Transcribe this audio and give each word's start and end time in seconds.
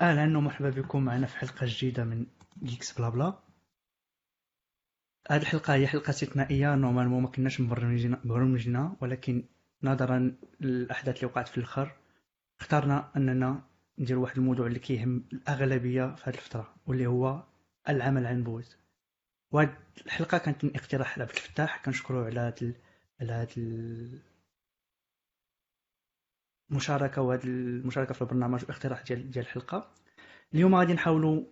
أهلا 0.00 0.38
ومرحبا 0.38 0.70
بكم 0.70 1.04
معنا 1.04 1.26
في 1.26 1.36
حلقة 1.36 1.66
جديدة 1.66 2.04
من 2.04 2.26
Geeks 2.62 2.98
Blabla 2.98 3.38
هذه 5.30 5.42
الحلقة 5.42 5.74
هي 5.74 5.86
حلقة 5.86 6.10
استثنائية. 6.10 6.74
normalement 6.74 7.22
ما 7.22 7.28
كناش 7.28 7.60
مبرمجينها 7.60 8.96
ولكن 9.00 9.44
نظرا 9.82 10.36
للأحداث 10.60 11.16
اللي 11.16 11.26
وقعت 11.26 11.48
في 11.48 11.58
الأخر 11.58 11.96
اخترنا 12.60 13.12
أننا 13.16 13.62
ندير 13.98 14.18
واحد 14.18 14.38
الموضوع 14.38 14.66
اللي 14.66 14.78
كيهم 14.78 15.24
الأغلبية 15.32 16.14
في 16.14 16.30
هذه 16.30 16.34
الفترة 16.34 16.74
واللي 16.86 17.06
هو 17.06 17.42
العمل 17.88 18.26
عن 18.26 18.44
بعد. 18.44 18.64
وهاد 19.50 19.74
الحلقة 20.06 20.38
كانت 20.38 20.64
من 20.64 20.76
اقتراح 20.76 21.18
عبد 21.18 21.30
الفتاح. 21.30 21.82
هاد 22.38 22.74
على 23.20 23.32
هاد 23.32 23.50
المشاركه 26.70 27.22
وهاد 27.22 27.44
المشاركه 27.44 28.14
في 28.14 28.22
البرنامج 28.22 28.64
واقتراح 28.68 29.02
ديال 29.02 29.30
ديال 29.30 29.44
الحلقة 29.44 29.90
اليوم 30.54 30.74
غادي 30.74 30.92
نحاولوا 30.92 31.44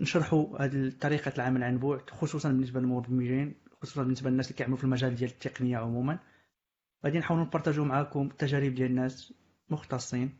نشرحوا 0.00 0.64
هذه 0.64 0.92
طريقة 1.00 1.32
العمل 1.36 1.62
عن 1.64 1.78
بعد 1.78 2.10
خصوصا 2.10 2.48
بالنسبة 2.48 2.80
للمبرمجين 2.80 3.54
خصوصا 3.82 4.02
بالنسبة 4.02 4.30
للناس 4.30 4.46
اللي 4.46 4.56
كيعملوا 4.56 4.76
في 4.78 4.84
المجال 4.84 5.14
ديال 5.14 5.30
التقنية 5.30 5.78
عموما. 5.78 6.18
غادي 7.04 7.18
نحاولوا 7.18 7.44
نبارطاجيو 7.44 7.84
معكم 7.84 8.26
التجارب 8.26 8.74
ديال 8.74 8.90
الناس 8.90 9.34
مختصين. 9.70 10.36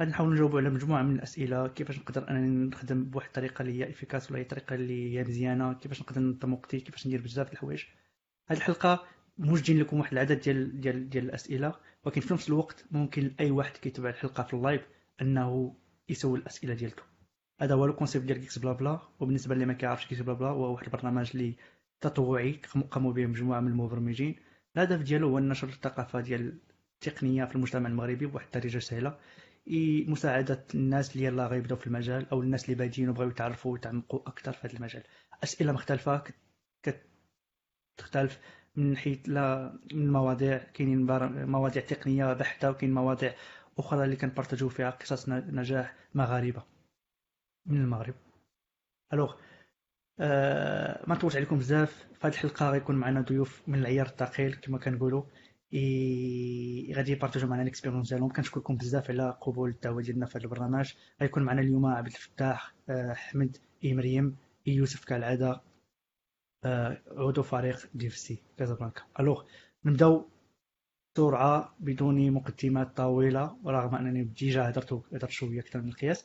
غادي 0.00 0.10
نحاولوا 0.10 0.34
نجاوبوا 0.34 0.60
على 0.60 0.70
مجموعة 0.70 1.02
من 1.02 1.14
الأسئلة 1.14 1.68
كيفاش 1.68 1.98
نقدر 1.98 2.30
أنني 2.30 2.66
نخدم 2.66 3.04
بواحد 3.04 3.26
الطريقة 3.26 3.62
اللي 3.62 3.78
هي 3.78 3.90
إفيكاس 3.90 4.30
ولا 4.30 4.38
هي 4.38 4.42
الطريقة 4.42 4.74
اللي 4.74 5.18
هي 5.18 5.24
مزيانة 5.24 5.72
كيفاش 5.72 6.00
نقدر 6.00 6.20
ننظم 6.20 6.52
وقتي 6.52 6.80
كيفاش 6.80 7.06
ندير 7.06 7.20
بزاف 7.20 7.48
د 7.48 7.52
الحوايج. 7.52 7.84
هذه 8.48 8.58
الحلقة 8.58 9.06
موجدين 9.38 9.80
لكم 9.80 9.98
واحد 9.98 10.12
العدد 10.12 10.40
ديال 10.40 10.80
ديال 10.80 11.10
ديال 11.10 11.24
الأسئلة 11.24 11.74
ولكن 12.04 12.20
في 12.20 12.34
نفس 12.34 12.48
الوقت 12.48 12.84
ممكن 12.90 13.34
أي 13.40 13.50
واحد 13.50 13.72
كيتبع 13.72 14.08
الحلقة 14.08 14.42
في 14.42 14.54
ال 14.54 14.60
live 14.60 14.86
أنه 15.22 15.76
يسول 16.08 16.38
الأسئلة 16.38 16.74
ديالته. 16.74 17.02
هذا 17.60 17.74
هو 17.74 17.86
ال 17.86 17.91
concept 17.91 18.24
ديال 18.24 18.38
Geeks 18.38 18.58
Blabla 18.58 19.00
وبالنسبة 19.20 19.54
اللي 19.54 19.66
ما 19.66 19.72
كيعرفش 19.72 20.06
Geeks 20.06 20.20
Blabla 20.20 20.48
هو 20.48 20.72
واحد 20.72 20.84
البرنامج 20.84 21.30
اللي 21.34 21.54
تطوعي 22.00 22.60
قاموا 22.90 23.12
به 23.12 23.26
مجموعة 23.26 23.60
من 23.60 23.68
المبرمجين. 23.68 24.36
الهدف 24.76 25.02
ديالو 25.02 25.28
هو 25.28 25.38
نشر 25.38 25.68
الثقافة 25.68 26.20
ديال 26.20 26.58
التقنية 26.94 27.44
في 27.44 27.54
المجتمع 27.54 27.88
المغربي 27.88 28.26
بواحد 28.26 28.46
الدارجه 28.46 28.78
سهلة. 28.78 29.18
مساعدة 30.06 30.64
الناس 30.74 31.16
اللي 31.16 31.26
يلاه 31.26 31.46
غيبداو 31.46 31.78
في 31.78 31.86
المجال 31.86 32.30
أو 32.30 32.42
الناس 32.42 32.64
اللي 32.64 32.76
بادين 32.76 33.08
وبغاو 33.08 33.28
يتعرفوا 33.28 33.72
ويتعمقوا 33.72 34.20
أكثر 34.28 34.52
في 34.52 34.68
هذا 34.68 34.76
المجال. 34.76 35.02
أسئلة 35.44 35.72
مختلفة 35.72 36.24
كتختلف 37.98 38.40
من 38.76 38.96
حيث 38.96 39.18
لا 39.28 39.72
من 39.92 40.00
المواضيع 40.02 40.58
كاينين 40.58 41.06
مواضيع 41.46 41.82
تقنية 41.82 42.32
بحتة 42.32 42.70
وكاين 42.70 42.94
مواضيع 42.94 43.34
أخرى 43.78 44.04
اللي 44.04 44.16
كنبارطاجيو 44.16 44.68
فيها 44.68 44.90
قصص 44.90 45.28
نجاح 45.28 45.94
مغاربة 46.14 46.62
من 47.66 47.76
المغرب. 47.76 48.14
alors 49.12 49.34
آه 50.20 51.04
ما 51.06 51.14
نطولش 51.14 51.36
عليكم 51.36 51.58
بزاف. 51.58 52.08
في 52.20 52.26
هذه 52.26 52.32
الحلقة 52.32 52.70
غيكون 52.70 52.96
معنا 52.96 53.20
ضيوف 53.20 53.62
من 53.66 53.78
العيار 53.78 54.06
الثقيل 54.06 54.54
كما 54.54 54.78
كنقولوا. 54.78 55.22
إي... 55.74 56.92
غادي 56.96 57.12
يبارطاجيو 57.12 57.48
معنا 57.48 57.62
ال 57.62 57.66
expérience 57.66 58.08
ديالهم 58.08 58.32
كنشكركم 58.32 58.76
بزاف 58.76 59.10
على 59.10 59.38
قبول 59.40 59.70
الدعوة 59.70 60.02
ديالنا 60.02 60.26
في 60.26 60.38
هذا 60.38 60.44
البرنامج. 60.44 60.94
غيكون 61.20 61.42
معنا 61.42 61.60
اليوم 61.60 61.86
عبد 61.86 62.06
الفتاح 62.06 62.74
آه 62.88 63.12
احمد 63.12 63.56
اي 63.84 63.94
مريم 63.94 64.36
اي 64.68 64.72
يوسف 64.72 65.04
كالعادة. 65.04 65.50
آه 65.50 65.69
عضو 66.64 67.42
فريق 67.42 67.88
DevC 67.94 68.42
Casablanca. 68.58 69.02
alors 69.20 69.44
نبداو 69.84 70.28
بسرعة 71.14 71.76
بدون 71.80 72.30
مقدمات 72.30 72.96
طويلة 72.96 73.56
ورغم 73.64 73.94
أنني 73.94 74.24
déjà 74.24 74.68
هضرت 74.68 74.92
هضرت 74.92 75.30
شوية 75.30 75.60
أكثر 75.60 75.80
من 75.82 75.88
القياس. 75.88 76.24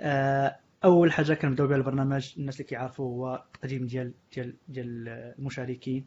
آه، 0.00 0.56
أول 0.84 1.12
حاجة 1.12 1.34
كنبداو 1.34 1.66
بها 1.66 1.76
البرنامج 1.76 2.34
الناس 2.38 2.54
اللي 2.54 2.64
كيعرفوا 2.68 3.04
هو 3.06 3.44
التقديم 3.54 3.86
ديال 3.86 4.14
ديال 4.34 4.56
ديال 4.68 5.08
المشاركين. 5.08 6.04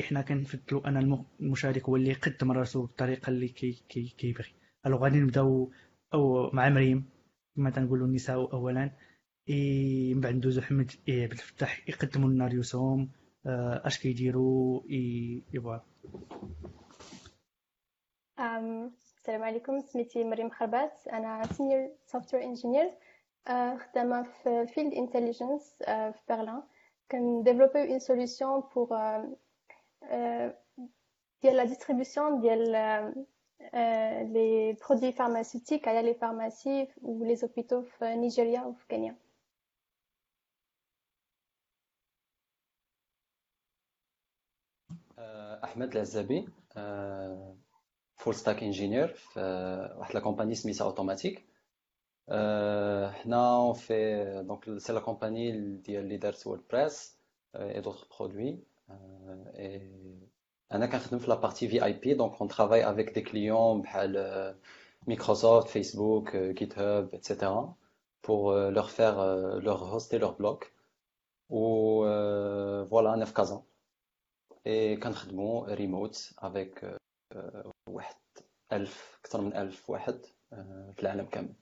إحنا 0.00 0.22
كنفضلوا 0.22 0.88
أن 0.88 1.24
المشارك 1.40 1.82
هو 1.82 1.96
اللي 1.96 2.10
يقدم 2.10 2.52
راسو 2.52 2.86
بالطريقة 2.86 3.30
اللي 3.30 3.48
كي 3.48 3.82
كي 3.88 4.14
كيبغي. 4.18 4.52
ألو 4.86 4.96
غادي 4.96 5.20
نبداو 5.20 5.72
أو 6.14 6.50
مع 6.52 6.68
مريم 6.68 7.04
كما 7.56 7.70
تنقولوا 7.70 8.06
النساء 8.06 8.52
اولا. 8.52 8.90
من 9.48 10.20
بعد 10.20 10.34
ندوزو 10.34 10.60
حمد 10.60 10.90
إيه 11.08 11.28
بالفتح 11.28 11.88
يقدموا 11.88 12.28
لنا 12.28 12.46
ريوسهم 12.46 13.08
آه، 13.46 13.86
أش 13.86 13.98
كيديروا 13.98 14.82
et 14.90 15.42
voilà 15.62 15.82
السلام 19.18 19.42
عليكم. 19.42 19.80
سميتي 19.80 20.24
مريم 20.24 20.50
خربات. 20.50 21.08
أنا 21.12 21.42
senior 21.52 21.90
software 22.06 22.44
engineer 22.44 22.90
خدامة 23.78 24.22
في 24.22 24.66
Field 24.66 24.92
Intelligence 24.94 25.76
في 25.86 26.20
برلين 26.28 26.62
كنديفلوبيو 27.10 27.84
une 27.84 27.98
solution 27.98 28.62
pour 28.74 28.88
ديال 31.42 31.56
la 31.56 31.64
distribution 31.64 32.40
ديال 32.40 32.72
les 34.32 34.76
produits 34.88 35.12
pharmaceutiques 35.12 35.88
على 35.88 36.02
les 36.02 36.14
pharmacies 36.14 36.88
و 37.02 37.24
les 37.24 37.36
hôpitaux 37.36 37.82
في 37.82 38.16
نيجيريا 38.16 38.60
و 38.60 38.72
في 38.72 38.86
كينيا 38.88 39.16
أحمد 45.66 45.92
العزابي 45.92 46.48
full 48.16 48.34
stack 48.34 48.62
engineer 48.62 49.08
في 49.08 49.40
واحد 49.98 50.14
la 50.14 50.20
compagnie 50.20 50.54
سميتها 50.54 50.84
Automattic 50.84 51.44
حنا 53.12 53.72
في 53.72 54.24
donc 54.48 54.78
c'est 54.78 54.92
la 54.92 55.00
compagnie 55.00 55.52
ديال 55.76 56.04
اللي 56.04 56.16
دارت 56.16 56.46
WordPress 56.46 57.18
et 57.56 57.80
d'autres 57.80 58.18
produits 58.18 58.58
أنا 60.72 60.86
كنخدم 60.86 61.18
في 61.18 61.28
la 61.28 61.34
partie 61.34 61.68
VIP 61.68 62.14
donc 62.14 62.40
on 62.40 62.48
travaille 62.48 62.90
avec 62.90 63.10
des 63.14 63.20
clients 63.20 63.82
بحال 63.82 64.12
Microsoft 65.06 65.68
Facebook 65.68 66.36
GitHub 66.36 66.78
et 66.78 67.14
cetera 67.14 67.74
pour 68.26 68.42
leur 68.76 68.88
faire 68.98 69.18
leur 69.66 69.80
hoster 69.94 70.18
leur 70.18 70.34
blog 70.40 70.64
و 71.50 71.60
voilà 72.90 73.14
أنا 73.14 73.24
في 73.24 73.32
كازا 73.34 73.62
et 74.66 74.96
كنخدمو 74.96 75.64
remote 75.64 76.34
avec 76.38 76.96
واحد 77.88 78.16
ألف 78.72 79.18
أكثر 79.20 79.40
من 79.40 79.56
ألف 79.56 79.90
واحد 79.90 80.20
في 80.94 81.02
العالم 81.02 81.26
كامل. 81.26 81.54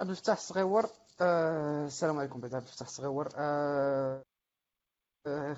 عبد 0.00 0.10
الفتاح 0.10 0.36
الصغيور 0.36 0.84
آه 1.20 1.84
السلام 1.86 2.18
عليكم 2.18 2.40
بعد 2.40 2.54
عبد 2.54 2.66
الفتاح 2.66 2.88
الصغيور. 2.88 3.28
آه 3.36 4.22
آه 5.26 5.56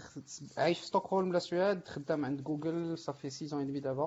عايش 0.58 0.78
في 0.80 0.86
ستوكهولم 0.86 1.32
la 1.32 1.38
Suède 1.38 1.88
خدام 1.88 2.24
عند 2.24 2.42
جوجل 2.42 2.98
ça 2.98 3.09
fait 3.09 3.30
six 3.30 3.52
ans 3.52 3.74
et 3.74 3.80
دابا 3.80 4.06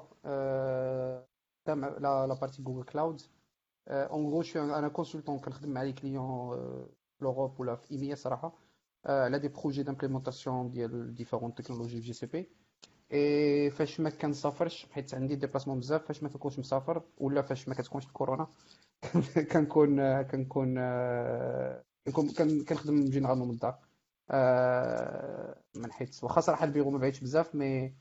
خدام 1.66 1.86
la 1.86 2.38
partie 2.42 2.62
Google 2.64 2.84
Cloud 2.84 4.60
أنا 4.60 4.88
كونسلتون 4.90 5.40
كنخدم 5.40 5.70
مع 5.70 5.84
les 5.84 5.94
clients 5.94 6.58
l'Europe 7.22 7.60
ولا 7.60 7.76
في 7.76 7.92
EMEA 7.92 8.16
صراحة 8.16 8.54
على 9.06 9.40
des 9.40 9.48
projets 9.48 9.84
d'implémentation 9.84 10.72
ديال 10.72 11.16
différentes 11.16 11.56
technologies 11.56 11.96
في 11.96 12.02
جي 12.02 12.14
سي 12.14 12.26
بي 12.26 12.50
اي 13.14 13.70
فاش 13.72 14.00
ما 14.00 14.10
كنسافرش 14.10 14.88
حيت 14.92 15.14
عندي 15.14 15.36
déplacements 15.36 15.80
بزاف 15.80 16.06
فاش 16.06 16.24
ما 16.24 16.30
كنكونش 16.30 16.60
مسافر 16.60 17.04
ولا 17.18 17.42
فاش 17.42 17.68
ما 17.70 17.76
كتكونش 17.76 18.06
الكورونا 18.06 18.48
كنكون 19.52 20.22
كنكون 20.24 20.80
كنخدم 22.68 23.06
généralement 23.10 23.48
من 23.48 23.54
الدار 23.54 23.78
من 25.76 25.92
حيث 25.92 26.24
واخا 26.24 26.42
صراحة 26.42 26.66
البيرو 26.66 26.90
ما 26.92 26.98
بعيدش 26.98 27.20
بزاف 27.20 27.56
mais 27.56 27.94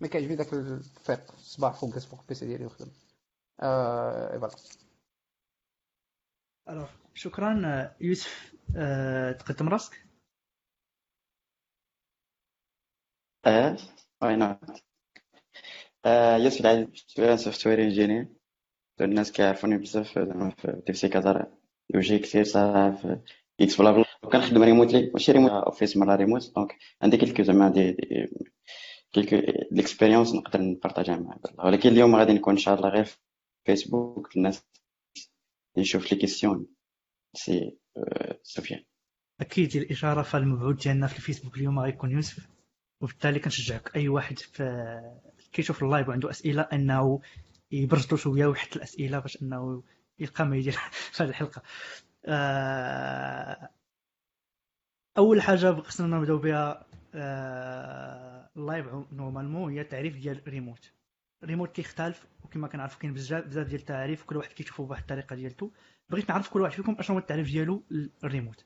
ما 0.00 0.08
كيعجبني 0.08 0.36
داك 0.36 0.52
الفيق 0.54 1.32
الصباح 1.32 1.72
فوق 1.74 1.98
فوق 1.98 2.20
ال 2.20 2.29
PC 2.29 2.46
ديالي 2.46 2.64
ونخدم 2.64 2.86
et 3.62 4.38
voilà 4.38 4.54
الوغ 6.68 6.88
شكرا 7.16 7.94
يوسف 8.00 8.54
تقدم 9.38 9.68
راسك؟ 9.68 10.06
آه 13.46 13.76
why 14.22 14.36
not 14.36 14.58
يوسف 16.44 16.60
العيد 16.60 16.94
سوفت 17.36 17.66
وير 17.66 17.82
انجينير 17.82 18.28
الناس 19.00 19.32
كيعرفوني 19.32 19.78
بزاف 19.78 20.18
في 20.18 20.82
دي 20.86 20.92
سي 20.92 21.08
كازار 21.08 21.52
يوجي 21.94 22.18
كثير 22.18 22.44
صراحة 22.44 22.90
في 22.96 23.20
إكس 23.60 23.80
بلا 23.80 23.90
بلا 23.92 24.04
كنخدم 24.32 24.62
ريموتلي 24.62 25.10
ماشي 25.10 25.32
ريموت 25.32 25.50
اوفيس 25.50 25.96
مرة 25.96 26.16
ريموت 26.16 26.52
دونك 26.56 26.76
عندي 27.02 27.16
كيلكو 27.16 27.42
زعما 27.42 27.68
دي 27.68 27.96
كيلكو 29.12 29.36
ديكسبيريونس 29.72 30.34
نقدر 30.34 30.60
نبارطاجيها 30.60 31.16
مع 31.16 31.38
ولكن 31.58 31.88
اليوم 31.88 32.16
غادي 32.16 32.32
نكون 32.32 32.52
إن 32.54 32.58
شاء 32.58 32.74
الله 32.74 32.88
غير 32.88 33.04
في 33.04 33.18
فيسبوك 33.64 34.36
الناس 34.36 34.62
نشوف 35.78 36.12
لي 36.12 36.18
كيسيون 36.18 36.75
سي 37.36 37.78
سفيان. 38.42 38.84
أكيد 39.40 39.76
الإشارة 39.76 40.22
فالمبعوث 40.22 40.82
ديالنا 40.82 41.06
في 41.06 41.16
الفيسبوك 41.16 41.56
اليوم 41.56 41.78
غيكون 41.78 42.10
يوسف 42.10 42.48
وبالتالي 43.00 43.38
كنشجعك 43.38 43.96
أي 43.96 44.08
واحد 44.08 44.38
في 44.38 45.00
كيشوف 45.52 45.82
ال 45.82 45.87
live 45.87 46.08
وعنده 46.08 46.30
أسئلة 46.30 46.62
أنه 46.62 47.20
يبرزلو 47.72 48.16
شوية 48.16 48.46
ويحط 48.46 48.76
الأسئلة 48.76 49.18
باش 49.18 49.42
أنه 49.42 49.82
يلقى 50.18 50.46
ما 50.46 50.56
يدير 50.56 50.72
في 51.12 51.22
هذه 51.22 51.28
الحلقة. 51.28 51.62
آه، 52.26 53.70
أول 55.18 55.42
حاجة 55.42 55.80
خصنا 55.80 56.16
نبداو 56.16 56.38
بها 56.38 56.86
ال 58.56 58.62
live 58.62 58.86
normalement 59.12 59.72
هي 59.72 59.80
التعريف 59.80 60.16
ديال 60.16 60.42
remote 60.48 60.92
remote 61.44 61.72
كيختلف 61.72 62.26
وكما 62.44 62.68
كنعرفوا 62.68 63.00
كاين 63.00 63.14
بزاف 63.14 63.44
بزاف 63.44 63.66
ديال 63.66 63.80
التعاريف 63.80 64.24
كل 64.24 64.36
واحد 64.36 64.52
كيشوفو 64.52 64.84
بواحد 64.84 65.00
الطريقة 65.00 65.36
ديالته 65.36 65.72
بغيت 66.10 66.28
نعرف 66.28 66.48
كل 66.50 66.60
واحد 66.60 66.74
فيكم 66.74 66.96
أشنو 66.98 67.16
هو 67.16 67.20
التعريف 67.20 67.46
ديالو 67.46 67.82
ال 68.24 68.30
remote 68.30 68.64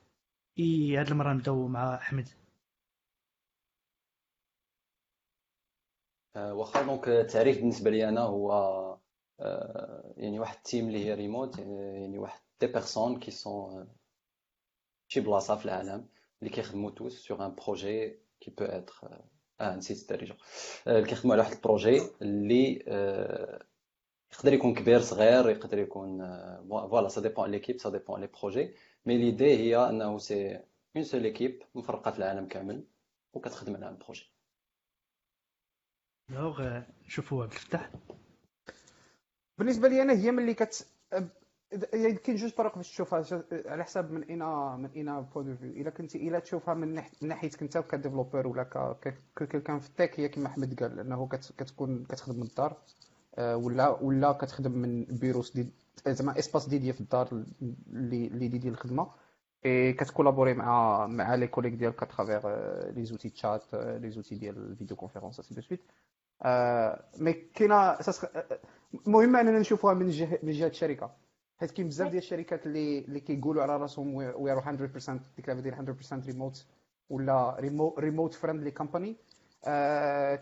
et 0.59 0.97
هاد 0.97 1.07
المرة 1.07 1.33
نبداو 1.33 1.67
مع 1.67 1.95
أحمد. 1.95 2.29
آه، 6.35 6.53
واخا 6.53 6.81
donc 6.83 7.07
التعريف 7.07 7.57
بالنسبة 7.57 7.89
لي 7.89 8.09
أنا 8.09 8.21
هو 8.21 8.51
آه، 9.39 10.13
يعني 10.17 10.39
واحد 10.39 10.55
ال 10.55 10.61
team 10.61 10.87
اللي 10.87 11.05
هي 11.05 11.13
ريموت 11.13 11.59
يعني 11.59 12.17
واحد 12.19 12.41
des 12.61 12.67
personnes 12.67 13.19
qui 13.19 13.31
sont 13.31 13.87
شي 15.07 15.19
بلاصة 15.21 15.55
في 15.55 15.65
العالم 15.65 16.07
اللي 16.41 16.53
كيخدموا 16.53 16.91
tous 16.91 17.27
sur 17.27 17.45
un 17.45 17.55
projet 17.55 18.19
qui 18.39 18.51
peut 18.51 18.65
être 18.65 19.21
آه 19.61 19.75
نسيت 19.75 20.01
الدارجه 20.01 20.37
اللي 20.87 21.07
كيخدموا 21.07 21.33
على 21.35 21.43
واحد 21.43 21.53
ال 21.55 21.62
projet 21.62 22.01
اللي 22.21 22.83
آه، 22.87 23.65
يقدر 24.33 24.53
يكون 24.53 24.73
كبير 24.75 24.99
صغير 25.01 25.49
يقدر 25.49 25.79
يكون 25.79 26.17
voilà 26.69 27.07
ça 27.07 27.21
dépend 27.21 27.51
l'équipe 27.51 27.79
ça 27.79 27.89
dépend 27.89 28.21
les 28.21 28.27
projets 28.27 28.73
mais 29.05 29.17
l'idée 29.17 29.57
هي 29.57 29.89
انه 29.89 30.17
c'est 30.17 30.59
une 30.95 31.03
seule 31.03 31.23
équipe 31.23 31.63
مفرقة 31.75 32.11
في 32.11 32.17
العالم 32.17 32.47
كامل 32.47 32.83
وكتخدم 33.33 33.75
على 33.75 33.89
un 33.89 33.97
projet 33.97 34.31
donc 36.29 36.87
شوفوا 37.07 37.43
عبد 37.43 37.53
الفتاح 37.53 37.89
بالنسبة 39.57 39.87
لي 39.87 40.01
أنا 40.01 40.13
هي 40.13 40.31
ملي 40.31 40.53
كت 40.53 40.87
كاين 41.71 42.35
جوج 42.35 42.51
طرق 42.51 42.75
باش 42.75 42.89
تشوفها 42.91 43.23
على 43.65 43.83
حساب 43.83 44.11
من 44.11 44.23
un 44.23 44.39
من 44.81 44.89
un 44.95 45.21
point 45.21 45.45
de 45.45 45.55
vue 45.55 45.71
إلا 45.71 45.89
كنتي 45.89 46.27
إلا 46.27 46.39
تشوفها 46.39 46.73
من 46.73 47.03
ناحيتك 47.21 47.61
أنت 47.61 47.77
ك 47.77 47.84
developer 47.84 48.47
ولا 48.47 48.63
كان 48.63 49.79
في 49.79 49.89
ال 49.89 49.95
tech 49.95 50.19
هي 50.19 50.29
كما 50.29 50.47
أحمد 50.47 50.79
قال 50.83 50.99
إنه 50.99 51.27
كتكون 51.27 52.05
كتخدم 52.09 52.35
من 52.35 52.43
الدار. 52.43 52.77
آه، 53.35 53.57
ولا 53.57 53.89
ولا 53.89 54.31
كتخدم 54.31 54.71
من 54.71 55.03
bureau 55.05 55.53
des 55.53 55.69
زعما 56.07 56.39
espace 56.39 56.67
dédié 56.69 56.93
في 56.93 57.01
الدار 57.01 57.43
اللي 57.93 58.47
dédié 58.47 58.69
الخدمة. 58.69 59.07
إي 59.65 59.93
كتكولابوري 59.93 60.53
مع 60.53 61.07
مع 61.07 61.35
les 61.35 61.47
collègues 61.47 61.73
ديالك 61.73 61.95
كترافيغ 61.95 62.47
les 62.91 63.05
outils 63.05 63.29
chat 63.29 63.63
les 63.73 64.11
outils 64.11 64.35
ديال 64.35 64.57
ال 64.57 64.95
vidéoconférence 64.97 65.41
et 65.41 65.55
de 65.55 65.61
suite 65.61 65.81
mais 67.21 67.33
كاينة 67.33 67.97
المهم 69.07 69.35
أننا 69.35 69.59
نشوفوها 69.59 69.93
من 69.93 70.09
جهه 70.09 70.39
من 70.43 70.51
جهة 70.51 70.67
الشركة. 70.67 71.11
حيت 71.61 71.71
كاين 71.71 71.87
بزاف 71.87 72.07
ديال 72.07 72.23
الشركات 72.23 72.65
اللي 72.65 72.99
اللي 72.99 73.19
كيقولوا 73.19 73.63
على 73.63 73.77
راسهم 73.77 74.15
we 74.15 74.51
are 74.51 74.61
100% 74.61 75.11
ديك 75.35 75.49
ديال 75.49 75.95
100% 76.11 76.27
ريموت 76.27 76.65
ولا 77.09 77.55
remote 77.99 78.33
friendly 78.33 78.71
company 78.71 79.15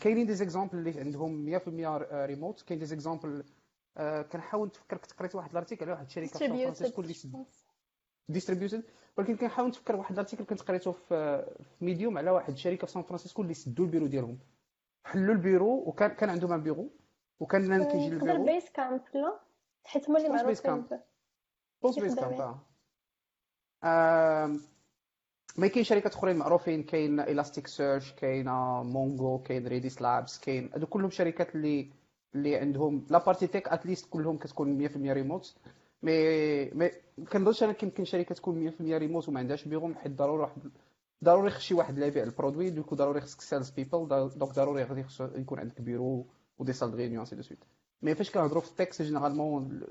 كاينين 0.01 0.25
des 0.25 0.33
exemples 0.33 0.77
اللي 0.77 0.99
عندهم 0.99 1.59
100% 1.59 1.63
ريموت 2.13 2.61
كاين 2.61 2.79
des 2.79 2.85
exemples 2.85 3.43
كنحاول 4.31 4.67
نتفكر 4.67 4.97
كنت 4.97 5.13
قريت 5.13 5.35
واحد 5.35 5.51
ال 5.51 5.55
article 5.56 5.85
على 5.85 5.91
واحد 5.93 6.05
الشركة 6.05 6.39
في 6.39 6.47
فرانسيسكو 6.47 7.01
اللي 7.01 7.15
distributed 8.29 8.83
ولكن 9.17 9.35
كنحاول 9.35 9.69
نتفكر 9.69 9.95
واحد 9.95 10.11
ال 10.11 10.15
article 10.15 10.43
كنت 10.43 10.61
قريته 10.61 10.91
في 10.91 11.45
Medium 11.81 12.17
على 12.17 12.31
واحد 12.31 12.53
الشركة 12.53 12.87
في 12.87 12.93
سان 12.93 13.03
فرانسيسكو 13.03 13.41
اللي 13.41 13.53
سدوا 13.53 13.85
البيرو 13.85 14.07
ديالهم. 14.07 14.39
حلوا 15.03 15.33
البيرو 15.33 15.83
وكان 15.87 16.09
كان 16.09 16.29
عندهم 16.29 16.53
un 16.53 16.63
bureau 16.63 16.89
وكان 17.39 17.83
كيجي 17.83 18.09
لل 18.09 18.17
bureau. 18.17 18.45
Base 18.45 18.69
Camp 18.69 19.01
لا؟ 19.13 19.48
حيت 19.89 20.09
هما 20.09 20.17
اللي 20.17 20.29
معروفين 20.29 20.85
بوست 21.81 21.99
Basecamp 21.99 22.59
ما 25.57 25.67
كاين 25.67 25.83
شركات 25.83 26.15
أخرين 26.15 26.35
معروفين 26.35 26.83
كاين 26.83 27.19
Elasticsearch 27.19 28.11
كاين 28.11 28.49
Mongo 28.83 29.39
كاين 29.43 29.67
Redis 29.67 30.01
Labs 30.01 30.39
كاين 30.39 30.69
هادو 30.73 30.85
كلهم 30.85 31.09
شركات 31.09 31.55
اللي 31.55 31.89
اللي 32.35 32.55
عندهم 32.55 33.05
la 33.09 33.17
partie 33.25 33.47
tech 33.47 33.67
at 33.67 33.79
least 33.79 34.09
كلهم 34.09 34.37
كتكون 34.37 34.89
100% 34.89 34.95
remote 34.95 35.55
mais 36.03 36.65
mais 36.65 36.91
كنظنش 37.31 37.63
أنا 37.63 37.73
كيمكن 37.73 38.05
شركة 38.05 38.35
تكون 38.35 38.71
100% 38.71 38.81
ريموت 38.81 39.29
وما 39.29 39.39
عندهاش 39.39 39.67
بيغو 39.67 39.93
حيت 39.93 40.11
ضروري 40.11 40.41
واحد 40.41 40.71
ضروري 41.23 41.49
خص 41.49 41.61
شي 41.61 41.73
واحد 41.73 41.93
اللي 41.93 42.07
يبيع 42.07 42.23
ال 42.23 42.29
produit 42.29 42.69
donc 42.69 42.95
ضروري 42.95 43.21
خصك 43.21 43.41
sales 43.41 43.69
people 43.69 44.07
donc 44.07 44.53
ضروري 44.53 44.83
غادي 44.83 45.05
يكون 45.35 45.59
عندك 45.59 45.81
bureau 45.81 46.25
و 46.59 46.63
des 46.63 46.73
salles 46.73 46.93
réunion 46.93 47.25
et 47.25 47.35
de 47.35 47.41
suite 47.41 47.59
mais 48.01 48.15
فاش 48.15 48.31
كنهضروا 48.31 48.61
في 48.61 48.71
ال 48.71 48.76
techs 48.76 49.01
généralement 49.01 49.81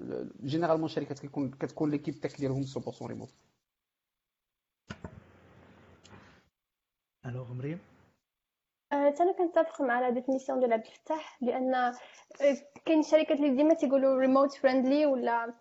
généralement 0.45 0.85
الشركات 0.85 1.19
كيكون 1.19 1.51
كتكون 1.51 1.91
l'équipe 1.91 2.15
tech 2.15 2.41
ديالهم 2.41 2.65
100% 2.65 3.03
remote 3.03 3.35
alors 7.27 7.53
مريم 7.53 7.79
أنا 8.93 9.33
كنتفق 9.33 9.83
مع 9.83 10.01
la 10.01 10.11
définition 10.11 10.61
ديال 10.61 10.73
عبد 10.73 10.87
الفتاح 10.87 11.43
لأن 11.43 11.95
كاين 12.85 13.03
شركات 13.03 13.39
اللي 13.41 13.57
ديما 13.57 13.75
تيقولوا 13.75 14.21
remote-friendly 14.21 15.07
ولا 15.07 15.55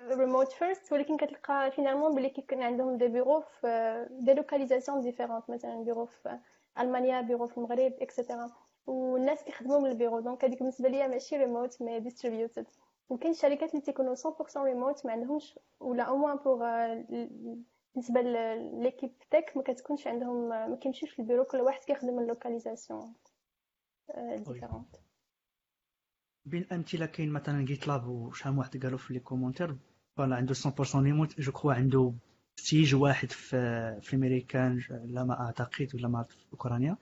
remote-first 0.00 0.92
ولكن 0.92 1.16
كتلقى 1.16 1.70
finalement 1.70 2.14
بلي 2.14 2.30
كيكون 2.30 2.62
عندهم 2.62 2.98
des 2.98 3.08
bureaux 3.08 3.40
في 3.40 4.06
des 4.10 4.34
localisations 4.34 5.00
différentes 5.00 5.50
مثلا 5.50 5.82
بيرو 5.84 6.06
في 6.06 6.38
ألمانيا 6.78 7.20
بيرو 7.20 7.46
في 7.46 7.58
المغرب 7.58 7.92
et 8.00 8.16
cetera 8.16 8.65
والناس 8.86 9.44
كيخدموا 9.44 9.80
من 9.80 9.90
ال 9.90 9.94
bureau. 9.94 10.20
donc 10.20 10.44
هذيك 10.44 10.58
بالنسبة 10.58 10.88
ليا 10.88 11.06
ماشي 11.06 11.36
remote 11.36 11.82
mais 11.82 12.00
distributed 12.00 12.66
وكاين 13.08 13.34
شركات 13.34 13.70
اللي 13.70 13.80
تيكونوا 13.82 14.14
100% 14.14 14.56
ريموت 14.56 15.06
ما 15.06 15.12
عندهمش 15.12 15.58
ولا 15.80 16.02
au 16.02 16.16
moins 16.16 16.36
pour 16.36 16.58
بالنسبة 17.94 18.20
l'équipe 18.82 19.10
tech 19.30 19.52
ما 19.56 19.62
كتكونش 19.62 20.06
عندهم 20.06 20.48
ما 20.48 20.76
كيمشيوش 20.76 21.20
للبيرو. 21.20 21.44
كل 21.44 21.60
واحد 21.60 21.80
كيخدم 21.84 22.16
من 22.16 22.26
localisation 22.26 23.14
différente 24.36 24.96
بين 26.44 26.62
الامثله 26.62 27.06
كاين 27.06 27.32
مثلا 27.32 27.64
GitLab 27.64 28.08
وشحال 28.08 28.58
واحد 28.58 28.82
قالوا 28.82 28.98
في 28.98 29.14
les 29.14 29.20
commentaires 29.20 29.76
voilà 30.16 30.36
عنده 30.36 30.54
100% 30.54 30.96
remote 30.96 31.40
je 31.40 31.52
crois 31.52 31.72
عنده 31.72 32.12
siège 32.56 32.94
واحد 32.94 33.30
في 33.30 33.56
في 34.00 34.14
الامريكان 34.14 34.80
لا 35.04 35.24
ما 35.24 35.40
أعتقد 35.40 35.94
ولا 35.94 36.08
ما 36.08 36.22
في 36.22 36.36
اوكرانيا 36.52 36.96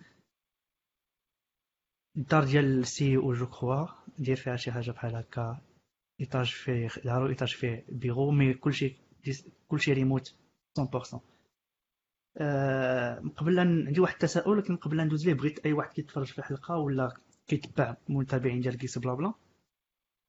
الدار 2.16 2.44
ديال 2.44 2.78
ال 2.78 3.16
CEO 3.16 3.32
je 3.32 3.46
crois 3.46 3.86
دير 4.18 4.36
فيها 4.36 4.56
شي 4.56 4.72
حاجة 4.72 4.90
بحال 4.90 5.16
هكا. 5.16 5.60
étage 6.20 6.46
فيه 6.46 6.88
دارو 7.04 7.28
étage 7.28 7.54
فيه 7.54 7.84
bureau 7.88 8.30
mais 8.30 8.54
كلشي 8.54 8.96
كلشي 9.68 9.92
ريموت 9.92 10.34
100% 10.80 11.18
أه 12.36 13.22
قبل 13.36 13.58
عندي 13.58 14.00
واحد 14.00 14.12
التساؤل 14.12 14.58
لكن 14.58 14.76
قبل 14.76 15.04
ندوز 15.04 15.26
ليه 15.26 15.34
بغيت 15.34 15.66
أي 15.66 15.72
واحد 15.72 15.92
كيتفرج 15.92 16.26
في 16.26 16.38
الحلقة 16.38 16.76
ولا 16.76 17.16
كيتبع 17.46 17.96
المتابعين 18.10 18.60
ديال 18.60 18.78
كيس 18.78 18.98
بلا 18.98 19.14
بلا؟ 19.14 19.34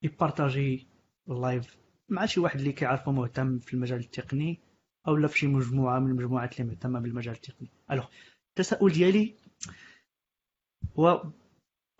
يبارطاجي 0.03 0.87
ال 1.29 1.39
live 1.39 1.77
مع 2.09 2.25
شي 2.25 2.39
واحد 2.39 2.59
اللي 2.59 2.71
كيعرفو 2.71 3.11
مهتم 3.11 3.59
في 3.59 3.73
المجال 3.73 3.99
التقني 3.99 4.59
أو 5.07 5.15
لا 5.15 5.27
في 5.27 5.39
شي 5.39 5.47
مجموعة 5.47 5.99
من 5.99 6.11
المجموعات 6.11 6.59
اللي 6.59 6.71
مهتمة 6.71 6.99
بالمجال 6.99 7.33
التقني. 7.33 7.69
alors 7.91 8.05
التساؤل 8.49 8.91
ديالي 8.91 9.35
هو 10.99 11.31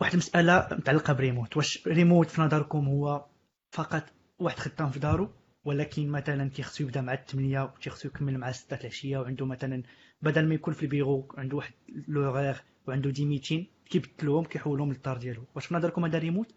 واحد 0.01 0.11
المسألة 0.11 0.67
متعلقه 0.71 1.13
بريموت 1.13 1.57
واش 1.57 1.87
ريموت 1.87 2.29
في 2.29 2.41
نظركم 2.41 2.87
هو 2.87 3.25
فقط 3.71 4.03
واحد 4.39 4.57
خدام 4.59 4.89
في 4.89 4.99
دارو؟ 4.99 5.29
ولكن 5.65 6.07
مثلا 6.09 6.49
كيخصو 6.49 6.83
يبدأ 6.83 7.01
مع 7.01 7.15
8 7.15 7.63
وتيخصو 7.63 8.07
يكمل 8.07 8.37
مع 8.37 8.51
6 8.51 8.75
العشية 8.81 9.17
وعنده 9.17 9.45
مثلا 9.45 9.83
بدل 10.21 10.47
ما 10.47 10.55
يكون 10.55 10.73
في 10.73 10.83
البيرو 10.83 11.27
عنده 11.37 11.57
واحد 11.57 11.73
لوغير 12.07 12.63
وعنده 12.87 13.09
des 13.09 13.25
meetings 13.25 13.67
كيبدلوهم 13.85 14.43
كيحولهم 14.43 14.91
للدار 14.91 15.17
ديالو. 15.17 15.43
واش 15.55 15.65
في 15.65 15.75
نظركم 15.75 16.05
هذا 16.05 16.17
ريموت 16.17 16.55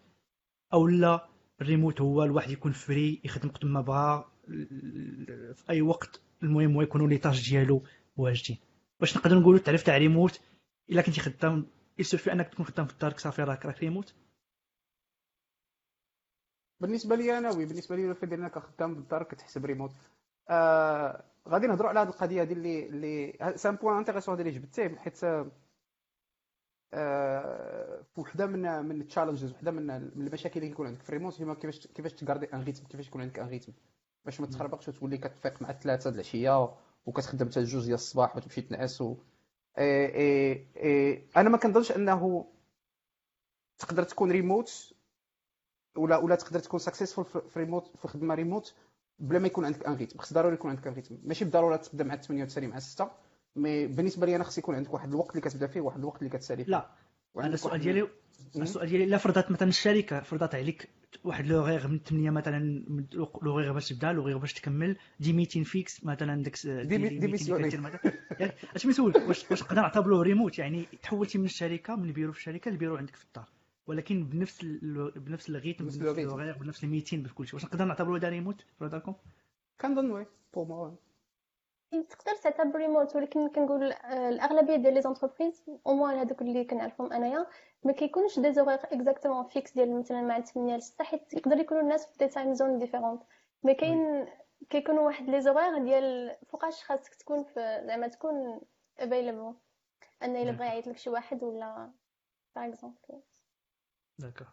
أو 0.73 0.87
لا 0.87 1.29
الريموت 1.61 2.01
هو 2.01 2.23
الواحد 2.23 2.51
يكون 2.51 2.71
free 2.71 3.21
يخدم 3.23 3.49
وقت 3.49 3.65
ما 3.65 3.81
بغا 3.81 4.31
في 5.53 5.63
أي 5.69 5.81
وقت. 5.81 6.21
المهم 6.43 6.73
هو 6.73 6.81
يكونوا 6.81 7.07
les 7.07 7.17
tâches 7.17 7.49
ديالو 7.49 7.83
واجدين. 8.17 8.57
واش 9.01 9.17
نقدر 9.17 9.39
نقولوا 9.39 9.59
التعريف 9.59 9.83
تاع 9.83 9.97
ريموت؟ 9.97 10.41
إلا 10.89 11.01
كنتي 11.01 11.21
خدام 11.21 11.65
il 11.99 12.07
suffit 12.07 12.31
أنك 12.31 12.49
تكون 12.49 12.65
خدام 12.65 12.85
في 12.85 12.93
الدار 12.93 13.17
صافي 13.17 13.43
راك 13.43 13.65
راك 13.65 13.79
ريموت 13.79 14.15
بالنسبة 16.81 17.15
لي 17.15 17.37
أنا 17.37 17.51
oui 17.51 17.65
بالنسبة 17.65 17.95
لي 17.95 18.09
الفكرة 18.11 18.27
ديال 18.27 18.39
انك 18.41 18.59
خدام 18.59 18.93
في 18.95 18.99
الدار 18.99 19.23
كتحسب 19.23 19.65
ريموت. 19.65 19.91
آه 20.49 21.23
غادي 21.47 21.67
نهضروا 21.67 21.89
على 21.89 21.99
هذه 21.99 22.07
القضية 22.09 22.41
هذه 22.41 22.53
اللي 22.53 22.85
اللي 22.85 23.53
c'est 23.57 23.70
un 23.70 23.75
point 23.75 23.97
intéressant 23.97 24.39
اللي 24.39 24.51
جبتيه 24.51 24.95
حيت 24.95 25.19
آه 26.93 28.05
وحدة 28.17 28.45
من 28.45 28.61
من 28.85 29.01
ال 29.01 29.06
challenges 29.06 29.51
وحدة 29.51 29.71
من 29.71 29.89
المشاكل 29.91 30.59
اللي 30.59 30.69
كيكون 30.69 30.87
عندك 30.87 31.01
في 31.01 31.09
الريموت 31.09 31.41
هي 31.41 31.55
كيفاش 31.55 31.87
كيفاش 31.87 32.13
تغاردي 32.13 32.45
un 32.53 32.63
rythme 32.63 32.83
كيفاش 32.87 33.07
يكون 33.07 33.21
عندك 33.21 33.39
un 33.39 33.47
rythme 33.47 33.73
باش 34.25 34.41
ما 34.41 34.47
تخربقش 34.47 34.87
وتولي 34.87 35.17
كتفيق 35.17 35.61
مع 35.61 35.69
الثلاثة 35.69 36.09
د 36.09 36.13
العشيه 36.13 36.75
وكتخدم 37.05 37.49
حتى 37.49 37.59
الجوج 37.59 37.83
ديال 37.83 37.93
الصباح 37.93 38.35
وتمشي 38.35 38.61
تنعس 38.61 39.03
إيه 39.79 40.07
إيه 40.15 40.65
إيه 40.75 41.25
أنا 41.37 41.49
ما 41.49 41.57
كنظنش 41.57 41.91
أنه 41.91 42.45
تقدر 43.79 44.03
تكون 44.03 44.31
ريموت 44.31 44.93
ولا 45.97 46.17
ولا 46.17 46.35
تقدر 46.35 46.59
تكون 46.59 46.79
successful 46.79 47.25
في 47.25 47.59
ريموت 47.59 47.91
في 48.01 48.07
خدمة 48.07 48.35
ريموت 48.35 48.73
بلا 49.19 49.39
ما 49.39 49.47
يكون 49.47 49.65
عندك 49.65 49.85
un 49.85 49.95
rythme 49.95 50.19
خص 50.19 50.33
ضروري 50.33 50.53
يكون 50.53 50.69
عندك 50.71 50.87
un 50.87 50.93
rythme 50.93 51.17
ماشي 51.23 51.45
بالضروره 51.45 51.75
تبدأ 51.75 52.03
مع 52.03 52.15
98 52.15 52.69
مع 52.69 52.79
6 52.79 53.11
mais 53.55 53.87
بالنسبة 53.87 54.25
لي 54.25 54.35
أنا 54.35 54.43
خص 54.43 54.57
يكون 54.57 54.75
عندك 54.75 54.93
واحد 54.93 55.09
الوقت 55.09 55.29
اللي 55.31 55.41
كتبدأ 55.41 55.67
فيه 55.67 55.81
واحد 55.81 55.99
الوقت 55.99 56.19
اللي 56.21 56.29
كتسالي 56.29 56.63
فيه. 56.63 56.71
لا 56.71 56.89
أنا 57.37 57.47
السؤال 57.47 57.79
ديالي 57.81 58.07
السؤال 58.55 58.89
ديالي 58.89 59.03
إلا 59.03 59.17
فرضات 59.17 59.51
مثلا 59.51 59.69
الشركة 59.69 60.19
فرضات 60.21 60.55
عليك 60.55 60.89
واحد 61.23 61.47
l'horaire 61.47 61.87
من 61.87 61.99
8 61.99 62.29
مثلا 62.29 62.83
l'horaire 63.41 63.73
باش 63.73 63.89
تبدأ 63.89 64.11
l'horaire 64.11 64.37
باش 64.37 64.53
تكمل. 64.53 64.95
des 65.19 65.33
meetings 65.33 65.63
fixes 65.63 66.03
مثلا 66.05 66.43
داك 66.43 66.67
des 66.67 66.97
meetings 66.97 67.35
أش 68.75 68.85
مسول 68.85 69.13
واش 69.27 69.51
واش 69.51 69.63
نقدر 69.63 69.81
نعتبروه 69.81 70.21
ريموت؟ 70.23 70.59
يعني 70.59 70.85
تحولتي 71.01 71.37
من 71.37 71.45
الشركة 71.45 71.95
من 71.95 72.05
البيرو 72.05 72.31
في 72.31 72.39
الشركة 72.39 72.71
للبيرو 72.71 72.97
عندك 72.97 73.15
في 73.15 73.25
الدار. 73.25 73.49
ولكن 73.87 74.23
بنفس 74.23 74.63
ال... 74.63 75.11
بنفس 75.15 75.49
ال 75.49 75.54
rythme 75.54 75.83
بنفس 75.83 75.97
ال 75.97 76.03
l'horaire 76.03 76.57
بنفس 76.57 76.83
ال 76.83 76.87
meetings 76.87 77.23
بكل 77.23 77.47
شيء. 77.47 77.55
واش 77.55 77.65
نقدر 77.65 77.85
نعتبروه 77.85 78.17
هذا 78.17 78.29
ريموت؟ 78.29 78.65
فرضاكم 78.79 79.13
كنظن 79.81 80.11
oui 80.11 80.25
pour 80.53 80.67
moi 80.67 80.91
تقدر 81.91 82.35
تعتبر 82.43 82.79
ريموت 82.79 83.15
ولكن 83.15 83.49
كنقول 83.49 83.83
الأغلبية 83.93 84.75
ديال 84.75 84.93
les 84.93 85.01
entreprises 85.01 85.63
au 85.87 85.93
moins 85.93 86.17
هذوك 86.17 86.41
اللي 86.41 86.65
كنعرفهم 86.65 87.13
أنايا 87.13 87.45
ما 87.83 87.91
كيكونش 87.91 88.39
des 88.39 88.53
horaires 88.53 88.79
exactement 88.83 89.43
fixes 89.47 89.73
ديال 89.73 89.99
مثلا 89.99 90.21
مع 90.21 90.41
8 90.41 90.75
ل 90.75 90.81
6 90.81 91.03
حيت 91.03 91.33
يقدر 91.33 91.57
يكونوا 91.57 91.83
الناس 91.83 92.05
في 92.05 92.17
des 92.17 92.27
time 92.27 92.53
zones 92.53 92.77
différentes. 92.79 93.23
mais 93.63 93.73
كاين 93.73 94.27
كيكونوا 94.69 95.05
واحد 95.05 95.29
les 95.29 95.41
horaires 95.41 95.83
ديال 95.83 96.37
فوقاش 96.47 96.83
خاصك 96.83 97.15
تكون 97.15 97.43
في 97.43 97.83
زعما 97.87 98.07
تكون 98.07 98.61
available 98.99 99.53
أن 100.23 100.35
إلا 100.35 100.51
بغى 100.51 100.67
يعيط 100.67 100.87
لك 100.87 100.97
شي 100.97 101.09
واحد 101.09 101.43
ولا 101.43 101.91
par 102.55 102.65
exemple 102.69 103.21
d'accord 104.17 104.47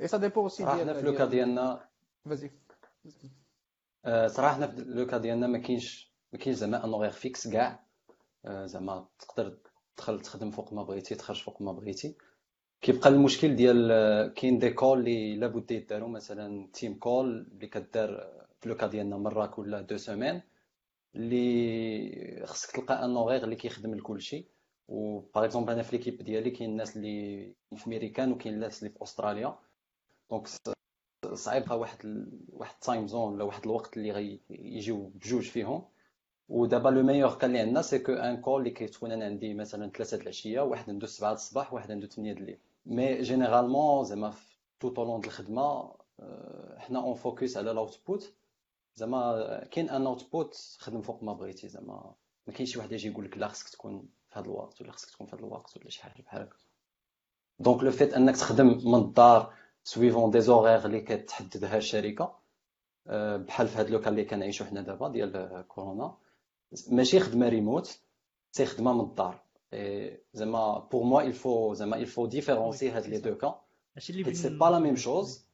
et 0.00 0.08
ça 0.08 0.18
dépend 0.18 0.40
aussi 0.40 0.64
ديال 0.64 0.80
حنا 0.80 0.94
في 0.94 1.02
le 1.02 1.11
cas 1.11 1.24
ديالنا 1.24 1.88
vas-y 2.24 2.50
صراحة 4.26 4.54
حنا 4.54 4.66
في 4.66 4.80
le 4.80 4.95
cas 4.95 5.18
ديالنا 5.18 5.46
ما 5.46 5.58
كاينش 5.58 6.11
ما 6.32 6.38
كاينش 6.38 6.58
زعما 6.58 6.84
un 6.84 6.92
horaire 6.92 7.10
fixe 7.10 7.48
كاع 7.48 7.84
زعما 8.46 9.06
تقدر 9.18 9.56
تدخل 9.96 10.20
تخدم 10.20 10.50
فوق 10.50 10.72
ما 10.72 10.82
بغيتي 10.82 11.14
تخرج 11.14 11.42
فوق 11.42 11.62
ما 11.62 11.72
بغيتي. 11.72 12.14
كيبقى 12.80 13.08
المشكل 13.08 13.56
ديال 13.56 13.88
كاين 14.34 14.58
des 14.58 14.70
calls 14.70 14.98
اللي 14.98 15.36
لابد 15.36 15.70
يداروا 15.70 16.08
مثلا 16.08 16.68
team 16.72 16.94
call 16.94 17.46
اللي 17.52 17.66
كدار 17.66 18.30
في 18.60 18.68
le 18.68 18.75
cas 18.75 18.86
ديالنا 18.86 19.16
مره 19.16 19.46
كل 19.46 19.86
deux 19.86 19.96
semaines 19.96 20.42
اللي 21.16 22.42
خصك 22.46 22.76
تلقى 22.76 23.04
un 23.04 23.16
horaire 23.16 23.44
اللي 23.44 23.56
كيخدم 23.56 23.94
لكل 23.94 24.22
شيء. 24.22 24.46
و 24.88 25.18
par 25.18 25.44
exemple 25.44 25.72
أنا 25.72 25.82
في 25.82 25.96
l'équipe 25.96 26.22
ديالي 26.22 26.50
كاين 26.50 26.70
الناس 26.70 26.96
اللي 26.96 27.52
في 27.76 27.90
ميريكان 27.90 28.32
وكاين 28.32 28.54
الناس 28.54 28.82
اللي 28.82 28.94
في 28.94 29.02
أستراليا. 29.02 29.58
donc 30.30 30.48
صعيب 31.34 31.70
واحد. 31.70 32.28
واحد 32.52 32.74
ال 32.74 32.80
time 32.80 33.06
zone 33.06 33.32
ولا 33.34 33.44
واحد 33.44 33.62
الوقت 33.64 33.96
اللي 33.96 34.10
غيجيو 34.50 35.06
بجوج 35.14 35.42
فيهم. 35.42 35.84
ودابا 36.48 36.88
le 36.88 37.02
meilleur 37.02 37.34
كان 37.34 37.50
اللي 37.50 37.60
عندنا 37.60 37.82
c'est 37.82 37.98
que 37.98 38.12
un 38.12 38.40
call 38.40 38.60
اللي 38.60 38.70
كتكون 38.70 39.12
أنا 39.12 39.24
عندي 39.24 39.54
مثلا 39.54 39.90
3 39.90 40.16
العشيه 40.22 40.60
واحد 40.60 40.90
عنده 40.90 41.06
7 41.06 41.32
الصباح 41.32 41.72
واحد 41.72 41.90
عنده 41.90 42.06
8 42.06 42.32
الليل 42.32 42.58
mais 42.86 43.22
généralement 43.22 44.04
زعما 44.04 44.34
tout 44.80 44.88
au 44.88 44.99
long 44.99 45.20
د 45.20 45.24
الخدمه 45.24 45.94
حنا 46.78 46.98
on 46.98 47.14
focus 47.14 47.56
على 47.56 47.70
ال 47.70 47.79
output 47.79 48.32
زعما 48.94 49.64
كاين 49.70 49.90
un 49.90 50.06
output 50.06 50.76
خدم 50.78 51.02
فوق 51.02 51.22
ما 51.22 51.32
بغيتي 51.32 51.68
زعما 51.68 52.14
ما 52.46 52.52
كاينش 52.52 52.72
شي 52.72 52.78
واحد 52.78 52.92
يجي 52.92 53.08
يقول 53.08 53.24
لك 53.24 53.38
لا 53.38 53.48
خصك 53.48 53.68
تكون 53.68 54.08
في 54.28 54.38
هذا 54.38 54.46
الوقت 54.46 54.82
ولا 54.82 54.92
خصك 54.92 55.10
تكون 55.10 55.26
في 55.26 55.36
هذا 55.36 55.40
الوقت 55.44 55.76
ولا 55.76 55.90
شي 55.90 56.02
حاجة 56.02 56.22
بحال 56.22 56.42
هكا 56.42 56.56
donc 57.58 57.82
le 57.82 57.90
fait 57.90 58.14
انك 58.14 58.36
تخدم 58.36 58.66
من 58.66 58.94
الدار 58.94 59.54
suivant 59.84 60.30
des 60.30 60.40
horaires 60.40 60.86
اللي 60.86 61.00
كتحددها 61.00 61.76
الشركة 61.76 62.34
بحال 63.46 63.68
في 63.68 63.78
هاد 63.78 63.90
le 63.90 63.97
cas 63.97 64.08
اللي 64.08 64.24
كنعيشو 64.24 64.64
حنا 64.64 64.80
دابا 64.82 65.08
ديال 65.08 65.64
كورونا 65.68 66.16
ماشي 66.90 67.20
خدمة 67.20 67.48
remote 67.48 68.00
c'est 68.52 68.66
خدمة 68.66 68.92
من 68.92 69.00
الدار. 69.00 69.42
زعما 70.34 70.78
pour 70.78 71.02
moi 71.04 71.22
il 71.22 71.34
faut 71.34 71.72
زعما 71.72 72.04
il 72.04 72.08
faut 72.08 72.26
différencier 72.28 72.84
هاد 72.84 73.06
les 73.06 73.18
deux 73.18 73.34
cas 73.34 73.60
حيت 73.94 74.36
c'est 74.36 74.48
pas 74.58 74.70
la 74.70 74.78
même 74.78 74.96
chose 74.96 75.46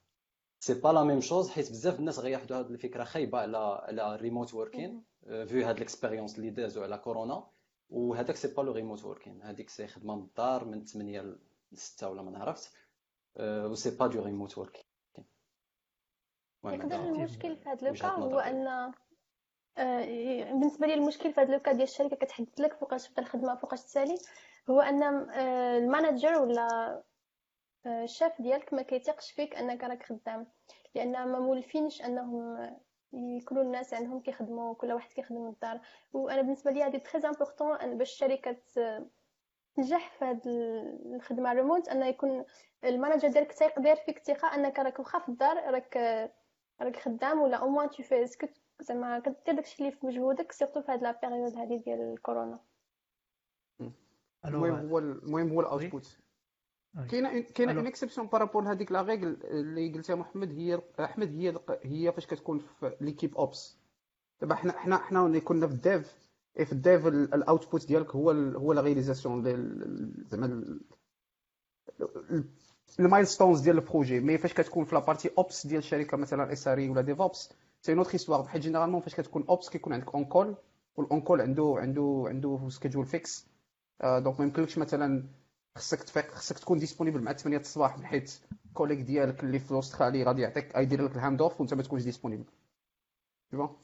c'est 0.60 0.74
pas 0.74 0.88
la 0.88 1.04
même 1.04 1.20
chose 1.20 1.50
حيت 1.50 1.70
بزاف 1.70 1.98
الناس 1.98 2.18
غياخدوا 2.18 2.58
هاد 2.58 2.70
الفكرة 2.70 3.04
خايبة 3.04 3.38
على 3.38 3.58
على 3.82 4.16
remote 4.16 4.54
working 4.54 5.02
vu 5.46 5.66
هاد 5.66 5.78
l'expérience 5.78 6.38
اللي 6.38 6.50
دازو 6.50 6.82
على 6.82 6.98
كورونا 6.98 7.46
وهذاك 7.90 8.36
c'est 8.36 8.48
pas 8.48 8.62
le 8.62 8.72
remote 8.72 9.04
working 9.04 9.42
هذيك 9.42 9.70
c'est 9.70 9.86
خدمة 9.86 10.16
من 10.16 10.22
الدار 10.22 10.64
من 10.64 10.84
8 10.84 11.20
ل 11.20 11.38
6 11.74 12.08
ولا 12.08 12.22
ما 12.22 12.38
عرفت 12.38 12.72
و 13.40 13.74
c'est 13.74 13.90
pas 13.90 14.06
du 14.06 14.22
remote 14.22 14.58
working 14.58 14.84
يقدر 16.64 16.96
المشكل 16.96 17.56
في 17.56 17.68
هذا 17.68 17.88
le 17.88 17.96
cas 17.96 18.08
هو 18.08 18.38
أن 18.38 18.92
بالنسبة 20.52 20.86
لي 20.86 20.94
المشكل 20.94 21.32
في 21.32 21.40
هذا 21.40 21.52
le 21.52 21.60
cas 21.60 21.72
ديال 21.72 21.82
الشركة 21.82 22.16
كتحدد 22.16 22.60
لك 22.60 22.74
فوقاش 22.74 23.08
تبدا 23.08 23.22
الخدمة 23.22 23.54
فوقاش 23.54 23.80
تسالي 23.80 24.18
هو 24.70 24.80
أن 24.80 25.02
ال 25.30 25.44
manager 25.44 26.42
ولا 26.42 27.02
الشاف 27.86 28.42
ديالك 28.42 28.74
ما 28.74 28.82
كيتيقش 28.82 29.30
فيك 29.30 29.56
أنك 29.56 29.84
راك 29.84 30.02
خدام 30.02 30.46
لأن 30.94 31.12
ما 31.12 31.38
مولفينش 31.38 32.02
أنهم 32.02 32.70
يكونوا 33.12 33.62
الناس 33.62 33.94
عندهم 33.94 34.20
كيخدموا 34.20 34.74
كل 34.74 34.92
واحد 34.92 35.12
كيخدم 35.12 35.40
من 35.40 35.48
الدار 35.48 35.80
وأنا 36.12 36.42
بالنسبة 36.42 36.70
لي 36.70 36.82
هذه 36.82 36.96
très 36.96 37.28
important 37.28 37.98
باش 37.98 38.12
الشركة 38.12 38.56
تنجح 39.76 40.10
في 40.18 40.24
هذه 40.24 40.40
الخدمة 41.14 41.52
ريموت 41.52 41.88
أن 41.88 42.02
يكون 42.02 42.44
ال 42.84 42.90
manager 42.90 43.28
ديالك 43.28 43.52
تيق 43.52 43.78
داير 43.78 43.96
فيك 43.96 44.18
ثقة 44.18 44.54
أنك 44.54 44.78
راك 44.78 44.98
واخا 44.98 45.18
في 45.18 45.28
الدار 45.28 45.56
راك 45.56 45.96
راك 46.80 46.96
خدام 46.96 47.40
ولا 47.40 47.56
au 47.56 47.68
moins 47.68 47.90
tu 47.90 48.02
fais 48.02 48.26
زعما 48.80 49.18
كدير 49.18 49.54
داكشي 49.56 49.82
اللي 49.82 49.92
في 49.96 50.06
مجهودك 50.06 50.52
surtout 50.52 50.82
في 50.82 50.92
هاد 50.92 51.02
la 51.02 51.20
période 51.22 51.56
هادي 51.56 51.78
ديال 51.78 52.00
الكورونا. 52.00 52.60
المهم 54.44 54.88
هو 54.88 54.98
المهم 54.98 55.48
هو 55.48 55.60
ال 55.60 55.69
output 55.69 56.18
كاينة 57.10 57.40
كاينة 57.40 57.72
une 57.72 57.86
exception 57.86 58.26
par 58.26 58.38
rapport 58.38 58.64
لهذيك 58.64 58.92
la 58.92 59.02
règle 59.02 59.36
اللي 59.44 59.92
قلتها 59.92 60.16
محمد 60.16 60.50
هي 60.52 60.82
أحمد 61.00 61.28
هي 61.28 61.58
هي 61.82 62.12
فاش 62.12 62.26
كتكون 62.26 62.58
في 62.58 62.96
l'équipe 63.00 63.36
ops 63.36 63.78
دابا 64.40 64.54
حنا 64.54 64.72
حنا 64.72 64.96
حنا 64.96 65.26
اللي 65.26 65.40
كنا 65.40 65.66
في 65.66 65.72
ال 65.72 65.86
dev 65.86 66.28
في 66.64 66.72
ال 66.72 66.81
dev 66.81 67.06
ال 67.06 67.18
output 67.18 67.86
ديالك 67.86 68.14
هو 68.14 68.30
هو 68.30 68.72
la 68.72 68.80
réalisation 68.80 69.42
زعما 70.26 70.78
ال 73.00 73.06
milestones 73.06 73.60
ديال 73.60 73.76
ال 73.78 73.84
projet. 73.84 74.20
mais 74.20 74.38
فاش 74.38 74.54
كتكون 74.54 74.84
في 74.84 74.94
la 74.94 75.03
partie 75.03 75.30
ops 75.38 75.66
ديال 75.66 75.78
الشركة 75.78 76.16
مثلا 76.16 76.52
SRE 76.52 76.88
ولا 76.88 77.00
DevOps 77.00 77.52
c'est 77.82 77.94
une 77.94 78.00
autre 78.00 78.10
histoire 78.14 78.40
بحال 78.40 78.60
généralement 78.60 79.00
فاش 79.00 79.14
كتكون 79.14 79.44
ops 79.48 79.68
كيكون 79.68 79.92
عندك 79.92 80.14
on 80.14 80.24
call 80.24 80.54
وال 80.96 81.08
on 81.08 81.20
call 81.20 81.40
عنده 81.40 81.74
عنده 81.78 82.24
عنده 82.28 82.68
schedule 82.68 83.06
fixe 83.06 83.46
donc 84.04 84.40
ما 84.40 84.46
يمكنلكش 84.46 84.78
مثلا 84.78 85.24
خصك 85.76 86.02
تفيق 86.02 86.30
خصك 86.30 86.58
تكون 86.58 86.78
disponible 86.78 87.20
مع 87.20 87.32
8 87.32 87.58
الصباح 87.58 88.02
حيت 88.02 88.40
collègue 88.74 88.98
ديالك 88.98 89.44
اللي 89.44 89.58
في 89.58 89.70
l'Australie 89.72 90.22
غادي 90.24 90.42
يعطيك 90.42 90.76
يدير 90.76 91.04
لك 91.04 91.16
ال 91.16 91.22
hand 91.22 91.42
off 91.42 91.60
وانت 91.60 91.74
ما 91.74 91.82
تكونش 91.82 92.02
disponible 92.02 92.44
bon 93.52 93.76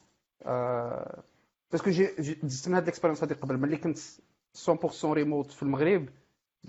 parce 1.71 1.82
que 1.82 1.89
j'ai 1.89 2.05
دزت 2.43 2.67
من 2.67 2.75
هاد 2.75 2.83
ال 2.83 2.87
expérience 2.87 3.23
هادي 3.23 3.33
قبل 3.33 3.57
ملي 3.57 3.77
كنت 3.77 3.97
100% 4.67 5.05
ريموت 5.05 5.51
في 5.51 5.63
المغرب 5.63 6.09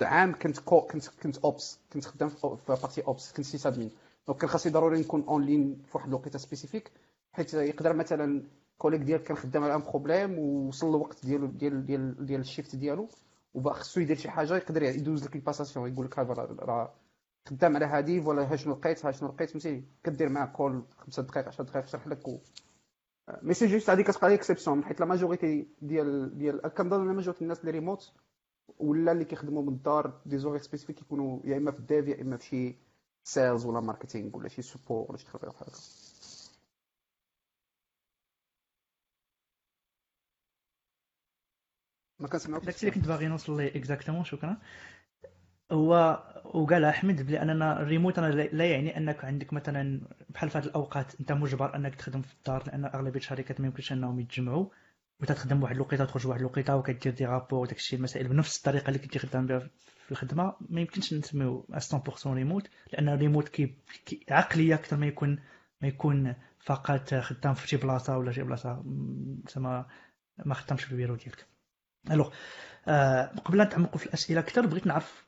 عام 0.00 0.34
كنت 0.38 0.58
كو 0.58 0.80
كنت 0.80 1.08
كنت 1.22 1.38
ops 1.38 1.78
كنت 1.92 2.04
خدام 2.04 2.28
في 2.28 2.56
partie 2.68 3.02
ops 3.02 3.32
كنت 3.32 3.46
sysadmin 3.46 3.90
donc 4.26 4.40
كان 4.40 4.50
خاصني 4.50 4.72
ضروري 4.72 5.00
نكون 5.00 5.24
en 5.28 5.42
ligne 5.42 5.82
في 5.84 5.90
واحد 5.98 6.08
الوقيته 6.08 6.38
spécifique 6.38 6.90
حيت 7.36 7.54
يقدر 7.54 7.92
مثلا 7.92 8.42
collègue 8.78 9.00
ديالك 9.00 9.22
كان 9.22 9.36
خدام 9.36 9.64
على 9.64 9.74
un 9.74 9.80
problème 9.82 10.38
ووصل 10.38 10.88
الوقت 10.88 11.26
ديالو 11.26 11.46
ديال 11.46 11.86
ديال 11.86 12.26
ديال 12.26 12.40
ال 12.40 12.46
shift 12.46 12.76
ديالو 12.76 13.08
وباغي 13.54 13.80
خصو 13.80 14.00
يدير 14.00 14.16
شي 14.16 14.30
حاجة 14.30 14.56
يقدر 14.56 14.82
يدوز 14.82 15.24
لك 15.24 15.36
ال 15.36 15.42
passation 15.42 15.92
يقول 15.92 16.06
لك 16.06 16.18
هذا 16.18 16.32
راه 16.60 16.94
خدام 17.48 17.76
على 17.76 17.84
هادي 17.86 18.20
ولا 18.20 18.52
ها 18.52 18.56
شنو 18.56 18.74
لقيت 18.74 19.06
ها 19.06 19.10
شنو 19.12 19.28
لقيت 19.28 19.50
فهمتي 19.50 19.84
كدير 20.04 20.28
معاه 20.28 20.46
call 20.46 20.84
خمسة 20.98 21.22
دقائق 21.22 21.48
10 21.48 21.64
دقائق 21.64 21.84
يشرح 21.84 22.06
لك 22.08 22.28
و... 22.28 22.38
mais 23.42 23.54
c'est 23.54 23.66
juste 23.66 23.90
هذيك 23.90 24.06
كتبقى 24.10 24.28
l'exception 24.28 24.84
حيت 24.84 25.00
la 25.00 25.06
majorité 25.06 25.68
ديال 25.82 26.38
ديال 26.38 26.60
كنظن 26.60 27.06
la 27.06 27.12
majorité 27.12 27.42
الناس 27.42 27.60
اللي 27.60 27.70
ريموت 27.70 28.12
ولا 28.78 29.12
اللي 29.12 29.24
كيخدموا 29.24 29.62
من 29.62 29.68
الدار 29.68 30.20
des 30.26 30.38
horaires 30.38 30.58
spécifiques 30.58 31.00
يكونوا 31.02 31.40
يا 31.44 31.56
إما 31.56 31.70
في 31.70 31.78
ال 31.78 31.86
dev 31.86 32.08
يا 32.08 32.22
إما 32.22 32.36
في 32.36 32.46
شي 32.46 32.76
sales 33.24 33.66
ولا 33.66 33.80
marketing 33.80 34.36
ولا 34.36 34.48
شي 34.48 34.62
support 34.62 35.06
ولا 35.08 35.18
شي 35.18 35.26
حاجة. 35.28 35.46
بحال 35.50 35.68
هكا 35.68 36.05
ما 42.18 42.28
كنسمعوش 42.28 42.64
داكشي 42.64 42.86
اللي 42.86 42.94
كنت 42.94 43.08
باغي 43.08 43.26
نوصل 43.26 43.56
ليه 43.56 43.76
exactement 43.76 44.24
شكرا 44.24 44.56
هو 45.72 46.22
وقال 46.44 46.84
أحمد 46.84 47.26
بلي 47.26 47.42
أننا 47.42 47.80
الريموت 47.82 48.18
أنا 48.18 48.26
لا 48.32 48.70
يعني 48.70 48.96
أنك 48.96 49.24
عندك 49.24 49.52
مثلا 49.52 50.00
بحال 50.28 50.50
في 50.50 50.58
هذه 50.58 50.64
الأوقات 50.64 51.20
أنت 51.20 51.32
مجبر 51.32 51.76
أنك 51.76 51.94
تخدم 51.94 52.22
في 52.22 52.34
الدار 52.34 52.62
لأن 52.66 52.84
أغلبية 52.84 53.20
الشركات 53.20 53.60
ما 53.60 53.66
يمكنش 53.66 53.92
أنهم 53.92 54.20
يتجمعوا 54.20 54.66
وتخدم 55.20 55.62
واحد 55.62 55.74
الوقيتة 55.74 56.04
وتخرج 56.04 56.26
واحد 56.26 56.40
الوقيتة 56.40 56.76
وكدير 56.76 57.12
des 57.12 57.26
rapports 57.26 57.58
وداك 57.58 57.76
الشيء 57.76 57.98
المسائل 57.98 58.28
بنفس 58.28 58.58
الطريقة 58.58 58.88
اللي 58.88 58.98
كنتي 58.98 59.18
خدام 59.18 59.46
بها 59.46 59.58
في 60.06 60.12
الخدمة. 60.12 60.56
ما 60.68 60.80
يمكنش 60.80 61.14
نسميو 61.14 61.66
100% 61.72 62.26
ريموت 62.26 62.68
لأن 62.92 63.08
الريموت 63.08 63.48
كي, 63.48 63.74
كي 64.06 64.26
عقلية 64.30 64.74
أكثر 64.74 64.96
ما 64.96 65.06
يكون 65.06 65.38
ما 65.82 65.88
يكون 65.88 66.34
فقط 66.60 67.14
خدام 67.14 67.54
في 67.54 67.68
شي 67.68 67.76
بلاصة 67.76 68.18
ولا 68.18 68.32
شي 68.32 68.42
بلاصة 68.42 68.84
زعما 69.54 69.86
ما 70.46 70.54
خدامش 70.54 70.84
في 70.84 70.92
البيرو 70.92 71.14
ديالك. 71.14 71.46
alors 72.10 72.34
آه 72.88 73.26
قبل 73.26 73.62
نتعمقوا 73.62 73.98
في 73.98 74.06
الأسئلة 74.06 74.40
أكثر 74.40 74.66
بغيت 74.66 74.86
نعرف 74.86 75.26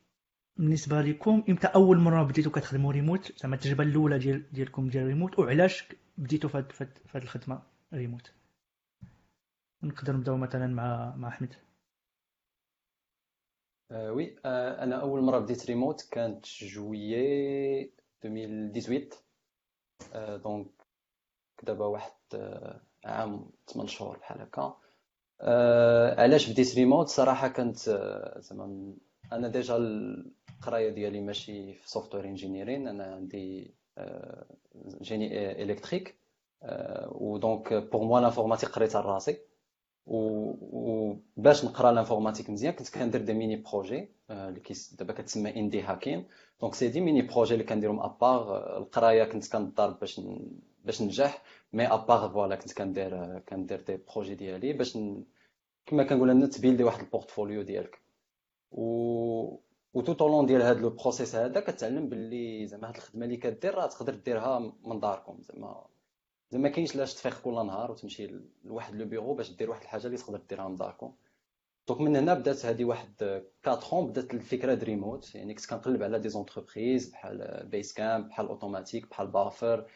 بالنسبة 0.56 1.00
لكم 1.02 1.44
إمتى 1.48 1.66
أول 1.66 1.98
مرة 1.98 2.22
بديتوا 2.22 2.52
كتخدموا 2.52 2.92
ريموت؟ 2.92 3.32
زعما 3.40 3.54
التجربة 3.54 3.84
الأولى 3.84 4.18
ديال 4.18 4.52
ديالكم 4.52 4.88
ديال 4.88 5.06
ريموت 5.06 5.38
وعلاش 5.38 5.84
بديتوا 6.18 6.50
في 6.50 6.86
هذه 7.14 7.22
الخدمة 7.22 7.62
ريموت؟ 7.94 8.32
نقدر 9.82 10.16
نبداو 10.16 10.36
مثلا 10.36 10.66
مع 10.66 11.16
مع 11.16 11.28
أحمد. 11.28 11.54
آه 13.90 14.12
oui 14.12 14.36
آه 14.44 14.84
أنا 14.84 15.00
أول 15.00 15.22
مرة 15.22 15.38
بديت 15.38 15.66
ريموت 15.66 16.08
كانت 16.10 16.46
جويي 16.46 17.92
2018 18.24 19.08
آه 20.12 20.36
donc 20.36 20.68
دابا 21.62 21.86
واحد 21.86 22.12
عام 23.04 23.50
8 23.66 23.88
شهور 23.88 24.18
بحال 24.18 24.40
هكا. 24.40 24.76
علاش 26.18 26.50
بديت 26.50 26.74
ريموت؟ 26.76 27.08
صراحة 27.08 27.48
كانت 27.48 27.88
آه 27.88 28.40
زعما 28.40 28.94
أنا 29.32 29.48
déjà 29.48 29.76
القراية 29.76 30.90
ديالي 30.90 31.20
ماشي 31.20 31.72
في 31.74 31.90
software 31.90 32.24
engineering 32.24 32.88
أنا 32.88 33.04
عندي 33.04 33.74
آه 33.98 34.46
génie 35.02 35.62
électrique 35.62 36.18
آه 36.62 37.08
و 37.12 37.24
donc 37.24 37.72
pour 37.74 38.04
moi 38.04 38.20
l'informatique 38.20 38.68
قريتها 38.68 39.02
لراسي. 39.02 39.38
وباش 40.06 41.64
نقرا 41.64 41.92
l'informatique 41.92 42.50
مزيان 42.50 42.72
كنت 42.72 42.88
كندير 42.94 43.22
des 43.22 43.32
mini 43.34 43.56
projets 43.56 44.08
اللي 44.30 44.62
دابا 44.98 45.12
كتسمى 45.12 45.56
indie 45.56 45.82
hacking 45.82 46.26
donc 46.60 46.74
c'est 46.74 46.88
des 46.88 47.00
mini 47.00 47.22
projets 47.22 47.54
اللي 47.54 47.64
كنديرهم 47.64 48.00
à 48.00 48.15
part 48.15 48.76
القراية 48.78 49.24
كنت 49.24 49.52
كنضرب 49.52 50.00
باش 50.00 50.20
باش 50.84 51.02
ننجح 51.02 51.42
mais 51.72 51.86
à 51.86 51.95
part 51.95 52.30
voilà 52.30 52.56
كنت 52.56 52.72
كندير 52.72 53.38
كندير 53.38 53.80
des 53.80 53.96
projets 53.96 54.34
ديالي 54.34 54.72
باش 54.72 54.96
ن... 54.96 55.24
كما 55.86 56.04
كنقول 56.04 56.30
أنا 56.30 56.46
ت 56.46 56.52
build 56.52 56.79
ي 56.79 56.84
واحد 56.84 57.00
ال 57.00 57.06
portfolio 57.06 57.62
ديالك. 57.62 58.00
و 58.72 58.82
و 59.94 60.00
tout 60.00 60.12
au 60.12 60.24
long 60.24 60.46
ديال 60.46 60.62
هذا 60.62 60.80
le 60.80 60.90
process 60.90 61.34
هذا 61.34 61.60
كتعلم 61.60 62.08
باللي 62.08 62.66
زعما 62.66 62.88
هاد 62.88 62.96
الخدمة 62.96 63.24
اللي 63.24 63.36
كدير 63.36 63.74
راه 63.74 63.86
تقدر 63.86 64.14
ديرها 64.14 64.72
من 64.84 65.00
داركم. 65.00 65.38
زعما 65.42 65.84
زعما 66.50 66.62
ما 66.62 66.68
كاينش 66.74 66.96
لاش 66.96 67.14
تفيق 67.14 67.40
كل 67.42 67.52
نهار 67.54 67.90
وتمشي 67.90 68.30
لواحد 68.64 68.94
le 68.94 69.04
bureau 69.06 69.34
باش 69.34 69.50
دير 69.50 69.70
واحد 69.70 69.82
الحاجة 69.82 70.06
اللي 70.06 70.16
تقدر 70.16 70.40
ديرها 70.48 70.68
من 70.68 70.76
داركم. 70.76 71.12
donc 71.88 72.00
من 72.00 72.16
هنا 72.16 72.34
بدات 72.34 72.66
هذه 72.66 72.84
واحد 72.84 73.42
4 73.66 74.02
بدات 74.06 74.34
الفكرة 74.34 74.74
د 74.74 74.84
ريموت 74.84 75.34
يعني 75.34 75.54
كنت 75.54 75.66
كنقلب 75.66 76.02
على 76.02 76.18
des 76.18 76.28
entreprises 76.28 77.10
بحال 77.10 77.66
Basecamp 77.70 78.28
بحال 78.28 78.46
Automattic 78.48 79.10
بحال 79.10 79.26
Buffer 79.26 79.86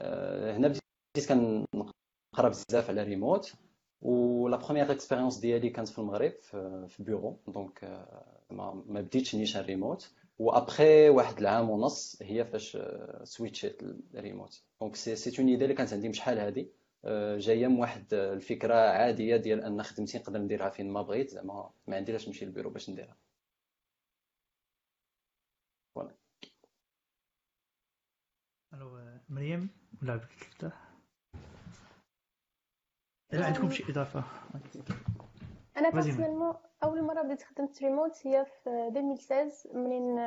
هنا 0.00 0.68
بديت 0.68 1.28
كنقرأ 1.28 2.48
بزاف 2.48 2.90
على 2.90 3.02
ريموت 3.02 3.52
و 4.02 4.20
la 4.20 4.56
première 4.56 4.92
expérience 4.92 5.38
ديالي 5.38 5.70
كانت 5.70 5.88
في 5.88 5.98
المغرب 5.98 6.32
في 6.88 6.96
bureau 6.98 7.40
donc 7.48 8.04
ما 8.50 8.84
بديتش 8.86 9.34
نيشان 9.34 9.62
remote 9.62 10.10
و 10.38 10.50
après 10.50 11.08
واحد 11.08 11.38
العام 11.38 11.70
ونص 11.70 12.22
هي 12.22 12.44
فاش 12.44 12.78
switch 13.22 13.67
يت 13.67 13.82
ال 14.14 14.21
remote 14.21 14.62
donc 14.80 14.96
c'est 14.96 15.40
une 15.40 15.48
idée 15.48 15.64
اللي 15.64 15.74
كانت 15.74 15.92
عندي. 15.92 16.12
شحال 16.12 16.38
هادي؟ 16.38 16.83
جاية 17.38 17.66
من 17.66 17.80
واحد 17.80 18.14
الفكرة 18.14 18.74
عادية 18.74 19.36
ديال 19.36 19.60
أن 19.64 19.82
خدمتي 19.82 20.18
نقدر 20.18 20.38
نديرها 20.38 20.70
فين 20.70 20.90
ما 20.92 21.02
بغيت 21.02 21.30
زعما 21.30 21.70
ما 21.86 21.96
عندي 21.96 22.12
لاش 22.12 22.28
نمشي 22.28 22.44
للبيرو 22.44 22.70
باش 22.70 22.90
نديرها. 22.90 23.16
voilà 25.94 26.14
alors 28.74 29.18
مريم 29.28 29.70
ولا 30.02 30.16
بك 30.16 30.28
تفتح 30.40 30.94
الا 33.32 33.46
عندكم 33.46 33.70
شي 33.70 33.84
اضافه 33.90 34.24
أنا 35.76 35.90
personnellement 35.90 36.54
أول 36.84 37.02
مرة 37.02 37.22
بديت 37.22 37.42
خدمت 37.42 37.82
ريموت 37.82 38.26
هي 38.26 38.44
في 38.44 38.70
2016 38.88 39.78
منين 39.78 40.18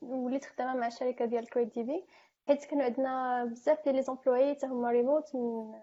وليت 0.00 0.44
خدامة 0.44 0.80
مع 0.80 0.88
شركة 0.88 1.24
ديال 1.24 1.50
كويت 1.50 1.74
تي 1.74 1.84
في 1.84 2.04
حيت 2.48 2.64
كانوا 2.64 2.84
عندنا 2.84 3.44
بزاف 3.44 3.84
ديال 3.84 3.96
les 3.96 4.02
employés 4.02 4.54
حتى 4.54 4.66
هما 4.66 4.90
ريموت 4.90 5.34
من 5.36 5.80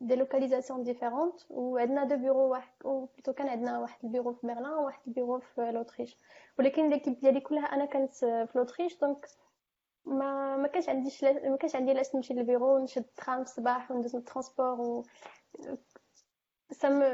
des 0.00 0.14
localisations 0.16 0.82
différentes 0.82 1.40
وعندنا 1.50 2.04
deux 2.04 2.16
bureaux 2.16 2.50
واحد 2.50 2.72
plutôt 2.84 3.32
كان 3.32 3.48
عندنا 3.48 3.78
واحد 3.78 4.04
البيرو 4.04 4.32
في 4.32 4.46
برلين 4.46 4.66
وواحد 4.66 5.00
البيرو 5.06 5.38
في 5.38 5.72
l'Autriche 5.72 6.16
ولكن 6.58 6.90
l'équipe 6.90 7.20
ديالي 7.20 7.40
كلها 7.40 7.64
أنا 7.64 7.84
كانت 7.84 8.14
في 8.14 8.48
l'Autriche 8.54 8.98
donc 8.98 9.26
ما 10.04 10.56
ما 10.56 10.68
كانش 10.68 10.88
عندي 10.88 11.10
ما 11.22 11.56
كانش 11.56 11.76
عندي 11.76 11.92
لاش 11.92 12.14
نمشي 12.14 12.34
للبيرو 12.34 12.78
نشد 12.78 13.04
الترام 13.04 13.44
في 13.44 13.50
الصباح 13.50 13.90
وندوز 13.90 14.16
ال 14.16 14.22
transport 14.22 14.80
و 14.80 15.04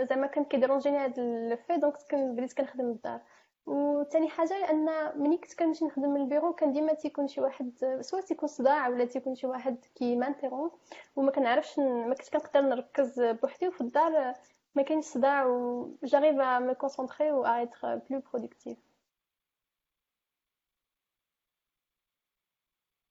زعما 0.08 0.26
كان 0.26 0.44
كي 0.44 0.54
dérange 0.54 0.88
ني 0.88 0.98
هاد 0.98 1.20
le 1.20 1.76
donc 1.76 1.94
كان 2.10 2.36
بديت 2.36 2.52
كنخدم 2.52 2.84
من 2.84 2.90
الدار. 2.90 3.20
وثاني 3.68 4.28
حاجة 4.28 4.70
ان 4.70 4.86
ملي 5.22 5.36
كنت 5.36 5.54
كنمشي 5.54 5.84
نخدم 5.84 6.10
من 6.10 6.20
البيرو 6.20 6.52
كان 6.52 6.72
ديما 6.72 6.92
تيكون 6.92 7.28
شي 7.28 7.40
واحد 7.40 7.98
سواء 8.00 8.22
تيكون 8.22 8.48
صداع 8.48 8.88
ولا 8.88 9.04
تيكون 9.04 9.34
شي 9.34 9.46
واحد 9.46 9.76
كي 9.94 10.16
m'interrompt 10.16 10.70
وما 11.16 11.30
كنعرفش 11.30 11.78
ما 11.78 12.14
كنتش 12.14 12.30
كنقدر 12.30 12.60
نركز 12.60 13.20
بوحدي 13.20 13.68
وفي 13.68 13.80
الدار 13.80 14.34
ما 14.74 14.82
كاينش 14.82 15.04
صداع 15.04 15.46
و 15.46 15.88
j'arrive 16.04 16.36
à 16.36 16.49
me 16.49 16.74
concentrer 16.74 17.44
et 17.44 17.62
être 17.62 17.96
plus 17.96 18.22
productive 18.32 18.78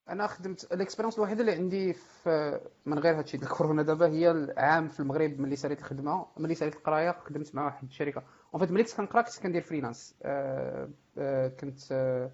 أنا 0.10 0.28
خدمت 0.28 0.74
ال 0.74 0.78
expérience 0.78 1.18
الوحيدة 1.18 1.42
اللي 1.42 1.52
عندي 1.52 1.94
في 1.94 2.60
من 2.86 3.00
غير 3.00 3.18
هادشي 3.20 3.38
ديال 3.38 3.52
الكورونا 3.52 3.84
دابا 3.84 4.08
هي 4.08 4.32
العام 4.32 4.88
في 4.88 5.00
المغرب 5.00 5.40
ملي 5.40 5.56
ساليت 5.56 5.80
الخدمه 5.80 6.26
ملي 6.38 6.56
ساليت 6.56 6.76
القرايه 6.76 7.12
خدمت 7.12 7.56
مع 7.56 7.66
واحد 7.66 7.88
الشركة. 7.88 8.24
en 8.54 8.62
fait 8.62 8.72
ملي 8.72 8.84
كنت 8.84 8.94
كنقرا 8.98 9.22
كنت 9.22 9.40
كندير 9.40 9.62
freelance 9.62 10.16
أه 10.24 10.90
أه 11.18 11.48
كنت 11.48 11.80
أه 11.92 12.32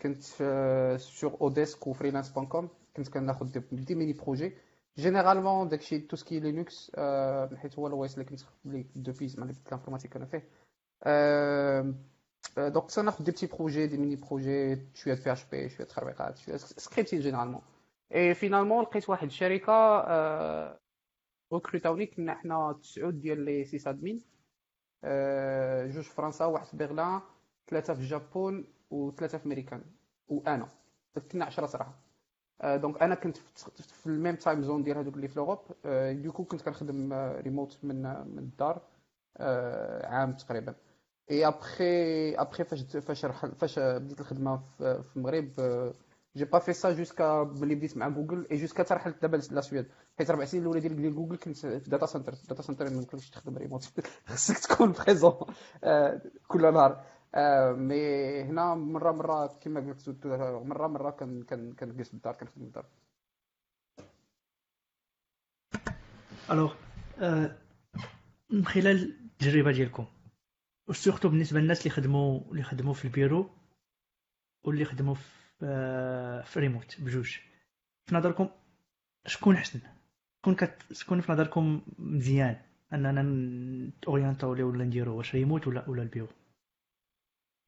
كنت 0.00 0.22
sur 1.00 1.36
oDesk 1.40 1.86
و 1.86 1.90
freelance 1.90 2.28
point 2.30 2.46
com 2.46 2.68
كنت 2.96 3.08
كناخذ 3.08 3.60
des, 3.72 3.94
mini 3.94 4.12
projets. 4.12 4.52
généralement 4.98 5.68
داكشي 5.68 5.98
tout 5.98 6.16
ce 6.16 6.26
qui 6.26 6.40
est 6.40 6.60
Linux 6.60 6.92
حيت 7.56 7.78
هو 7.78 7.86
ال 7.86 8.04
OS 8.04 8.14
اللي 8.14 8.24
كنت 8.24 8.40
depuis 8.96 9.28
زعما 9.28 9.44
اللي 9.50 9.56
ال 9.66 9.70
informatique 9.70 10.16
أنا 10.16 10.26
فيه. 10.26 10.48
donc 12.58 12.90
تناخذ 12.90 13.24
des 13.24 13.30
petits 13.30 13.46
projets 13.46 13.86
des 13.86 13.96
mini 13.96 14.16
projets 14.16 14.78
شوية 14.94 15.14
PHP 15.24 15.68
شوية 15.68 15.86
تخربيقات 15.86 16.36
شوية 16.38 16.56
scripting 16.56 17.20
généralement 17.20 17.62
et 18.14 18.34
finalement 18.34 18.82
لقيت 18.82 19.08
واحد 19.10 19.26
الشركة 19.26 20.02
ريكروتاوني 21.52 22.06
كنا 22.06 22.34
حنا 22.34 22.78
تسعود 22.82 23.20
ديال 23.20 23.40
les 23.44 23.64
sysadmins 23.64 24.16
جوج 25.94 26.04
في 26.04 26.14
فرنسا 26.14 26.44
واحد 26.44 26.66
في 26.66 26.76
برلين 26.76 27.20
ثلاثة 27.68 27.94
في 27.94 28.00
الجابون 28.00 28.64
وثلاثه 28.90 29.38
في 29.38 29.46
امريكان 29.46 29.82
وانا 30.28 30.68
كنا 31.32 31.44
10 31.44 31.66
صراحة 31.66 31.94
donc 32.64 33.02
أنا 33.02 33.14
كنت 33.14 33.36
في 33.76 34.06
ال 34.06 34.12
même 34.12 34.34
time 34.34 34.62
zone 34.62 34.82
ديال 34.82 34.98
هذوك 34.98 35.14
اللي 35.14 35.28
في 35.28 35.36
l'Europe 35.38 35.58
du 36.22 36.29
coup 36.29 36.44
كنت 36.44 36.62
كنخدم 36.62 37.12
ريموت 37.12 37.78
من 37.82 38.02
من 38.02 38.38
الدار 38.38 38.82
عام 40.04 40.32
تقريبا. 40.32 40.74
اي 41.30 41.46
ابخي 41.46 42.34
ابخي 42.34 42.64
فاش 42.64 42.82
فاش 42.96 43.26
فاش 43.58 43.78
بديت 43.78 44.20
الخدمة 44.20 44.62
في 44.78 45.16
المغرب 45.16 45.50
j'ai 46.36 46.44
pas 46.44 46.58
fait 46.58 46.72
ça 46.72 46.92
jusqu'à 46.92 47.44
ملي 47.44 47.74
بديت 47.74 47.96
مع 47.96 48.08
جوجل 48.08 48.46
et 48.50 48.56
jusqu'à 48.56 48.82
حتى 48.82 48.94
رحلت 48.94 49.22
دابا 49.22 49.36
للسويد 49.36 49.86
حيت 50.18 50.30
ربع 50.30 50.44
سنين 50.44 50.62
الاولى 50.62 50.80
ديال 50.80 51.14
جوجل 51.14 51.36
كنت 51.36 51.56
في 51.58 51.90
data 51.90 52.06
center 52.06 52.34
data 52.48 52.62
center 52.62 52.90
ما 52.90 52.96
يمكنش 52.96 53.30
تخدم 53.30 53.56
ريموت 53.58 53.84
خصك 54.26 54.58
تكون 54.58 54.92
présent 54.92 55.34
كل 56.48 56.72
نهار. 56.74 57.04
mais 57.76 58.42
هنا 58.42 58.74
مرة 58.74 59.12
مرة 59.12 59.46
كما 59.46 59.80
قلت 59.80 60.26
مرة 60.66 60.86
مرة 60.86 61.10
كنجلس 61.10 62.08
في 62.08 62.14
الدار 62.14 62.34
كنخدم 62.34 62.62
في 62.62 62.66
الدار 62.66 62.86
alors 66.50 66.74
من 68.50 68.66
خلال 68.66 69.16
التجربه 69.40 69.72
ديالكم 69.72 70.06
و 70.88 70.93
surtout 70.93 71.28
بالنسبة 71.28 71.60
للناس 71.60 71.78
اللي 71.78 71.90
خدموا 71.90 72.40
اللي 72.50 72.62
خدموا 72.62 72.94
في 72.94 73.04
البيرو 73.04 73.50
واللي 74.64 74.84
خدموا 74.84 75.14
في 75.14 75.44
في 76.44 76.60
ريموت 76.60 77.00
بجوج. 77.00 77.38
في 78.06 78.14
نظركم 78.14 78.48
شكون 79.26 79.54
أحسن؟ 79.54 79.80
شكون 80.42 80.54
كت... 80.54 80.92
شكون 80.92 81.20
في 81.20 81.32
نظركم 81.32 81.82
مزيان؟ 81.98 82.56
أننا 82.92 83.22
نتورينتاو 83.88 84.54
ليه 84.54 84.64
ولا 84.64 84.84
نديرو 84.84 85.18
واش 85.18 85.34
ريموت 85.34 85.66
ولا 85.66 85.90
ولا 85.90 86.02
البيرو؟ 86.02 86.28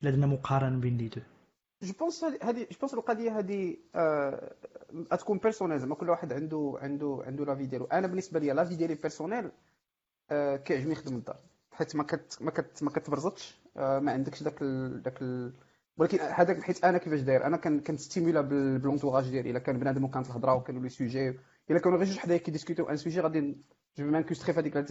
إلا 0.02 0.10
درنا 0.10 0.26
مقارنة 0.26 0.80
بين 0.80 0.96
les 0.96 1.08
deux. 1.08 1.20
je 1.82 1.92
pense 1.92 2.24
هذه 2.24 2.66
je 2.70 2.78
pense 2.80 2.94
القضية 2.94 3.38
هذه 3.38 3.76
تكون 5.10 5.38
personnelle 5.38 5.78
زعما 5.80 5.94
كل 5.94 6.10
واحد 6.10 6.32
عنده 6.32 6.78
عنده 6.82 7.22
عنده 7.26 7.44
l'avis 7.44 7.66
ديالو. 7.66 7.84
أنا 7.84 8.06
بالنسبة 8.06 8.40
لي 8.40 8.52
l'avis 8.52 8.76
ديالي 8.76 8.94
personnel 8.94 9.50
آه، 10.30 10.56
كيعجبني 10.56 10.92
نخدم 10.92 11.16
الدار. 11.16 11.38
حيت 11.76 11.96
ما 11.96 12.02
كت 12.02 12.38
ما 12.40 12.50
كت 12.50 12.82
ما 12.82 12.90
كتبرزطش. 12.90 13.60
آه، 13.76 13.98
ما 13.98 14.12
عندكش 14.12 14.42
داك 14.42 14.62
ال... 14.62 15.02
داك 15.02 15.22
ال... 15.22 15.52
ولكن 15.96 16.18
هذاك 16.20 16.62
حيت 16.62 16.84
أنا 16.84 16.98
كيفاش 16.98 17.20
داير؟ 17.20 17.46
أنا 17.46 17.56
كنستيمولا 17.56 18.40
ب 18.40 18.48
l'entourage 18.48 19.30
ديالي. 19.30 19.50
إلا 19.50 19.58
كان 19.58 19.78
بنادم 19.78 20.04
وكانت 20.04 20.26
الهضرة 20.26 20.54
وكانوا 20.54 20.82
les 20.82 20.88
sujets. 20.88 21.28
إلا 21.70 21.78
كانوا 21.78 21.98
غير 21.98 22.06
جوج 22.06 22.18
حدايا 22.18 22.38
كيديسكوتيو 22.38 22.88
un 22.88 22.96
sujet 22.96 23.20
غادي 23.20 23.56
je 23.98 24.04
m'incruster 24.04 24.52
في 24.52 24.60
هذيك 24.60 24.86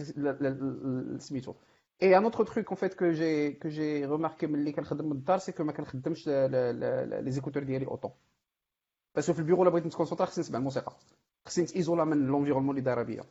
سميتو 1.20 1.54
et 2.02 2.16
un 2.18 2.24
autre 2.24 2.44
truc 2.44 2.66
en 2.68 2.76
fait 2.76 2.94
que 2.94 3.10
j'ai 3.10 3.52
que 3.52 3.68
j'ai 3.68 4.04
remarqué 4.04 4.46
ملي 4.46 4.72
كنخدم 4.72 5.04
من 5.06 5.12
الدار 5.12 5.38
c'est 5.38 5.52
que 5.52 5.64
ما 5.64 5.72
كنخدمش 5.72 6.28
les 6.28 7.30
écouteurs 7.30 7.62
ديالي 7.62 7.86
autant 7.86 8.10
parce 9.14 9.25
que 9.25 9.32
في 9.32 9.38
البيرو 9.38 9.62
الا 9.62 9.70
بغيت 9.70 9.86
نتكونسونطرا 9.86 10.26
خصني 10.26 10.42
نسمع 10.42 10.58
الموسيقى 10.58 10.92
خصني 11.46 11.64
نتيزولا 11.64 12.04
من 12.04 12.26
l'environnement 12.26 12.70
اللي 12.70 12.80
دايره 12.80 13.02
بيا 13.02 13.24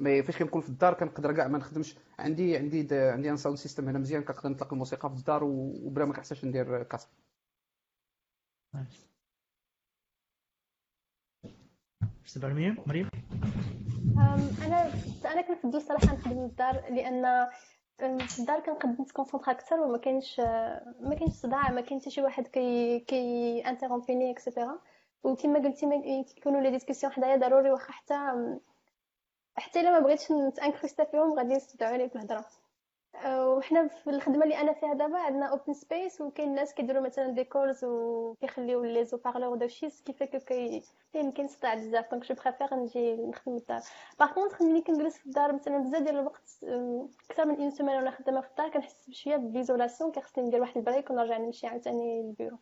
mais 0.00 0.22
فاش 0.22 0.36
كنكون 0.38 0.60
في 0.60 0.68
الدار 0.68 0.94
كنقدر 0.94 1.32
كاع 1.32 1.48
ما 1.48 1.58
نخدمش. 1.58 1.96
عندي 2.18 2.56
عندي 2.56 2.88
عندي 2.92 3.30
un 3.30 3.36
sound 3.36 3.58
system 3.58 3.88
هنا 3.88 3.98
مزيان 3.98 4.22
كنقدر 4.22 4.48
نطلق 4.48 4.72
الموسيقى 4.72 5.10
في 5.10 5.16
الدار 5.16 5.44
وبلا 5.44 6.04
ما 6.04 6.12
كنحتاجش 6.14 6.44
ندير 6.44 6.82
casque 6.82 7.08
بالنسبة 12.02 12.48
لمريم 12.48 12.76
مريم؟ 12.86 13.10
أنا 14.66 14.92
أنا 15.24 15.40
كنفضل 15.42 15.76
الصراحه 15.76 16.14
نخدم 16.14 16.36
من 16.36 16.44
الدار 16.44 16.74
لأن 16.90 17.48
في 18.18 18.38
الدار 18.38 18.60
كنقدر 18.60 19.02
نتكونسونطرا 19.02 19.52
أكثر 19.52 19.80
وما 19.80 19.98
كاينش 19.98 20.40
ما 21.00 21.14
كاينش 21.18 21.32
صداع 21.32 21.70
ما 21.70 21.80
كاين 21.80 22.00
حتى 22.00 22.10
شي 22.10 22.22
واحد 22.22 22.46
كي 22.46 23.00
كي 23.00 23.60
انتررومبيني 23.68 24.30
et 24.30 24.42
cetera 24.42 24.78
وكما 25.24 25.58
قلتي 25.58 25.86
كيكونوا 26.34 26.60
les 26.60 26.70
discussions 26.70 27.12
حدايا 27.12 27.36
ضروري 27.36 27.70
واخا 27.70 27.92
حتى 27.92 28.14
حتى 29.60 29.80
إلا 29.80 29.90
ما 29.90 29.98
بغيتش 29.98 30.32
نتانكريستا 30.32 31.04
فيهم 31.04 31.32
غادي 31.38 31.54
يصدعوا 31.54 31.92
عليك 31.92 32.16
الهضره 32.16 32.44
وحنا 33.26 33.88
في 33.88 34.10
الخدمة 34.10 34.44
اللي 34.44 34.60
أنا 34.60 34.72
فيها 34.72 34.94
دابا 34.94 35.18
عندنا 35.18 35.46
open 35.46 35.72
space 35.72 36.20
وكاين 36.20 36.48
الناس 36.48 36.74
كيديروا 36.74 37.02
مثلا 37.02 37.30
des 37.30 37.44
calls 37.44 37.84
وكيخليو 37.84 38.84
les 38.84 39.16
haut-parleurs 39.16 39.56
داكشي 39.56 39.88
كيفاش 40.04 40.44
كي 40.44 40.82
يمكن 41.14 41.48
صداع 41.48 41.74
بزاف. 41.74 42.10
donc 42.10 42.24
je 42.24 42.34
préfère 42.34 42.74
نجي 42.74 43.16
نخدم 43.16 43.56
الدار. 43.56 43.80
par 44.20 44.32
contre 44.32 44.62
ملي 44.62 44.80
كنجلس 44.80 45.18
في 45.18 45.26
الدار 45.26 45.52
مثلا 45.52 45.78
بزاف 45.78 46.02
ديال 46.02 46.18
الوقت 46.18 46.64
أكثر 47.30 47.44
من 47.44 47.56
une 47.56 47.70
semaine 47.70 47.98
وأنا 47.98 48.10
خدامة 48.10 48.40
في 48.40 48.50
الدار 48.50 48.68
كنحس 48.68 49.08
بشوية 49.08 49.36
ب 49.36 49.42
l'isolation 49.42 50.12
كيخصني 50.12 50.44
ندير 50.44 50.60
واحد 50.60 50.76
ال 50.76 50.82
break 50.82 51.10
ونرجع 51.10 51.38
نمشي 51.38 51.66
عاوتاني 51.66 52.22
للبيرو. 52.22 52.58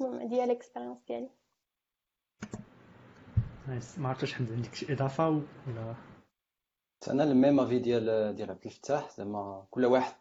المهم 0.00 0.20
هادي 0.20 0.40
هي 0.42 0.46
l'expérience 0.46 0.98
ديالي. 1.08 1.30
ما 3.98 4.08
عرفتش 4.08 4.34
حمد 4.34 4.52
عندك 4.52 4.74
شي 4.74 4.92
إضافة 4.92 5.28
ولا؟ 5.28 5.94
أنا 7.10 7.24
ال 7.24 7.31
même 7.31 7.60
avis 7.60 7.78
ديال 7.78 8.36
ديال 8.36 8.50
عبد 8.50 8.66
الفتاح 8.66 9.10
زعما 9.16 9.66
كل 9.70 9.84
واحد 9.84 10.14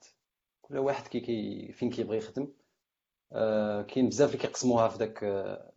كل 0.62 0.78
واحد 0.78 1.08
كي 1.08 1.20
كي 1.20 1.72
فين 1.74 1.90
كيبغي 1.90 2.18
يخدم. 2.18 2.48
آه 3.34 3.82
كاين 3.82 4.10
بزاف 4.10 4.30
اللي 4.30 4.42
كيقسموها 4.42 4.88
في 4.88 4.98
داك 4.98 5.24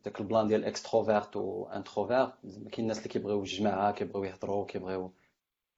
داك 0.04 0.20
ال 0.20 0.26
plan 0.26 0.46
ديال 0.46 0.64
extrovert 0.64 1.37
و 1.37 1.64
introvert 1.66 2.35
كاين 2.44 2.72
الناس 2.78 2.98
اللي 2.98 3.08
كيبغيو 3.08 3.40
الجماعة 3.40 3.92
كيبغيو 3.92 4.24
يهضروا 4.24 4.66
كيبغيو 4.66 5.12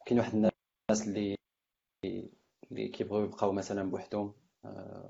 كاين 0.06 0.18
واحد 0.18 0.34
الناس 0.34 1.08
اللي 1.08 1.36
اللي 2.70 2.88
كيبغيو 2.88 3.24
يبقاو 3.24 3.52
مثلا 3.52 3.90
بوحدهم. 3.90 4.34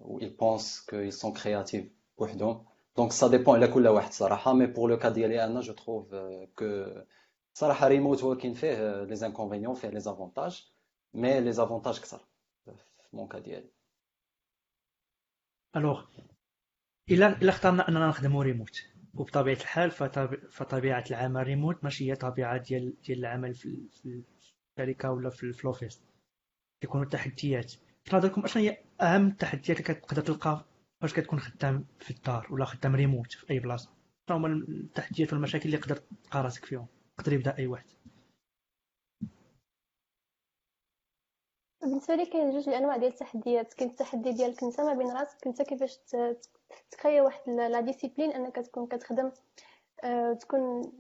و 0.03 0.21
ils 0.21 0.37
pensent 0.43 0.81
que 0.91 0.97
ils 1.09 1.17
sont 1.23 1.33
créatifs 1.33 1.89
بوحدهم. 2.19 2.65
donc 2.97 3.13
ça 3.13 3.29
dépend 3.29 3.57
على 3.57 3.69
كل 3.69 3.89
واحد 3.89 4.13
صراحة 4.13 4.53
mais 4.53 4.67
pour 4.67 4.91
le 4.91 4.99
cas 4.99 5.09
ديالي 5.09 5.45
أنا 5.45 5.61
je 5.61 5.73
trouve 5.73 6.15
que 6.59 6.87
صراحة 7.55 7.89
ريموت 7.89 8.23
وركين 8.25 8.55
فيه 8.55 9.03
les 9.05 9.17
inconvénients 9.17 9.75
فيه 9.75 9.89
les 9.89 10.01
avantages 10.01 10.73
mais 11.15 11.41
les 11.41 11.53
avantages 11.53 12.01
كثر 12.01 12.21
في 12.65 13.17
mon 13.17 13.29
cas 13.29 13.39
ديالي 13.39 13.71
alors 15.77 16.05
الا 17.11 17.43
إلا 17.43 17.51
اخترنا 17.51 17.89
أننا 17.89 18.09
نخدموا 18.09 18.43
ريموت 18.43 18.85
وبطبيعة 19.15 19.57
الحال 19.57 19.91
فطبيعة 20.51 21.05
العمل 21.11 21.43
ريموت 21.43 21.85
ماشي 21.85 22.11
هي 22.11 22.15
طبيعة 22.17 22.57
ديال 22.57 23.01
ديال 23.03 23.19
العمل 23.19 23.55
في 23.55 23.89
الشركة 24.79 25.11
ولا 25.11 25.31
في 25.31 25.43
l'office 25.43 26.03
كيكونوا 26.81 27.05
التحديات 27.05 27.73
في 28.05 28.17
نظركم 28.17 28.45
أشنو 28.45 28.63
هي 28.63 28.79
أهم 29.01 29.27
التحديات 29.29 29.81
اللي 29.81 29.95
كتقدر 29.95 30.23
تلقى 30.23 30.65
فاش 31.05 31.15
كتكون 31.15 31.41
خدام 31.41 31.87
في 31.99 32.11
الدار 32.11 32.49
ولا 32.51 32.65
خدام 32.65 32.95
ريموت 32.95 33.33
في 33.33 33.51
أي 33.51 33.59
بلاصة. 33.59 33.91
شنو 34.29 34.37
هما 34.37 34.49
التحديات 34.49 35.33
والمشاكل 35.33 35.65
اللي 35.65 35.77
يقدر 35.77 35.97
تلقى 35.97 36.43
راسك 36.43 36.65
فيهم. 36.65 36.87
يقدر 37.19 37.33
يبدأ 37.33 37.59
أي 37.59 37.67
واحد. 37.67 37.87
بالنسبة 41.83 42.15
لي 42.15 42.27
كاين 42.27 42.51
جوج 42.51 42.69
الأنواع 42.69 42.97
ديال 42.97 43.13
التحديات. 43.13 43.75
كاين 43.75 43.91
التحدي 43.91 44.33
ديالك 44.33 44.63
أنت 44.63 44.81
ما 44.81 44.95
بين 44.95 45.11
راسك 45.11 45.47
أنت 45.47 45.63
كيفاش 45.63 45.99
تكري 46.91 47.21
واحد 47.21 47.51
la 47.51 47.81
discipline 47.81 48.31
أنك 48.33 48.57
تكون 48.57 48.87
كتخدم 48.87 49.31
آه، 50.05 50.33
تكون 50.33 50.93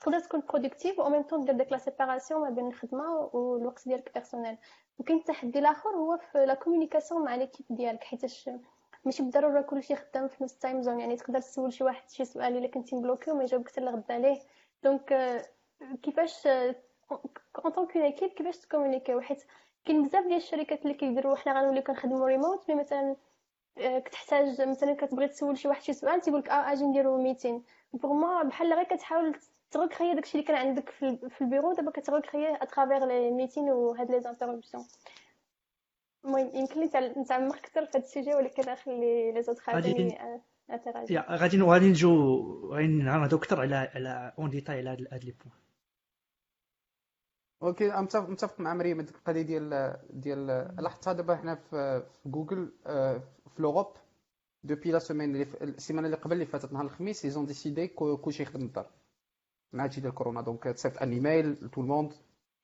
تقدر 0.00 0.20
تكون 0.20 0.42
productif 0.48 0.98
و 0.98 1.08
même 1.08 1.22
temps 1.22 1.44
دير 1.44 1.54
ديك 1.54 1.72
la 1.72 1.78
séparation 1.78 2.42
ما 2.42 2.50
بين 2.50 2.66
الخدمة 2.66 3.30
والوقت 3.32 3.88
ديالك 3.88 4.14
personnel 4.14 4.56
وكاين 4.98 5.18
التحدي 5.18 5.58
الآخر 5.58 5.90
هو 5.90 6.18
في 6.32 6.46
la 6.46 6.54
communication 6.54 7.24
مع 7.24 7.34
l'équipe 7.34 7.66
ديالك 7.70 8.04
حيتاش 8.04 8.50
ماشي 9.04 9.22
بالضرورة 9.22 9.60
كلشي 9.60 9.96
خدام 9.96 10.28
في 10.28 10.44
نفس 10.44 10.54
ال 10.54 10.60
time 10.60 10.82
zone 10.82 11.00
يعني 11.00 11.16
تقدر 11.16 11.40
تسول 11.40 11.72
شي 11.72 11.84
واحد 11.84 12.10
شي 12.10 12.24
سؤال 12.24 12.56
إلا 12.56 12.66
كنتي 12.66 12.96
مبلوكي 12.96 13.30
وما 13.30 13.42
يجاوبك 13.42 13.68
حتى 13.68 13.80
لغد 13.80 14.12
عليه. 14.12 14.40
donc 14.84 15.12
euh, 15.12 15.96
كيفاش 16.02 16.46
en 16.46 17.72
tant 17.74 17.86
qu'une 17.86 18.02
équipe 18.02 18.30
كيفاش 18.30 18.58
تكومونيكيو 18.58 19.20
حيت 19.20 19.44
كاين 19.84 20.02
بزاف 20.02 20.24
ديال 20.24 20.36
الشركات 20.36 20.82
اللي 20.82 20.94
كيديروا 20.94 21.36
حنا 21.36 21.60
غنوليو 21.60 21.82
كنخدموا 21.82 22.26
remote 22.26 22.70
mais 22.70 22.74
مثلا 22.74 23.16
آه، 23.78 23.98
كتحتاج 23.98 24.62
مثلا 24.62 24.94
كتبغي 24.94 25.28
تسول 25.28 25.58
شي 25.58 25.68
واحد 25.68 25.82
شي 25.82 25.92
سؤال 25.92 26.20
تيقول 26.20 26.40
لك 26.40 26.48
آه 26.48 26.72
آجي 26.72 26.84
نديرو 26.84 27.22
meeting 27.22 27.62
pour 27.92 28.12
ما 28.12 28.42
بحال 28.42 28.72
غير 28.72 28.84
كتحاول 28.84 29.36
تغوكريي 29.70 30.14
داكشي 30.14 30.38
اللي 30.38 30.46
كان 30.46 30.56
عندك 30.56 30.90
في 31.28 31.40
البيرو 31.40 31.72
دابا 31.72 31.90
كتغوكرييه 31.90 32.58
à 32.62 32.67
travers 32.67 33.06
les 33.06 33.30
meetings 33.30 33.70
وهاد 33.70 34.10
les 34.10 34.16
interruptions 34.16 34.86
المهم 36.24 36.50
يمكن 36.54 36.80
لي 36.80 37.14
نتعمق 37.16 37.56
أكثر 37.56 37.86
في 37.86 37.98
هذا 37.98 38.04
ال 38.04 38.09
sujet 38.09 38.34
ولكن 38.34 38.72
نخلي 38.72 39.32
les 39.32 39.42
autres 39.42 39.58
خادمين 39.58 40.10
يا 41.10 41.36
غادي 41.36 41.60
غادي 41.60 41.88
نجو 41.90 42.72
غادي 42.72 42.86
نهضروا 42.86 43.40
أكثر 43.40 43.60
على 43.60 43.76
على 43.76 44.32
en 44.38 44.50
détail 44.50 44.78
على 44.78 44.90
هاد 45.12 45.24
les 45.24 45.30
points. 45.32 45.54
OK 47.62 47.90
متفق 48.14 48.60
مع 48.60 48.74
مريم 48.74 49.00
هذيك 49.00 49.14
القضية 49.14 49.42
ديال 49.42 49.96
ديال 50.10 50.46
لاحظتها 50.78 51.12
دابا 51.12 51.36
حنا 51.36 51.54
في 51.54 52.02
جوجل 52.26 52.72
آه، 52.86 53.22
في 53.54 53.62
l'Europe 53.62 53.96
depuis 54.64 54.92
la 54.92 54.98
semaine 54.98 55.30
اللي 55.36 55.46
السيمانة 55.62 56.06
اللي 56.06 56.16
قبل 56.16 56.32
اللي 56.32 56.46
فاتت 56.46 56.72
نهار 56.72 56.84
الخميس 56.84 57.24
ils 57.24 57.35
ont 57.35 57.46
décidé 57.46 57.88
كلشي 57.88 58.42
يخدم 58.42 58.60
من 58.60 58.66
الدار. 58.66 58.90
مع 59.72 59.84
هادشي 59.84 60.00
ديال 60.00 60.14
كورونا 60.14 60.40
donc 60.40 60.64
تصيفط 60.64 61.02
un 61.02 61.12
email 61.12 61.70
tout 61.70 61.80
le 61.80 61.89
monde 61.89 62.12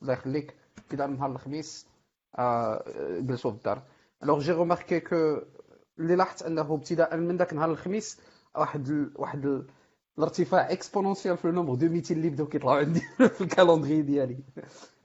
الله 0.02 0.12
يخليك 0.12 0.54
كي 0.90 0.96
دار 0.96 1.08
نهار 1.08 1.30
الخميس 1.30 1.86
جلسوا 3.20 3.50
في 3.50 3.56
الدار 3.56 3.82
alors 4.22 4.38
j'ai 4.38 4.52
remarqué 4.52 5.00
que 5.00 5.38
اللي 5.98 6.16
لاحظت 6.16 6.42
انه 6.42 6.74
ابتداء 6.74 7.16
من 7.16 7.36
ذاك 7.36 7.54
نهار 7.54 7.70
الخميس 7.70 8.20
واحد 8.56 8.88
ال... 8.88 9.12
واحد 9.16 9.46
ال... 9.46 9.66
الارتفاع 10.18 10.72
exponentielle 10.72 11.36
في 11.36 11.44
ال 11.44 11.48
nombre 11.48 11.74
de 11.74 11.88
meetings 11.88 12.16
اللي 12.16 12.30
بداو 12.30 12.46
كيطلعوا 12.46 12.78
عندي 12.78 13.00
في 13.36 13.40
ال 13.40 13.46
calendrier 13.46 14.02
ديالي. 14.02 14.38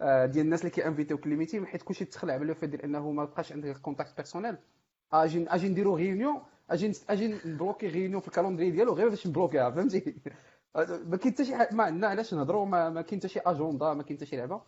آه، 0.01 0.25
ديال 0.25 0.45
الناس 0.45 0.59
اللي 0.59 0.71
كي 0.71 0.82
invitيو 0.82 1.17
كل 1.17 1.35
ميتين 1.35 1.65
حيت 1.65 1.81
كلشي 1.81 2.05
تخلع 2.05 2.33
على 2.33 2.43
ال 2.43 2.49
fait 2.49 2.69
ديال 2.69 2.81
انه 2.81 3.11
ما 3.11 3.25
بقاش 3.25 3.51
عندك 3.51 3.77
contact 3.77 4.15
personnel 4.17 4.57
أجي 5.13 5.45
أجي 5.49 5.69
نديرو 5.69 5.95
réunion 5.95 6.41
أجي 6.69 6.91
أجي 7.09 7.27
نبلوكي 7.45 7.87
réunion 7.87 8.21
في 8.21 8.27
ال 8.27 8.31
calendrier 8.31 8.71
ديالو 8.71 8.93
غير 8.93 9.09
باش 9.09 9.27
نبلوكيها 9.27 9.71
فهمتي؟ 9.71 10.15
ما 10.75 11.17
كاين 11.17 11.33
حتى 11.33 11.45
شي 11.45 11.53
ما 11.71 11.83
عندنا 11.83 12.07
علاش 12.07 12.33
نهضروا 12.33 12.65
ما, 12.65 12.89
ما 12.89 13.01
كاين 13.01 13.19
حتى 13.19 13.27
شي 13.27 13.39
اجوندا 13.39 13.93
ما 13.93 14.03
كاين 14.03 14.17
حتى 14.17 14.25
شي 14.25 14.37
لعبة. 14.37 14.61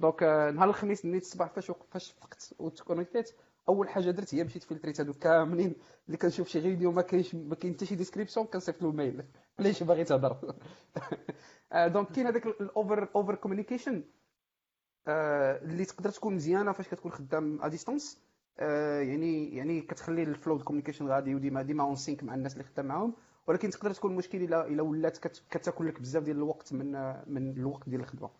donc 0.00 0.22
آه، 0.22 0.50
نهار 0.50 0.68
الخميس 0.68 1.04
نيت 1.04 1.22
الصباح 1.22 1.48
فاش 1.48 1.72
فاش 1.90 2.12
فقت 2.12 2.54
وتكونيكطيت 2.58 3.30
أول 3.68 3.88
حاجة 3.88 4.10
درت 4.10 4.34
هي 4.34 4.44
مشيت 4.44 4.62
فلتريت 4.62 5.00
هادو 5.00 5.12
كاملين 5.12 5.74
اللي 6.06 6.16
كنشوف 6.16 6.48
شي 6.48 6.60
فيديو 6.60 6.92
ما 6.92 7.02
كاينش 7.02 7.34
ما 7.34 7.54
كاين 7.54 7.74
حتى 7.74 7.86
شي 7.86 7.94
description 7.94 8.46
كنصيفط 8.46 8.82
له 8.82 8.92
mail 8.92 9.24
علاش 9.58 9.82
باغي 9.82 10.04
تهضر. 10.04 10.54
donc 11.94 12.12
كاين 12.12 12.26
هذاك 12.26 12.46
ال 12.46 12.54
en:over 12.54 13.08
over 13.14 13.34
communication 13.34 14.04
اللي 15.08 15.84
تقدر 15.84 16.10
تكون 16.10 16.34
مزيانة 16.34 16.72
فاش 16.72 16.88
كتكون 16.88 17.12
خدام 17.12 17.62
ا 17.62 17.70
آه، 18.58 19.00
يعني 19.00 19.56
يعني 19.56 19.80
كتخلي 19.80 20.22
ال 20.22 20.29
flow 20.29 20.58
communication 20.58 21.08
غادي 21.08 21.34
وديما 21.34 21.62
ديما 21.62 21.84
en 21.84 21.96
sync 21.96 22.24
مع 22.24 22.34
الناس 22.34 22.52
اللي 22.52 22.64
خدام 22.64 22.86
معاهم. 22.86 23.14
ولكن 23.46 23.70
تقدر 23.70 23.92
تكون 23.92 24.16
مشكل 24.16 24.42
إلا 24.42 24.66
إلا 24.66 24.82
ولات 24.82 25.18
كتاكل 25.50 25.88
لك 25.88 26.00
بزاف 26.00 26.22
ديال 26.22 26.36
الوقت 26.36 26.72
من 26.72 26.92
من 27.26 27.52
الوقت 27.56 27.88
ديال 27.88 28.00
الخدمة. 28.00 28.30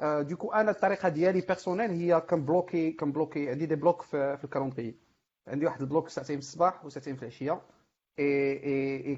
donc 0.00 0.52
أنا 0.52 0.70
الطريقة 0.70 1.08
ديالي 1.08 1.40
personnelle 1.40 1.90
هي 1.90 2.20
كنبلوكي 2.20 2.92
كنبلوكي 2.92 3.50
عندي 3.50 3.66
des 3.66 3.74
blocs 3.76 4.02
في, 4.02 4.36
في 4.36 4.44
ال 4.44 4.48
calendrier 4.48 4.94
عندي 5.48 5.66
واحد 5.66 5.80
ال 5.80 5.86
bloc 5.86 6.08
ساعتين 6.08 6.36
في 6.36 6.46
الصباح 6.46 6.84
وساعتين 6.84 7.16
في 7.16 7.22
العشية. 7.22 7.62
اي 8.18 9.06
اي 9.06 9.16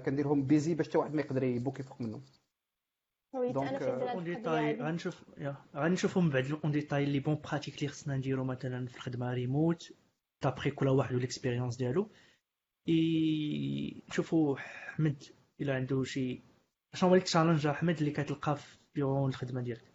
كنديرهم 0.00 0.46
busy 0.46 0.74
باش 0.74 0.88
حتى 0.88 0.98
واحد 0.98 1.14
ما 1.14 1.20
يقدر 1.20 1.42
يبوكي 1.42 1.82
فوق 1.82 2.00
منهم. 2.00 2.22
ouais 3.34 3.52
donc 3.54 3.82
غنشوف 5.76 6.18
من 6.18 6.30
بعد. 6.30 6.58
en 6.64 6.72
détail 6.72 7.04
les 7.04 7.20
bonnes 7.20 7.40
pratiques 7.44 7.78
اللي 7.78 7.88
خصنا 7.88 8.16
نديرو 8.16 8.44
مثلا 8.44 8.86
في 8.86 8.96
الخدمة 8.96 9.34
remote 9.34 9.92
d'après 10.42 10.70
كل 10.70 10.88
واحد 10.88 11.14
وال 11.14 11.24
expérience 11.24 11.76
ديالو. 11.76 12.10
اي 12.88 14.02
شوفوا 14.10 14.56
احمد 14.56 15.22
إلا 15.60 15.74
عنده 15.74 16.04
شي 16.04 16.42
شنو 16.94 17.10
هو 17.10 17.14
ال 17.14 17.19
challenge 17.19 17.66
احمد 17.66 17.98
اللي 17.98 18.10
كتلقى 18.10 18.56
في 18.56 18.78
بيرو 18.94 19.26
الخدمة 19.28 19.60
ديالك؟ 19.60 19.93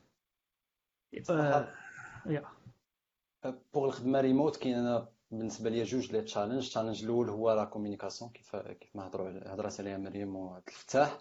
pour 3.74 3.86
الخدمة 3.86 4.22
ريموت 4.22 4.58
كاين 4.58 4.76
أنا 4.76 5.08
بالنسبة 5.32 5.70
لي 5.70 5.84
جوج 5.84 6.12
les 6.12 6.22
challenges. 6.22 6.64
ال 6.64 6.68
challenge 6.68 7.04
الأول 7.04 7.30
هو 7.30 7.54
la 7.54 7.64
communication 7.66 8.32
كيف 8.32 8.56
كيف 8.56 8.96
ما 8.96 9.08
هضروا 9.08 9.54
هضرات 9.54 9.80
عليها 9.80 9.98
مريم 9.98 10.36
وعبد 10.36 10.68
الفتاح. 10.68 11.18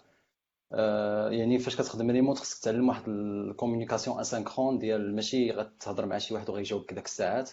آه، 0.73 1.29
يعني 1.29 1.59
فاش 1.59 1.75
كتخدم 1.75 2.11
ريموت 2.11 2.37
خصك 2.37 2.63
تعلم 2.63 2.89
واحد 2.89 3.03
ال 3.07 3.15
communication 3.15 4.19
asynchrone 4.19 4.79
ديال 4.79 5.15
ماشي 5.15 5.51
غتهضر 5.51 6.05
مع 6.05 6.17
شي 6.17 6.33
واحد 6.33 6.49
وغيجاوبك 6.49 6.93
داك 6.93 7.05
الساعات. 7.05 7.51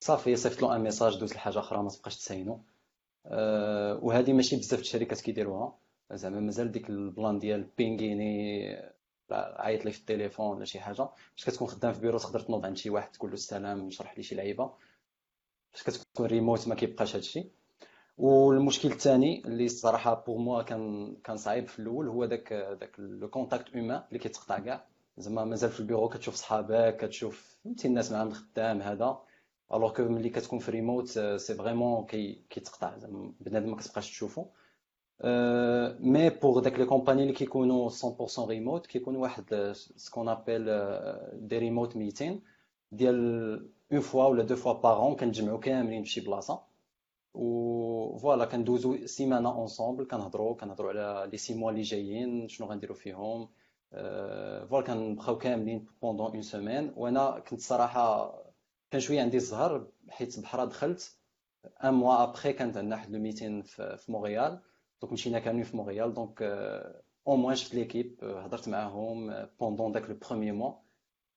صافي 0.00 0.36
صيفط 0.36 0.62
له 0.62 0.76
un 0.76 0.80
message 0.80 1.18
دوز 1.20 1.34
لحاجة 1.34 1.58
أخرى 1.58 1.82
ما 1.82 1.88
تبقاش 1.88 2.16
تساينو 2.16 2.60
أه 3.26 3.98
وهذه 4.02 4.32
ماشي 4.32 4.56
بزاف 4.56 4.80
الشركات 4.80 5.20
كيديروها. 5.20 5.78
زعما 6.12 6.40
مازال 6.40 6.72
ديك 6.72 6.90
ال 6.90 7.00
plan 7.00 7.38
ديال 7.38 7.68
بينغيني 7.78 8.95
عيط 9.32 9.84
لي 9.84 9.92
في 9.92 10.00
التليفون 10.00 10.56
ولا 10.56 10.64
شي 10.64 10.80
حاجة. 10.80 11.08
فاش 11.36 11.44
كتكون 11.46 11.68
خدام 11.68 11.92
في 11.92 12.00
بيرو 12.00 12.18
تقدر 12.18 12.40
تنوض 12.40 12.66
عند 12.66 12.76
شي 12.76 12.90
واحد 12.90 13.12
تقول 13.12 13.30
له 13.30 13.34
السلام 13.34 13.90
شرح 13.90 14.16
لي 14.16 14.22
شي 14.22 14.34
لعيبة. 14.34 14.72
فاش 15.72 15.82
كتكون 15.82 16.26
ريموت 16.26 16.68
ما 16.68 16.74
كيبقاش 16.74 17.16
هادشي 17.16 17.50
والمشكل 18.18 18.88
الثاني 18.92 19.42
اللي 19.44 19.64
الصراحة 19.64 20.14
pour 20.14 20.38
moi 20.38 20.62
كان 20.62 21.16
كان 21.24 21.36
صعيب 21.36 21.66
في 21.68 21.78
الأول 21.78 22.08
هو 22.08 22.24
داك 22.24 22.52
داك 22.52 22.94
le 22.98 23.28
contact 23.28 23.74
humain 23.74 24.02
اللي 24.08 24.18
كيتقطع 24.18 24.58
كاع. 24.58 24.86
زعما 25.18 25.44
مازال 25.44 25.70
في 25.70 25.80
البيرو 25.80 26.08
كتشوف 26.08 26.34
صحابك 26.34 26.96
كتشوف 26.96 27.56
فهمتي 27.64 27.88
الناس 27.88 28.12
معاهم 28.12 28.30
خدام 28.30 28.82
هذا. 28.82 29.22
alors 29.74 29.92
que 29.92 30.02
ملي 30.02 30.30
كتكون 30.30 30.58
في 30.58 30.70
remote 30.70 31.08
c'est 31.36 31.54
vraiment 31.54 32.06
كي 32.06 32.42
كيتقطع. 32.50 32.98
زعما 32.98 33.32
بنادم 33.40 33.70
ما 33.70 33.76
كتبقاش 33.76 34.10
تشوفو. 34.10 34.46
mais 36.00 36.30
pour 36.30 36.60
داك 36.60 36.78
les 36.78 36.84
compagnies 36.86 37.22
اللي 37.22 37.32
كيكونوا 37.32 37.90
100% 37.90 38.38
ريموت 38.38 38.86
كيكون 38.86 39.16
واحد 39.16 39.72
سكون 39.96 40.28
ابل 40.28 40.64
des 41.48 41.58
remote 41.58 41.96
meetings 41.96 42.42
ديال 42.92 43.70
une 43.92 44.00
fois 44.00 44.24
ولا 44.24 44.42
deux 44.42 44.56
fois 44.56 44.72
par 44.72 45.08
an 45.08 45.16
كنتجمعوا 45.16 45.58
كاملين 45.60 46.02
في 46.02 46.08
شي 46.10 46.20
بلاصه 46.20 46.62
و 47.34 48.18
voilà 48.18 48.44
كندوزو 48.44 49.06
سيمانة 49.06 49.52
ensemble 49.52 50.04
كنهضروا 50.04 50.54
كنهضروا 50.54 50.90
على 50.90 51.30
les 51.30 51.36
six 51.36 51.54
mois 51.54 51.70
اللي 51.70 51.82
جايين 51.82 52.48
شنو 52.48 52.66
غنديروا 52.66 52.96
فيهم 52.96 53.48
أه 53.92 54.64
voilà 54.64 54.86
كنبقاو 54.86 55.38
كاملين 55.38 55.86
pendant 56.02 56.30
une 56.30 56.42
semaine 56.42 56.92
وأنا 56.96 57.38
كنت 57.38 57.60
صراحة 57.60 58.34
كان 58.90 59.00
شوية 59.00 59.20
عندي 59.22 59.36
الزهر 59.36 59.86
حيت 60.08 60.40
بحرا 60.40 60.64
دخلت 60.64 61.16
un 61.84 61.94
mois 61.94 62.22
après 62.22 62.52
كانت 62.52 62.76
عندنا 62.76 62.96
واحد 62.96 63.10
le 63.10 63.18
meeting 63.20 63.62
في 63.62 64.04
مونريال 64.08 64.60
donc 65.06 65.12
مشينا 65.12 65.38
كاملين 65.38 65.64
في 65.64 65.76
مونريال 65.76 66.14
donc 66.14 66.42
au 67.28 67.36
moins 67.36 67.56
شفت 67.56 67.74
l'équipe 67.74 68.24
هضرت 68.24 68.68
معاهم 68.68 69.46
pendant 69.60 69.92
داك 69.92 70.10
le 70.10 70.16
premier 70.30 70.54
mois 70.54 70.72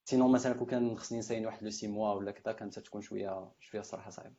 sinon 0.05 0.31
مثلا 0.32 0.53
كون 0.53 0.67
كان 0.67 0.97
خصني 0.97 1.19
نساين 1.19 1.45
واحد 1.45 1.63
les 1.63 1.69
six 1.69 1.88
mois 1.88 2.13
ولا 2.13 2.32
كذا 2.32 2.53
كانت 2.53 2.79
تكون 2.79 3.01
شوية 3.01 3.51
شوية 3.60 3.82
الصراحه 3.82 4.10
صعيبه 4.10 4.36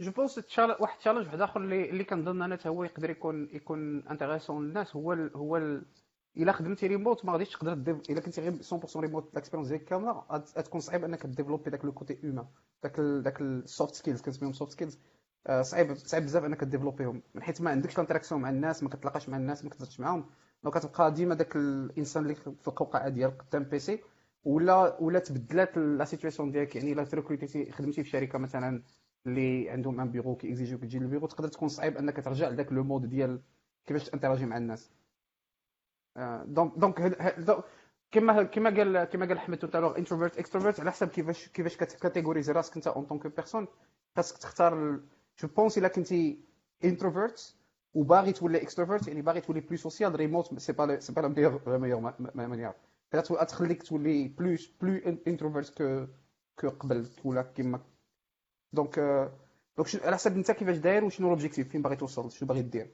جو 0.00 0.10
بونس. 0.12 0.38
واحد 0.38 0.94
ال 0.94 0.97
challenge 0.97 1.26
واحد 1.26 1.40
اخر 1.40 1.60
اللي 1.60 1.90
اللي 1.90 2.04
كنظن 2.04 2.42
أنا 2.42 2.58
هو 2.66 2.84
يقدر 2.84 3.10
يكون 3.10 3.48
يكون 3.52 4.08
intéressant 4.08 4.66
للناس 4.68 4.96
هو. 4.96 5.12
هو. 5.12 5.80
إلا 6.36 6.52
خدمتي 6.52 6.86
ريموت 6.86 7.24
ما 7.24 7.32
غاديش 7.32 7.50
تقدر 7.50 7.74
dév... 7.74 7.96
إلا 8.10 8.20
كنتي 8.20 8.40
غير 8.40 8.52
100% 8.62 8.96
remote 8.96 9.30
ال 9.32 9.35
expérience 9.35 9.68
ديالك 9.68 9.84
كاملة 9.84 10.24
غتكون 10.58 10.80
صعيب 10.80 11.04
إنك 11.04 11.26
développer 11.26 11.70
داك 11.70 11.84
le 11.84 11.92
côté 11.92 12.18
humain 12.22 12.46
داك 12.82 12.98
ال... 12.98 13.22
داك 13.22 13.40
ال 13.40 13.51
soft 13.51 13.94
skills 13.94 14.20
كنسميهم 14.20 14.52
soft 14.52 14.72
skills 14.72 14.98
صعيب 15.60 15.94
صعيب 15.94 16.24
بزاف 16.24 16.44
إنك 16.44 16.64
ديفلوبيهم 16.64 17.22
من 17.34 17.42
حيث 17.42 17.60
ما 17.60 17.70
عندكش 17.70 17.94
ال 17.94 17.98
interaction 17.98 18.40
مع 18.40 18.50
الناس 18.50 18.82
ما 18.82 18.88
كتلاقاش 18.88 19.28
مع 19.28 19.36
الناس 19.36 19.64
ما 19.64 19.70
كتهضرش 19.70 20.00
معاهم. 20.00 20.24
donc 20.64 20.78
كتبقى 20.78 21.12
ديما 21.14 21.34
داك 21.34 21.56
الانسان 21.56 22.22
اللي 22.22 22.34
في 22.34 22.68
القوقعة 22.68 23.08
ديالك 23.08 23.42
قدام 23.42 23.64
PC 23.64 24.00
ولا 24.44 25.00
ولا 25.00 25.18
تبدلات 25.18 25.76
la 25.78 26.04
situation 26.04 26.50
ديالك 26.50 26.76
يعني 26.76 26.92
إلا 26.92 27.04
ت 27.04 27.11
recrutيتي 27.11 27.72
خدمتي 27.72 28.02
في 28.04 28.10
شركة 28.10 28.38
مثلا 28.38 28.82
اللي 29.26 29.70
عندهم 29.70 30.00
un 30.00 30.10
bureau 30.10 30.36
كي 30.36 30.46
exigيوك 30.46 30.80
تجي 30.80 30.98
للبيرو 30.98 31.26
تقدر 31.26 31.48
تكون 31.48 31.68
صعيب 31.68 31.96
إنك 31.96 32.16
ترجع 32.24 32.48
لذاك 32.48 32.72
le 32.72 32.84
mode 32.84 33.08
ديال 33.08 33.40
كيفاش 33.86 34.04
ت 34.10 34.14
interagi 34.14 34.46
مع 34.46 34.56
الناس. 34.56 34.90
donc 36.46 36.72
donc 36.78 37.64
كما 38.10 38.42
كما 38.42 38.70
قال 38.70 39.04
كما 39.04 39.26
قال 39.26 39.36
احمد 39.36 39.58
tout 39.58 39.71
à 39.71 39.75
l'heure 39.75 39.98
introverti 39.98 40.38
extraverti 40.38 40.80
على 40.80 40.90
حسب 40.92 41.08
كيفاش 41.08 41.48
كيفاش 41.48 41.76
كا 41.76 41.83
catégorisi 41.83 42.52
راسك 42.52 42.76
انت 42.76 42.86
en 42.86 43.04
tant 43.04 43.17
que 43.17 43.26
personne 43.26 43.66
خاصك 44.16 44.38
تختار 44.38 45.00
je 45.38 45.48
pense 45.48 45.78
إلا 45.78 45.88
كنتي 45.88 46.44
introverti 46.84 47.56
وباغي 47.94 48.32
تولي 48.32 48.62
extraverti 48.62 49.08
يعني 49.08 49.22
باغي 49.22 49.40
تولي 49.40 49.60
plus 49.60 49.76
social 49.76 50.14
remote 50.14 50.58
c'est 50.58 50.72
pas 50.72 51.00
c'est 51.00 51.12
pas 51.12 51.20
la 51.20 51.78
meilleure 51.78 52.14
manière 52.34 52.72
تخليك 53.48 53.82
تولي 53.82 54.28
plus 54.28 54.66
plus 54.66 55.16
introverti 55.26 55.78
que 55.78 56.06
que 56.60 56.68
قبل 56.68 57.08
ولا 57.24 57.42
كيما. 57.42 57.80
donc 58.72 58.98
donc 59.76 60.04
على 60.04 60.14
حسب 60.16 60.36
انت 60.36 60.50
كيفاش 60.50 60.76
داير 60.76 61.04
وشنو 61.04 61.28
l'objectif 61.28 61.68
فين 61.68 61.82
باغي 61.82 61.96
توصل 61.96 62.32
شنو 62.32 62.48
باغي 62.48 62.62
دير. 62.62 62.90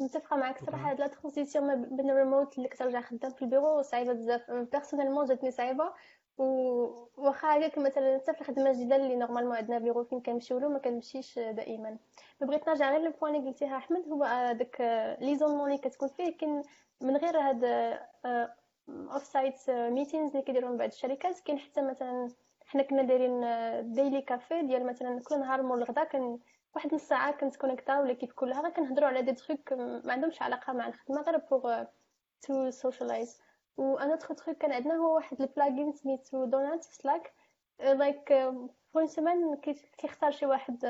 متفقة 0.00 0.36
معك 0.36 0.58
صراحة 0.64 0.90
هاد 0.90 1.00
la 1.00 1.06
transition 1.06 1.96
بين 1.96 2.10
الريموت 2.10 2.58
اللي 2.58 2.68
كترجع 2.68 3.00
خدام 3.00 3.30
في 3.30 3.42
البيرو 3.42 3.82
صعيبة 3.82 4.12
بزاف. 4.12 4.50
personnellement 4.50 5.24
جاتني 5.24 5.50
صعيبة. 5.50 5.92
وواخا 6.38 7.58
هكاك 7.58 7.78
مثلا 7.78 8.18
حتى 8.18 8.32
في 8.34 8.40
الخدمة 8.40 8.70
الجديدة 8.70 8.96
اللي 8.96 9.16
normalement 9.16 9.56
عندنا 9.56 9.78
بيرو 9.78 10.04
فين 10.04 10.20
كنمشيو 10.20 10.58
له 10.58 10.68
ما 10.68 10.78
كنمشيش 10.78 11.38
دائما. 11.38 11.96
بغيت 12.40 12.68
نرجع 12.68 12.90
غير 12.90 13.00
لل 13.00 13.10
point 13.10 13.34
اللي 13.34 13.48
قلتيها 13.48 13.76
أحمد 13.76 14.08
هو 14.08 14.52
داك 14.52 14.80
l'isolement 15.20 15.66
اللي 15.66 15.78
كتكون 15.78 16.08
فيه 16.08 16.36
كاين 16.36 16.62
من 17.00 17.16
غير 17.16 17.38
هاد 17.38 17.64
off-site 18.88 19.70
meetings 19.70 20.30
اللي 20.30 20.42
كيديروا 20.42 20.76
بعض 20.76 20.88
الشركات 20.88 21.40
كاين 21.40 21.58
حتى 21.58 21.82
مثلا 21.82 22.28
حنا 22.66 22.82
كنا 22.82 23.02
دايرين 23.02 23.40
daily 23.92 24.22
café 24.22 24.62
ديال 24.62 24.86
مثلا 24.86 25.20
كل 25.20 25.40
نهار 25.40 25.62
مول 25.62 25.78
الغدا 25.78 26.04
كان 26.04 26.38
واحد 26.74 26.94
نص 26.94 27.02
ساعة 27.02 27.32
كنتكونيكتاو 27.40 28.04
l'équipe 28.04 28.32
كلها 28.32 28.62
غير 28.62 28.70
كنهضروا 28.70 29.08
على 29.08 29.22
des 29.22 29.32
trucs 29.32 29.72
ما 29.72 30.12
عندهمش 30.12 30.42
علاقة 30.42 30.72
مع 30.72 30.86
الخدمة 30.88 31.22
غير 31.22 31.38
pour 31.38 31.84
to 32.42 32.70
socialize 32.70 33.40
و 33.76 33.98
un 33.98 34.10
autre 34.10 34.34
truc 34.34 34.56
كان 34.56 34.72
عندنا 34.72 34.94
هو 34.94 35.14
واحد 35.14 35.40
ال 35.42 35.49
plugin 35.49 35.92
سميتو 35.92 36.44
دونات 36.44 36.84
في 36.84 36.94
Slack 36.94 37.32
like 37.78 38.32
par 38.94 39.06
semaine 39.06 39.56
كيختار 39.98 40.30
شي 40.30 40.46
واحد 40.46 40.84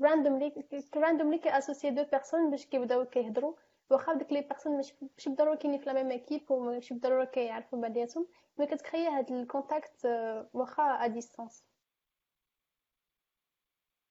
randomly 0.00 0.64
randomly 0.96 1.38
كي 1.38 1.50
associe 1.50 1.90
deux 1.90 2.04
personnes 2.04 2.50
باش 2.50 2.66
كيبداو 2.66 3.04
كيهضروا 3.04 3.54
واخا 3.90 4.14
ديك 4.14 4.32
les 4.32 4.40
personnes 4.40 4.76
ماشي 4.76 4.94
بالضروره 5.26 5.54
كاينين 5.54 5.80
في 5.80 5.86
la 5.86 5.92
même 5.92 6.10
équipe 6.10 6.50
وماشي 6.50 6.94
بالضروره 6.94 7.24
كيعرفوا 7.24 7.80
بعضياتهم 7.80 8.26
mais 8.58 8.66
كت 8.66 8.77
créer 8.77 9.06
هاد 9.08 9.32
ال 9.32 9.41
contact 9.41 10.06
واخا 10.52 11.04
à 11.04 11.06
distance 11.06 11.64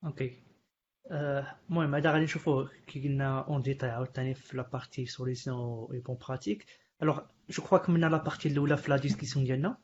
OK 0.06 0.44
المهم 1.12 1.96
هذا 1.96 2.12
غادي 2.12 2.24
نشوفوه 2.24 2.72
كي 2.88 3.04
قلنا 3.08 3.40
en 3.48 3.62
détail 3.62 3.90
عاوتاني 3.90 4.34
في 4.34 4.58
la 4.58 4.64
partie 4.64 5.06
solutions 5.06 5.88
et 5.94 6.00
bonnes 6.00 6.18
pratiques 6.28 6.66
alors 7.02 7.22
je 7.50 7.64
crois 7.64 7.78
كملنا 7.78 8.06
la 8.06 8.18
partie 8.18 8.50
الاولى 8.50 8.78
في 8.78 8.92
la 8.92 8.98
discussion 8.98 9.46
ديالنا 9.46 9.78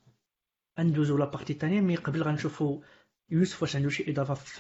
ندوزو 0.80 1.18
la 1.18 1.26
partie 1.26 1.54
الثانية 1.54 1.82
mais 1.82 1.96
قبل 1.96 2.24
غنشوفو 2.24 2.84
يوسف 3.30 3.62
واش 3.62 3.76
عنده 3.76 3.90
شي 3.90 4.12
اضافه 4.12 4.34
في, 4.34 4.56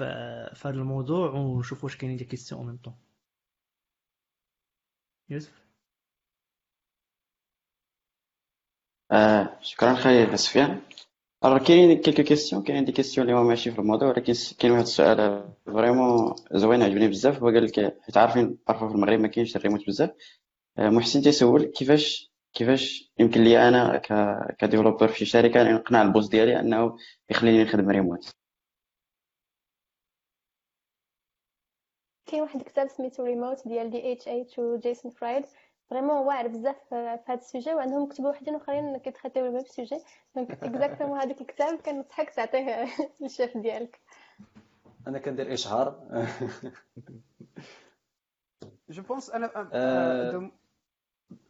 في 0.55 0.67
هذا 0.67 0.75
الموضوع 0.75 1.31
ونشوفو 1.31 1.87
واش 1.87 1.97
كاينين 1.97 2.17
des 2.17 2.25
questions 2.25 2.61
en 2.61 2.67
même 2.69 2.77
temps 2.77 2.95
يوسف 5.29 5.61
آه 9.11 9.57
شكرا 9.61 9.95
خير 9.95 10.35
سفيان 10.35 10.81
alors 11.45 11.57
كاينين 11.67 12.01
quelques 12.01 12.23
questions 12.23 12.63
كاينين 12.63 12.85
des 12.85 12.91
questions 12.91 13.27
اللي 13.27 13.37
هما 13.39 13.47
ماشي 13.47 13.71
في 13.71 13.79
الموضوع 13.79 14.07
ولكن 14.07 14.33
كاين 14.59 14.71
واحد 14.71 14.83
السؤال 14.83 15.49
vraiment 15.65 16.35
زوين 16.51 16.81
عجبني 16.83 17.07
بزاف 17.07 17.39
هو 17.43 17.47
قال 17.47 17.63
لك 17.65 17.97
حيت 18.01 18.17
عارفين 18.17 18.57
parfois 18.67 18.89
في 18.89 18.95
المغرب 18.95 19.19
ما 19.19 19.27
كاينش 19.27 19.55
الريموت 19.55 19.87
بزاف 19.87 20.11
محسن 20.77 21.21
تيسول 21.21 21.65
كيفاش 21.65 22.31
كيفاش 22.53 23.11
يمكن 23.19 23.43
لي 23.43 23.67
أنا 23.69 23.97
ك 24.59 24.64
developer 24.64 25.07
في 25.07 25.25
شركه 25.25 25.63
نقنع 25.71 26.01
ال 26.01 26.06
boss 26.06 26.27
ديالي 26.27 26.59
انه 26.59 26.97
يخليني 27.29 27.63
نخدم 27.63 27.89
ريموت 27.89 28.31
كاين 32.25 32.41
واحد 32.41 32.59
الكتاب 32.59 32.87
سميتو 32.87 33.23
ريموت 33.23 33.67
ديال 33.67 33.89
DHH 33.89 34.59
و 34.59 34.77
Jason 34.77 35.11
Fried 35.11 35.45
vraiment 35.89 36.17
واعر 36.27 36.47
بزاف 36.47 36.75
في 36.89 36.95
هذا 37.27 37.39
ال 37.39 37.45
sujet 37.45 37.73
وعندهم 37.73 38.09
كتب 38.09 38.23
وحدين 38.23 38.55
اخرين 38.55 38.97
كي 38.97 39.08
traiter 39.08 39.45
يو 39.45 39.50
ال 39.50 39.53
même 39.53 39.63
sujet 39.65 39.97
donc 40.35 40.51
exactement 40.51 41.19
هذاك 41.19 41.41
الكتاب 41.41 41.79
كنصحك 41.79 42.29
تعطيه 42.29 42.85
للشيف 43.21 43.57
ديالك 43.57 43.99
أنا 45.07 45.19
كندير 45.19 45.53
اشهار 45.53 45.99
je 48.89 49.03
pense 49.03 49.29
أنا. 49.29 49.47
oh 50.31 50.49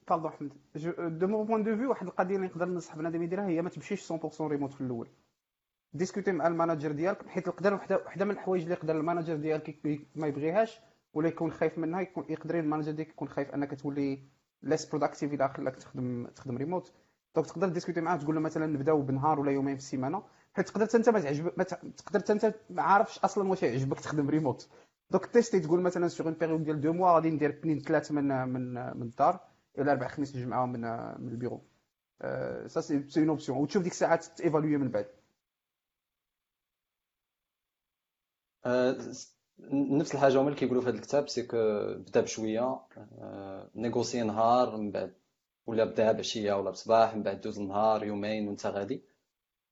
pardon 0.09 0.31
احمد 0.31 0.51
de 1.19 1.27
mon 1.27 1.45
point 1.45 1.63
de 1.63 1.75
vue 1.77 1.89
واحد 1.89 2.07
القضية 2.07 2.35
اللي 2.35 2.47
نقدر 2.47 2.65
ننصح 2.65 2.95
بنادم 2.95 3.23
يديرها 3.23 3.47
هي 3.47 3.61
ما 3.61 3.69
تمشيش 3.69 4.13
100% 4.13 4.41
ريموت 4.41 4.73
في 4.73 4.81
الأول. 4.81 5.07
discuter 5.93 6.31
مع 6.31 6.47
ال 6.47 6.53
manager 6.53 6.91
ديالك 6.91 7.27
حيت 7.27 7.47
يقدر 7.47 7.73
وحدة 7.73 7.97
وحدة 8.05 8.25
من 8.25 8.31
الحوايج 8.31 8.61
اللي 8.63 8.73
يقدر 8.73 8.97
ال 8.97 9.02
manager 9.02 9.35
ديالك 9.35 9.79
ما 10.15 10.27
يبغيهاش. 10.27 10.79
ولا 11.13 11.27
يكون 11.27 11.51
خايف 11.51 11.77
منها 11.77 12.01
يكون 12.01 12.25
يقدر 12.29 12.59
ال 12.59 12.63
manager 12.63 12.91
ديالك 12.91 13.09
يكون 13.09 13.27
خايف 13.27 13.51
أنك 13.51 13.81
تولي 13.81 14.23
less 14.63 14.85
productive 14.85 15.33
إلى 15.33 15.49
خلاك 15.49 15.75
تخدم 15.75 16.27
تخدم 16.27 16.57
remote 16.57 16.93
donc 17.35 17.47
تقدر 17.47 17.69
discuter 17.69 18.01
معاه 18.01 18.17
تقول 18.17 18.35
له 18.35 18.41
مثلا 18.41 18.65
نبدأو 18.65 19.01
بنهار 19.01 19.39
ولا 19.39 19.51
يومين 19.51 19.75
في 19.75 19.81
السيمانة 19.81 20.23
حيت 20.53 20.67
تقدر 20.69 20.87
أنت 20.95 21.09
ما 21.09 21.19
تعجب 21.19 21.51
ما 21.57 21.63
تقدر 21.63 22.33
أنت 22.33 22.55
ما 22.69 22.81
عارفش 22.81 23.19
أصلا 23.19 23.49
واش 23.49 23.63
يعجبك 23.63 23.99
تخدم 23.99 24.29
remote 24.29 24.69
donc 25.11 25.25
tester 25.25 25.59
تقول 25.59 25.81
مثلا 25.81 26.07
sur 26.07 26.25
une 26.25 26.33
période 26.33 26.63
ديال 26.63 26.81
deux 26.81 26.93
mois 26.93 27.11
غادي 27.11 27.29
ندير 27.29 27.49
اثنين 27.49 27.79
ثلاث 27.79 28.11
من 28.11 28.27
من 28.47 28.73
من 28.73 29.01
الدار 29.01 29.39
إلى 29.77 29.91
أربع 29.91 30.07
خميس 30.07 30.35
الجمعه 30.35 30.65
من 30.65 30.81
من 31.21 31.29
ال 31.29 31.33
bureau. 31.33 31.61
ça 32.67 32.81
c'est 32.81 33.05
une 33.17 33.29
option 33.29 33.57
وتشوف 33.57 33.83
ديك 33.83 33.91
الساعات 33.91 34.25
ت 34.25 34.32
évaluer 34.32 34.77
من 34.77 34.91
بعد. 34.91 35.07
آه، 38.65 38.97
نفس 39.71 40.15
الحاجة 40.15 40.41
هما 40.41 40.47
اللي 40.47 40.59
كيقولوا 40.59 40.81
في 40.81 40.89
هذا 40.89 40.95
الكتاب 40.95 41.29
c'est 41.29 41.43
que 41.43 41.57
بدا 41.93 42.21
بشوية 42.21 42.79
négocier 43.75 44.21
نهار 44.21 44.77
من 44.77 44.91
بعد 44.91 45.13
ولا 45.67 45.85
بدا 45.85 46.11
بعشية 46.11 46.53
ولا 46.53 46.71
بصباح 46.71 47.15
من 47.15 47.23
بعد 47.23 47.41
دوز 47.41 47.59
نهار 47.59 48.03
يومين 48.03 48.47
وانت 48.47 48.65
غادي. 48.65 49.01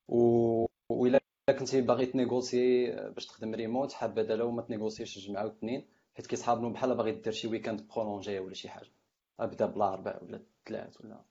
و 0.07 0.65
وإلا 0.89 1.19
كنتي 1.59 1.81
باغي 1.81 2.05
ت 2.05 2.15
négocier 2.15 2.91
باش 2.91 3.25
تخدم 3.25 3.55
ريموت 3.55 3.93
حاب 3.93 4.15
بدلا 4.15 4.43
وما 4.43 4.61
ت 4.61 4.66
négocier 4.66 5.07
ش 5.07 5.17
الجمعة 5.17 5.43
والاثنين 5.43 5.85
حيت 6.15 6.27
كيصحابنو 6.27 6.69
بحال 6.69 6.95
باغي 6.95 7.11
دير 7.11 7.33
شي 7.33 7.47
week-end 7.47 7.87
prolongé 7.95 8.39
ولا 8.39 8.53
شي 8.53 8.69
حاجة. 8.69 8.91
أبدا 9.39 9.65
بلا 9.65 9.95
ربع 9.95 10.19
ولا 10.21 10.41
ثلاث 10.67 11.01
ولا. 11.01 11.21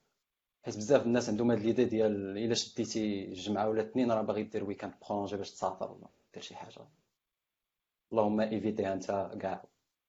حيت 0.65 0.77
بزاف 0.77 1.07
الناس 1.07 1.29
عندهم 1.29 1.51
هاد 1.51 1.61
l'idée 1.61 1.85
ديال 1.85 2.39
إلا 2.39 2.55
شديتي 2.55 3.25
الجمعة 3.25 3.69
ولا 3.69 3.81
الاثنين 3.83 4.13
راه 4.13 4.23
باغي 4.23 4.43
دير 4.43 4.65
week-end 4.65 4.95
prolongé 5.09 5.37
باش 5.37 5.51
تسافر 5.51 5.93
ولا 5.93 6.09
دير 6.35 6.43
شي 6.43 6.55
حاجة. 6.57 6.81
اللهم 8.13 8.41
éviter 8.41 8.93
أنت 8.93 9.07
كاع 9.43 9.65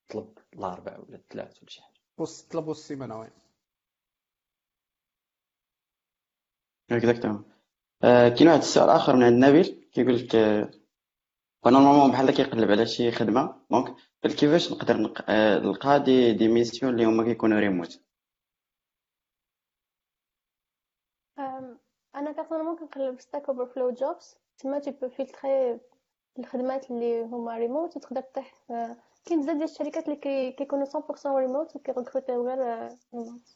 طلب 0.10 0.38
الاربع 0.53 0.97
ولا 0.97 1.15
الثلاث 1.15 1.57
ولا 1.62 1.69
شي 1.69 1.81
حاجة. 1.81 1.93
وسط 2.17 2.51
طلب 2.51 2.69
السيمانه 2.69 3.19
وين؟ 3.19 3.31
exactement 6.91 7.45
آه، 8.03 8.29
كاين 8.29 8.47
واحد 8.47 8.60
السؤال 8.60 8.89
آخر 8.89 9.15
من 9.15 9.23
عند 9.23 9.45
نبيل 9.45 9.89
كيقول 9.93 10.15
لك 10.15 10.36
آه، 10.36 10.71
normalement 11.65 12.12
بحال 12.12 12.31
كيقلب 12.31 12.71
على 12.71 12.86
شي 12.86 13.12
خدمة 13.12 13.62
donc 13.71 13.95
كيفاش 14.23 14.71
نقدر 14.71 14.97
نلقى 14.97 16.03
des 16.04 16.34
des 16.34 16.47
missions 16.47 16.93
اللي 16.93 17.05
هما 17.05 17.23
كيكونوا 17.23 17.60
ريموت 17.60 18.01
أنا 22.15 22.31
كنقلب 22.75 23.19
Stack 23.19 23.50
Overflow 23.50 23.91
Jobs 23.91 24.38
تما 24.57 24.79
tu 24.80 24.91
peux 24.91 25.10
filtrer 25.10 25.80
الخدمات 26.39 26.91
اللي 26.91 27.23
هما 27.23 27.58
ريموت 27.58 27.97
وتقدر 27.97 28.21
تطيح. 28.21 28.54
كاين 29.26 29.41
بزاف 29.41 29.58
ديال 29.58 29.69
الشركات 29.69 30.06
اللي 30.10 30.52
كيكونوا 30.52 30.86
100% 30.86 31.26
remote 31.28 31.76
وكي 31.76 31.92
recruter 31.92 32.36
يو 32.36 32.47
غير 32.47 32.89
remote 33.13 33.56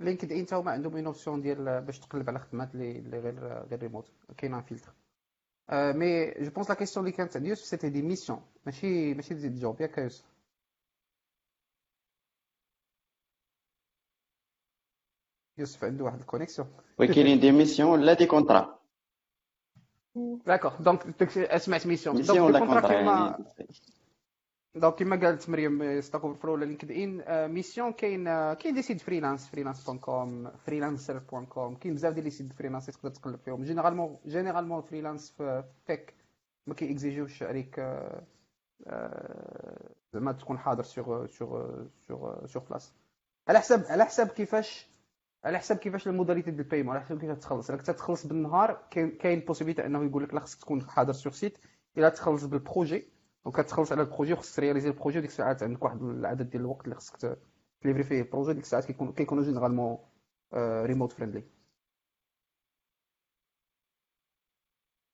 LinkedIn 0.00 0.46
تا 0.46 0.56
هما 0.56 0.70
عندهم 0.70 0.96
une 0.96 1.06
option 1.06 1.40
ديال 1.40 1.80
باش 1.80 1.98
تقلب 2.00 2.28
على 2.30 2.38
خدمات 2.38 2.74
اللي 2.74 3.18
غير 3.18 3.64
غير 3.70 3.82
ريموت 3.82 4.12
كاين 4.36 4.62
filtre 4.62 4.94
mais 5.72 6.30
je 6.30 6.50
pense 6.50 6.70
la 6.70 6.76
question 6.76 7.06
اللي 7.06 7.16
كانت 7.16 7.36
عند 7.36 7.46
يوسف 7.46 7.64
c'était 7.64 7.88
des 7.90 8.02
missions 8.02 8.42
ماشي 8.66 9.14
ماشي 9.14 9.34
des 9.34 9.48
jobs 9.48 9.80
ياك 9.80 9.98
يوسف 9.98 10.24
يوسف 15.58 15.84
عنده 15.84 16.04
واحد 16.04 16.20
ال 16.20 16.25
connexion 16.25 16.68
oui 16.98 17.06
كاينين 17.06 17.40
des 17.40 17.52
missions 17.52 17.90
ولا 17.90 18.12
des 18.12 18.26
contrats 18.26 18.83
d'accord 20.46 20.82
donc 20.82 21.28
سمعت 21.56 21.86
mission 21.86 22.16
mission 22.16 22.40
ولا 22.40 22.58
contrat 22.58 22.92
يعني 22.92 23.44
donc 24.74 24.94
كما 24.94 25.16
قالت 25.16 25.50
مريم 25.50 26.00
Stack 26.00 26.22
Overflow 26.24 26.52
ولا 26.52 26.64
LinkedIn 26.64 27.50
missions 27.50 27.92
كاين 27.92 28.24
كاين 28.54 28.74
des 28.74 28.82
sites 28.82 29.00
freelance 29.00 29.48
freelance 29.48 29.84
point 29.84 29.98
com 29.98 30.50
freelancer 30.50 31.18
point 31.18 31.46
com 31.46 31.74
كاين 31.76 31.94
بزاف 31.94 32.12
ديال 32.14 32.24
les 32.24 32.30
sites 32.30 32.52
freelance 32.52 32.86
تقدر 32.86 33.10
تقلب 33.10 33.38
فيهم 33.44 33.62
généralement 33.64 34.18
généralement 34.26 34.82
freelance 34.82 35.30
في 35.30 35.64
تك 35.86 36.14
ما 36.66 36.74
كيكزيجيوش 36.74 37.42
عليك 37.42 37.80
زعما 40.12 40.32
تكون 40.32 40.58
حاضر 40.58 40.82
sur 40.82 41.26
sur 41.26 41.84
sur 42.06 42.46
sur 42.46 42.62
place 42.70 42.92
على 43.48 43.58
حساب 43.58 43.84
على 43.88 44.04
حساب 44.04 44.28
كيفاش 44.28 44.86
على 45.44 45.58
حساب 45.58 45.78
كيفاش 45.78 46.08
ال 46.08 46.13
modalité 46.13 46.50
ديال 46.50 46.60
ال 46.60 46.64
paiement 46.64 46.96
على 46.96 47.04
حساب 47.04 47.20
كيفاش 47.20 47.38
تخلص 47.38 47.70
إلا 47.70 47.78
تخلص 47.82 48.26
بالنهار 48.26 48.86
كاين 48.90 49.40
possibilité 49.40 49.86
إنه 49.86 50.04
يقول 50.04 50.22
لك 50.24 50.34
لا 50.34 50.40
خصك 50.40 50.60
تكون 50.60 50.82
حاضر 50.82 51.12
sur 51.12 51.32
site 51.32 51.58
إلا 51.98 52.08
تخلص 52.08 52.44
بال 52.44 52.60
projet 52.60 53.08
وكتخلص 53.44 53.92
على 53.92 54.02
ال 54.02 54.06
projet 54.06 54.32
وخصك 54.32 54.56
ت 54.56 54.60
réaliser 54.60 54.88
ال 54.88 54.93
projet 54.93 55.20
ديك 55.20 55.30
الساعات 55.30 55.62
عندك 55.62 55.82
واحد 55.84 56.02
العدد 56.02 56.50
ديال 56.50 56.62
الوقت 56.62 56.84
اللي 56.84 56.94
خصك 56.94 57.38
ت 57.80 57.83
livrer 57.83 58.04
فيه 58.04 58.20
ال 58.22 58.26
projet 58.26 58.52
ديك 58.52 58.62
الساعات 58.62 58.84
كيكون 58.84 59.12
كيكونوا 59.12 59.44
généralement 59.44 59.98
remote 60.84 61.12
friendly 61.12 61.44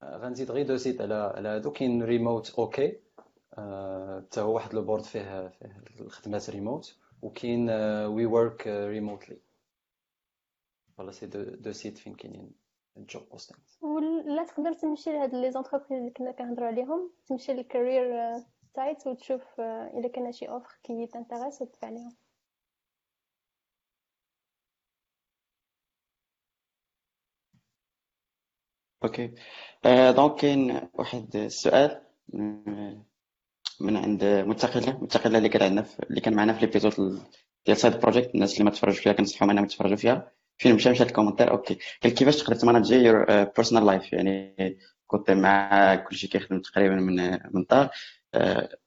غنزيد 0.04 0.50
غير 0.50 0.66
deux 0.66 0.76
sites 0.76 1.00
على 1.00 1.14
على 1.14 1.48
هادو. 1.48 1.70
كاين 1.72 2.02
Remote 2.02 2.54
OK 2.58 2.96
حتى 3.52 4.40
هو 4.40 4.54
واحد 4.54 4.74
le 4.74 4.82
board 4.82 5.02
فيه 5.04 5.48
فيه 5.48 6.00
الخدمات 6.00 6.50
ريموت 6.50 6.96
وكاين 7.22 7.70
We 8.06 8.26
Work 8.26 8.66
Remotely 8.66 9.38
voilà 11.00 11.12
c'est 11.12 11.26
deux 11.26 11.42
deux 11.42 11.72
sites 11.72 11.98
فين 11.98 12.14
كاينين 12.14 12.52
ال 12.96 13.04
job 13.04 13.28
postings 13.30 13.78
ولا 13.82 14.44
تقدر 14.44 14.72
تمشي 14.72 15.12
لهاد 15.12 15.34
les 15.34 15.50
entreprises 15.50 15.92
اللي 15.92 16.10
كنا 16.10 16.32
كنهضروا 16.32 16.66
عليهم 16.66 17.10
تمشي 17.26 17.52
لل 17.52 17.65
career 17.65 18.04
site 18.76 19.06
وتشوف 19.06 19.60
إلا 19.60 20.08
كان 20.08 20.32
شي 20.32 20.48
offre 20.48 20.78
qui 20.82 21.06
t'intéresse 21.06 21.62
وتدفع 21.62 21.86
عليهم 21.86 22.16
okay 29.04 29.34
آه 29.84 30.10
donc 30.10 30.40
كاين 30.40 30.88
واحد 30.94 31.36
السؤال 31.36 32.02
من 33.80 33.96
عند 33.96 34.24
متقله 34.24 34.98
متقله 35.02 35.38
اللي 35.38 35.48
كان 35.48 35.62
عندنا 35.62 35.86
اللي 36.10 36.20
كان 36.20 36.34
معنا 36.34 36.52
في 36.52 36.60
l'épisode 36.60 37.22
ديال 37.66 37.76
side 37.76 38.00
project 38.00 38.34
الناس 38.34 38.52
اللي 38.52 38.64
ما 38.64 38.70
تفرجوا 38.70 39.02
فيها 39.02 39.12
كنصحهم 39.12 39.50
أنهم 39.50 39.64
يتفرجوا 39.64 39.96
فيها. 39.96 40.32
فين 40.60 40.74
مشى 40.74 40.90
مشى 40.90 41.02
ال 41.02 41.06
commentaire 41.06 41.50
okay. 41.50 41.78
كيفاش 42.00 42.36
تقدر 42.36 42.54
ت 42.54 42.59
manager 42.59 42.94
your 42.94 43.44
personal 43.44 43.86
life 43.86 44.12
يعني 44.12 44.78
كنت 45.06 45.30
مع 45.30 45.94
كلشي 45.94 46.28
كيخدم 46.28 46.60
تقريبا 46.60 46.94
من 46.94 47.16
من 47.32 47.62
الدار 47.62 47.90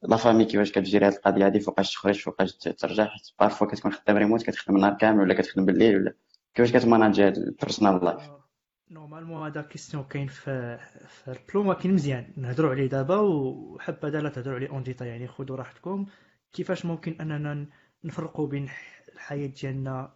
la 0.03 0.17
famille 0.17 0.45
كيفاش 0.45 0.71
كت 0.71 0.81
gérer 0.81 1.05
هاد 1.05 1.13
القضية 1.13 1.45
هادي 1.45 1.59
فوقاش 1.59 1.93
تخرج 1.93 2.19
فوقاش 2.19 2.55
ترجع. 2.55 3.05
حيت 3.05 3.27
parfois 3.39 3.67
كتكون 3.67 3.91
خدام 3.91 4.17
ريموت 4.17 4.43
كتخدم 4.43 4.75
النهار 4.75 4.93
كامل 4.93 5.19
ولا 5.19 5.33
كتخدم 5.33 5.65
بالليل 5.65 5.95
ولا. 5.95 6.13
كيفاش 6.53 6.71
كت 6.73 6.85
manager 6.85 7.23
هاد 7.23 7.37
ال 7.37 7.45
personal 7.45 8.05
life 8.05 8.31
normalement 8.91 9.45
هذا 9.45 9.61
question 9.61 10.03
كاين 10.03 10.27
في 10.27 10.77
في 11.07 11.31
البلوما 11.31 11.73
كاين 11.73 11.93
مزيان. 11.93 12.33
نهضروا 12.37 12.71
عليه 12.71 12.87
دابا 12.87 13.19
وحبذا 13.19 14.21
لا 14.21 14.29
تهضروا 14.29 14.55
عليه 14.55 14.69
en 14.69 14.83
détail 14.83 15.05
يعني 15.05 15.27
خذوا 15.27 15.57
راحتكم. 15.57 16.05
كيفاش 16.53 16.85
ممكن 16.85 17.15
أننا 17.21 17.65
نفرقوا 18.03 18.47
بين 18.47 18.69
الحياة 19.13 19.47
ديالنا 19.47 20.13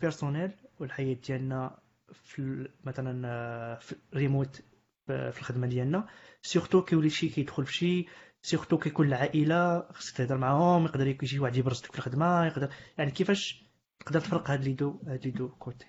personnelle 0.00 0.50
والحياة 0.80 1.14
ديالنا 1.14 1.78
في 2.12 2.68
مثلا 2.84 3.78
في 3.78 3.96
ريموت 4.14 4.62
في 5.06 5.38
الخدمة 5.38 5.66
ديالنا. 5.66 6.06
surtout 6.42 6.82
كيولي 6.82 7.10
شي 7.10 7.28
كيدخل 7.28 7.66
في 7.66 7.72
شي 7.72 8.06
surtout 8.42 8.78
كيكون 8.78 9.06
العائلة 9.06 9.88
خصك 9.92 10.16
تهضر 10.16 10.38
معاهم 10.38 10.84
يقدر 10.84 11.16
شي 11.22 11.38
واحد 11.38 11.56
يبرزك 11.56 11.92
في 11.92 11.98
الخدمة 11.98 12.46
يقدر 12.46 12.68
يعني 12.98 13.10
كيفاش 13.10 13.64
تقدر 14.00 14.20
تفرق 14.20 14.50
هاد 14.50 14.64
les 14.64 14.72
deux 14.72 15.00
هاد 15.06 15.24
les 15.24 15.30
deux 15.30 15.48
côtés؟ 15.48 15.86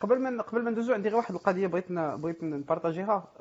قبل 0.00 0.18
ما 0.18 0.42
قبل 0.42 0.62
ما 0.62 0.70
ندوزو 0.70 0.92
عندي 0.94 1.08
غير 1.08 1.16
واحد 1.16 1.34
القضية 1.34 1.66
بغيت 1.66 1.92
بغيت 1.92 2.44
ن 2.44 2.52
partager 2.52 3.16
ها. 3.16 3.32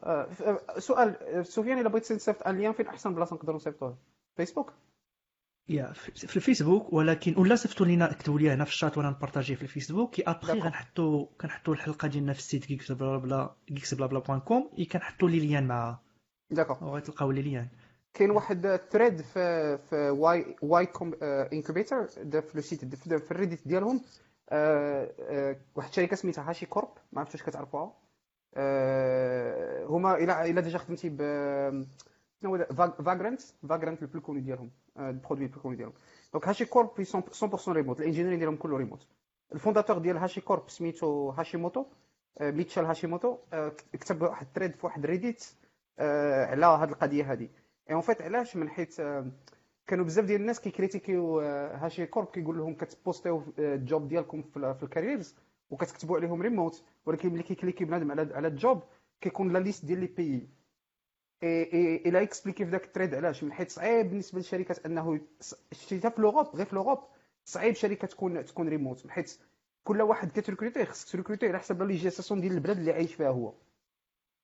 سؤال 0.78 1.46
سفيان 1.48 1.80
إلا 1.80 1.89
بغيت 1.89 2.12
نصيفط 2.12 2.48
un 2.47 2.58
lien 2.58 2.74
فين 2.74 2.88
أحسن 2.88 3.16
بلاصة 3.16 3.36
نقدروا 3.36 3.56
نصيفطوه 3.56 3.98
فيسبوك 4.38 4.74
يا 5.70 5.93
في 5.93 6.36
الفيسبوك 6.36 6.93
ولكن 6.93 7.38
ولا 7.38 7.55
صيفطوا 7.55 7.86
لينا 7.86 8.13
كتبوا 8.13 8.39
لي 8.39 8.49
هنا 8.51 8.63
في 8.63 8.72
الشات 8.72 8.97
وأنا 8.97 9.09
ن 9.10 9.15
partager 9.15 9.56
في 9.55 9.61
الفيسبوك. 9.61 10.16
كي 10.16 10.24
أبخي 10.28 10.59
غنحطوا 10.59 11.26
كنحطوا 11.41 11.74
الحلقة 11.74 12.07
ديالنا 12.07 12.34
في 12.34 12.39
ال 12.39 12.45
site 12.45 12.68
geeksblabla 12.68 13.56
geeksblabla 13.70 14.20
point 14.20 14.39
com 14.39 14.70
كنحطوا 14.91 15.30
les 15.30 15.39
liens 15.39 15.68
معاها. 15.68 16.01
d'accord 16.51 16.84
وغتلقاو 16.84 17.32
les 17.32 17.41
liens 17.41 17.68
كاين 18.13 18.32
واحد 18.32 18.80
thread 18.91 19.22
في 19.22 19.78
في 19.78 20.09
Y 20.10 20.56
Y 20.62 20.86
Combinator 20.86 22.08
في 22.41 22.55
ال 22.56 22.64
site 22.64 22.95
في 22.95 23.32
ال 23.32 23.37
Reddit 23.37 23.68
ديالهم. 23.68 24.01
آه 24.49 25.11
آه 25.20 25.55
واحد 25.76 25.89
الشركة 25.89 26.16
سميتها 26.16 26.49
HashiCorp 26.49 26.89
ما 27.13 27.20
عرفتش 27.20 27.41
واش 27.41 27.49
كتعرفوها. 27.49 27.93
آه 28.55 29.86
هما 29.86 30.16
إلى 30.16 30.51
إلى 30.51 30.61
déjà 30.62 30.78
خدمتي 30.78 31.09
ب 31.09 31.22
شنو 32.41 32.55
هو 32.55 32.66
Vagrant 33.06 33.41
Vagrant 33.70 34.01
ال 34.01 34.06
plus 34.06 34.22
connu 34.22 34.41
ديالهم. 34.41 34.72
ال 34.99 35.06
produit 35.06 35.47
connu 35.47 35.76
ديالهم 35.76 35.93
donc 36.34 36.47
HashiCorp 36.47 36.89
100% 37.04 37.68
remote 37.70 37.99
ال 37.99 38.03
ingénieur 38.03 38.33
ين 38.33 38.39
ديالهم 38.39 38.56
كله 38.56 38.78
remote 38.78 39.08
ال 39.53 39.58
fondateur 39.58 39.97
ديال 39.98 40.18
HashiCorp 40.18 40.70
سميتو 40.70 41.30
هاشيموتو 41.30 41.86
ميتشال 42.41 42.86
هاشيموتو 42.86 43.38
كتب 43.93 44.22
واحد 44.22 44.46
ال 44.47 44.51
thread 44.51 44.76
في 44.76 44.86
واحد 44.86 45.06
ريديت 45.06 45.46
على 46.00 46.66
هاد 46.66 46.89
القضية 46.89 47.32
هادي. 47.32 47.50
et 47.89 47.93
en 47.93 48.01
fait 48.01 48.22
علاش 48.22 48.56
من 48.56 48.70
حيت 48.70 48.96
كانوا 49.88 50.06
بزاف 50.06 50.26
ديال 50.26 50.41
الناس 50.41 50.60
كيكريتيكيو 50.60 51.39
HashiCorp 51.39 52.28
كيقول 52.28 52.58
لهم 52.58 52.74
كتبوستيو 52.76 53.43
ال 53.60 53.72
job 53.72 54.08
ديالكم 54.08 54.41
في 54.41 54.84
ال 54.84 54.90
careers 54.90 55.36
وكتكتبوا 55.70 56.18
عليهم 56.18 56.41
ريموت 56.41 56.84
ولكن 57.06 57.34
ملي 57.34 57.43
كيكليكي 57.43 57.86
بنادم 57.86 58.12
على 58.12 58.34
على 58.36 58.48
ال 58.47 58.56
job 58.56 58.82
كيكون 59.22 59.54
la 59.53 59.60
liste 59.60 59.86
ديال 59.86 60.00
les 59.99 60.08
pays 60.08 60.47
il 61.43 62.22
a 62.22 62.26
expliqué 62.26 62.66
في 62.66 62.72
ذاك 62.72 62.86
ال 62.86 62.89
thread 62.89 63.14
علاش؟ 63.16 63.44
من 63.44 63.52
حيت 63.54 63.72
صعيب 63.72 64.10
بالنسبة 64.10 64.40
للشركات 64.40 64.86
أنه 64.86 65.20
شتيها 65.72 66.10
في 66.10 66.22
l'Europe 66.22 66.56
غير 66.56 66.66
في 66.66 66.76
l'Europe 66.76 66.99
صعيب 67.46 67.76
شركة 67.76 68.08
تكون 68.08 68.46
تكون 68.46 68.70
ريموت 68.70 69.08
حيت 69.08 69.38
كل 69.84 70.02
واحد 70.02 70.32
كتريكروتي 70.32 70.86
خصك 70.86 71.12
تريكروتي 71.12 71.48
على 71.48 71.60
حسب 71.60 71.82
la 71.82 71.88
législation 71.88 72.41
ديال 72.42 72.54
البلاد 72.54 72.78
اللي 72.78 72.92
عايش 72.94 73.14
فيها 73.14 73.30
هو. 73.30 73.54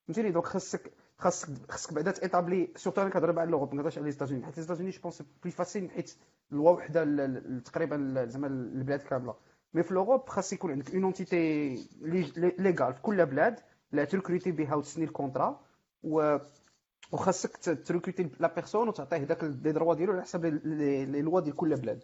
فهمتيني؟ 0.08 0.32
donc 0.32 0.46
خاصك 0.46 0.92
خاصك 1.18 1.50
خاصك 1.70 1.94
بعدا 1.94 2.12
تيطابلي 2.12 2.70
surtout 2.76 3.02
أنا 3.02 3.10
كنهضر 3.10 3.40
على 3.40 3.52
l'Europe 3.52 3.76
ما 3.76 3.82
على 3.82 4.06
les 4.06 4.12
États-Unis 4.12 4.46
حيت 4.46 4.58
les 4.58 4.64
États-Unis 4.64 4.90
je 4.90 5.02
pense 5.02 5.24
plus 5.44 5.52
facile 5.52 5.92
حيت 5.92 6.16
loi 6.52 6.72
وحدة 6.72 7.04
تقريبا 7.60 8.26
زعما 8.30 8.48
البلاد 8.48 9.00
كاملة. 9.00 9.36
mais 9.74 9.84
في 9.84 9.94
l'Europe 9.94 10.30
خاص 10.30 10.54
يكون 10.54 10.72
عندك 10.72 10.94
une 10.94 11.04
entité 11.04 11.76
légale 12.60 12.94
في 12.94 13.02
كل 13.02 13.26
بلاد 13.26 13.60
لا 13.92 14.06
تريكروتي 14.06 14.52
بها 14.52 14.76
وتسني 14.76 15.06
ال 15.06 15.13
contrat 15.13 15.62
و 16.04 16.38
وخاصك 17.12 17.58
تريكروتي 17.58 18.30
la 18.40 18.54
personne 18.56 18.88
وتعطيه 18.88 19.18
داك 19.18 19.44
les 19.44 19.72
droits 19.72 19.94
ديالو 19.94 20.14
على 20.14 20.22
حسب 20.22 20.46
لي 20.46 21.22
لوا 21.22 21.40
ديال 21.40 21.56
كل 21.56 21.76
بلاد. 21.76 22.04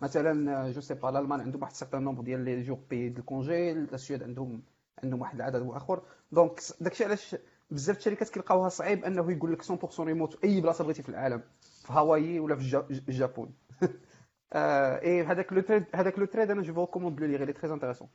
مثلا 0.00 0.70
je 0.70 0.80
sais 0.80 0.94
pas 0.94 1.08
الألمان 1.08 1.40
عندهم 1.40 1.62
واحد 1.62 1.72
certain 1.72 2.02
nombre 2.04 2.22
ديال 2.22 2.40
les 2.40 2.62
jours 2.62 2.78
payés 2.90 3.08
de 3.08 3.22
congé 3.22 3.72
السويد 3.72 4.22
عندهم 4.22 4.62
عندهم 5.04 5.20
واحد 5.20 5.34
العدد 5.34 5.68
آخر. 5.70 6.02
donc 6.32 6.60
داكشي 6.80 7.04
علاش 7.04 7.36
بزاف 7.70 7.96
الشركات 7.98 8.28
كيلقاوها 8.28 8.68
صعيب 8.68 9.04
أنه 9.04 9.32
يقول 9.32 9.52
لك 9.52 9.62
100% 9.62 10.00
ريموت 10.00 10.44
أي 10.44 10.60
بلاصة 10.60 10.84
بغيتي 10.84 11.02
في 11.02 11.08
العالم 11.08 11.42
في 11.60 11.92
هاواي 11.92 12.40
ولا 12.40 12.56
في 12.56 13.02
الجابون. 13.08 13.54
et 14.52 15.22
هذاك 15.22 15.52
le 15.52 15.60
thread 15.60 15.84
هذاك 15.94 16.18
le 16.18 16.24
thread 16.24 16.50
أنا 16.50 16.62
je 16.62 16.74
vous 16.74 16.80
recommande 16.80 17.20
le 17.20 17.26
lire 17.26 17.44
il 17.44 17.52
est 17.52 17.61
très 17.61 17.72
intéressant 17.72 18.08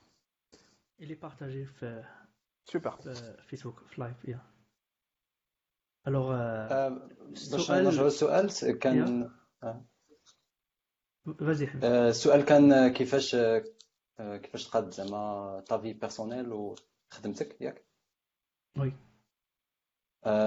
اللي 1.00 1.16
partagé 1.16 1.66
في 1.66 2.04
سوبر 2.66 2.92
في 2.92 3.36
فيسبوك 3.48 3.80
في 3.80 4.02
live 4.02 4.26
يا 4.26 4.51
alors 6.08 6.28
باش 7.52 7.72
نرجعوا 7.72 8.06
للسؤال 8.06 8.80
كان 8.80 9.32
فازي 11.40 11.70
السؤال 11.84 12.46
كان 12.46 12.94
كيفاش 12.94 13.36
كيفاش 14.18 14.68
تقاد 14.68 14.90
زعما 14.90 15.60
طافي 15.68 15.94
بيرسونيل 15.94 16.54
وخدمتك 16.54 17.62
ياك 17.62 17.86
وي 18.78 18.94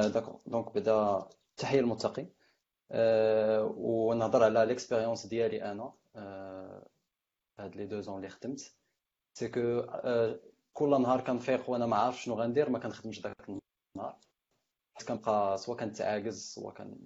داكور 0.08 0.40
دونك 0.46 0.74
بدا 0.74 1.28
تحيه 1.56 1.80
المتقي 1.80 2.26
ونهضر 3.76 4.44
على 4.44 4.66
ليكسبيريونس 4.66 5.26
ديالي 5.26 5.62
أنا 5.72 5.92
هاد 7.58 7.76
لي 7.76 7.86
دو 7.86 8.00
زون 8.00 8.16
اللي 8.16 8.28
خدمت 8.28 8.74
سي 9.38 9.48
كو 9.48 9.82
كل 10.72 11.02
نهار 11.02 11.20
كنفيق 11.20 11.70
وأنا 11.70 11.86
ما 11.86 11.96
عارف 11.96 12.22
شنو 12.22 12.34
غندير 12.34 12.70
ما 12.70 12.78
كنخدمش 12.78 13.20
داك 13.20 13.36
النهار. 13.96 14.18
حيت 14.94 15.08
كنبقى 15.08 15.58
سوا 15.58 15.74
كنتعاكز 15.76 16.54
سوا 16.54 16.72
كان 16.72 16.96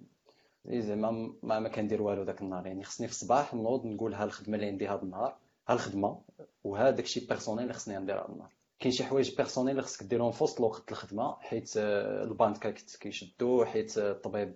زعما 0.65 1.11
ما, 1.43 1.59
ما 1.59 1.69
كندير 1.69 2.01
والو 2.01 2.23
داك 2.23 2.41
النهار. 2.41 2.67
يعني 2.67 2.83
خصني 2.83 3.07
في 3.07 3.13
الصباح 3.13 3.53
نوض 3.53 3.85
نقول 3.85 4.13
ها 4.13 4.23
الخدمة 4.23 4.55
اللي 4.55 4.67
عندي 4.67 4.87
هذا 4.87 5.01
النهار 5.01 5.37
ها 5.69 5.73
الخدمة 5.73 6.21
وها 6.63 6.89
داكشي 6.91 7.19
personnel 7.27 7.63
اللي 7.63 7.73
خصني 7.73 7.97
ندير 7.97 8.15
هذا 8.19 8.29
النهار. 8.29 8.53
كاين 8.79 8.91
شي 8.93 9.03
حوايج 9.03 9.35
personnelles 9.35 9.71
اللي 9.71 9.81
خصك 9.81 10.03
ديرهم 10.03 10.31
في 10.31 10.43
وسط 10.43 10.57
الوقت 10.59 10.91
الخدمة 10.91 11.37
حيت 11.39 11.71
البنك 11.77 12.73
كيشدو 12.99 13.65
حيت 13.65 13.97
الطبيب 13.97 14.55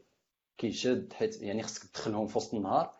كيشد 0.58 1.14
حيت 1.14 1.42
يعني 1.42 1.64
خصك 1.64 1.84
تدخلهم 1.92 2.28
في 2.28 2.38
وسط 2.38 2.54
النهار. 2.54 2.94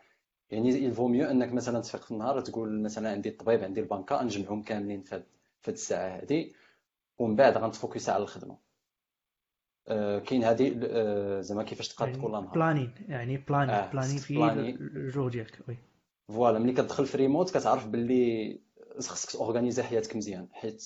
يعني 0.50 0.86
il 0.86 0.93
vaut 0.93 1.08
mieux 1.08 1.26
إنك 1.26 1.54
مثلا 1.54 1.82
تفيق 1.82 2.02
في 2.04 2.12
النهار 2.12 2.42
تقول 2.42 2.82
مثلا 2.82 3.12
عندي 3.12 3.30
الطبيب 3.30 3.64
عندي 3.64 3.80
البنكة 3.82 4.24
نجمعهم 4.24 4.64
كاملين 4.64 5.02
في 5.02 5.16
هاد 5.16 5.26
الساعة 5.68 6.10
هذه 6.10 6.52
ومن 7.20 7.36
بعد 7.36 7.58
غنتفوكس 7.58 8.10
على 8.10 8.24
الخدمة. 8.24 8.54
آه 8.54 8.63
كاين 10.20 10.44
هذه 10.44 10.80
آه 10.84 11.42
زعما 11.42 11.64
كيفاش 11.64 11.88
تقاد 11.88 12.10
يعني 12.10 12.28
نهار 12.28 12.42
planning 12.42 12.94
يعني 13.08 13.38
planning 13.38 13.70
آه، 13.70 13.92
planning 13.92 14.18
في 14.18 14.36
planifier. 14.36 14.70
le 14.70 14.90
jour 14.90 15.30
ديالك 15.30 15.60
oui. 15.68 15.78
voilà 16.28 16.60
ملي 16.60 16.74
كتدخل 16.74 17.06
في 17.06 17.18
ريموت 17.18 17.58
كتعرف 17.58 17.88
باللي 17.88 18.60
خصك 19.00 19.36
organiser 19.36 19.84
حياتك 19.84 20.16
مزيان 20.16 20.48
حيت 20.52 20.84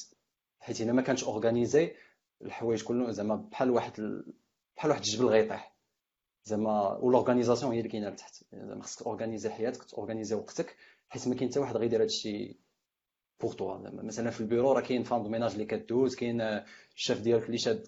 حيت 0.60 0.82
الا 0.82 0.92
ما 0.94 1.02
كانش 1.02 1.24
organisé 1.24 1.92
الحوايج 2.42 2.84
كله 2.84 3.12
زعما 3.12 3.36
بحال 3.36 3.70
واحد 3.72 4.00
ال... 4.00 4.34
بحال 4.78 4.92
واحد 4.92 5.02
الجبل 5.02 5.26
غيطيح. 5.26 5.76
زعما 6.46 6.88
وال 6.98 7.08
organisation 7.08 7.72
هي 7.72 7.78
اللي 7.80 7.90
كاينة 7.90 8.10
لتحت. 8.10 8.44
زعما 8.54 8.84
خصك 8.84 9.08
organiser 9.08 9.50
حياتك 9.50 9.84
تورغانيزي 9.84 10.36
وقتك 10.36 10.76
حيت 11.10 11.28
ما 11.28 11.36
كاين 11.36 11.50
حتى 11.52 11.60
واحد 11.60 11.78
غيدير 11.78 12.02
هادشي 12.02 12.58
pour 13.42 13.54
toi 13.54 13.82
زعما 13.84 14.04
مثلا 14.04 14.30
في 14.30 14.42
البيرو 14.42 14.72
راه 14.72 14.82
كاين 14.82 15.04
femme 15.04 15.24
de 15.24 15.30
ménage 15.30 15.52
اللي 15.52 15.66
كدوز 15.66 16.16
كاين 16.16 16.42
الشيف 16.96 17.22
ديالك 17.22 17.46
اللي 17.46 17.58
شاد 17.58 17.88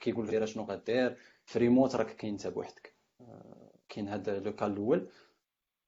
كيقول 0.00 0.28
لك 0.28 0.44
شنو 0.44 0.64
غدير. 0.64 1.16
في 1.44 1.58
ريموت 1.58 1.96
راك 1.96 2.16
كاين 2.16 2.32
انت 2.32 2.46
بوحدك. 2.46 2.94
آه، 3.20 3.70
كاين 3.88 4.08
هذا 4.08 4.38
le 4.38 4.52
cas 4.56 4.72
الأول. 4.72 5.08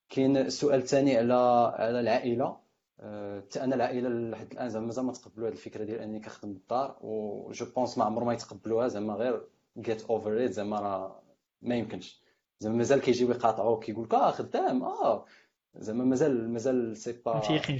كاين 0.09 0.37
السؤال 0.37 0.81
الثاني 0.81 1.17
على 1.17 1.35
على 1.79 2.01
العائلة. 2.01 2.57
آه، 3.01 3.41
حتى 3.41 3.65
أنا 3.65 3.75
العائلة 3.75 4.09
لحد 4.09 4.53
الآن 4.53 4.69
زعما 4.69 4.87
مازال 4.87 5.05
ما 5.05 5.13
تقبلوا 5.13 5.49
هذه 5.49 5.53
الفكرة 5.53 5.85
ديال 5.85 6.01
انني 6.01 6.21
كنخدم 6.21 6.53
بالدار 6.53 6.99
و 7.01 7.51
je 7.53 7.66
pense 7.77 7.99
ما 7.99 8.05
عمر 8.05 8.25
ما 8.25 8.33
يتقبلوها 8.35 8.89
زعما 8.89 9.15
غير 9.15 9.49
get 9.79 10.03
over 10.05 10.45
it 10.45 10.51
زعما 10.51 10.81
راه 10.81 11.23
ما 11.63 11.75
يمكنش. 11.75 12.23
زعما 12.61 12.77
مازال 12.77 13.01
كيجيو 13.01 13.31
يقاطعوك 13.31 13.85
كيقول 13.85 14.05
لك 14.05 14.15
آه 14.15 14.31
خدام 14.31 14.83
آه. 14.83 15.25
زعما 15.79 16.05
مازال 16.05 16.51
مازال 16.51 16.97
c'est 16.97 17.12
pas 17.12 17.35
ما 17.35 17.79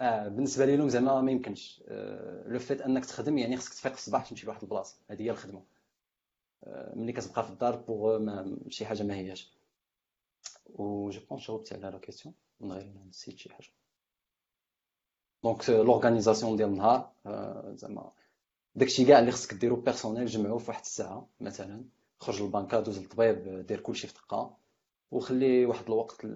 آه 0.00 0.28
بالنسبة 0.28 0.64
لهم 0.64 0.88
زعما 0.88 1.20
ما 1.20 1.30
يمكنش. 1.30 1.82
آه، 1.88 2.48
le 2.48 2.58
fait 2.58 2.80
انك 2.80 3.04
تخدم 3.04 3.38
يعني 3.38 3.56
خصك 3.56 3.74
تفيق 3.74 3.92
في 3.92 3.98
الصباح 3.98 4.28
تمشي 4.28 4.46
لواحد 4.46 4.62
البلاصة. 4.62 4.96
هذه 5.10 5.22
هي 5.22 5.30
الخدمة. 5.30 5.62
آه، 6.64 6.94
ملي 6.94 7.12
كتبقى 7.12 7.44
في 7.44 7.50
الدار 7.50 7.76
pour 7.76 8.18
ما 8.18 8.56
شي 8.68 8.86
حاجة 8.86 9.02
ما 9.02 9.14
هياش. 9.14 9.52
و 10.66 11.10
je 11.10 11.20
pense 11.30 11.46
جاوبت 11.46 11.72
على 11.72 11.82
la 11.82 11.98
question 11.98 12.34
من 12.60 12.72
غير 12.72 12.84
ما 12.84 13.04
نسيت 13.08 13.38
شي 13.38 13.52
حاجة. 13.52 13.68
donc 15.44 15.70
l'organisation 15.70 16.56
ديال 16.56 16.68
النهار 16.68 17.12
آه، 17.26 17.72
زعما. 17.76 18.12
داكشي 18.74 19.04
كاع 19.04 19.18
اللي 19.18 19.30
خصك 19.30 19.54
ديرو 19.54 19.76
personnel 19.76 20.26
جمعوه 20.26 20.58
في 20.58 20.70
واحد 20.70 20.82
الساعة 20.82 21.28
مثلا. 21.40 21.84
خرج 22.18 22.42
للبنكه 22.42 22.80
دوز 22.80 22.98
للطبيب 22.98 23.66
دير 23.66 23.80
كلشي 23.80 24.06
في 24.06 24.14
دقة. 24.14 24.56
وخلي 25.10 25.66
واحد 25.66 25.84
الوقت 25.84 26.26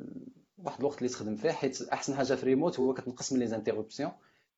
واحد 0.58 0.78
الوقت 0.78 0.98
اللي 0.98 1.08
تخدم 1.08 1.36
فيه 1.36 1.50
حيت 1.50 1.82
أحسن 1.82 2.14
حاجة 2.14 2.34
في 2.34 2.46
ريموت 2.46 2.80
هو 2.80 2.94
كتنقص 2.94 3.32
من 3.32 3.38
les 3.38 3.46
interruptions 3.46 4.12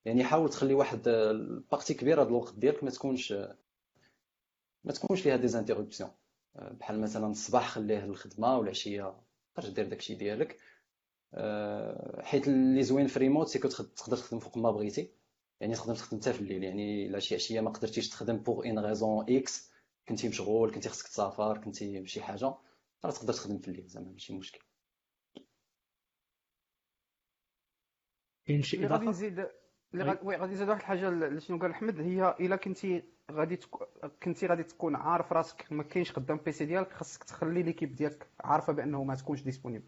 يعني 0.05 0.24
حاول 0.24 0.51
تخلي 0.51 0.74
واحد 0.74 1.09
ال 1.09 1.21
partie 1.21 1.95
كبيره 1.94 2.22
ديال 2.22 2.28
الوقت 2.28 2.55
ديالك 2.55 2.84
ما 2.84 2.90
تكونش 2.90 3.32
ما 4.84 4.92
تكونش 4.92 5.20
فيها 5.20 5.36
des 5.37 5.49
interruptions 5.49 6.11
بحال 6.55 7.01
مثلا 7.01 7.26
الصباح 7.26 7.68
خليه 7.68 8.07
للخدمه 8.07 8.59
والعشيه 8.59 9.14
تقدر 9.55 9.68
دير 9.70 9.88
داكشي 9.88 10.14
ديالك. 10.14 10.59
حيت 12.22 12.49
اللي 12.49 12.82
زوين 12.82 13.07
في 13.07 13.18
remote 13.18 13.49
c'est 13.49 13.61
que 13.61 13.68
تقدر 13.68 14.16
تخدم 14.16 14.38
فوق 14.38 14.59
ما 14.59 14.70
بغيتي. 14.70 15.11
يعني 15.61 15.74
تقدر 15.74 15.94
تخدم 15.94 16.20
حتى 16.20 16.32
في 16.32 16.40
الليل. 16.40 16.64
يعني 16.64 17.07
الا 17.07 17.18
شي 17.18 17.34
عشية 17.34 17.61
ما 17.61 17.70
قدرتيش 17.70 18.09
تخدم 18.09 18.36
pour 18.37 18.66
une 18.66 18.79
raison 18.79 19.26
X 19.29 19.70
كنتي 20.09 20.28
مشغول 20.28 20.74
كنتي 20.74 20.88
خصك 20.88 21.09
تسافر 21.09 21.59
كنتي 21.59 22.01
بشي 22.01 22.22
حاجة 22.22 22.55
راه 23.05 23.11
تقدر 23.11 23.32
تخدم 23.32 23.59
في 23.59 23.68
الليل 23.68 23.86
زعما 23.86 24.11
ماشي 24.12 24.32
مشكل. 24.32 24.68
كاين 28.49 28.62
شي 28.62 28.76
اللي 28.76 28.88
غادي 28.88 29.05
اضافه 29.05 29.11
نزيد 29.11 29.46
oui. 30.22 30.37
غادي 30.36 30.53
نزيد 30.53 30.68
واحد 30.68 30.80
الحاجة 30.80 31.09
اللي 31.09 31.40
شنو 31.40 31.59
قال 31.59 31.70
أحمد 31.70 32.01
هي 32.01 32.36
إلا 32.40 32.57
كنتي 32.57 33.03
غادي. 33.32 33.59
كنتي 34.22 34.46
غادي 34.46 34.62
تكون 34.62 34.96
عارف 34.96 35.32
راسك 35.32 35.72
ما 35.72 35.82
كاينش 35.82 36.12
قدام 36.12 36.36
PC 36.37 36.64
ديالك 36.64 36.92
خاصك 36.92 37.24
تخلي 37.24 37.62
l'équipe 37.62 37.95
ديالك 37.94 38.26
عارفة 38.40 38.72
بأنه 38.72 39.05
ما 39.05 39.14
تكونش 39.14 39.42
disponible 39.43 39.85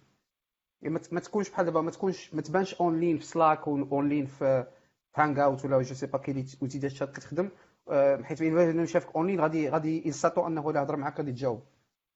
يعني 0.83 0.99
ما 1.13 1.21
تكونش 1.21 1.51
بحال 1.51 1.67
دابا 1.67 1.81
ما 1.81 1.91
تكونش 1.91 2.35
ما 2.35 2.43
تبانش 2.43 2.75
en 2.75 3.01
ligne 3.01 3.19
في 3.19 3.25
Slack 3.25 3.69
en 3.69 4.09
ligne 4.09 4.27
في 4.27 4.67
Hangout 5.17 5.65
ولا 5.65 5.83
je 5.83 5.95
sais 5.95 6.07
pas 6.07 6.19
كاين 6.19 6.47
outil 6.63 6.79
ديال 6.79 6.93
الشات 6.93 7.17
كتخدم 7.17 7.49
حيت 8.23 8.43
إلا 8.43 8.85
شافك 8.85 9.17
en 9.17 9.27
ligne 9.27 9.41
غادي 9.41 9.69
غادي 9.69 10.09
يساتو 10.09 10.47
أنه 10.47 10.71
الا 10.71 10.83
هضر 10.83 10.97
معاك 10.97 11.19
غادي 11.19 11.33
تجاوب 11.33 11.63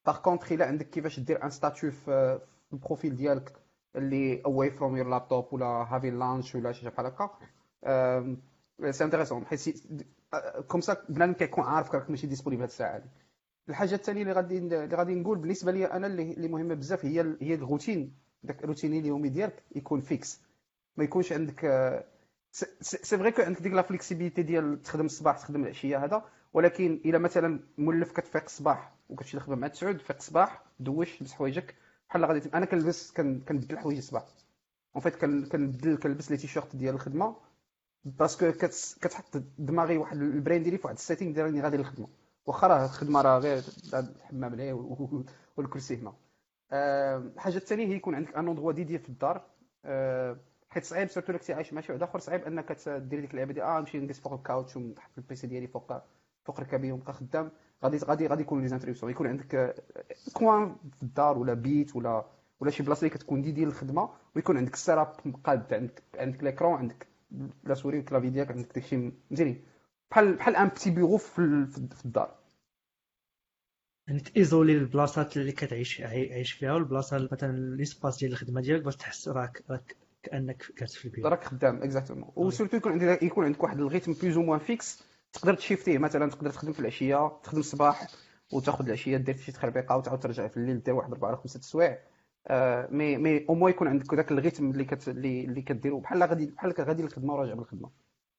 par 0.07 0.19
contre 0.19 0.53
إلا 0.53 0.67
عندك 0.67 0.91
كيفاش 0.91 1.21
دير 1.21 1.45
un 1.45 1.51
statut 1.51 1.91
في 1.91 2.39
في 2.67 2.73
ال 2.73 2.79
profil 2.79 3.17
ديالك 3.17 3.53
اللي 3.97 4.43
away 4.47 4.71
from 4.71 4.97
your 4.97 5.09
laptop 5.09 5.53
ولا 5.53 5.67
having 5.67 6.19
lunch 6.19 6.55
ولا 6.55 6.73
شي 6.73 6.91
بحال 6.91 7.07
هكا. 7.07 7.31
c'est 8.91 9.05
intéressant 9.05 9.47
حيت 9.47 9.83
comme 10.69 10.81
ça 10.81 11.05
بنادم 11.09 11.33
كيكون 11.33 11.65
عارف 11.65 11.95
راك 11.95 12.11
ماشي 12.11 12.27
disponible 12.27 12.63
هاد 12.63 12.69
الساعة 12.71 12.95
هادي. 12.95 13.09
الحاجة 13.69 13.95
الثانية 13.95 14.23
اللي 14.23 14.33
غادي 14.33 14.59
اللي 14.59 14.97
غادي 14.97 15.15
نقول 15.15 15.39
بالنسبة 15.39 15.73
لي 15.73 15.87
أنا 15.87 16.07
اللي 16.07 16.49
مهمه 16.49 16.75
بزاف 16.75 17.05
هي 17.05 17.37
هي 17.41 17.55
الروتين. 17.55 18.15
داك 18.43 18.65
الروتين 18.65 18.95
اليومي 18.95 19.29
ديالك 19.29 19.63
يكون 19.77 20.01
fixe 20.01 20.41
ما 20.97 21.05
يكونش 21.05 21.33
عندك 21.33 21.61
c'est 22.81 23.17
vrai 23.17 23.31
que 23.33 23.43
عندك 23.43 23.63
ديك 23.63 23.73
la 23.73 23.83
flexibilité 23.83 24.43
ديال 24.43 24.83
تخدم 24.83 25.07
الصباح 25.07 25.39
تخدم 25.39 25.63
العشية 25.63 26.05
هذا. 26.05 26.25
ولكن 26.53 27.01
إلا 27.05 27.19
مثلا 27.19 27.61
مولف 27.79 28.13
كتفيق 28.13 28.43
الصباح 28.45 28.93
وكتمشي 29.09 29.37
تخدم 29.37 29.59
مع 29.59 29.69
9 29.69 29.93
فيق 29.93 30.17
الصباح 30.17 30.63
دوش 30.81 31.23
لبس 31.23 31.33
حوايجك. 31.33 31.75
بحال 32.15 32.25
غادي 32.25 32.51
أنا 32.55 32.67
كنلبس 32.67 33.13
كنبدل 33.13 33.79
حوايجي 33.79 33.99
الصباح. 33.99 34.25
en 34.97 35.03
fait 35.03 35.17
كنبدل 35.17 35.97
كنلبس 35.97 36.31
les 36.31 36.37
t-shirts 36.37 36.77
ديال 36.77 36.95
الخدمة 36.95 37.37
parce 38.05 38.35
que 38.35 38.53
كتحط 38.53 39.43
دماغي 39.59 39.97
واحد 39.99 40.17
ال 40.17 40.24
brain 40.24 40.63
ديالي 40.63 40.79
في 40.79 40.87
واحد 40.87 40.97
ال 40.97 41.01
setting 41.01 41.33
ديال 41.35 41.47
راني 41.47 41.61
غادي 41.61 41.77
للخدمة. 41.77 42.09
واخا 42.47 42.67
راه 42.67 42.85
الخدمة 42.85 43.23
راه 43.23 43.39
غير 43.39 43.63
الحمام 43.95 44.55
لهي 44.55 44.73
والكرسي 45.57 45.97
هنا. 45.97 46.13
الحاجة 46.73 47.57
الثانية 47.57 47.87
هي 47.87 47.95
يكون 47.95 48.15
عندك 48.15 48.37
un 48.37 48.49
endroit 48.49 48.73
dédié 48.73 48.99
في 48.99 49.09
الدار. 49.09 49.43
حيت 50.71 50.85
صعيب 50.85 51.09
سيرتو 51.09 51.33
لك 51.33 51.51
عايش 51.51 51.73
مع 51.73 51.81
شي 51.81 51.93
واحد 51.93 52.03
آخر 52.03 52.19
صعيب 52.19 52.45
أنك 52.45 52.73
دير 52.89 53.21
ديك 53.21 53.31
اللعبة 53.31 53.53
ديال 53.53 53.65
آه 53.65 53.81
نمشي 53.81 53.99
نجلس 53.99 54.21
فوق 54.21 54.33
الكاوتش 54.33 54.77
ونحط 54.77 55.19
ال 55.19 55.28
PC 55.28 55.47
ديالي 55.47 55.67
فوق 55.67 56.03
فوق 56.45 56.61
ركابي 56.61 56.93
ونبقى 56.93 57.13
خدام 57.13 57.51
غادي 57.85 57.97
غادي 57.99 58.27
غادي 58.27 58.43
يكونوا 58.43 58.63
لي 58.63 58.69
les 58.69 58.77
interruptions 58.77 59.13
يكون 59.13 59.27
عندك 59.27 59.75
coin 60.33 60.77
في 60.97 61.03
الدار 61.03 61.39
ولا 61.39 61.55
بيت 61.55 61.97
ولا 61.97 62.25
ولا 62.61 62.71
شي 62.71 62.83
بلاصة 62.83 62.99
اللي 63.07 63.11
كتكون 63.19 63.43
ديال 63.43 63.69
الخدمة 63.69 64.09
ويكون 64.37 64.57
عندك 64.57 64.75
السيراب 64.75 65.13
مقاد 65.25 65.75
عندك 65.75 66.03
عندك 66.15 66.45
l'écran 66.45 66.75
عندك 66.79 67.07
la 67.65 67.75
souris 67.75 67.97
وال 67.99 68.06
clavier 68.06 68.31
ديالك 68.31 68.51
عندك 68.51 68.75
داكشي 68.75 69.13
مزيان 69.31 69.57
بحال 70.11 70.35
بحال 70.37 70.57
un 70.57 70.69
petit 70.69 70.91
bureau 70.91 71.17
في, 71.17 71.67
في 71.97 72.05
الدار. 72.05 72.35
يعني 74.09 74.21
تيزولي 74.21 74.73
البلاصات 74.73 75.37
اللي 75.37 75.53
كتعيش 75.53 76.01
عايش 76.01 76.53
فيها 76.53 76.73
والبلاصة 76.73 77.29
مثلا 77.33 77.77
l'espace 77.77 78.19
ديال 78.19 78.33
الخدمة 78.33 78.61
ديالك 78.61 78.83
باش 78.83 78.97
تحس 78.97 79.29
راك 79.29 79.63
راك 79.71 79.97
كأنك 80.23 80.73
جالس 80.79 80.95
في 80.97 81.05
البيت. 81.05 81.27
راك 81.27 81.45
خدام 81.45 81.83
exactement 81.83 82.31
و 82.37 82.42
surtout 82.42 82.77
يكون 82.77 82.93
عندك 82.93 83.23
يكون 83.23 83.45
عندك 83.45 83.63
واحد 83.63 83.81
الغيتم 83.81 84.13
plus 84.13 84.37
ou 84.37 84.43
moins 84.43 84.59
fixe 84.59 85.03
تقدر 85.35 85.55
ت 85.55 85.60
shiftيه 85.60 85.99
مثلا 85.99 86.31
تقدر 86.31 86.51
تخدم 86.51 86.73
في 86.73 86.81
العشية 86.81 87.39
تخدم 87.43 87.59
الصباح 87.61 88.07
وتأخذ 88.53 88.87
العشية 88.87 89.17
دير 89.17 89.37
شي 89.37 89.53
تخربيقة 89.53 89.97
وتعاود 89.97 90.21
ترجع 90.21 90.49
في 90.49 90.57
الليل 90.57 90.83
دير 90.83 90.95
واحد 90.95 91.13
اربعه 91.13 91.29
ولا 91.29 91.37
خمسة 91.37 91.59
السوايع. 91.59 91.99
آه 92.47 92.89
مي 92.91 93.17
مي 93.17 93.47
أو 93.49 93.55
موا 93.55 93.71
يكون 93.71 93.89
عندك 93.89 94.15
ذاك 94.15 94.33
ال 94.33 94.38
rythme 94.38 94.71
اللي 94.71 94.85
كت 94.85 95.09
اللي, 95.09 95.63
كديرو. 95.63 96.01
بحال 96.01 96.23
غادي 96.23 96.47
بحال 96.47 96.75
غادي 96.81 97.03
للخدمه 97.03 97.35
وراجع 97.35 97.55
من 97.55 97.61
الخدمه 97.61 97.91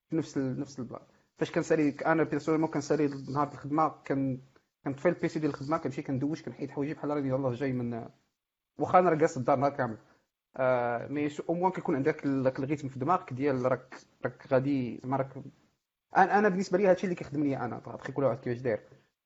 في 0.09 0.15
نفس 0.15 0.37
ال... 0.37 0.59
نفس 0.59 0.79
ال 0.79 0.83
plan. 0.83 1.01
فاش 1.37 1.51
كنسالي 1.51 1.89
أنا 1.89 2.23
personnellement 2.23 2.69
كنسالي 2.69 3.07
نهار 3.33 3.47
الخدمة 3.53 3.89
كان 4.05 4.41
كنطفي 4.85 5.09
ال 5.09 5.19
PC 5.19 5.39
ديال 5.39 5.51
الخدمة 5.51 5.77
كنمشي 5.77 6.01
كندوش 6.01 6.41
كنحيد 6.41 6.71
حوايجي 6.71 6.93
بحال 6.93 7.09
راني 7.09 7.29
يلاه 7.29 7.53
جاي 7.53 7.73
من 7.73 8.05
واخا 8.79 8.99
أنا 8.99 9.15
جالس 9.15 9.37
الدار 9.37 9.57
نهار 9.59 9.71
كامل. 9.71 9.97
آه 10.57 11.07
mais 11.07 11.29
au 11.49 11.53
moins 11.53 11.71
كيكون 11.71 11.95
عندك 11.95 12.27
ذاك 12.27 12.59
ال 12.59 12.63
rythme 12.63 12.87
في 12.89 12.99
دماغك 12.99 13.33
ديال 13.33 13.65
راك 13.71 13.95
راك 14.25 14.47
غادي 14.51 14.99
زعما 15.03 15.17
راك 15.17 15.33
أنا 16.17 16.39
أنا 16.39 16.49
بالنسبة 16.49 16.77
لي 16.77 16.87
هادشي 16.87 17.03
اللي 17.03 17.15
كيخدمني 17.15 17.57
أنا 17.65 17.79
بغيت 17.79 18.11
كل 18.11 18.23
واحد 18.23 18.39
كيفاش 18.39 18.57
داير. 18.61 18.79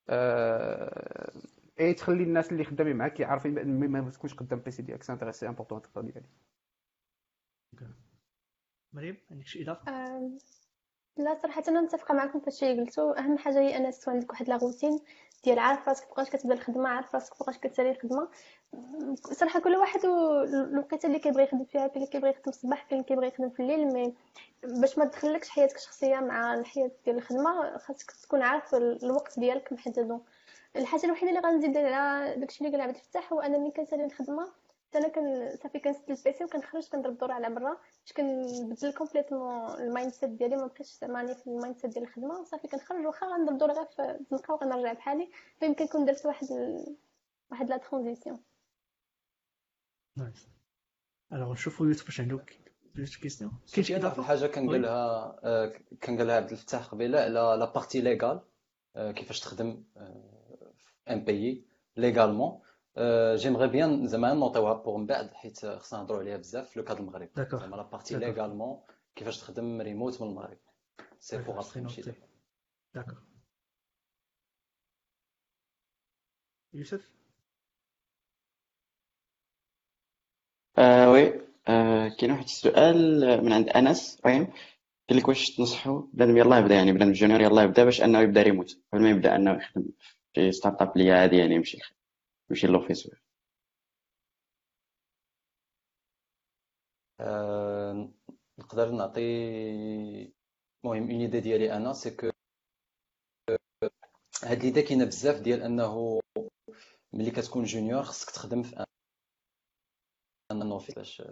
آه... 0.10 1.32
اي 1.80 1.94
تخلي 1.94 2.24
الناس 2.24 2.52
اللي 2.52 2.64
خدامين 2.64 2.96
معاك 2.96 3.22
عارفين 3.22 3.54
بان 3.56 3.90
ما 3.92 4.10
تكونش 4.12 4.34
قدام 4.34 4.60
PC 4.60 4.82
ديالك. 4.82 5.04
c'est 5.04 5.14
très 5.14 5.31
très 5.31 5.48
important 5.48 5.78
النقطه 5.78 6.02
ديالي 6.02 6.26
مريم 8.94 9.18
عندك 9.32 9.48
شي 9.48 9.64
إضافة؟ 9.64 9.92
لا 11.20 11.36
صراحة 11.44 11.64
أنا 11.68 11.82
متفقة 11.82 12.14
معكم 12.14 12.40
في 12.40 12.48
الشيء 12.48 12.80
قلتو. 12.80 13.12
أهم 13.12 13.38
حاجة 13.38 13.60
هي 13.60 13.78
انك 13.78 13.96
تكون 13.96 14.14
عندك 14.14 14.30
واحد 14.30 14.50
لا 14.50 14.58
روتين 14.58 15.00
ديال 15.44 15.60
عارف 15.60 15.88
راسك 15.88 16.04
فوقاش 16.06 16.30
كتبدا 16.30 16.54
الخدمة 16.54 16.90
عارف 16.90 17.16
راسك 17.16 17.34
فوقاش 17.34 17.58
كتسالي 17.58 17.92
الخدمة. 17.92 18.28
صراحة 19.16 19.60
كل 19.60 19.76
واحد 19.76 20.06
الوقيتة 20.06 21.08
اللي 21.08 21.20
كيبغي 21.20 21.44
يخدم 21.44 21.66
فيها 21.66 21.92
اللي 21.96 22.08
كيبغي 22.08 22.30
يخدم 22.30 22.44
الصباح 22.48 22.86
اللي 22.92 23.04
كيبغي 23.04 23.28
يخدم 23.28 23.50
في 23.50 23.60
الليل 23.60 23.94
مي 23.94 24.14
باش 24.64 24.98
ما 24.98 25.06
تدخلكش 25.06 25.50
حياتك 25.50 25.76
الشخصية 25.76 26.16
مع 26.16 26.54
الحياة 26.54 26.92
ديال 27.06 27.18
الخدمة 27.18 27.78
خاصك 27.78 28.12
تكون 28.12 28.42
عارف 28.42 28.76
الوقت 28.76 29.40
ديالك 29.40 29.74
محددو 29.74 30.20
الحاجة 30.76 31.06
الوحيدة 31.06 31.30
اللي 31.30 31.40
غنزيد 31.40 31.78
على 31.78 32.36
داكشي 32.36 32.66
اللي 32.66 32.78
قال 32.78 32.82
عبد 32.88 32.96
الفتاح 32.96 33.34
هو 33.34 33.40
أنني 33.42 33.72
كنسالي 33.72 34.04
الخدمه 34.92 34.96
أنا 34.96 35.08
كان 35.08 35.58
صافي 35.64 35.80
كنسد 35.80 36.10
ال 36.10 36.21
PC 36.21 36.44
وكنخرج 36.44 36.88
كنضرب 36.90 37.18
دور 37.18 37.32
على 37.32 37.50
برا 37.50 37.78
باش 38.02 38.14
كنبدل 38.18 38.94
complètement 38.94 39.66
ال 39.76 40.12
mindset 40.12 40.30
ديالي 40.30 40.56
ما 40.56 40.66
بقيتش 40.66 40.98
زعما 41.02 41.34
في 41.34 41.48
ال 41.48 41.78
mindset 41.78 41.92
ديال 41.94 42.04
الخدمة. 42.04 42.40
وصافي 42.40 42.68
كنخرج 42.68 43.06
واخا 43.06 43.28
غنضرب 43.28 43.58
دور 43.58 43.72
غير 43.72 43.86
في 43.86 44.18
الزنقه 44.22 44.54
وغنرجع 44.54 44.94
بحالي. 44.94 45.30
فيمكن 45.60 45.86
نكون 45.86 46.06
درت 46.06 46.26
واحد 46.26 46.52
ال... 46.52 46.98
واحد 47.52 47.70
la 47.70 47.78
transition 47.78 48.44
nice 50.18 50.48
alors 51.34 51.54
نشوفوا 51.54 51.86
يوسف 51.88 52.06
واش 52.06 52.20
عنده 52.20 52.46
جوج 52.96 53.18
questions 53.18 53.52
كاين 53.74 53.84
شي 53.86 53.96
اضافه 53.96 54.24
حاجة 54.24 54.48
كنقولها 54.48 55.40
كنقولها 56.04 56.36
عبد 56.36 56.52
الفتاح 56.52 56.86
قبيله 56.86 57.20
على 57.20 57.34
la 57.34 57.66
partie 57.74 58.02
légale 58.02 58.42
كيفاش 58.96 59.40
تخدم 59.40 59.84
ام 61.10 61.24
بيي 61.24 61.66
ليغالمون 61.98 62.62
جيمغي 63.36 63.68
بيان 63.68 64.08
زعما 64.08 64.34
نوطيوها 64.34 64.74
بوغ 64.74 64.98
من 64.98 65.06
بعد 65.06 65.34
حيت 65.34 65.66
خصنا 65.66 66.00
نهضروا 66.00 66.20
عليها 66.20 66.38
بزاف 66.38 66.70
في 66.70 66.80
لو 66.80 66.86
كاد 66.86 66.98
المغرب 66.98 67.30
زعما 67.38 67.76
لا 67.76 67.82
بارتي 67.84 68.16
ليغالمون 68.18 68.80
كيفاش 69.16 69.38
تخدم 69.40 69.82
ريموت 69.82 70.22
من 70.22 70.28
المغرب 70.28 70.58
سي 71.20 71.38
بوغ 71.38 71.56
ابخي 71.58 71.80
نمشي 71.80 72.02
داكور 72.94 73.24
يوسف 76.74 77.10
وي 81.08 81.42
كاين 82.20 82.32
واحد 82.32 82.44
السؤال 82.44 83.22
من 83.46 83.54
عند 83.54 83.70
انس 83.70 84.22
رحيم 84.26 84.48
قال 85.10 85.18
لك 85.20 85.28
واش 85.28 85.56
تنصحوا 85.56 86.02
بنادم 86.14 86.38
يلاه 86.38 86.58
يبدأ 86.60 86.76
يعني 86.76 86.92
بنادم 86.94 87.12
جونيور 87.12 87.42
يلاه 87.42 87.64
يبدأ 87.64 87.84
باش 87.84 88.02
أنه 88.02 88.20
يبدأ 88.20 88.42
ريموت 88.42 88.78
قبل 88.94 89.02
ما 89.02 89.10
يبدأ 89.10 89.36
أنه 89.36 89.52
يخدم 89.58 89.86
في 90.34 90.52
start-up 90.52 90.92
اللي 90.98 91.12
عادي 91.12 91.38
يعني 91.38 91.56
يمشي 91.56 91.78
يمشي 92.50 92.68
l'office 92.68 93.10
آه 97.20 98.10
نقدر 98.60 98.92
نعطي 98.92 99.22
المهم 100.84 101.10
une 101.10 101.22
idée 101.22 101.40
ديالي 101.40 101.74
أنا 101.74 101.94
c'est 101.94 102.12
que 102.12 102.30
هاد 104.44 104.64
l'idée 104.64 104.82
كاينة 104.82 105.06
بزاف 105.06 105.42
ديال 105.42 105.62
أنه 105.62 106.20
ملي 107.14 107.32
كتكون 107.32 107.64
junior 107.64 108.04
خصك 108.04 108.30
تخدم 108.30 108.64
في 108.64 108.86
office 110.52 110.96
باش 110.96 111.24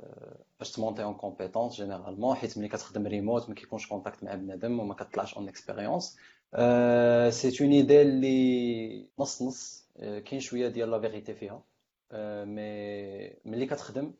باش 0.59 0.71
تمونتي 0.71 1.03
en 1.03 1.13
compétences 1.13 1.75
généralement 1.75 2.35
حيت 2.35 2.57
ملي 2.57 2.67
كتخدم 2.67 3.07
ريموت 3.07 3.49
ما 3.49 3.55
كيكونش 3.55 3.87
contact 3.87 4.23
مع 4.23 4.35
بنادم 4.35 4.79
وما 4.79 4.93
كطلعش 4.93 5.33
en 5.37 5.47
expérience 5.49 6.17
c'est 7.29 7.63
une 7.63 7.71
idée 7.71 8.01
اللي 8.01 9.09
نص 9.19 9.41
نص 9.41 9.86
كاين 9.99 10.39
شوية 10.39 10.67
ديال 10.67 10.91
la 10.91 10.99
vérité 10.99 11.33
فيها. 11.33 11.63
mais 12.45 12.61
ملي 13.45 13.65
كتخدم 13.65 14.13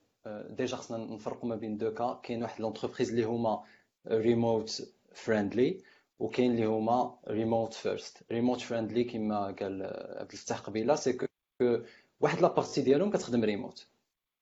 déjà 0.49 0.77
خصنا 0.77 0.97
نفرقوا 0.97 1.49
ما 1.49 1.55
بين 1.55 1.77
deux 1.77 1.93
cas 1.93 2.19
كاين 2.23 2.43
واحد 2.43 2.61
l'entreprise 2.61 3.09
اللي 3.09 3.23
هما 3.23 3.63
remote 4.07 4.89
friendly 5.13 5.81
وكاين 6.19 6.51
اللي 6.51 6.65
هما 6.65 7.17
remote 7.27 7.73
first 7.73 8.23
remote 8.31 8.61
friendly 8.61 9.03
كما 9.03 9.45
قال 9.45 9.83
عبد 10.19 10.31
الفتاح 10.31 10.59
قبيلة 10.59 10.95
c'est 10.95 11.13
que 11.13 11.25
واحد 12.19 12.41
la 12.41 12.51
partie 12.51 12.81
ديالهم 12.81 13.11
كتخدم 13.11 13.43
ريموت 13.43 13.87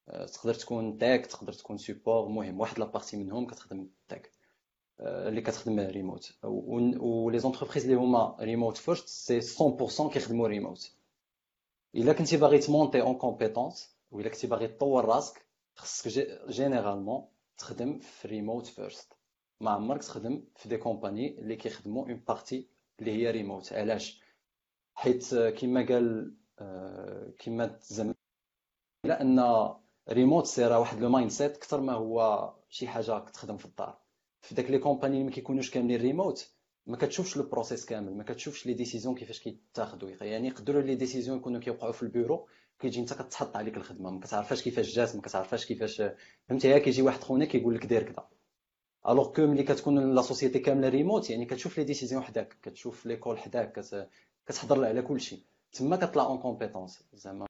تقدر 0.08 0.54
تكون 0.54 0.98
tech 0.98 1.26
تقدر 1.26 1.54
تكون 1.54 1.78
support 1.78 2.28
مهم. 2.28 2.60
واحد 2.60 2.80
la 2.80 2.89
partie 2.89 3.18
منهم 3.18 3.46
كتخدم 3.48 3.88
tech 4.10 4.32
اللي 5.00 5.42
كتخدم 5.42 5.80
ريموت 5.80 6.34
و 6.44 7.30
les 7.30 7.40
entreprises 7.40 7.84
اللي 7.84 7.96
هما 7.96 8.36
remote 8.40 8.78
first 8.78 9.08
c'est 9.08 9.42
100% 9.42 10.10
كيخدموا 10.14 10.48
ريموت 10.48 10.95
إلا 11.96 12.14
كنتي 12.14 12.38
باغي 12.38 12.60
تمونتي 12.60 13.02
en 13.02 13.16
compétences 13.16 13.98
ولا 14.12 14.30
كنتي 14.30 14.48
باغي 14.48 14.68
تطور 14.68 15.06
راسك 15.06 15.46
خصك 15.76 16.08
généralement 16.50 17.28
تخدم 17.58 18.00
في 18.00 18.28
remote 18.28 18.68
first 18.68 19.14
ما 19.62 19.72
عمرك 19.72 20.02
تخدم 20.04 20.44
في 20.56 20.70
des 20.70 20.78
companies 20.78 21.40
اللي 21.40 21.56
كيخدموا 21.56 22.06
une 22.06 22.24
partie 22.28 22.70
اللي 23.00 23.12
هي 23.12 23.32
ريموت 23.32 23.74
علاش؟ 23.74 24.22
حيت 24.96 25.36
كما 25.36 25.86
قال 25.86 26.36
كما 27.40 27.80
زعما 27.82 28.16
لأن 29.06 29.70
remote 30.10 30.46
c'est 30.46 30.68
راه 30.68 30.80
واحد 30.80 31.00
le 31.00 31.10
mindset 31.10 31.56
أكثر 31.58 31.82
ما 31.82 31.94
هو 31.94 32.54
شي 32.70 32.88
حاجة 32.88 33.20
كتخدم 33.20 33.58
في 33.58 33.66
الدار. 33.66 34.02
في 34.42 34.56
داك 34.56 34.72
les 34.72 34.80
companies 34.80 35.14
اللي 35.14 35.26
ما 35.26 35.32
كيكونوش 35.32 35.72
كاملين 35.72 36.02
ريموت 36.02 36.55
ما 36.88 36.98
كتشوفش 36.98 37.38
le 37.38 37.44
process 37.44 37.86
كامل 37.86 38.18
ما 38.18 38.24
كتشوفش 38.24 38.66
les 38.66 38.74
décisions 38.74 39.16
كيفاش 39.16 39.40
كيتاخذوا 39.40 40.10
يعني 40.22 40.48
يقدروا 40.48 40.82
les 40.82 40.96
décisions 40.96 41.38
يكونوا 41.38 41.60
كيوقعوا 41.60 41.92
في 41.92 42.04
البيرو 42.04 42.48
كيجي 42.80 43.00
انت 43.00 43.14
كتحط 43.14 43.56
عليك 43.56 43.78
الخدمة. 43.78 44.10
ما 44.12 44.20
كتعرفاش 44.20 44.64
كيفاش 44.64 44.96
جات 44.96 45.16
ما 45.16 45.22
كتعرفاش 45.22 45.66
كيفاش 45.66 46.04
فهمتي؟ 46.50 46.80
كيجي 46.80 47.02
واحد 47.02 47.24
خونا 47.24 47.46
كيقول 47.46 47.76
لك 47.76 47.86
دير 47.86 48.04
كذا 48.04 48.28
alors 49.08 49.34
que 49.34 49.48
ملي 49.48 49.64
كتكون 49.64 50.16
la 50.16 50.22
société 50.22 50.60
كاملة 50.60 50.90
ريموت 50.90 51.30
يعني 51.30 51.46
كتشوف 51.46 51.78
les 51.78 51.84
décisions 51.84 52.24
حداك 52.24 52.58
كتشوف 52.62 53.06
les 53.06 53.18
calls 53.18 53.40
حداك 53.40 53.84
كتحضر 54.46 54.86
على 54.86 55.02
كل 55.02 55.22
شيء 55.22 55.44
تما 55.72 55.96
كطلع 55.96 56.24
en 56.24 56.38
compétences 56.38 57.04
زعما 57.14 57.46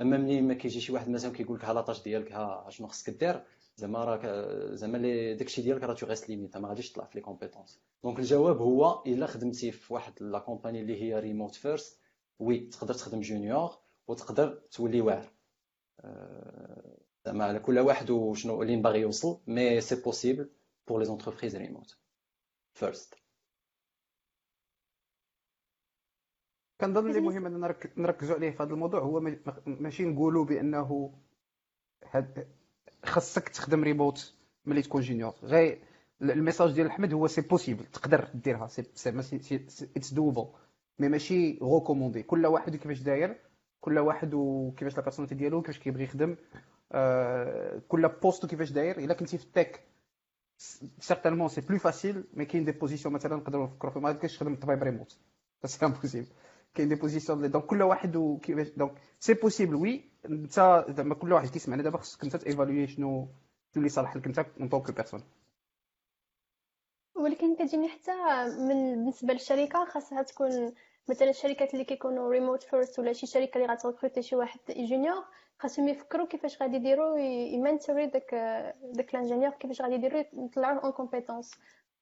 أما 0.00 0.16
ملي 0.16 0.40
ما 0.40 0.54
كيجي 0.54 0.80
شي 0.80 0.92
واحد 0.92 1.08
مثلا 1.08 1.32
كيقول 1.32 1.58
لك 1.58 1.64
ها 1.64 1.72
la 1.72 1.81
tâche 1.81 2.02
ديالك 2.02 2.32
ها 2.32 2.66
شنو 2.70 2.88
خصك 2.88 3.10
دير 3.10 3.44
زعما 3.76 4.04
راك 4.04 4.26
زعما 4.74 4.98
داكشي 5.32 5.62
ديالك 5.62 5.82
راه 5.82 5.94
tout 5.94 6.06
reste 6.06 6.28
limite 6.28 6.56
ما 6.56 6.68
غاديش 6.68 6.92
تطلع 6.92 7.04
في 7.04 7.18
les 7.18 7.24
compétences 7.24 7.80
donc 8.04 8.18
الجواب 8.18 8.56
هو 8.58 9.02
إلا 9.06 9.26
خدمتي 9.26 9.72
في 9.72 9.94
واحد 9.94 10.22
la 10.22 10.38
company 10.38 10.80
اللي 10.80 11.02
هي 11.02 11.20
remote 11.20 11.54
first 11.54 12.00
oui 12.38 12.58
تقدر 12.58 12.94
تخدم 12.94 13.20
junior 13.20 13.70
وتقدر 14.08 14.62
تولي 14.70 15.00
واعر. 15.00 15.32
آه، 16.00 16.98
زعما 17.26 17.44
على 17.44 17.58
كل 17.58 17.78
واحد 17.78 18.10
وشنو 18.10 18.62
اللي 18.62 18.76
باغي 18.76 19.00
يوصل 19.00 19.40
mais 19.46 19.80
c'est 19.80 20.02
possible 20.02 20.50
pour 20.88 20.98
les 20.98 21.04
entreprises 21.04 21.56
remote 21.56 21.98
first 22.74 23.14
كنظن 26.80 27.10
اللي 27.10 27.20
مهم 27.20 27.46
اننا 27.46 27.76
نركزوا 27.96 28.36
عليه 28.36 28.50
في 28.50 28.62
هذا 28.62 28.72
الموضوع 28.72 29.00
هو 29.00 29.20
ماشي 29.66 30.04
نقولوا 30.04 30.44
بأنه 30.44 31.14
خاصك 33.08 33.48
تخدم 33.48 33.84
ريموت 33.84 34.34
ملي 34.64 34.82
تكون 34.82 35.00
junior. 35.00 35.34
غير 35.42 35.78
ال 36.22 36.28
message 36.28 36.72
ديال 36.72 36.86
أحمد 36.86 37.12
هو 37.12 37.26
c'est 37.26 37.40
possible 37.40 37.84
تقدر 37.86 38.28
ديرها 38.34 38.66
c'est 38.66 38.84
it's 39.96 40.12
doable 40.12 40.46
mais 40.98 41.08
ماشي 41.08 41.58
recommandé 41.62 42.22
كل 42.22 42.46
واحد 42.46 42.76
كيفاش 42.76 43.00
داير 43.00 43.36
كل 43.80 43.98
واحد 43.98 44.34
وكيفاش 44.34 44.96
la 44.96 45.02
personnalité 45.02 45.34
ديالو 45.34 45.62
كيفاش 45.62 45.78
كيبغي 45.78 46.04
يخدم 46.04 46.36
آه 46.92 47.82
كل 47.88 48.08
poste 48.08 48.46
كيفاش 48.46 48.70
داير. 48.70 48.98
إلا 48.98 49.14
كنتي 49.14 49.38
في 49.38 49.44
ال 49.44 49.51
tech 49.51 49.80
certainement 51.00 51.48
c'est 51.48 51.60
plus 51.60 51.78
facile 51.78 52.24
mais 52.34 52.44
كاين 52.44 52.64
des 52.64 52.72
positions 52.72 53.14
مثلا 53.14 53.36
نقدروا 53.36 53.66
نفكروا 53.66 53.92
فيهم. 53.92 54.02
ما 54.02 54.12
كاينش 54.12 54.36
تخدم 54.36 54.52
الطبيب 54.52 54.82
remote 54.82 55.18
c'est 55.64 55.86
impossible 55.86 56.26
كاين 56.74 56.88
des 56.88 56.94
positions 56.94 57.50
donc 57.50 57.64
كل 57.64 57.82
واحد 57.82 58.16
وكيفاش 58.16 58.68
donc 58.68 58.92
c'est 59.20 59.34
possible 59.34 59.74
oui 59.74 60.04
انت 60.30 60.84
زعما 60.88 61.14
كل 61.14 61.32
واحد 61.32 61.48
كيسمعنا 61.48 61.82
دابا 61.82 61.98
خصك 61.98 62.24
انت 62.24 62.36
ت 62.36 62.42
évaluer 62.42 62.86
شنو 62.86 63.28
اللي 63.76 63.88
صالح 63.88 64.16
لك 64.16 64.26
انت 64.26 64.38
en 64.38 64.68
tant 64.68 64.81
que 64.81 64.90
personne 64.90 65.22
ولكن 67.14 67.56
كتجيني 67.56 67.88
حتى 67.88 68.12
من 68.58 68.94
بالنسبة 68.94 69.32
للشركة 69.32 69.84
خاصها 69.84 70.22
تكون 70.22 70.72
مثلا 71.08 71.30
الشركات 71.30 71.72
اللي 71.74 71.84
كيكونوا 71.84 72.30
remote 72.30 72.62
first 72.62 72.98
ولا 72.98 73.12
شي 73.12 73.26
شركة 73.26 73.58
اللي 73.58 73.72
غت 73.72 73.82
recruter 73.82 74.22
شي 74.22 74.36
واحد 74.36 74.60
junior 74.68 75.24
خاصهم 75.58 75.88
يفكروا 75.88 76.26
كيفاش 76.26 76.62
غادي 76.62 76.76
يديروا 76.76 77.18
ي 77.18 77.28
mentorer 77.28 78.06
داك 78.06 78.34
داك 78.82 79.14
ال 79.14 79.18
ingénieur 79.18 79.52
كيفاش 79.52 79.82
غادي 79.82 79.94
يديروا 79.94 80.24
يطلعوه 80.32 80.84
en 80.84 80.92
compétences 80.92 81.50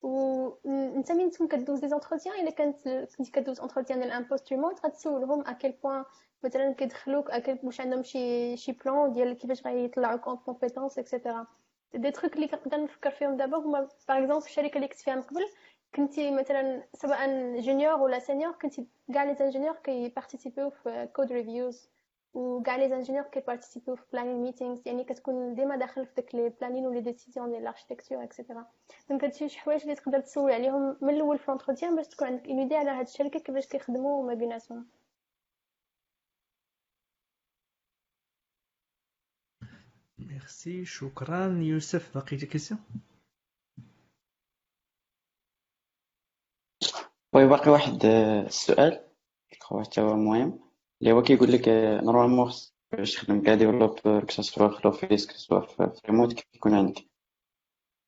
وانت 0.03 1.13
من 1.13 1.31
تكون 1.31 1.49
كدوز 1.49 1.83
les 1.83 1.89
entretiens 1.89 2.41
إلا 2.41 2.51
كانت 2.51 3.09
كنتي 3.19 3.31
كدوز 3.31 3.61
entretien 3.61 4.01
ديال 4.01 4.11
un 4.11 4.23
poste 4.23 4.53
remote 4.53 4.87
غتسولهم 4.87 5.47
à 5.47 5.52
quel 5.52 5.73
point 5.73 6.05
مثلا 6.45 6.73
كيدخلوك 6.73 7.31
à 7.31 7.36
quel 7.36 7.59
واش 7.63 7.81
عندهم 7.81 8.03
شي 8.03 8.57
شي 8.57 8.73
plan 8.73 9.13
ديال 9.13 9.39
كيفاش 9.39 9.67
غيطلعوك 9.67 10.29
en 10.29 10.37
compétences 10.37 10.99
et 10.99 11.11
cetera 11.11 11.47
des 11.95 12.11
trucs 12.11 12.37
اللي 12.37 12.49
كنقدر 12.49 12.83
نفكر 12.83 13.11
فيهم 13.11 13.37
دابا 13.37 13.59
هما 13.59 13.81
par 13.81 14.19
exemple 14.19 14.41
في 14.43 14.49
الشركة 14.49 14.77
اللي 14.77 14.89
كنت 14.89 14.99
فيها 15.01 15.15
من 15.15 15.23
قبل 15.23 15.45
كنتي 15.95 16.31
مثلا 16.31 16.83
سواء 16.95 17.29
junior 17.61 18.01
ولا 18.01 18.19
senior 18.19 18.53
كنتي 18.53 18.87
كاع 19.15 19.25
les 19.25 19.37
ingénieurs 19.41 19.77
كي 19.77 20.09
participer 20.09 20.65
و 20.65 20.71
في 20.71 21.09
code 21.13 21.33
reviews 21.33 21.89
وكاع 22.35 22.77
les 22.77 22.95
ingénieurs 22.95 23.25
كي 23.25 23.41
participer 23.41 23.91
و 23.91 23.97
في 23.97 24.03
planning 24.13 24.43
meetings 24.43 24.83
يعني 24.87 25.05
كتكون 25.05 25.55
ديما 25.55 25.77
داخل 25.77 26.07
في 26.07 26.13
داك 26.17 26.35
les 26.35 26.49
plannings 26.49 26.87
و 26.87 26.90
les 26.90 27.01
décisions 27.01 27.51
ديال 27.51 27.63
l'architecture 27.63 28.23
et 28.23 28.34
cetera 28.34 28.67
donc 29.09 29.25
هادشي 29.25 29.49
شي 29.49 29.59
حوايج 29.59 29.83
اللي 29.83 29.95
تقدر 29.95 30.21
تسول 30.21 30.53
عليهم 30.53 30.97
من 31.01 31.15
الأول 31.15 31.39
في 31.39 31.51
l'entretien 31.51 31.97
باش 31.97 32.09
تكون 32.09 32.29
عندك 32.29 32.49
une 32.49 32.59
idée 32.59 32.77
على 32.77 32.91
هاد 32.91 33.07
الشركة 33.07 33.41
كيفاش 33.41 33.67
كيخدموا 33.67 34.27
ما 34.27 34.35
بيناتهم 34.35 34.87
ميرسي 40.29 40.85
شكرا 40.85 41.59
يوسف 41.63 42.15
باقي 42.15 42.37
questions 42.37 42.81
oui 47.33 47.47
باقي 47.47 47.71
واحد 47.71 48.05
السؤال 48.47 49.01
حتى 49.83 50.01
هو 50.01 50.17
مهم 50.17 50.61
اللي 51.03 51.13
هو 51.13 51.23
كيقول 51.23 51.53
لك 51.53 51.69
normalement 52.05 52.53
باش 52.93 53.15
تخدم 53.15 53.43
كاع 53.43 53.55
ديفلوبر 53.55 54.25
كسوا 54.25 54.69
في 54.69 54.81
لوفيس 54.85 55.27
كسوا 55.27 55.61
في 55.61 56.01
ريموت 56.09 56.33
كيف 56.33 56.55
يكون 56.55 56.75
عندك 56.75 57.05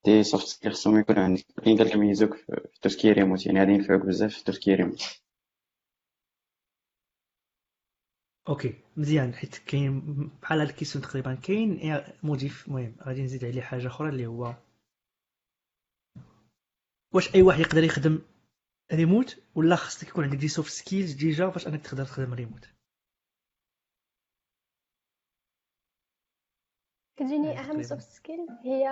des 0.05 0.22
soft 0.22 0.47
skills 0.47 0.72
خصهم 0.73 1.01
يكون 1.01 1.19
عندك 1.19 1.45
كاين 1.64 1.79
قال 1.79 1.93
يميزوك 1.97 2.35
في 2.35 2.79
tout 2.83 2.96
ce 2.96 3.03
qui 3.03 3.12
remote 3.12 3.47
يعني 3.47 3.61
غادي 3.61 3.73
ينفعوك 3.73 4.03
بزاف 4.03 4.35
في 4.35 4.45
tout 4.45 4.58
ce 4.58 4.64
qui 4.64 4.74
remote 4.74 5.03
okay 8.49 8.74
مزيان. 8.97 9.34
حيت 9.34 9.59
كاين 9.59 10.01
بحال 10.42 10.61
هاد 10.61 10.68
ال 10.68 10.72
question 10.72 11.05
تقريبا 11.05 11.34
كاين 11.34 12.03
مضيف 12.22 12.68
مهم 12.68 12.97
غادي 13.03 13.22
نزيد 13.22 13.44
عليه 13.44 13.62
حاجة 13.62 13.86
أخرى 13.86 14.09
اللي 14.09 14.26
هو 14.26 14.55
واش 17.14 17.34
أي 17.34 17.42
واحد 17.42 17.61
يقدر 17.61 17.84
يخدم 17.84 18.22
ريموت 18.92 19.38
ولا 19.55 19.76
خصك 19.76 20.09
يكون 20.09 20.24
عندك 20.24 20.36
des 20.39 20.49
soft 20.49 20.70
skills 20.72 21.12
déjà 21.12 21.47
باش 21.47 21.66
أنك 21.68 21.82
تقدر 21.82 22.05
تخدم 22.05 22.34
ريموت 22.34 22.68
كتجيني 27.16 27.59
أهم 27.59 27.82
soft 27.83 28.03
skill 28.03 28.47
هي 28.64 28.84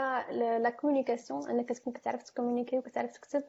la 0.62 0.70
communication 0.70 1.50
أنك 1.50 1.68
تكون 1.68 1.92
كتعرف 1.92 2.22
ت 2.22 2.27
communiquer 2.27 2.78
وكتعرف 2.78 3.10
تكتب. 3.10 3.44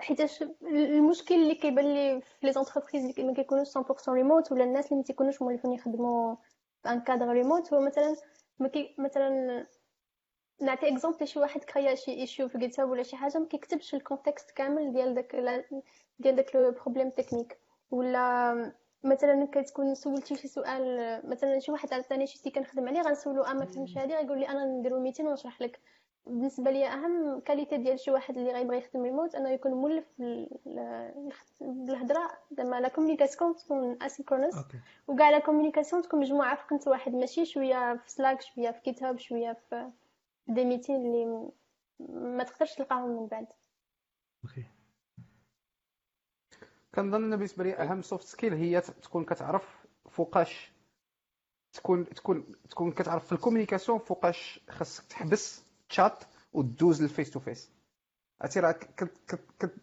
حيتاش 0.00 0.42
المشكل 0.62 1.34
اللي 1.34 1.54
كيبان 1.54 1.94
لي 1.94 2.20
في 2.20 2.46
les 2.46 2.52
entreprises 2.52 3.04
اللي 3.04 3.24
ما 3.24 3.34
كيكونوش 3.34 3.68
100% 3.78 4.08
ريموت 4.08 4.52
ولا 4.52 4.64
الناس 4.64 4.86
اللي 4.86 4.96
ما 4.96 5.02
تيكونوش 5.02 5.42
مولفين 5.42 5.72
يخدموا 5.72 6.34
في 6.82 6.88
un 6.88 7.00
cadre 7.00 7.28
remote 7.28 7.72
هو 7.72 7.80
مثلا 7.80 8.16
ما 8.58 8.68
كي 8.68 8.94
مثلا 8.98 9.66
نعطي 10.60 10.88
exemple 10.88 11.28
شي 11.28 11.38
واحد 11.38 11.64
créa 11.64 11.94
شي 11.94 12.10
issue 12.10 12.48
في 12.48 12.58
Git 12.58 12.80
ولا 12.80 13.02
شي 13.02 13.16
حاجة 13.16 13.38
ما 13.38 13.46
كيكتبش 13.46 13.94
ال 13.94 14.00
contexte 14.00 14.50
كامل 14.50 14.92
ديال 14.92 15.14
داك 15.14 15.36
ديال 16.18 16.36
داك 16.36 16.56
le 16.56 16.70
problème 16.70 17.10
technique 17.10 17.58
ولا 17.90 18.54
مثلا 19.04 19.48
كتكون 19.52 19.94
سولتي 19.94 20.36
شي 20.36 20.48
سؤال 20.48 21.20
مثلا 21.30 21.58
شي 21.58 21.72
واحد 21.72 21.94
عطاني 21.94 22.26
شي 22.26 22.38
سي 22.38 22.50
كنخدم 22.50 22.88
عليه 22.88 23.00
غنسولو 23.00 23.42
آه 23.42 23.52
ما 23.52 23.64
فهمتش 23.64 23.98
هادي 23.98 24.14
غيقول 24.14 24.38
لي 24.38 24.48
أنا 24.48 24.64
نديرو 24.64 25.00
meeting 25.00 25.26
ونشرح 25.26 25.62
لك. 25.62 25.80
بالنسبة 26.26 26.70
لي 26.70 26.86
أهم 26.86 27.40
qualité 27.40 27.76
ديال 27.76 28.00
شي 28.00 28.10
واحد 28.10 28.36
اللي 28.36 28.52
غيبغي 28.52 28.78
يخدم 28.78 29.02
ريموت 29.02 29.34
أنه 29.34 29.50
يكون 29.50 29.72
مولف 29.72 30.04
بالهضرة 31.60 32.30
زعما 32.52 32.80
la 32.80 32.88
communication 32.88 33.56
تكون 33.56 34.02
asynchrone 34.02 34.54
وكاع 35.08 35.30
la 35.30 35.38
communication 35.38 36.02
تكون 36.02 36.20
مجموعة 36.20 36.56
في 36.56 36.66
كنت 36.70 36.88
واحد 36.88 37.12
ماشي 37.12 37.44
شوية 37.44 37.96
في 37.96 38.10
Slack 38.10 38.42
شوية 38.42 38.70
في 38.70 38.80
GitHub 38.80 39.18
شوية 39.18 39.52
في 39.52 39.90
des 40.46 40.64
meetings 40.64 40.96
اللي 40.96 41.50
ما 42.10 42.44
تقدرش 42.44 42.74
تلقاهم 42.74 43.10
من 43.10 43.26
بعد. 43.26 43.46
Okay. 44.44 44.64
كنظن 46.94 47.30
بالنسبة 47.30 47.64
لي 47.64 47.74
أهم 47.74 48.02
soft 48.02 48.26
skill 48.26 48.54
هي 48.54 48.80
تكون 48.80 49.24
كتعرف 49.24 49.86
فوقاش 50.10 50.72
تكون 51.72 52.04
تكون 52.04 52.54
تكون 52.70 52.92
كتعرف 52.92 53.26
في 53.26 53.32
la 53.32 53.41
communication 53.41 53.98
فوقاش 53.98 54.60
خاصك 54.70 55.04
تحبس 55.04 55.64
تشات 55.94 56.24
ودوز 56.52 57.02
لل 57.02 57.11
face 57.11 57.30
to 57.30 57.40
face 57.40 57.72
عرفتي 58.40 58.60
راه 58.60 58.74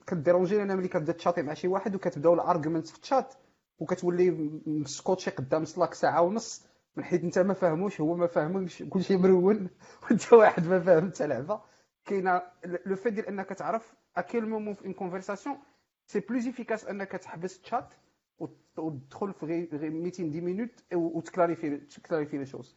ك 0.07 0.14
déranger 0.14 0.63
أنا 0.63 0.75
ملي 0.75 0.87
كتبدا 0.87 1.11
ت 1.13 1.17
chatter 1.17 1.41
مع 1.41 1.53
شي 1.53 1.67
واحد 1.67 1.95
وكتبداو 1.95 2.33
ال 2.33 2.39
arguments 2.39 2.87
في 2.87 2.95
التشات 2.95 3.33
وكتولي 3.79 4.31
مسكوتشي 4.65 5.31
قدام 5.31 5.65
Slack 5.65 5.93
ساعه 5.93 6.21
ونص 6.21 6.65
من 6.95 7.03
حيث 7.03 7.23
انت 7.23 7.39
ما 7.39 7.53
فاهموش 7.53 8.01
هو 8.01 8.15
ما 8.15 8.27
فاهمكش 8.27 8.83
كلشي 8.83 9.17
مرون 9.17 9.69
وانت 10.03 10.33
واحد 10.33 10.67
ما 10.67 10.79
فاهم 10.79 11.09
حتى 11.11 11.27
لعبه 11.27 11.61
كاينة 12.05 12.41
le 12.85 12.95
fait 12.95 13.13
ديال 13.13 13.27
انك 13.27 13.49
تعرف 13.49 13.93
à 14.17 14.24
quel 14.24 14.49
moment 14.49 14.73
في 14.73 14.85
une 14.85 14.93
conversation 14.93 15.57
c'est 16.07 16.19
plus 16.19 16.47
efficace 16.47 16.85
انك 16.85 17.11
تحبس 17.11 17.61
تشات 17.61 17.93
وتدخل 18.77 19.33
في 19.33 19.45
غير 19.73 19.89
meeting 19.91 20.31
dix 20.31 20.41
minutes 20.41 20.83
وت 20.93 21.09
clarifier 21.09 21.77
ت 21.77 21.83
clarifier 21.83 22.37
les 22.37 22.45
choses 22.45 22.75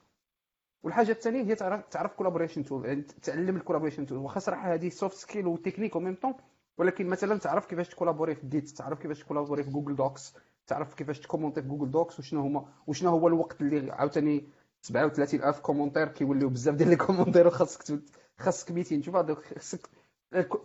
والحاجة 0.85 1.11
الثانية 1.11 1.43
هي 1.43 1.55
تعرف 1.55 1.87
تعرف 1.89 2.13
collaboration 2.13 2.65
tools 2.65 2.87
يعني 2.87 3.03
تعلم 3.03 3.57
ال 3.57 3.61
collaboration 3.61 4.07
tools 4.07 4.19
واخا 4.19 4.41
صراحة 4.41 4.75
هذه 4.75 4.89
soft 4.89 5.17
skill 5.17 5.47
و 5.47 5.97
technique 5.97 6.15
autant 6.15 6.35
ولكن 6.79 7.07
مثلا 7.07 7.39
تعرف 7.39 7.67
كيفاش 7.67 7.89
ت 7.89 7.93
collaborer 7.93 8.35
في 8.35 8.47
Git 8.47 8.69
تعرف 8.69 8.99
كيفاش 8.99 9.21
ت 9.21 9.25
collaborer 9.25 9.63
في 9.63 9.71
Google 9.71 9.97
Docs 9.97 10.35
تعرف 10.67 10.95
كيفاش 10.95 11.21
تكومونتي 11.21 11.63
في 11.63 11.69
جوجل 11.69 11.91
دوكس 11.91 12.19
وشنو 12.19 12.41
هما 12.41 12.69
وشنو 12.87 13.11
هو 13.11 13.29
الوقت 13.29 13.61
اللي 13.61 13.93
عاوتاني 13.93 14.49
37000 14.81 15.61
كومونتير 15.61 16.09
كيوليو 16.09 16.49
بزاف 16.49 16.75
ديال 16.75 16.89
لي 16.89 16.97
كومونتير 16.97 17.47
وخاصك 17.47 18.01
خاصك 18.39 18.73
200 18.73 19.01
شوف 19.01 19.17
هذوك 19.17 19.45
خاصك 19.45 19.89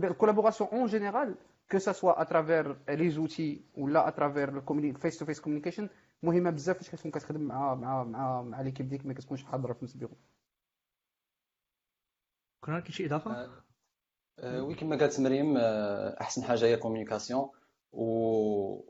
الكولابوراسيون 0.04 0.70
اون 0.74 0.86
جينيرال 0.86 1.36
كو 1.72 1.78
سا 1.78 1.92
سوا 1.92 2.22
اترافير 2.22 2.78
لي 2.90 3.10
زوتي 3.10 3.62
ولا 3.78 4.08
اترافير 4.08 4.62
فيس 4.94 5.18
تو 5.18 5.26
فيس 5.26 5.40
كوميونيكيشن 5.40 5.90
مهمة 6.24 6.50
بزاف 6.50 6.78
فاش 6.78 6.90
كتكون 6.90 7.12
كتخدم 7.12 7.42
مع 7.42 7.76
مع 7.76 8.04
مع 8.04 8.42
مع 8.42 8.62
ليكيب 8.62 8.90
ديك 8.90 9.06
ما 9.06 9.14
كتكونش 9.14 9.44
حاضرة 9.44 9.74
في 9.74 9.84
البيرو. 9.84 10.18
كون 12.62 12.80
كاين 12.80 12.92
شي 12.92 13.06
إضافة؟ 13.06 13.32
أه, 13.32 13.64
أه، 14.40 14.64
وي 14.64 14.76
كما 14.76 14.96
قالت 14.98 15.20
مريم 15.20 15.58
أه، 15.58 16.22
أحسن 16.22 16.44
حاجة 16.44 16.66
هي 16.66 16.78
كوميونيكاسيون 16.78 17.50
و 17.92 18.82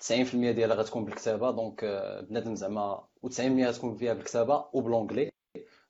90% 0.00 0.52
ديالها 0.52 0.76
غتكون 0.76 1.04
بالكتابة. 1.04 1.50
donc 1.50 1.84
بنادم 2.28 2.54
زعما 2.54 3.08
و90% 3.26 3.40
غتكون 3.40 3.96
فيها 3.96 4.14
بالكتابة 4.14 4.68
وب 4.72 4.83
l'anglais 4.83 5.32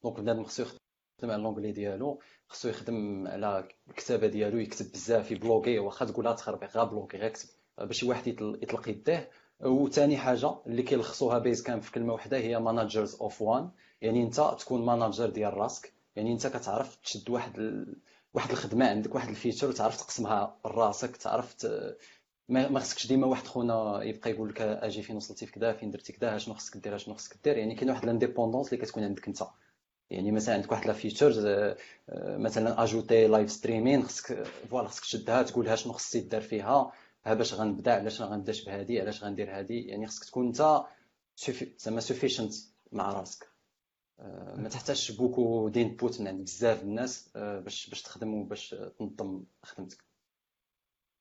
donc 0.03 0.21
بنادم 0.21 0.45
خصو 0.45 0.63
يخدم 0.63 0.81
على 1.31 1.43
l'anglais 1.43 1.73
ديالو 1.73 2.21
خصو 2.49 2.69
يخدم 2.69 3.29
على 3.29 3.69
الكتابة 3.89 4.27
ديالو 4.27 4.59
يكتب 4.59 4.93
بزاف 4.93 5.31
ي 5.31 5.37
bloguer 5.37 5.79
واخا 5.79 6.05
تقولها 6.05 6.33
تخربيق 6.33 6.77
غا 6.77 6.85
bloguer 6.85 7.19
غير 7.19 7.25
يكتب 7.25 7.49
باش 7.79 8.03
واحد 8.05 8.27
يطلق 8.63 8.89
يديه 8.89 9.31
وثاني 9.63 10.17
حاجة 10.17 10.55
اللي 10.67 10.83
كيلخصوها 10.83 11.39
Basecamp 11.39 11.83
في 11.83 11.93
كلمة 11.93 12.13
واحدة 12.13 12.37
هي 12.37 12.61
managers 12.61 13.15
of 13.15 13.43
one 13.43 13.71
يعني 14.01 14.23
أنت 14.23 14.55
تكون 14.59 14.85
manager 14.87 15.31
ديال 15.31 15.55
راسك. 15.55 15.93
يعني 16.17 16.33
أنت 16.33 16.47
كتعرف 16.47 16.97
تشد 16.97 17.31
واحد 17.31 17.59
ال... 17.59 17.97
واحد 18.35 18.51
الخدمة 18.51 18.89
عندك 18.91 19.15
واحد 19.15 19.29
ال 19.29 19.34
feature 19.34 19.69
وتعرف 19.69 19.97
تقسمها 19.97 20.57
لراسك 20.67 21.17
تعرف 21.17 21.55
ت... 21.55 21.97
ما 22.49 22.81
خصكش 22.81 23.07
ديما 23.07 23.27
واحد 23.27 23.47
خونا 23.47 24.03
يبقى 24.03 24.31
يقول 24.31 24.49
لك 24.49 24.61
أجي 24.61 25.03
فين 25.03 25.17
وصلتي 25.17 25.47
في 25.47 25.53
كذا 25.53 25.73
فين 25.73 25.91
درتي 25.91 26.13
كذا 26.13 26.39
شنو 26.39 26.55
خصك 26.55 26.77
دير 26.77 26.99
شنو 26.99 27.15
خصك 27.15 27.37
دير. 27.45 27.57
يعني 27.57 27.75
كاين 27.75 27.91
واحد 27.91 28.03
l'indépendance 28.03 28.73
اللي 28.73 28.85
كتكون 28.85 29.05
عندك 29.05 29.29
أنت. 29.29 29.43
يعني 30.11 30.33
مثلا 30.33 30.55
عندك 30.55 30.73
واحد 30.73 30.87
la 30.87 30.93
feature 30.93 31.45
آه، 31.47 31.77
مثلا 32.37 32.83
ajouter 32.83 33.27
live 33.27 33.51
streaming 33.53 34.03
خصك 34.03 34.43
voilà 34.71 34.89
خصك 34.89 35.03
تشدها 35.03 35.43
تقولها 35.43 35.77
شنو 35.77 35.93
خصني 35.93 36.21
دير 36.23 36.41
فيها. 36.41 36.93
ها 37.25 37.35
باش 37.35 37.55
غنبدا 37.55 37.95
علاش 37.95 38.23
غنداش 38.23 38.65
بهادي 38.65 39.01
علاش 39.01 39.25
غندير 39.25 39.59
هادي؟ 39.59 39.81
يعني 39.81 40.07
خصك 40.07 40.25
تكون 40.25 40.47
انت 40.47 40.83
زعما 41.79 42.01
sufficient 42.01 42.53
مع 42.93 43.13
راسك. 43.13 43.49
آه، 44.21 44.57
ما 44.57 44.69
تحتاجش 44.69 45.13
beaucoup 45.13 45.69
d'input 45.69 46.21
من 46.21 46.29
عند 46.29 46.45
بزاف 46.45 46.83
الناس 46.83 47.33
آه، 47.37 47.61
باش 47.61 47.91
باش 47.91 48.03
تخدم 48.03 48.35
وباش 48.35 48.75
تنظم 48.99 49.45
خدمتك. 49.63 50.05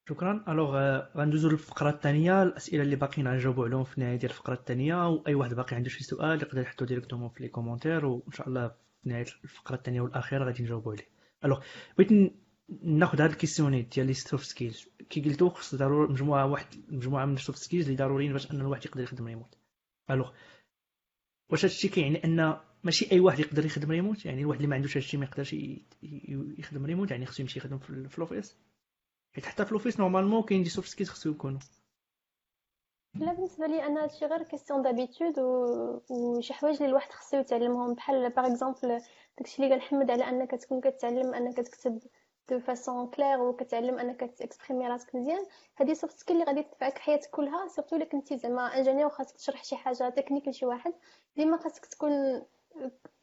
شكرا. 0.09 0.43
alors 0.47 0.99
غندوزو 1.17 1.49
للفقرة 1.49 1.89
الثانية 1.89 2.43
الأسئلة 2.43 2.83
اللي 2.83 2.95
باقيين 2.95 3.27
غنجاوبوا 3.27 3.65
عليهم 3.65 3.83
في 3.83 3.97
النهايه 3.97 4.15
ديال 4.15 4.31
الفقرة 4.31 4.53
الثانية 4.53 5.09
واي 5.09 5.35
واحد 5.35 5.53
باقي 5.53 5.75
عنده 5.75 5.89
شي 5.89 6.03
سؤال 6.03 6.41
يقدر 6.41 6.61
يحطو 6.61 6.85
directement 6.85 7.29
في 7.29 7.43
les 7.43 7.49
commentaires 7.49 8.05
وان 8.05 8.31
شاء 8.31 8.47
الله 8.47 8.67
في 8.67 9.09
نهاية 9.09 9.25
الفقرة 9.43 9.75
الثانية 9.75 10.01
والأخيرة 10.01 10.45
غادي 10.45 10.63
نجاوبوا 10.63 10.91
عليه. 10.91 11.07
alors 11.45 11.59
بغيت 11.97 12.33
ناخذ 12.83 13.21
هاد 13.21 13.29
ال 13.29 13.35
question 13.35 13.81
ديال 13.81 14.07
les 14.07 14.13
soft 14.13 14.45
skills 14.45 14.87
كي 15.09 15.21
قلتو 15.21 15.49
خص 15.49 15.75
ضروري 15.75 16.11
مجموعة 16.11 16.45
واحد 16.45 16.67
مجموعة 16.87 17.25
من 17.25 17.33
ال 17.33 17.38
soft 17.38 17.59
skills 17.59 17.85
اللي 17.85 17.97
ضروريين 17.97 18.33
باش 18.33 18.51
أن 18.51 18.61
الواحد 18.61 18.85
يقدر 18.85 19.03
يخدم 19.03 19.27
ريموت 19.27 19.57
alors. 20.11 20.31
واش 21.49 21.65
هادشي 21.65 21.89
كيعني 21.89 22.23
ان 22.23 22.59
ماشي 22.83 23.11
أي 23.11 23.19
واحد 23.19 23.39
يقدر 23.39 23.65
يخدم 23.65 23.91
ريموت 23.91 24.25
يعني 24.25 24.41
الواحد 24.41 24.59
اللي 24.59 24.67
ما 24.67 24.75
عندوش 24.75 24.97
هادشي 24.97 25.17
ما 25.17 25.25
يقدرش 25.25 25.55
يخدم 26.57 26.85
ريموت 26.85 27.11
يعني 27.11 27.25
خصو 27.25 27.43
يمشي 27.43 27.59
يخدم 27.59 27.79
في 27.79 28.17
ال 28.17 28.23
office 28.23 28.57
حيت 29.33 29.45
حتى 29.45 29.65
في 29.65 29.71
ال 29.71 29.75
office 29.75 29.99
normalement 29.99 30.43
كاين 30.43 30.63
des 30.63 30.69
soft 30.69 30.89
skills 30.89 31.09
خصو 31.09 31.29
يكونوا 31.29 31.59
لا 33.15 33.33
بالنسبة 33.33 33.67
لي 33.67 33.83
أنا 33.83 34.03
هادشي 34.03 34.25
غير 34.25 34.43
question 34.43 34.81
d'habitude 34.81 35.39
وشي 36.09 36.53
حوايج 36.53 36.75
اللي 36.75 36.89
الواحد 36.89 37.11
خصو 37.11 37.37
يتعلمهم. 37.37 37.93
بحال 37.93 38.29
par 38.29 38.45
exemple 38.45 39.01
داكشي 39.37 39.63
اللي 39.63 39.75
كنحمد 39.75 40.11
على 40.11 40.23
أنك 40.29 40.51
تكون 40.51 40.81
كتعلم 40.81 41.33
أنك 41.33 41.57
تكتب 41.57 41.99
de 42.51 42.59
façon 42.59 43.07
claire 43.07 43.41
وكتعلم 43.41 43.99
انك 43.99 44.19
ت 44.37 44.43
exprimer 44.43 44.87
راسك 44.87 45.15
مزيان 45.15 45.45
هذه 45.75 45.93
soft 45.93 46.17
skill 46.19 46.35
اللي 46.35 46.45
غادي 46.47 46.63
تنفعك 46.63 46.97
حياتك 46.97 47.29
كلها 47.29 47.67
surtout 47.67 47.95
إلا 47.95 48.05
كنتي 48.05 48.37
زعما 48.37 48.77
ingénieur 48.77 49.05
وخاصك 49.05 49.35
تشرح 49.37 49.63
شي 49.63 49.75
حاجة 49.75 50.09
تكنيك 50.09 50.47
لشي 50.47 50.65
واحد 50.65 50.93
ديما 51.37 51.57
خاصك 51.57 51.85
تكون 51.85 52.41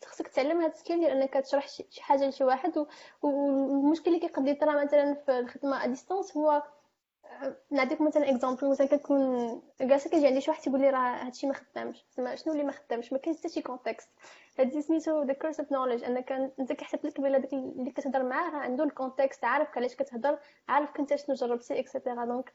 خصك 0.06 0.28
تعلم 0.28 0.60
هاد 0.60 0.70
ال 0.70 0.75
skill 0.75 1.00
ديال 1.00 1.10
إنك 1.10 1.34
تشرح 1.34 1.68
شي 1.68 2.02
حاجة 2.02 2.28
لشي 2.28 2.44
واحد 2.44 2.86
والمشكل 3.22 4.08
اللي 4.10 4.20
كيقد 4.20 4.48
يطرا 4.48 4.84
مثلا 4.84 5.14
في 5.14 5.38
الخدمة 5.38 5.84
à 5.84 5.86
distance 5.86 6.36
هو 6.36 6.62
نعطيك 7.70 8.00
مثلا 8.00 8.30
exemple 8.30 8.70
مثلا 8.70 8.86
كنكون 8.86 9.62
جالسة 9.80 10.10
كيجي 10.10 10.26
عندي 10.26 10.40
شي 10.40 10.50
واحد 10.50 10.62
تيقول 10.62 10.80
لي 10.80 10.90
راه 10.90 11.26
هادشي 11.26 11.46
ما 11.46 11.54
خدامش 11.54 12.04
زعما 12.16 12.36
شنو 12.36 12.52
اللي 12.52 12.64
ما 12.64 12.72
خدامش؟ 12.72 13.12
ما 13.12 13.18
كاينش 13.18 13.38
حتى 13.38 13.48
شي 13.48 13.62
contexte 13.62 14.08
هادي 14.58 14.82
سميتو 14.82 15.22
the 15.22 15.32
curse 15.32 15.60
of 15.60 15.72
knowledge 15.72 16.04
انك 16.04 16.32
أنت 16.32 16.72
كيحسب 16.72 17.06
لك 17.06 17.20
بلا 17.20 17.38
داك 17.38 17.52
اللي 17.52 17.90
كتهضر 17.90 18.22
معاه 18.22 18.50
راه 18.50 18.58
عنده 18.58 18.84
ال 18.84 18.91
contexte 18.91 19.44
عارف 19.44 19.78
علاش 19.78 19.94
كتهضر 19.94 20.38
عارف 20.68 20.90
كنت 20.92 21.14
شنو 21.14 21.34
جربتي 21.34 21.80
et 21.80 21.91
cetera 21.91 22.24
donc 22.24 22.52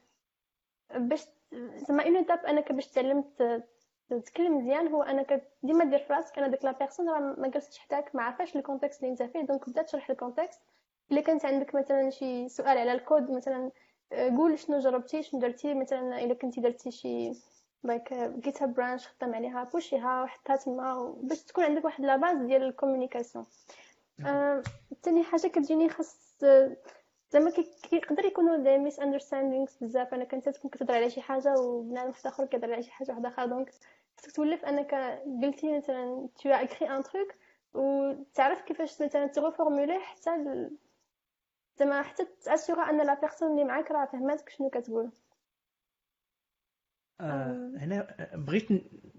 باش 0.96 1.24
زعما 1.88 2.02
une 2.06 2.16
étape 2.16 2.46
أنك 2.46 2.72
باش 2.72 2.86
تعلم 2.86 3.24
تتكلم 4.10 4.58
مزيان 4.58 4.88
هو 4.88 5.02
أنك 5.02 5.42
ديما 5.62 5.84
دير 5.84 5.98
فراسك 5.98 6.38
أنا 6.38 6.48
ديك 6.48 6.64
la 6.64 6.72
personne 6.72 7.08
راه 7.08 7.20
ما 7.38 7.48
جلستش 7.48 7.78
حداك 7.78 8.14
ما 8.14 8.22
عارفاش 8.22 8.56
ال 8.56 8.61
contexte 8.61 9.02
اللي 9.02 9.12
أنت 9.12 9.22
فيه. 9.22 9.40
donc 9.40 9.68
بدا 9.70 9.82
تشرح 9.82 10.10
ال 10.10 10.16
contexte 10.16 10.60
إلا 11.12 11.20
كانت 11.20 11.44
عندك 11.44 11.74
مثلا 11.74 12.10
شي 12.10 12.48
سؤال 12.48 12.78
على 12.78 12.92
الكود 12.92 13.30
مثلا 13.30 13.70
قول 14.12 14.58
شنو 14.58 14.78
جربتي 14.78 15.22
شنو 15.22 15.40
درتي؟ 15.40 15.74
مثلا 15.74 16.24
إلا 16.24 16.34
كنتي 16.34 16.60
درتي 16.60 16.90
شي 16.90 17.32
like 17.84 18.14
GitHub 18.14 18.74
branch 18.74 19.08
خدام 19.08 19.34
عليها 19.34 19.64
بوشيها 19.64 20.22
وحطها 20.22 20.56
تما 20.56 21.14
باش 21.22 21.42
تكون 21.42 21.64
عندك 21.64 21.84
واحد 21.84 22.04
la 22.04 22.16
base 22.16 22.38
ديال 22.38 22.62
ال 22.62 22.68
communication 22.68 23.46
ثاني 25.02 25.22
uh, 25.22 25.26
حاجة 25.26 25.46
كتجيني 25.46 25.88
خاص 25.88 26.16
زعما 27.30 27.50
كيقدر 27.90 28.24
يكونوا 28.24 28.56
des 28.56 28.78
misunderstandings 28.78 29.76
بزاف. 29.80 30.14
أنا 30.14 30.24
كنت 30.24 30.48
تكون 30.48 30.70
كتهضر 30.70 30.94
على 30.94 31.10
شي 31.10 31.20
حاجة 31.20 31.54
وبنادم 31.60 32.08
واحد 32.08 32.26
آخر 32.26 32.46
كيهضر 32.46 32.72
على 32.72 32.82
شي 32.82 32.90
حاجة 32.90 33.10
واحدة 33.10 33.28
أخرى 33.28 33.46
donc 33.48 33.70
خصك 34.18 34.32
تولف 34.32 34.64
أنك 34.64 34.94
قلتي 35.42 35.76
مثلا 35.76 36.28
tu 36.42 36.48
as 36.50 36.61
écrit 36.61 36.90
un 36.90 37.02
truc 37.02 37.34
وتعرف 37.74 38.60
كيفاش 38.62 39.02
مثلا 39.02 39.26
ت 39.26 39.32
reformuler 39.32 39.92
ه 39.92 39.98
حتى 39.98 40.70
زعما 41.76 42.02
حتى 42.02 42.26
ت 42.44 42.50
assurer 42.50 42.90
أن 42.90 43.06
la 43.06 43.20
personne 43.20 43.52
اللي 43.52 43.64
معاك 43.64 43.90
راه 43.90 44.06
فهماتك 44.06 44.48
شنو 44.48 44.70
كتقول. 44.70 45.12
آه 47.20 47.72
هنا 47.78 48.16
بغيت 48.34 48.68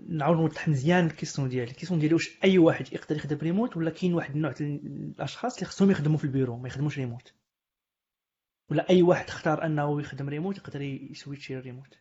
نعاود 0.09 0.37
نوضح 0.37 0.67
مزيان 0.67 1.05
ال 1.05 1.10
question 1.10 1.49
ديالي. 1.49 1.71
ال 1.71 1.74
question 1.74 1.99
ديالي 1.99 2.13
واش 2.13 2.43
أي 2.43 2.57
واحد 2.57 2.93
يقدر 2.93 3.15
يخدم 3.15 3.37
ريموت 3.37 3.77
ولا 3.77 3.91
كاين 3.91 4.13
واحد 4.13 4.35
النوع 4.35 4.53
الأشخاص 4.59 5.53
اللي 5.55 5.65
خصهم 5.65 5.91
يخدموا 5.91 6.17
في 6.17 6.23
البيرو 6.23 6.57
ما 6.57 6.67
يخدموش 6.67 6.97
ريموت 6.97 7.33
ولا 8.71 8.89
أي 8.89 9.01
واحد 9.01 9.27
اختار 9.27 9.65
أنه 9.65 10.01
يخدم 10.01 10.29
ريموت 10.29 10.57
يقدر 10.57 10.81
يسويتشي 10.81 11.57
الريموت 11.57 11.97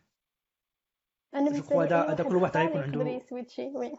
أنا 1.35 1.49
بالنسبة 1.49 1.85
لي 1.85 1.95
هذا 1.95 2.23
كل 2.23 2.35
واحد 2.35 2.57
غيكون 2.57 2.81
عنده 2.81 3.01
يسويتشي 3.01 3.61
oui. 3.61 3.93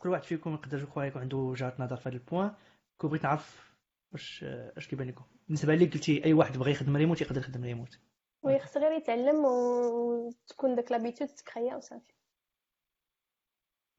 كل 0.00 0.08
واحد 0.08 0.22
فيكم 0.22 0.54
يقدر 0.54 0.82
يكون 0.82 1.02
عنده 1.16 1.36
وجهه 1.36 1.74
نظر 1.78 1.96
في 1.96 2.08
هذا 2.08 2.16
ال 2.16 2.21
point. 2.21 2.54
كون 2.98 3.10
بغيت 3.10 3.22
نعرف 3.22 3.71
واش 4.12 4.44
اش 4.44 4.88
كيبان 4.88 5.08
لكم؟ 5.08 5.24
بالنسبة 5.46 5.74
لي 5.74 5.86
قلتي 5.86 6.24
أي 6.24 6.32
واحد 6.32 6.58
بغى 6.58 6.70
يخدم 6.70 6.96
ريموت 6.96 7.20
يقدر 7.20 7.40
يخدم 7.40 7.64
remote. 7.64 7.98
oui 8.42 8.58
خص 8.58 8.76
غير 8.76 8.92
يتعلم 8.92 9.44
وتكون 9.44 10.74
داك 10.74 10.92
l'habitude 10.92 11.28
تكريا 11.28 11.76
وصافي 11.76 12.12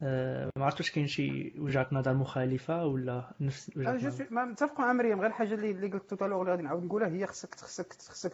أه 0.02 0.50
ما 0.58 0.66
عرفتش 0.66 0.92
كاين 0.92 1.08
شي 1.08 1.60
وجهة 1.60 1.88
نظر 1.92 2.14
مخالفة 2.14 2.86
ولا 2.86 3.34
نفس 3.40 3.72
وجهة 3.78 4.08
نظر؟ 4.08 4.28
ما 4.32 4.46
متفق 4.46 4.80
مع 4.80 4.94
مريم 4.94 5.20
غير 5.20 5.30
الحاجة 5.30 5.54
اللي 5.54 5.72
اللي 5.72 5.88
قلت 5.88 6.10
tout 6.10 6.20
à 6.20 6.23
l'heure 6.23 6.42
اللي 6.42 6.52
غادي 6.52 6.64
نعاود 6.64 6.84
نقولها 6.84 7.08
هي 7.10 7.28
خصك 7.28 7.56
خصك 7.56 7.94
خصك 7.94 8.34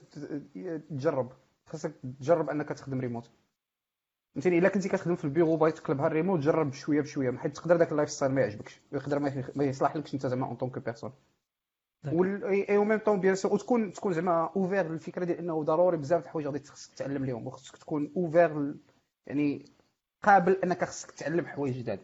تجرب. 0.89 1.32
خصك 1.65 1.93
تجرب 2.19 2.49
أنك 2.49 2.69
تخدم 2.69 2.99
ريموت. 2.99 3.30
فهمتيني؟ 4.34 4.57
إلا 4.57 4.69
كنتي 4.69 4.89
كتخدم 4.89 5.15
في 5.15 5.25
البيرو 5.25 5.57
بغيت 5.57 5.77
تقلبها 5.77 6.07
الريموت 6.07 6.39
جرب 6.39 6.69
بشويه 6.69 7.01
بشوية 7.01 7.38
حيت 7.38 7.55
تقدر 7.55 7.77
داك 7.77 7.91
ال 7.91 8.09
lifestyle 8.09 8.32
ما 8.32 8.41
يعجبكش 8.41 8.82
يقدر 8.91 9.19
ما 9.55 9.63
يصلحلكش 9.63 10.13
أنت 10.13 10.27
زعما 10.27 10.45
en 10.47 10.55
tant 10.55 10.69
que 10.69 10.80
personne 10.80 11.13
et 12.05 12.77
en 12.77 12.84
même 12.84 12.99
temps 12.99 13.19
bien 13.19 13.36
sûr 13.36 13.53
وتكون 13.53 13.93
تكون 13.93 14.13
زعما 14.13 14.51
ouvert 14.55 14.91
للفكرة 14.91 15.25
ديال 15.25 15.37
إنه 15.37 15.63
ضروري 15.63 15.97
بزاف 15.97 16.21
د 16.21 16.25
الحوايج 16.25 16.47
غادي 16.47 16.67
خصك 16.67 16.93
تتعلم 16.93 17.25
لهم 17.25 17.47
وخصك 17.47 17.77
تكون 17.77 18.11
ouvert 18.17 18.75
يعني 19.27 19.65
قابل 20.23 20.57
إنك 20.63 20.83
خصك 20.83 21.11
تتعلم 21.11 21.45
حوايج 21.45 21.77
جداد. 21.77 21.99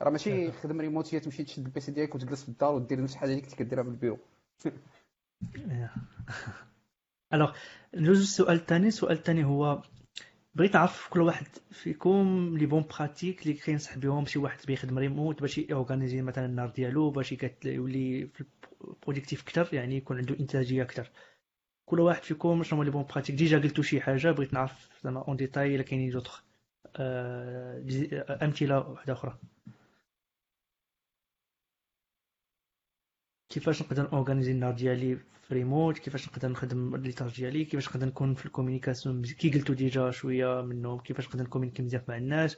راه 0.00 0.10
ماشي 0.10 0.52
خدم 0.52 0.80
ريموت 0.80 1.16
تمشي 1.16 1.44
تشد 1.44 1.64
ال 1.66 1.75
PC 1.75 1.92
ديالك 1.92 2.14
وتجلس 2.14 2.42
في 2.42 2.48
الدار 2.48 2.74
ودير 2.74 3.02
نفس 3.02 3.12
الحاجة 3.12 3.30
اللي 3.30 3.40
كنت 3.42 3.54
كديرها 3.54 3.82
في 3.82 3.88
ال 3.88 3.92
bureau 3.92 4.18
alors 7.32 7.52
ندوزو 7.94 8.22
السؤال 8.22 8.56
الثاني. 8.56 8.88
السؤال 8.88 9.16
الثاني 9.16 9.44
هو 9.44 9.82
بغيت 10.58 10.74
نعرف 10.74 11.08
كل 11.08 11.20
واحد 11.20 11.46
فيكم 11.70 12.54
les 12.58 12.66
bonnes 12.66 12.84
pratiques 12.98 13.42
اللي 13.42 13.52
كينصح 13.54 13.98
بهم 13.98 14.26
شي 14.26 14.38
واحد 14.38 14.58
بيخدم 14.66 14.98
ريموت 14.98 15.40
باش 15.40 15.58
ي 15.58 15.64
organiser 15.64 16.22
مثلا 16.22 16.46
النهار 16.46 16.68
ديالو 16.68 17.10
باش 17.10 17.34
يولي 17.64 18.26
في 18.26 18.44
productif 19.02 19.42
أكثر 19.42 19.74
يعني 19.74 19.96
يكون 19.96 20.18
عنده 20.18 20.36
إنتاجية 20.40 20.82
أكثر 20.82 21.10
كل 21.86 22.00
واحد 22.00 22.22
فيكم 22.22 22.62
شنو 22.62 22.78
هما 22.78 22.84
les 22.84 22.90
bonnes 22.90 23.02
pratiques. 23.02 23.36
déjà 23.36 23.58
قلتو 23.58 23.82
شي 23.82 24.00
حاجة 24.00 24.30
بغيت 24.30 24.54
نعرف 24.54 24.88
زعما 25.04 25.24
en 25.28 25.36
détail 25.36 25.74
إلا 25.74 25.82
كاينين 25.82 26.10
دوطخ 26.10 26.44
أمثلة 28.42 28.78
واحدة 28.78 29.12
أخرى. 29.12 29.38
كيفاش 33.48 33.82
نقدر 33.82 34.12
organiser 34.12 34.52
النهار 34.52 34.74
ديالي 34.74 35.16
في 35.16 35.54
ريموت 35.54 35.98
كيفاش 35.98 36.28
نقدر 36.28 36.48
نخدم 36.48 36.96
les 36.96 37.09
tâches 37.09 37.36
ديالي 37.36 37.64
كيفاش 37.64 37.88
نقدر 37.88 38.06
نكون 38.06 38.34
في 38.34 38.46
ال 38.46 38.51
communication 38.51 39.22
كي 39.22 39.50
قلتو 39.50 39.72
déjà 39.72 40.10
شوية 40.10 40.62
منهم 40.62 41.00
كيفاش 41.00 41.28
نقدر 41.28 41.44
ن 41.44 41.47
communiquer 41.47 41.82
مزيان 41.82 42.02
مع 42.08 42.16
الناس 42.16 42.56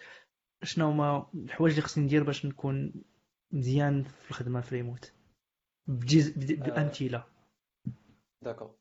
شنو 0.63 0.87
هما 0.91 1.31
الحوايج 1.35 1.75
اللي 1.75 1.87
خصني 1.87 2.05
ندير 2.05 2.23
باش 2.23 2.47
نكون 2.47 2.93
مزيان 3.53 4.03
في 4.03 4.31
الخدمة 4.31 4.61
في 4.61 4.75
ريموت؟ 4.75 5.13
بجيز 5.87 6.31
بأمثلة. 6.31 7.25
d'accord. 8.43 8.75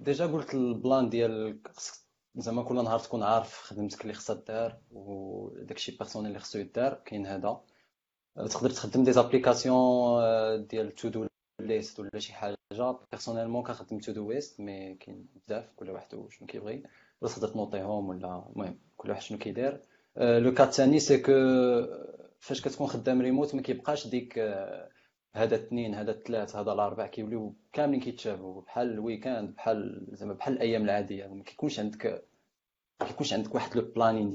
déjà 0.00 0.26
قلت 0.26 0.54
ال 0.54 0.65
plan 0.65 1.08
ديال 1.08 1.60
زعما 2.36 2.62
كل 2.62 2.74
نهار 2.74 2.98
تكون 2.98 3.22
عارف 3.22 3.54
خدمتك 3.54 4.02
اللي 4.02 4.14
خصها 4.14 4.36
دار 4.48 4.78
وداكشي 4.90 5.96
personnel 5.96 6.28
اللي 6.28 6.40
خصو 6.40 6.58
يدار 6.58 6.94
كاين 6.94 7.26
هذا. 7.26 7.60
تقدر 8.46 8.70
تخدم 8.70 9.04
des 9.04 9.12
applications 9.12 10.66
ديال 10.66 10.94
to-do 10.94 11.26
list 11.60 12.00
ولا 12.00 12.18
شي 12.18 12.32
حاجة. 12.32 12.56
personnellement 13.10 13.62
كنخدم 13.62 13.98
Todoist 13.98 14.60
mais 14.60 14.94
كاين 14.94 15.26
بزاف 15.46 15.72
كل 15.76 15.90
واحد 15.90 16.28
شنو 16.30 16.46
كيبغي. 16.46 16.82
ولا 17.20 17.32
تقدر 17.32 17.48
تنوطيهم 17.48 18.08
ولا 18.08 18.44
المهم 18.50 18.78
كل 18.96 19.10
واحد 19.10 19.22
شنو 19.22 19.38
كيدير. 19.38 19.80
le 20.16 20.54
cas 20.54 20.64
الثاني 20.64 21.00
c'est 21.00 21.18
que 21.18 21.32
فاش 22.40 22.60
كتكون 22.60 22.86
خدام 22.86 23.22
ريموت 23.22 23.54
ما 23.54 23.62
كيبقاش 23.62 24.06
ديك 24.06 24.38
هذا 25.34 25.54
اثنين 25.56 25.94
هذا 25.94 26.12
ثلاث 26.12 26.56
هذا 26.56 26.72
الاربع 26.72 27.06
كيوليو 27.06 27.54
كاملين 27.72 28.00
كيتشابهوا 28.00 28.62
بحال 28.62 28.90
ال 28.92 28.99
week-end 28.99 29.54
بحال 29.54 30.06
زعما 30.12 30.32
بحال 30.32 30.54
الأيام 30.54 30.82
العادية. 30.82 31.26
ما 31.26 31.42
كيكونش 31.42 31.80
عندك 31.80 32.24
ما 33.00 33.06
كيكونش 33.06 33.32
عندك 33.32 33.54
واحد 33.54 33.76
le 33.76 33.82
planning 33.82 34.34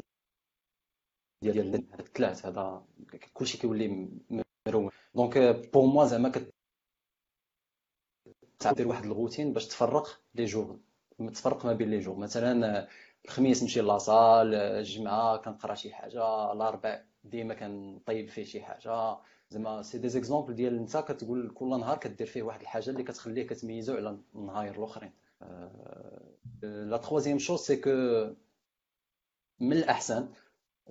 ديال 1.51 1.75
الثلاث 1.99 2.45
هذا 2.45 2.85
كلشي 3.33 3.57
كيولي 3.57 4.09
مرون 4.67 4.89
donc 5.15 5.37
pour 5.73 5.85
moi 5.85 6.05
زعما 6.05 6.31
كتعطي 8.59 8.85
واحد 8.85 9.05
الروتين 9.05 9.53
باش 9.53 9.67
تفرق 9.67 10.21
les 10.35 10.45
jours. 10.45 10.79
تفرق 11.33 11.65
ما 11.65 11.73
بين 11.73 11.89
les 11.89 11.99
jours. 11.99 12.15
مثلا 12.15 12.87
الخميس 13.25 13.63
نمشي 13.63 13.81
la 13.81 14.02
salle 14.02 14.55
الجمعة 14.55 15.37
كنقرا 15.37 15.75
شي 15.75 15.93
حاجة 15.93 16.51
الأربع 16.53 17.03
ديما 17.23 17.53
كنطيب 17.53 18.29
فيه 18.29 18.43
شي 18.43 18.61
حاجة. 18.61 19.17
زعما 19.49 19.81
c'est 19.81 19.97
des 19.97 20.09
exemples 20.09 20.55
ديال 20.55 20.77
انت 20.77 20.97
كتقول 20.97 21.51
كل 21.55 21.69
نهار 21.69 21.97
كدير 21.97 22.27
فيه 22.27 22.43
واحد 22.43 22.61
الحاجة 22.61 22.89
اللي 22.89 23.03
كتخليه 23.03 23.47
كتميزو 23.47 23.95
على 23.95 24.19
النهاير 24.35 24.75
الأخرين. 24.77 25.11
la 26.61 26.97
troisième 26.97 27.39
chose 27.39 27.59
c'est 27.59 27.75
que 27.75 27.89
من 29.59 29.77
الأحسن 29.77 30.29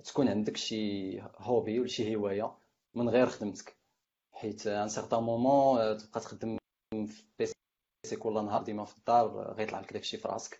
تكون 0.03 0.27
عندك 0.27 0.57
شي 0.57 1.21
hobby 1.21 1.79
ولا 1.79 1.87
شي 1.87 2.15
هواية 2.15 2.57
من 2.93 3.09
غير 3.09 3.27
خدمتك. 3.27 3.77
حيت 4.31 4.67
un 4.67 4.87
certain 4.87 5.23
moment 5.23 5.97
تبقى 5.97 6.19
تخدم 6.19 6.57
في 6.91 7.23
PC 7.39 8.15
كل 8.19 8.33
نهار 8.33 8.63
ديما 8.63 8.85
في 8.85 8.97
الدار 8.97 9.53
غيطلع 9.53 9.79
لك 9.79 9.93
داكشي 9.93 10.17
في 10.17 10.27
راسك. 10.27 10.59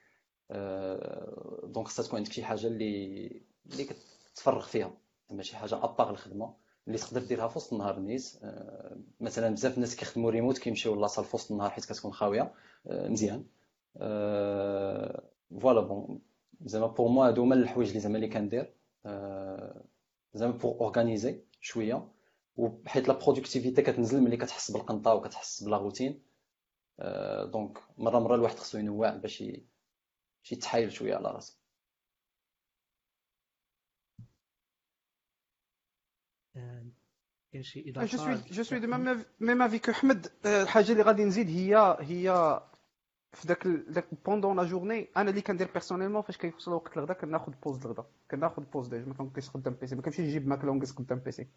donc 1.64 1.88
خصها 1.88 2.06
تكون 2.06 2.18
عندك 2.18 2.32
شي 2.32 2.44
حاجة 2.44 2.68
اللي 2.68 3.28
اللي 3.66 3.90
كتفرغ 4.34 4.66
فيها. 4.66 4.98
زعما 5.30 5.44
شي 5.44 5.56
حاجة 5.58 5.84
أباغ 5.84 6.10
الخدمة 6.10 6.56
اللي 6.88 6.98
تقدر 6.98 7.24
ديرها 7.24 7.48
في 7.48 7.58
وسط 7.58 7.74
النهار 7.74 8.00
نيت 8.00 8.40
آه، 8.44 8.98
مثلا 9.20 9.50
بزاف 9.50 9.76
الناس 9.76 9.96
كيخدموا 9.96 10.32
ريموت 10.32 10.58
كيمشيو 10.58 10.96
la 10.96 11.04
salle 11.04 11.26
في 11.26 11.36
وسط 11.36 11.52
النهار 11.52 11.70
حيت 11.70 11.86
كتكون 11.86 12.14
خاوية. 12.14 12.54
آه، 12.88 13.08
مزيان. 13.10 13.46
voilà 15.62 15.82
bon 15.82 16.22
زعما 16.66 16.88
pour 16.88 17.08
moi 17.08 17.28
هادو 17.28 17.42
هما 17.44 17.56
الحوايج 17.56 17.88
اللي 17.88 18.00
زعما 18.00 18.16
اللي 18.16 18.28
كندير. 18.28 18.62
آه، 18.62 18.74
زعما 20.34 20.52
pour 20.52 20.72
organiser 20.82 21.42
شوية 21.62 22.08
وحيت 22.58 23.08
la 23.08 23.14
productivité 23.14 23.82
كتنزل 23.82 24.22
ملي 24.22 24.38
كتحس 24.38 24.72
بالقنطة 24.72 25.14
وكتحس 25.14 25.64
بلا 25.64 25.78
روتين 25.78 26.22
donc 27.52 27.78
مرة 27.98 28.20
مرة 28.20 28.36
الواحد 28.36 28.56
خصو 28.60 28.78
ينوع 28.78 29.10
باش 29.10 29.44
يتحايل 30.52 30.92
شوية 30.92 31.16
على 31.16 31.32
راسو. 31.32 31.58
كاين 37.52 37.64
شي 37.64 37.90
اضافه 37.90 38.44
je 38.52 38.64
suis 38.64 38.80
de 38.80 38.88
même 39.40 39.62
avis 39.62 39.80
que 39.80 39.92
احمد 39.92 40.32
الحاجة 40.46 40.92
اللي 40.92 41.04
غادي 41.04 41.24
نزيد 41.24 41.50
هي 41.50 41.98
هي 42.00 42.60
في 43.34 43.48
ذاك 43.48 43.68
ذاك 43.68 44.06
pendant 44.26 44.58
la 44.58 44.64
journée 44.64 45.10
أنا 45.18 45.30
اللي 45.30 45.42
كندير 45.42 45.68
personnellement 45.74 46.22
فاش 46.22 46.38
كيوصل 46.38 46.72
وقت 46.74 46.98
الغدا 46.98 47.14
كناخذ 47.14 47.52
pause 47.64 47.86
الغدا 47.86 48.04
كناخذ 48.32 48.64
pause 48.64 48.88
déjà 48.88 49.08
ما 49.08 49.14
كنبقيش 49.14 49.50
قدام 49.50 49.74
PC 49.82 49.96
ما 49.96 50.02
كنمشيش 50.02 50.26
نجيب 50.28 50.48
ماكله 50.48 50.72
ونجلس 50.72 50.92
قدام 50.92 51.20
PC 51.20 51.48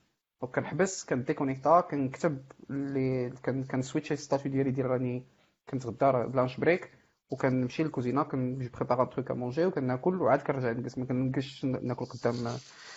donc 0.43 0.55
كنحبس 0.55 1.05
كن 1.05 1.17
déconnecter 1.17 1.81
كنكتب 1.81 2.45
اللي 2.71 3.31
كنسويتشي 3.71 4.17
statut 4.17 4.53
ديالي 4.53 4.71
ديال 4.71 4.87
راني 4.87 5.27
كنتغدى 5.71 6.29
ب 6.33 6.37
lunch 6.37 6.57
break 6.61 6.91
وكنمشي 7.31 7.83
للكوزينة 7.83 8.23
كنجي 8.23 8.69
préparer 8.69 9.05
truc 9.05 9.31
à 9.31 9.35
manger 9.35 9.67
وكناكل 9.67 10.23
وعاد 10.23 10.43
كنرجع 10.43 10.73
نجلس 10.73 10.99
ما 10.99 11.05
كنبقاش 11.05 11.65
ناكل 11.65 12.05
قدام. 12.05 12.35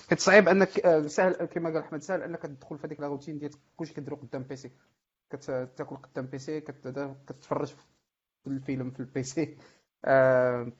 حيت 0.09 0.19
صعيب 0.19 0.47
أنك 0.49 0.79
آه، 0.79 1.07
سهل 1.07 1.33
كما 1.33 1.69
قال 1.69 1.77
أحمد 1.77 2.01
سهل 2.01 2.21
أنك 2.23 2.41
تدخل 2.41 2.77
في 2.77 2.87
هذيك 2.87 2.99
la 2.99 3.07
routine 3.07 3.39
ديال 3.39 3.51
كلشي 3.77 3.93
كديرو 3.93 4.15
قدام 4.15 4.43
PC 4.43 4.71
كتاكل 5.29 5.95
قدام 5.95 6.25
PC 6.25 6.61
كتفرج 6.61 7.73
في 8.43 8.47
الفيلم 8.49 8.91
في 8.91 8.99
ال 8.99 9.18
PC 9.18 9.57
آه، 10.05 10.71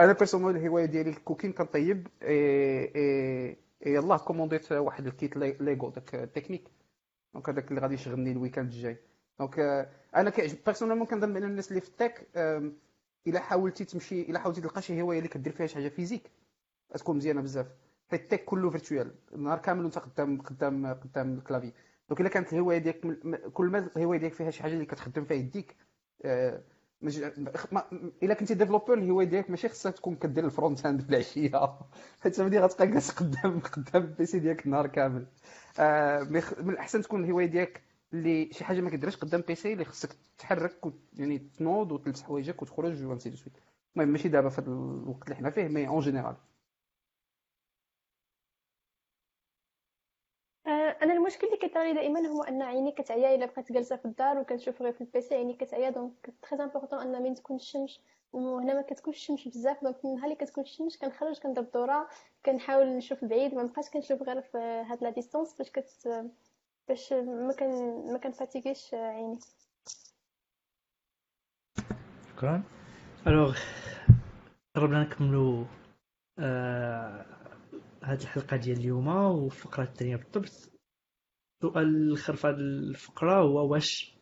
أنا 0.00 0.12
personnel 0.12 0.56
الهواية 0.56 0.84
ديالي 0.84 1.10
ال 1.10 1.15
cooking 1.15 1.52
كنطيب 1.52 2.08
et 2.22 3.56
يلاه 3.86 4.16
commandit 4.18 4.72
واحد 4.72 5.06
ال 5.06 5.13
kit 5.13 5.36
Lego 5.36 5.90
داك 5.90 6.10
technique. 6.34 6.68
donc 7.34 7.48
هذاك 7.48 7.68
اللي 7.70 7.80
غادي 7.80 7.94
يشغلني 7.94 8.32
ال 8.32 8.37
weekend 8.37 8.72
الجاي. 8.72 8.96
donc 9.38 9.58
آه، 9.58 9.90
أنا 10.16 10.30
كيعجب 10.30 10.58
personnellement 10.66 11.06
كنظن 11.06 11.32
بأن 11.34 11.42
الناس 11.44 11.68
اللي 11.70 11.80
في 11.80 11.88
ال 11.88 11.96
tech 11.96 12.28
إلا 13.26 13.40
حاولتي 13.40 13.84
تمشي 13.84 14.22
إلا 14.22 14.38
حاولتي 14.38 14.60
تلقى 14.60 14.82
شي 14.82 15.02
هواية 15.02 15.18
اللي 15.18 15.28
كدير 15.28 15.52
فيها 15.52 15.66
شي 15.66 15.74
حاجة 15.74 15.88
physique 15.88 16.30
غتكون 16.94 17.16
مزيانة 17.16 17.40
بزاف. 17.40 17.66
حيت 18.10 18.22
ال 18.22 18.26
tech 18.26 18.44
كله 18.44 18.70
virtuel 18.70 19.14
النهار 19.34 19.58
كامل 19.58 19.84
وأنت 19.84 19.98
قدام 19.98 20.42
قدام 20.42 20.86
قدام 20.94 21.34
ال 21.38 21.42
clavier. 21.42 21.72
donc 22.08 22.20
إلا 22.20 22.28
كانت 22.28 22.52
الهواية 22.52 22.78
ديالك 22.78 23.00
كل 23.52 23.66
ما 23.66 23.78
الهواية 23.96 24.18
ديالك 24.18 24.34
فيها 24.34 24.50
شي 24.50 24.62
حاجة 24.62 24.72
اللي 24.72 24.86
كتخدم 24.86 25.24
فيها 25.24 25.36
يديك 25.36 25.76
آه 27.04 27.84
إلا 28.22 28.34
كنتي 28.34 28.54
en 28.54 28.61
developer 28.61 28.94
الهوايه 28.94 29.26
ديالك 29.26 29.50
ماشي 29.50 29.68
خصها 29.68 29.92
تكون 29.92 30.14
كدير 30.16 30.44
ال 30.44 30.51
front 30.51 30.86
end 30.86 31.02
في 31.02 31.10
العشيه 31.10 31.78
حيت 32.20 32.40
ملي 32.40 32.58
غتبقى 32.60 32.86
جالس 32.86 33.10
قدام 33.10 33.60
قدام 33.60 34.02
ال 34.02 34.14
PC 34.14 34.38
ديالك 34.38 34.66
النهار 34.66 34.86
كامل. 34.86 35.26
آه 35.78 36.20
من 36.60 36.70
الأحسن 36.70 37.02
تكون 37.02 37.24
الهوايه 37.24 37.46
ديالك 37.46 37.82
اللي 38.12 38.48
شي 38.52 38.64
حاجة 38.64 38.80
ما 38.80 38.90
كديرهاش 38.90 39.16
قدام 39.16 39.40
PC 39.40 39.72
اللي 39.72 39.84
خصك 39.84 40.16
تحرك. 40.38 40.80
يعني 41.16 41.38
تنوض 41.38 41.92
وتلبس 41.92 42.22
حوايجك 42.22 42.62
وتخرج 42.62 43.04
وainsi 43.04 43.30
de 43.30 43.36
suite. 43.36 43.54
المهم 43.96 44.08
ماشي 44.12 44.28
دابا 44.28 44.48
في 44.48 44.58
الوقت 44.58 45.24
اللي 45.24 45.36
حنا 45.36 45.50
فيه 45.50 45.68
mais 45.68 45.88
en 45.88 46.00
général 46.00 46.36
أنا 51.02 51.12
المشكل 51.12 51.46
اللي 51.46 51.58
كيطرى 51.58 51.92
دائما 51.94 52.28
هو 52.28 52.42
أن 52.42 52.62
عيني 52.62 52.92
كتعيا 52.92 53.34
إلا 53.34 53.46
بقيت 53.46 53.72
جالسة 53.72 53.96
في 53.96 54.04
الدار 54.04 54.38
وكنشوف 54.38 54.82
غير 54.82 54.92
في 54.92 55.00
ال 55.00 55.08
PC. 55.08 55.34
عيني 55.34 55.54
كتعيا 55.54 55.90
donc 55.90 56.34
très 56.50 56.62
important 56.62 56.98
أن 56.98 57.22
من 57.22 57.34
تكون 57.34 57.56
الشمس 57.56 58.00
وهنا 58.32 58.74
ما 58.74 58.82
كتكونش 58.82 59.16
الشمس 59.16 59.48
بزاف 59.48 59.84
donc 59.84 59.96
النهار 60.04 60.24
اللي 60.24 60.36
كتكون 60.36 60.64
الشمس 60.64 60.96
كنخرج 60.96 61.38
كندير 61.38 61.62
الدوره 61.64 62.08
كنحاول 62.46 62.86
نشوف 62.86 63.24
بعيد. 63.24 63.54
ما 63.54 63.62
بقاش 63.62 63.90
كنشوف 63.90 64.22
غير 64.22 64.42
في 64.42 64.58
هاد 64.58 65.02
la 65.02 65.10
distance 65.10 65.54
باش 65.58 65.70
كت 65.70 66.08
باش 66.88 67.12
ما 67.12 67.52
كان 67.52 67.70
ما 68.12 68.18
كن 68.18 68.31
fatiguer 68.31 68.81
ش 68.81 68.94
عيني. 68.94 69.38
شكرا. 72.36 72.62
الوغ 73.26 73.58
قربنا 74.76 75.02
نكملوا 75.02 75.64
آه 76.38 77.26
هاد 78.02 78.20
الحلقة 78.20 78.56
ديال 78.56 78.78
اليوم 78.78 79.08
والفقره 79.08 79.82
الثانية 79.82 80.16
بالضبط 80.16 80.69
السؤال 81.64 81.86
الآخر 81.86 82.36
في 82.36 82.46
هذه 82.46 82.54
الفقرة 82.54 83.40
هو 83.40 83.72
واش 83.72 84.16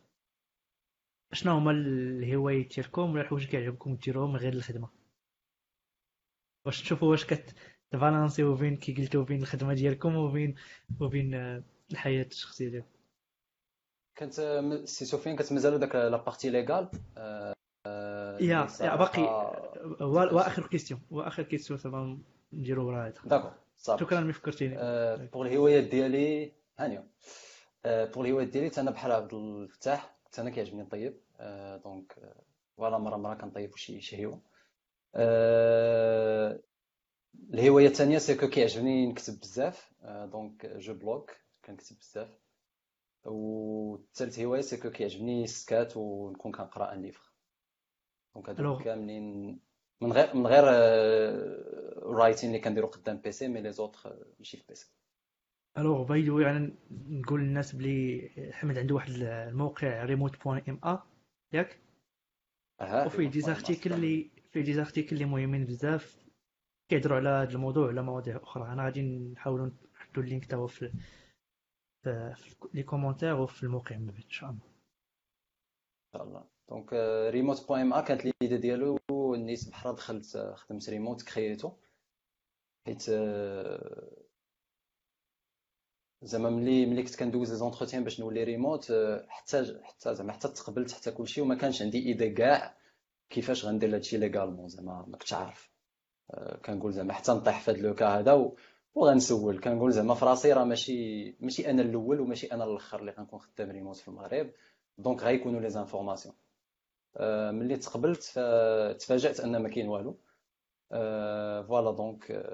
شنو 1.32 1.52
هما 1.52 1.70
الهوايات 1.70 2.74
ديالكم 2.74 3.12
ولا 3.12 3.20
الحوايج 3.20 3.46
كيعجبكم 3.46 3.94
ديروهم 3.94 4.36
غير 4.36 4.52
الخدمة؟ 4.52 4.88
واش 6.66 6.82
تشوفوا 6.82 7.10
واش 7.10 7.26
كتبالانسيو 7.26 8.54
بين 8.54 8.76
كي 8.76 8.94
قلتو 8.94 9.24
بين 9.24 9.42
الخدمة 9.42 9.74
ديالكم 9.74 10.16
وبين 10.16 10.54
وبين 11.00 11.34
الحياة 11.92 12.26
الشخصية 12.26 12.68
ديالكم؟ 12.68 12.88
كانت 14.16 14.32
si 14.84 15.04
سفيان 15.04 15.36
كانت 15.36 15.52
مازال 15.52 15.78
داك 15.78 15.94
la 15.94 16.16
partie 16.16 16.50
légale 16.50 16.88
يا 18.40 18.68
يا 18.80 18.96
باقي 18.96 19.22
هو 20.00 20.38
آخر 20.38 20.66
question 20.66 21.00
هو 21.12 21.20
آخر 21.20 21.42
question 21.42 21.78
صافي 21.78 22.16
نديرو 22.52 22.86
وراه 22.86 23.06
هذا. 23.06 23.14
d'accord 23.24 23.52
صافي. 23.76 24.04
شكرا 24.04 24.20
ملي 24.20 24.32
فكرتيني 24.32 24.76
pour 25.32 25.46
الهوايات 25.46 25.84
ديالي 25.84 26.57
هانيه 26.78 27.06
pour 27.84 28.24
الهوايات 28.24 28.48
ديالي 28.48 28.70
أنا 28.78 28.90
بحال 28.90 29.12
عبد 29.12 29.34
الفتاح 29.34 30.16
أنا 30.38 30.50
كيعجبني 30.50 30.82
نطيب. 30.82 31.20
donc 31.84 32.34
voilà 32.76 32.98
مرة 32.98 33.16
مرة 33.16 33.34
كنطيب 33.34 33.76
شي 33.76 34.00
شي 34.00 34.26
هوا 34.26 34.36
الهواية 37.54 37.86
الثانية 37.86 38.18
c'est 38.18 38.34
que 38.34 38.48
كيعجبني 38.48 39.06
نكتب 39.06 39.40
بزاف. 39.40 39.92
donc 40.02 40.66
je 40.66 40.94
blogue 40.94 41.30
كنكتب 41.64 41.96
بزاف. 41.98 42.28
والثالث 43.24 44.38
هواية 44.38 44.60
c'est 44.60 44.76
que 44.76 44.90
كيعجبني 44.90 45.44
السكات 45.44 45.96
ونكون 45.96 46.52
كنقرأ 46.52 46.92
un 46.92 47.02
livre 47.02 47.32
donc 48.34 48.48
هادو 48.48 48.78
كاملين 48.78 49.60
من 50.00 50.12
غير 50.12 50.36
من 50.36 50.46
غير 50.46 50.64
writing 52.02 52.50
اللي 52.50 52.60
كنديرو 52.60 52.86
قدام 52.86 53.16
PC 53.16 53.48
mais 53.48 53.60
les 53.60 53.72
autres 53.72 54.26
ماشي 54.38 54.56
في 54.56 54.64
PC 54.68 54.97
alors 55.78 56.02
بعدا 56.02 56.38
يعني 56.38 56.74
نقول 56.90 57.40
للناس 57.40 57.74
بلي 57.74 58.30
حمد 58.52 58.78
عنده 58.78 58.94
واحد 58.94 59.10
الموقع 59.10 60.04
remote 60.04 60.42
point 60.44 60.62
ma 60.68 61.02
ياك؟ 61.52 61.78
وفيه 63.06 63.28
des 63.30 63.40
articles 63.40 63.92
اللي 63.92 64.30
فيه 64.50 64.60
des 64.62 64.72
articles 64.72 65.16
اللي 65.16 65.24
مهمين 65.24 65.64
بزاف. 65.64 66.28
كيهضروا 66.88 67.16
على 67.16 67.28
هذا 67.28 67.50
الموضوع 67.54 67.84
وعلى 67.86 68.02
مواضيع 68.02 68.36
أخرى؟ 68.36 68.72
أنا 68.72 68.84
غادي 68.84 69.02
نحاولوا 69.02 69.70
نحطوا 69.94 70.22
ال 70.22 70.27
lien 70.27 70.44
تا 70.46 70.56
هو 70.56 70.66
في 70.66 70.92
في 72.04 72.34
les 72.74 72.82
commentaires 72.82 73.34
وفي 73.34 73.62
الموقع 73.62 73.96
من 73.96 74.06
بعد 74.06 74.22
إن 74.24 74.30
شاء 74.30 74.50
الله. 74.50 74.60
إن 74.64 76.12
شاء 76.18 76.22
الله. 76.24 76.44
donc 76.68 76.92
remote 77.34 77.68
point 77.68 77.80
ma 77.80 78.00
كانت 78.00 78.22
l'idée 78.24 78.56
ديالو 78.58 78.98
elle 79.34 79.48
naisse 79.48 79.68
بحرا 79.68 79.92
دخلت 79.92 80.36
خدمت 80.56 80.88
remote 80.90 81.22
créer 81.22 81.58
تو 81.58 81.72
حيت 82.86 83.04
زعما 86.22 86.50
ملي 86.50 86.86
ملي 86.86 87.02
كنت 87.02 87.16
كندوز 87.16 87.50
les 87.50 87.56
entretiens 87.56 88.04
باش 88.04 88.20
نولي 88.20 88.44
ريموت 88.44 88.92
حتى 89.28 89.80
حتى 89.82 90.14
زعما 90.14 90.32
حتى 90.32 90.48
تقبلت 90.48 90.92
حتى 90.92 91.10
كلشي 91.10 91.40
وما 91.40 91.54
كانش 91.54 91.82
عندي 91.82 91.98
idée 92.06 92.30
كاع 92.30 92.76
كيفاش 93.30 93.64
غندير 93.64 93.94
هادشي 93.94 94.16
légalement 94.16 94.68
زعما 94.68 95.04
ما 95.08 95.16
كنتش 95.18 95.32
عارف. 95.32 95.70
كنقول 96.64 96.92
زعما 96.92 97.12
حتى 97.12 97.32
نطيح 97.32 97.60
في 97.60 97.70
هاد 97.70 97.78
le 97.78 97.90
cas 97.90 98.06
هذا 98.06 98.52
وغنسول. 98.94 99.60
كنقول 99.60 99.92
زعما 99.92 100.14
في 100.14 100.24
راسي 100.24 100.52
راه 100.52 100.64
ماشي 100.64 101.30
ماشي 101.40 101.70
أنا 101.70 101.82
الأول 101.82 102.20
وماشي 102.20 102.46
أنا 102.46 102.64
الأخر 102.64 103.00
اللي 103.00 103.12
غنكون 103.12 103.38
خدام 103.38 103.70
ريموت 103.70 103.96
في 103.96 104.08
المغرب. 104.08 104.50
donc 104.98 105.22
غيكونوا 105.22 105.60
les 105.60 105.70
informations. 105.70 106.34
ملي 107.50 107.76
تقبلت 107.76 108.22
تفاجأت 108.98 109.40
أن 109.40 109.56
ما 109.56 109.68
كاين 109.68 109.88
والو. 109.88 110.18
voilà 111.68 111.90
donc 111.90 112.44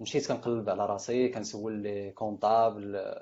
مشيت 0.00 0.28
كنقلب 0.28 0.70
على 0.70 0.86
راسي 0.86 1.28
كنسول 1.28 1.72
les 1.72 2.10
comptables 2.10 3.12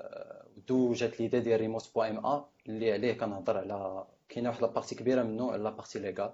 d'où 0.67 0.93
جات 0.93 1.19
l'idée 1.19 1.39
ديال 1.39 1.59
remote 1.59 1.91
point 1.95 2.03
ma 2.03 2.49
اللي 2.67 2.91
عليه 2.91 3.13
كنهضر 3.13 3.57
على 3.57 4.07
كاينة 4.29 4.49
واحد 4.49 4.61
la 4.61 4.70
partie 4.70 4.95
كبيرة 4.95 5.23
منه 5.23 5.51
على 5.51 5.63
la 5.63 5.72
partie 5.72 5.99
légale 5.99 6.33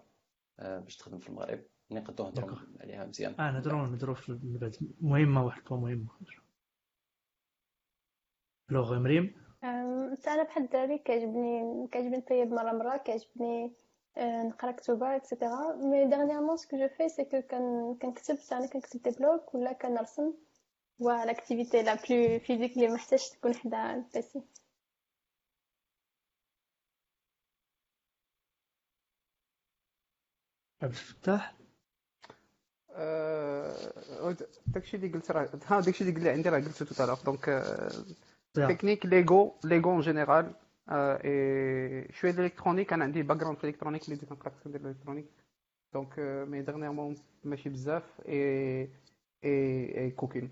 باش 0.60 0.98
تخدم 0.98 1.20
في 1.20 1.30
المغرب. 1.30 1.60
نقدروا 1.92 2.30
نهضروا 2.30 2.58
عليها 2.80 3.06
مزيان. 3.06 3.36
آه 3.40 3.52
نهضروا 3.52 3.88
نهضروا 3.88 4.16
في 4.16 4.40
بعد 4.44 4.76
مهمة 5.02 5.46
واحد 5.46 5.62
مهمة 5.72 6.08
لوغ 8.70 9.00
مريم 9.00 9.36
أنا 9.64 10.44
بحال 10.44 10.64
الدراري 10.64 10.98
كيعجبني 10.98 11.88
كيعجبني 11.92 12.18
نطيب 12.18 12.48
مرة 12.48 12.72
مرة 12.72 12.98
كيعجبني 12.98 13.74
نقرا 14.18 14.72
كتوبه 14.72 15.16
اكسيتيرا 15.16 15.76
مي 15.76 16.06
ديرنييرمون 16.06 16.58
سكو 16.58 16.78
جو 16.78 16.88
في 16.88 17.10
سي 17.10 17.26
كو 17.26 17.42
كنكتب 18.02 18.38
أنا 18.52 18.68
كنكتب 18.68 19.02
دي 19.02 19.12
بلوك 19.12 19.56
ولا 19.56 19.74
كنرسم 19.74 20.34
هو 21.02 21.12
لاكتيفيتي 21.12 21.82
لا 21.84 21.94
بلو 21.94 22.40
فيزيك 22.40 22.78
اللي 22.78 22.88
محتاجش 22.88 23.30
تكون 23.30 23.56
حدا 23.56 23.94
البيسي 23.96 24.42
عبد 30.82 30.92
الفتاح 30.92 31.56
داكشي 34.68 34.98
اللي 34.98 35.08
قلت 35.08 35.32
راه 35.32 35.50
ها 35.68 35.80
داكشي 35.80 36.04
اللي 36.04 36.16
قلت 36.20 36.28
عندي 36.28 36.50
راه 36.50 36.60
قلته 36.60 36.86
tout 36.86 37.16
donc 37.26 37.46
technique 38.54 39.06
Lego 39.06 39.56
Lego 39.64 39.92
en 39.92 40.02
général 40.02 40.56
شوية 42.12 42.32
ال 42.32 42.36
électronique 42.36 42.94
أنا 42.94 43.04
عندي 43.04 43.24
background 43.24 43.58
في 43.58 43.64
ال 43.64 43.67
électronique 43.67 44.06
اللي 44.06 44.16
بديت 44.16 44.32
نقرا 44.32 44.52
ندير 44.66 44.82
ال 44.82 44.85
électronique 44.85 45.26
donc 45.94 46.20
mais 46.20 46.62
dernièrement 46.62 47.16
ماشي 47.44 47.70
بزاف 47.70 48.04
et 48.28 48.90
et 49.44 50.12
cooking 50.12 50.52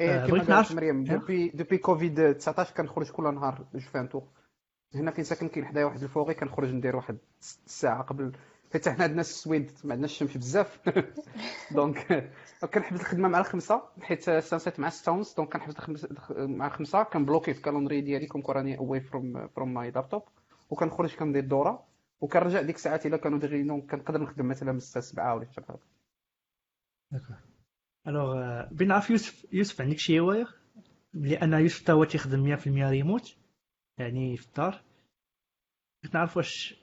et 0.00 0.26
كيما 0.26 0.44
قالت 0.56 0.72
مريم 0.72 1.04
depuis 1.04 1.48
depuis 1.48 1.78
كوفيد 1.78 2.34
19 2.34 2.74
كنخرج 2.74 3.10
كل 3.10 3.34
نهار 3.34 3.66
je 3.74 3.80
fais 3.80 3.99
un 3.99 4.08
tour 4.08 4.28
هنا 4.94 5.10
فين 5.10 5.24
ساكن 5.24 5.48
كاين 5.48 5.66
حدايا 5.66 5.84
واحد 5.84 6.02
الفوغي 6.02 6.34
كنخرج 6.34 6.74
ندير 6.74 6.96
واحد 6.96 7.18
الساعة 7.40 8.02
قبل 8.02 8.32
حيت 8.72 8.88
حنا 8.88 9.04
عندنا 9.04 9.20
السويد 9.20 9.70
ما 9.84 9.92
عندناش 9.92 10.12
الشمس 10.12 10.36
بزاف. 10.36 10.80
دونك 11.74 12.30
كنحبس 12.74 13.00
الخدمة 13.00 13.28
مع 13.28 13.38
الخمسة 13.38 13.82
حيت 14.00 14.22
سانسيت 14.22 14.80
مع 14.80 14.88
ستونز 14.88 15.34
دونك 15.34 15.52
كنحبس 15.52 16.06
مع 16.30 16.66
الخمسة 16.66 17.02
كنبلوكي 17.02 17.52
في 17.52 17.58
الكالندري 17.58 18.00
ديالي 18.00 18.26
كوم 18.26 18.42
كوراني 18.42 18.78
اواي 18.78 19.00
فروم 19.00 19.48
فروم 19.48 19.74
ماي 19.74 19.90
لابتوب 19.90 20.22
وكنخرج 20.70 21.14
كندير 21.14 21.42
الدوره 21.42 21.86
وكنرجع 22.20 22.60
ديك 22.60 22.76
الساعات 22.76 23.06
إلا 23.06 23.16
كانوا 23.16 23.38
دي 23.38 23.64
كنقدر 23.64 24.20
نخدم 24.20 24.48
مثلا 24.48 24.72
من 24.72 24.78
الساعة 24.78 25.04
7 25.04 25.34
ولا 25.34 25.46
حتى 25.46 25.72
هكا 27.12 27.40
الوغ 28.08 28.62
بنعرف 28.70 29.10
يوسف 29.10 29.46
يوسف 29.52 29.80
عندك 29.80 29.98
شي 29.98 30.20
هواية؟ 30.20 30.46
لأن 31.14 31.52
يوسف 31.52 31.86
تا 31.86 31.92
هو 31.92 32.04
تيخدم 32.04 32.56
100% 32.56 32.66
ريموت 32.66 33.36
يعني 33.98 34.36
في 34.36 34.46
الدار. 34.46 34.82
بغيت 36.02 36.14
نعرف 36.14 36.36
واش 36.36 36.74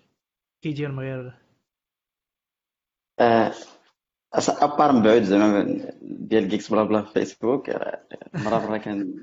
كيدير 0.62 0.92
من 0.92 1.00
غير 1.00 1.43
ابار 4.34 4.92
من 4.92 5.02
بعد 5.02 5.24
زعما 5.24 5.88
ديال 6.02 6.50
كيكس 6.50 6.72
بلا 6.72 6.84
بلا 6.84 7.02
في 7.02 7.14
فيسبوك 7.14 7.70
مرة 8.34 8.68
مرة 8.68 8.78
كان 8.78 9.14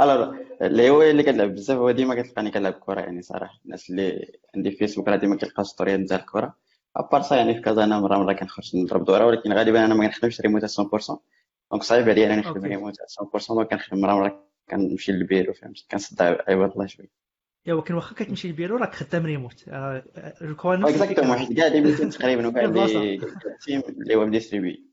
الوغ 0.00 0.34
الهوايه 0.62 1.10
اللي 1.10 1.22
كنلعب 1.22 1.54
بزاف 1.54 1.78
هو 1.78 1.90
ديما 1.90 2.22
كتلقاني 2.22 2.50
كنلعب 2.50 2.72
كره 2.72 3.00
يعني 3.00 3.22
صراحة. 3.22 3.60
الناس 3.64 3.90
اللي 3.90 4.32
عندي 4.56 4.70
في 4.70 4.76
فيسبوك 4.76 5.08
راه 5.08 5.16
ديما 5.16 5.36
كيلقاو 5.36 5.64
ستوريات 5.64 6.00
ديال 6.00 6.20
الكره 6.20 6.54
ابار 6.96 7.22
سا 7.22 7.36
يعني 7.36 7.54
في 7.54 7.60
كازا 7.60 7.84
أنا 7.84 8.00
مرة 8.00 8.18
مرة 8.18 8.32
كنخرج 8.32 8.76
نضرب 8.76 9.04
دورة 9.04 9.26
ولكن 9.26 9.52
غالبا 9.52 9.84
أنا 9.84 9.94
ما 9.94 10.06
كنخدمش 10.06 10.40
ريموت 10.40 10.64
100% 10.64 11.18
donc 11.72 11.82
صعيب 11.82 12.08
عليا 12.08 12.26
انني 12.26 12.36
نخدم 12.40 12.64
ريموت 12.64 12.94
100% 13.00 13.54
donc 13.54 13.70
كنخدم 13.70 14.00
مرة 14.00 14.14
مرة 14.14 14.44
كنمشي 14.70 15.12
للبيرو 15.12 15.52
فهمتي 15.52 15.86
كنصدع 15.90 16.24
عباد 16.48 16.72
الله 16.72 16.86
شوية. 16.86 17.19
يا 17.66 17.74
ولكن 17.74 17.94
واخا 17.94 18.14
كتمشي 18.14 18.48
للبيرو 18.48 18.76
راك 18.76 18.94
خدام 18.94 19.26
remote. 19.26 19.64
quoi 20.56 20.76
نفس 20.76 20.90
exactement 20.90 21.38
حيت 21.38 21.52
كاع 21.52 21.66
les 21.66 21.80
meetings 21.80 22.10
تقريبا 22.10 22.48
وكاع 22.48 22.64
لي 22.64 23.20
team 23.64 23.82
اللي 23.88 24.14
هو 24.14 24.24
distribuée 24.24 24.90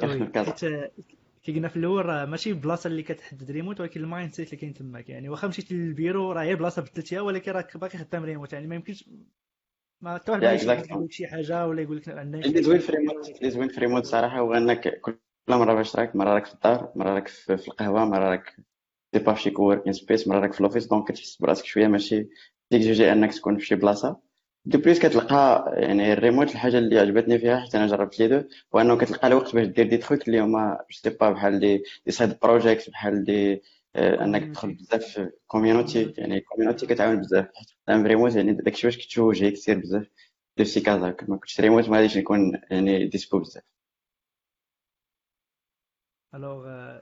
كنخدم 0.00 0.24
كازا 0.24 0.90
كي 1.42 1.52
قلنا 1.52 1.68
في 1.68 1.76
الأول 1.76 2.06
راه 2.06 2.24
ماشي 2.24 2.50
البلاصه 2.50 2.88
اللي 2.88 3.02
كتحدد 3.02 3.50
ريموت 3.50 3.80
ولكن 3.80 4.00
ال 4.00 4.32
mindset 4.32 4.46
اللي 4.46 4.56
كاين 4.56 4.74
تماك. 4.74 5.08
يعني 5.08 5.28
واخا 5.28 5.48
مشيتي 5.48 5.74
للبيرو 5.74 6.32
راه 6.32 6.42
هي 6.42 6.54
بلاصة 6.54 6.82
بدلتيها 6.82 7.20
ولكن 7.20 7.52
راك 7.52 7.76
باقي 7.76 7.98
خدام 7.98 8.24
ريموت. 8.24 8.52
يعني 8.52 8.66
ما 8.66 8.74
يمكنش 8.74 9.10
ما 10.00 10.14
حتى 10.14 10.32
واحد 10.32 10.42
يقول 10.42 11.04
لك 11.04 11.10
شي 11.10 11.26
حاجة 11.26 11.66
ولا 11.66 11.82
يقول 11.82 11.96
لك 11.96 12.08
عندنا 12.08 12.44
اللي 12.44 12.62
زوين 12.62 12.78
في 12.78 12.92
ريموت 12.92 13.28
اللي 13.28 13.50
زوين 13.50 13.68
في 13.68 13.80
ريموت 13.80 14.04
صراحة 14.04 14.38
هو 14.38 14.54
إنك 14.54 15.00
كل 15.00 15.18
مرة 15.48 15.74
باش 15.74 15.96
راك 15.96 16.16
مرة 16.16 16.34
راك 16.34 16.46
في 16.46 16.54
الدار 16.54 16.92
مرة 16.96 17.10
راك 17.10 17.28
في 17.28 17.52
القهوة 17.52 18.04
مرة 18.04 18.30
راك 18.30 18.56
des 19.14 19.18
fois 19.24 19.34
في 19.34 19.42
شي 19.42 19.50
coworking 19.50 19.92
space 19.92 20.28
مره 20.28 20.38
راك 20.40 20.52
في 20.52 20.60
ال 20.60 20.64
office 20.64 20.86
donc 20.86 21.08
كتحس 21.08 21.36
براسك 21.36 21.64
شوية 21.64 21.86
ماشي 21.86 22.28
ديك 22.70 22.80
j'ai 22.82 23.12
انك 23.12 23.34
تكون 23.34 23.58
في 23.58 23.66
شي 23.66 23.74
بلاصه 23.74 24.20
de 24.66 24.78
plus 24.78 24.98
كتلقى 24.98 25.64
يعني 25.76 26.12
الريموت 26.12 26.50
الحاجة 26.52 26.78
اللي 26.78 26.98
عجبتني 26.98 27.38
فيها 27.38 27.60
حيت 27.60 27.74
أنا 27.74 27.86
جربت 27.86 28.20
les 28.20 28.28
deux 28.28 28.42
هو 28.74 28.80
انه 28.80 28.96
كتلقى 28.98 29.28
الوقت 29.28 29.54
باش 29.54 29.66
دير 29.66 29.88
دي 29.88 29.96
تخوك 29.96 30.28
اللي 30.28 30.40
هما 30.40 30.78
je 30.90 30.96
sais 30.96 31.10
pas 31.10 31.30
بحال 31.30 31.60
des 31.60 31.82
des 32.06 32.12
side 32.12 32.38
projects 32.42 32.90
بحال 32.90 33.24
دي 33.24 33.62
انك 33.96 34.44
تدخل 34.44 34.74
بزاف 34.74 35.04
في 35.04 35.30
community 35.46 36.14
يعني 36.18 36.40
community 36.40 36.86
كتعاون 36.86 37.20
بزاف 37.20 37.46
حيت 37.54 37.68
خدام 37.86 38.06
ريموت 38.06 38.36
يعني 38.36 38.52
داكشي 38.52 38.86
باش 38.86 38.96
كتشوجي 38.98 39.50
كثير 39.50 39.78
بزاف 39.78 40.06
de 40.58 40.64
ces 40.64 40.80
cas-là 40.80 41.10
ما 41.10 41.36
كنتش 41.36 41.60
ريموت 41.60 41.88
ما 41.88 41.96
غاديش 41.96 42.16
نكون 42.18 42.60
يعني 42.70 43.06
dispo 43.06 43.38
بزاف 43.38 43.62
alors 46.34 46.98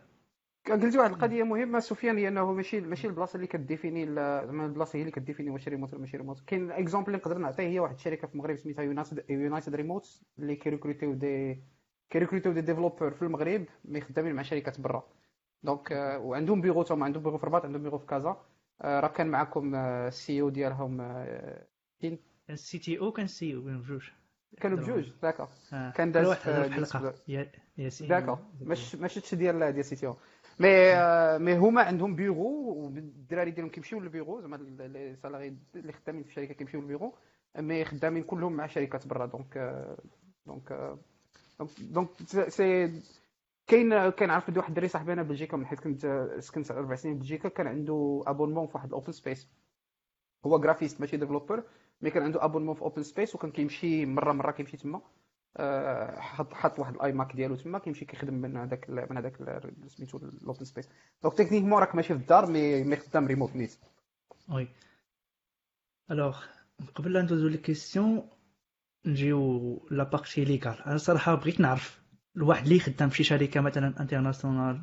قلتي 0.70 0.98
واحد 0.98 1.10
القضية 1.10 1.42
مهمة. 1.42 1.80
سفيان 1.80 2.18
هي 2.18 2.28
أنه 2.28 2.52
ماشي 2.52 2.80
ماشي 2.80 3.06
البلاصة 3.06 3.36
اللي 3.36 3.46
كت 3.46 3.61
définit 3.61 4.14
زعما 4.14 4.66
البلاصة 4.66 4.96
هي 4.96 5.00
اللي 5.00 5.12
كت 5.12 5.21
définit 5.21 5.50
واش 5.50 5.68
ريموت 5.68 5.92
ولا 5.92 6.00
ماشي 6.00 6.16
ريموت. 6.16 6.40
كاين 6.46 6.70
exemple 6.70 7.06
اللي 7.06 7.18
نقدر 7.18 7.38
نعطيه 7.38 7.68
هي 7.68 7.80
واحد 7.80 7.94
الشركة 7.94 8.26
في 8.26 8.34
المغرب 8.34 8.56
سميتها 8.56 8.82
يونايتد 9.28 9.74
ريموت 9.74 10.22
اللي 10.38 10.56
كيريكروتيو 10.56 11.12
دي 11.12 11.62
كيريكروتيو 12.10 12.52
دي 12.52 12.60
ديفلوبر 12.60 13.10
في 13.10 13.22
المغرب 13.22 13.64
mais 13.84 14.00
خدامين 14.00 14.34
مع 14.34 14.42
شركات 14.42 14.80
برا. 14.80 15.08
donc 15.62 15.90
وعندهم 16.20 16.60
بيرو 16.60 16.82
تما 16.82 17.04
عندهم 17.04 17.22
بيرو 17.22 17.38
في 17.38 17.44
الرباط 17.44 17.64
عندهم 17.64 17.82
بيرو 17.82 17.98
في 17.98 18.06
كازا. 18.06 18.36
راه 18.82 19.08
كان 19.08 19.26
معكم 19.26 19.74
ال 19.74 20.40
CEO 20.40 20.48
ديالهم 20.48 20.96
كاين 22.00 22.18
ال 22.50 22.78
CTO 22.78 23.12
كان 23.12 23.26
CEO 23.26 23.60
بجوج. 23.60 24.10
كانوا 24.60 24.78
بجوج 24.78 25.12
d'accord. 25.22 25.48
كان 25.70 26.12
داز 26.12 26.32
في 26.32 26.66
الحلقة. 26.66 27.14
d'accord. 28.00 28.38
ماشي 28.60 28.96
ماشي 28.96 29.36
ديال 29.36 29.72
ديال 29.72 29.84
سي 29.84 29.96
تي 29.96 30.06
أو 30.06 30.16
مي 30.60 30.68
مي 31.38 31.58
هما 31.58 31.82
عندهم 31.82 32.14
بيرو 32.16 32.74
والدراري 32.74 33.50
ديالهم 33.50 33.70
كيمشيو 33.70 34.00
للبيرو 34.00 34.40
زعما 34.40 34.56
اللي 34.56 35.92
خدامين 35.92 36.22
في 36.22 36.28
الشركة 36.30 36.54
كيمشيو 36.54 36.80
لل 36.80 36.89
bureau 36.89 37.14
mais 37.58 37.84
خدامين 37.84 38.22
كلهم 38.22 38.52
مع 38.52 38.66
شركات 38.66 39.06
برا. 39.06 39.26
donc 39.26 39.58
donc 40.46 40.98
donc 41.80 42.08
c'est 42.48 42.92
كاين 43.66 44.10
كاين 44.10 44.30
عرفت 44.30 44.56
واحد 44.56 44.68
الدري 44.68 44.88
صاحبي 44.88 45.12
أنا 45.12 45.22
بلجيكا 45.22 45.56
من 45.56 45.66
حيت 45.66 45.80
كنت 45.80 46.26
سكنت 46.38 46.70
أربع 46.70 46.94
سنين 46.94 47.18
بلجيكا 47.18 47.48
كان 47.48 47.66
عنده 47.66 48.24
abonnement 48.26 48.66
في 48.66 48.72
واحد 48.74 48.88
ال 48.88 48.93
open 48.93 49.12
space 49.12 49.48
هو 50.46 50.58
graphiste 50.58 51.00
ماشي 51.00 51.16
développeur 51.16 51.62
mais 52.00 52.10
كان 52.10 52.22
عنده 52.22 52.44
abonnement 52.44 52.74
في 52.74 52.82
open 52.82 53.02
space 53.02 53.34
وكان 53.34 53.50
كيمشي 53.50 54.06
مرة 54.06 54.32
مرة 54.32 54.50
كيمشي 54.52 54.76
تما. 54.76 55.00
حط 56.18 56.54
حط 56.54 56.78
واحد 56.78 56.94
ال 56.94 57.12
iMac 57.12 57.36
ديالو 57.36 57.56
تما 57.56 57.78
كيمشي 57.78 58.04
كيخدم 58.04 58.34
من 58.34 58.56
هذاك 58.56 58.90
من 58.90 59.16
هذاك 59.16 59.36
سميتو 59.86 60.18
ال 60.18 60.28
open 60.28 60.64
space 60.64 60.88
donc 61.22 61.34
techniquement 61.34 61.80
راك 61.80 61.94
ماشي 61.94 62.08
في 62.08 62.20
الدار 62.20 62.46
مي 62.46 62.84
مي 62.84 62.96
خدام 62.96 63.26
ريموت 63.26 63.56
نيت. 63.56 63.76
وي 64.48 64.68
الوغ 66.10 66.38
قبل 66.94 67.12
لا 67.12 67.22
ندوزو 67.22 67.48
les 67.48 67.58
questions 67.58 68.28
نجيو 69.06 69.88
la 69.90 70.04
partie 70.04 70.44
légale 70.44 70.82
أنا 70.82 70.96
صراحة 70.96 71.34
بغيت 71.34 71.60
نعرف 71.60 72.02
الواحد 72.36 72.62
اللي 72.64 72.80
خدام 72.80 73.08
في 73.08 73.16
شي 73.16 73.24
شركة 73.24 73.60
مثلا 73.60 74.00
internationale 74.00 74.82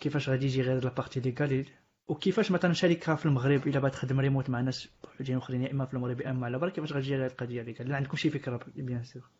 كيفاش 0.00 0.28
غادي 0.28 0.46
يجي 0.46 0.62
غير 0.62 0.84
la 0.84 0.93
partie 0.93 1.20
légale 1.20 1.66
وكيفاش 2.08 2.50
مثلا 2.50 2.72
شركة 2.72 3.14
في 3.14 3.26
المغرب 3.26 3.66
إلا 3.66 3.80
بغات 3.80 3.92
تخدم 3.92 4.20
ريموت 4.20 4.50
مع 4.50 4.60
ناس 4.60 4.88
وحدين 5.04 5.36
أخرين 5.36 5.62
يا 5.62 5.70
إما 5.72 5.86
في 5.86 5.94
المغرب 5.94 6.20
يا 6.20 6.30
إما 6.30 6.46
على 6.46 6.58
برا 6.58 6.70
كيفاش 6.70 6.92
غتجي 6.92 7.16
هذه 7.16 7.26
القضية 7.26 7.62
هذيك 7.62 7.80
لا 7.80 7.96
عندكم 7.96 8.16
شي 8.16 8.30
فكرة 8.30 8.60
bien 8.76 9.04
sûr 9.04 9.30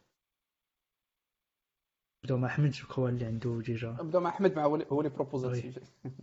نبداو 2.24 2.38
مع 2.38 2.48
أحمد 2.48 2.74
هو 2.90 3.08
اللي 3.08 3.24
عنده 3.24 3.62
déjà 3.66 3.96
نبداو 4.00 4.20
مع 4.20 4.30
أحمد 4.30 4.56
مع 4.56 4.64
هو 4.66 5.00
اللي 5.00 5.10
بروبوزا 5.10 5.62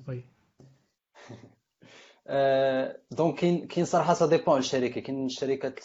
وي 0.07 0.23
دونك 3.11 3.35
كاين 3.35 3.67
كاين 3.67 3.85
صراحة 3.85 4.13
ça 4.13 4.25
dépend 4.25 4.59
الشركة. 4.59 5.01
كاين 5.01 5.25
الشركات 5.25 5.79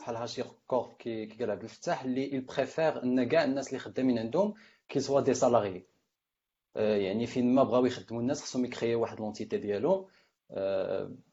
بحال 0.00 0.16
HashiCorp 0.16 0.92
كي 0.98 1.26
كي 1.26 1.38
قال 1.38 1.50
عبد 1.50 1.62
الفتاح 1.62 2.02
اللي 2.04 2.30
il 2.30 2.54
préfère 2.54 3.02
إن 3.02 3.28
كاع 3.28 3.44
الناس 3.44 3.68
اللي 3.68 3.78
خدامين 3.78 4.18
عندهم 4.18 4.54
كي 4.88 5.00
soient 5.00 5.20
des 5.20 5.34
salariés 5.34 5.84
يعني 6.76 7.26
فين 7.26 7.54
ما 7.54 7.62
بغاو 7.62 7.86
يخدموا 7.86 8.20
الناس 8.20 8.42
خصهم 8.42 8.64
يكريو 8.64 9.00
واحد 9.00 9.20
l'entité 9.20 9.58
ديالهم 9.58 10.06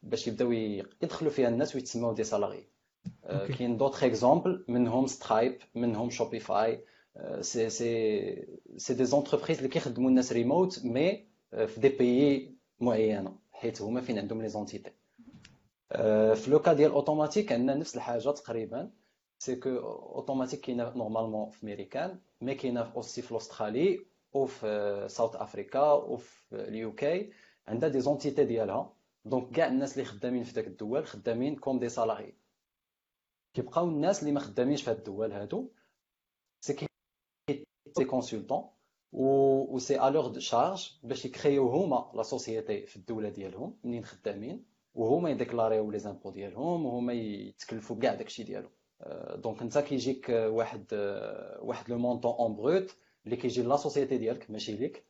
باش 0.04 0.28
يبداو 0.28 0.52
يدخلوا 0.52 1.32
فيها 1.32 1.50
الناس 1.50 1.76
ويتسموا 1.76 2.14
des 2.14 2.24
salariés 2.24 2.68
كاين 3.28 3.78
d'autres 3.78 4.04
exemples 4.04 4.66
منهم 4.68 5.08
سترايب 5.08 5.58
منهم 5.76 6.10
شوبيفاي 6.10 6.84
c'est 7.42 8.94
des 8.94 9.06
entreprises 9.06 9.58
اللي 9.58 9.70
كيخدموا 9.70 10.10
الناس 10.10 10.34
remote 10.34 10.86
mais 10.86 11.28
في 11.52 11.80
des 11.80 11.90
pays 11.90 12.56
معينه 12.80 13.36
حيت 13.52 13.82
هما 13.82 14.02
فين 14.02 14.20
عندهم 14.20 14.42
les 14.42 14.50
entités 14.50 14.92
في 16.36 16.44
لو 16.48 16.58
ديال 16.74 16.92
Automattic 16.92 17.52
عندنا 17.52 17.76
نفس 17.76 17.96
الحاجة 17.96 18.32
تقريبا 18.32 18.92
c'est 19.40 19.56
que 19.56 19.70
Automattic 19.80 20.62
كاينة 20.62 20.94
normalement 20.98 21.50
في 21.50 21.66
ميريكان 21.66 22.20
mais 22.42 22.56
كاينة 22.56 22.82
aussi 22.96 23.22
في 23.22 23.32
l'Australie 23.32 24.06
وفي 24.34 25.06
South 25.10 25.36
Africa 25.36 25.92
وفي 25.92 26.36
ال 26.54 26.96
UK 26.96 27.30
عندها 27.68 27.90
des 27.90 28.02
entités 28.02 28.46
ديالها 28.46 28.94
donc 29.26 29.52
كاع 29.52 29.68
الناس 29.68 29.94
اللي 29.94 30.06
خدامين 30.06 30.44
في 30.44 30.54
داك 30.54 30.68
الدول 30.68 31.08
خدامين 31.08 31.56
comme 31.56 31.80
des 31.80 31.90
salariés 31.90 32.34
كيبقاو 33.54 33.88
الناس 33.88 34.20
اللي 34.20 34.32
ما 34.32 34.40
خدامينش 34.40 34.82
في 34.84 34.90
هاد 34.90 34.98
الدول 34.98 35.32
هادو 35.32 35.70
c'est 37.98 38.06
consultants 38.06 38.64
و 39.14 39.80
c'est 39.80 40.00
à 40.00 40.10
leur 40.10 40.28
charge 40.28 40.92
باش 41.04 41.26
يكريو 41.26 41.68
هما 41.70 42.12
la 42.16 42.24
société 42.24 42.86
في 42.86 42.96
الدولة 42.96 43.30
ديالهم 43.30 43.78
منين 43.84 44.06
خدامين 44.06 44.66
وهما 44.96 45.30
ي 45.30 45.37
déclarer 45.37 45.92
يو 45.92 46.00
les 46.00 46.11
impôts 46.11 46.32
ديالهم 46.32 46.86
وهما 46.86 47.14
يتكلفوا 47.14 47.96
بكاع 47.96 48.14
داكشي 48.14 48.44
ديالو 48.44 48.70
donc 49.36 49.62
انت 49.62 49.78
كيجيك 49.78 50.30
واحد 50.30 50.86
واحد 51.62 51.90
le 51.90 51.98
montant 51.98 52.32
en 52.32 52.56
brut 52.56 52.96
اللي 53.26 53.36
كيجي 53.36 53.62
la 53.64 53.78
société 53.78 54.18
ديالك 54.18 54.52
ماشي 54.52 54.76
ليك 54.76 55.04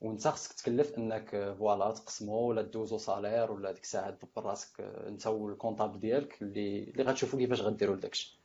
وانت 0.00 0.28
خصك 0.28 0.52
تكلف 0.52 0.98
انك 0.98 1.54
voilà 1.58 1.90
تقسمو 1.90 2.36
ولا 2.48 2.62
دوزو 2.62 2.98
salaire 2.98 3.52
ولا 3.52 3.72
ديك 3.72 3.82
الساعة 3.82 4.10
دبر 4.10 4.44
راسك 4.44 4.80
انت 4.80 5.26
وال 5.26 5.40
comptable 5.40 6.00
ديالك 6.00 6.42
اللي 6.42 6.82
اللي 6.82 7.02
غتشوفوا 7.02 7.38
كيفاش 7.38 7.60
غديروا 7.60 7.96
لداكشي 7.96 8.40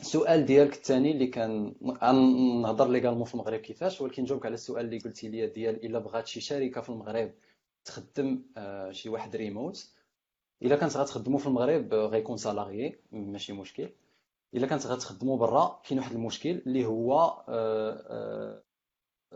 السؤال 0.00 0.46
ديالك 0.46 0.72
الثاني 0.74 1.10
اللي 1.12 1.26
كان 1.26 1.74
نهضر 2.62 2.88
légalement 2.88 3.24
في 3.24 3.34
المغرب 3.34 3.60
كيفاش؟ 3.60 4.00
ولكن 4.00 4.22
نجاوبك 4.22 4.46
على 4.46 4.54
السؤال 4.54 4.84
اللي 4.84 4.98
قلتي 4.98 5.28
لي 5.28 5.46
ديال 5.46 5.84
إلا 5.86 5.98
بغات 5.98 6.26
شي 6.26 6.40
شركة 6.40 6.80
في 6.80 6.88
المغرب 6.88 7.30
تخدم 7.84 8.42
شي 8.90 9.08
واحد 9.08 9.36
ريموت 9.36 9.88
إلا 10.62 10.76
كانت 10.76 10.96
غتخدمو 10.96 11.38
في 11.38 11.46
المغرب 11.46 11.94
غيكون 11.94 12.36
salarié 12.36 12.98
ماشي 13.12 13.52
مشكل. 13.52 13.88
إلا 14.54 14.66
كانت 14.66 14.86
غتخدمو 14.86 15.36
برا 15.36 15.80
كاين 15.88 15.98
واحد 15.98 16.12
المشكل 16.12 16.50
اللي 16.66 16.86
هو 16.86 17.42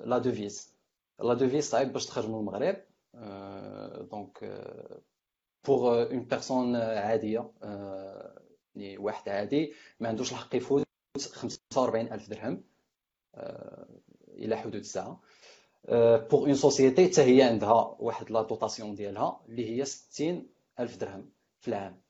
la 0.05 0.19
devise 0.19 0.75
la 1.23 1.35
devise 1.35 1.65
صعيب 1.71 1.93
باش 1.93 2.07
تخرج 2.07 2.29
من 2.29 2.35
المغرب 2.35 2.77
donc 4.11 4.39
pour 5.67 6.03
une 6.11 6.21
personne 6.25 6.77
عادية 6.77 7.51
يعني 8.77 8.99
واحد 8.99 9.29
عادي 9.29 9.75
ما 10.01 10.09
عندوش 10.09 10.33
الحق 10.33 10.57
يفوت 10.57 10.85
45 11.33 12.13
ألف 12.13 12.31
درهم 12.31 12.65
إلى 14.29 14.57
حدود 14.57 14.75
الساعة 14.75 15.21
pour 16.31 16.47
une 16.47 16.55
société 16.55 17.09
حتى 17.09 17.23
هي 17.23 17.43
عندها 17.43 17.97
واحد 17.99 18.31
la 18.31 18.43
dotation 18.43 18.95
ديالها 18.95 19.41
اللي 19.49 19.71
هي 19.71 19.85
60 19.85 20.49
ألف 20.81 20.97
درهم 20.97 21.31
في 21.61 21.69
العام. 21.69 22.03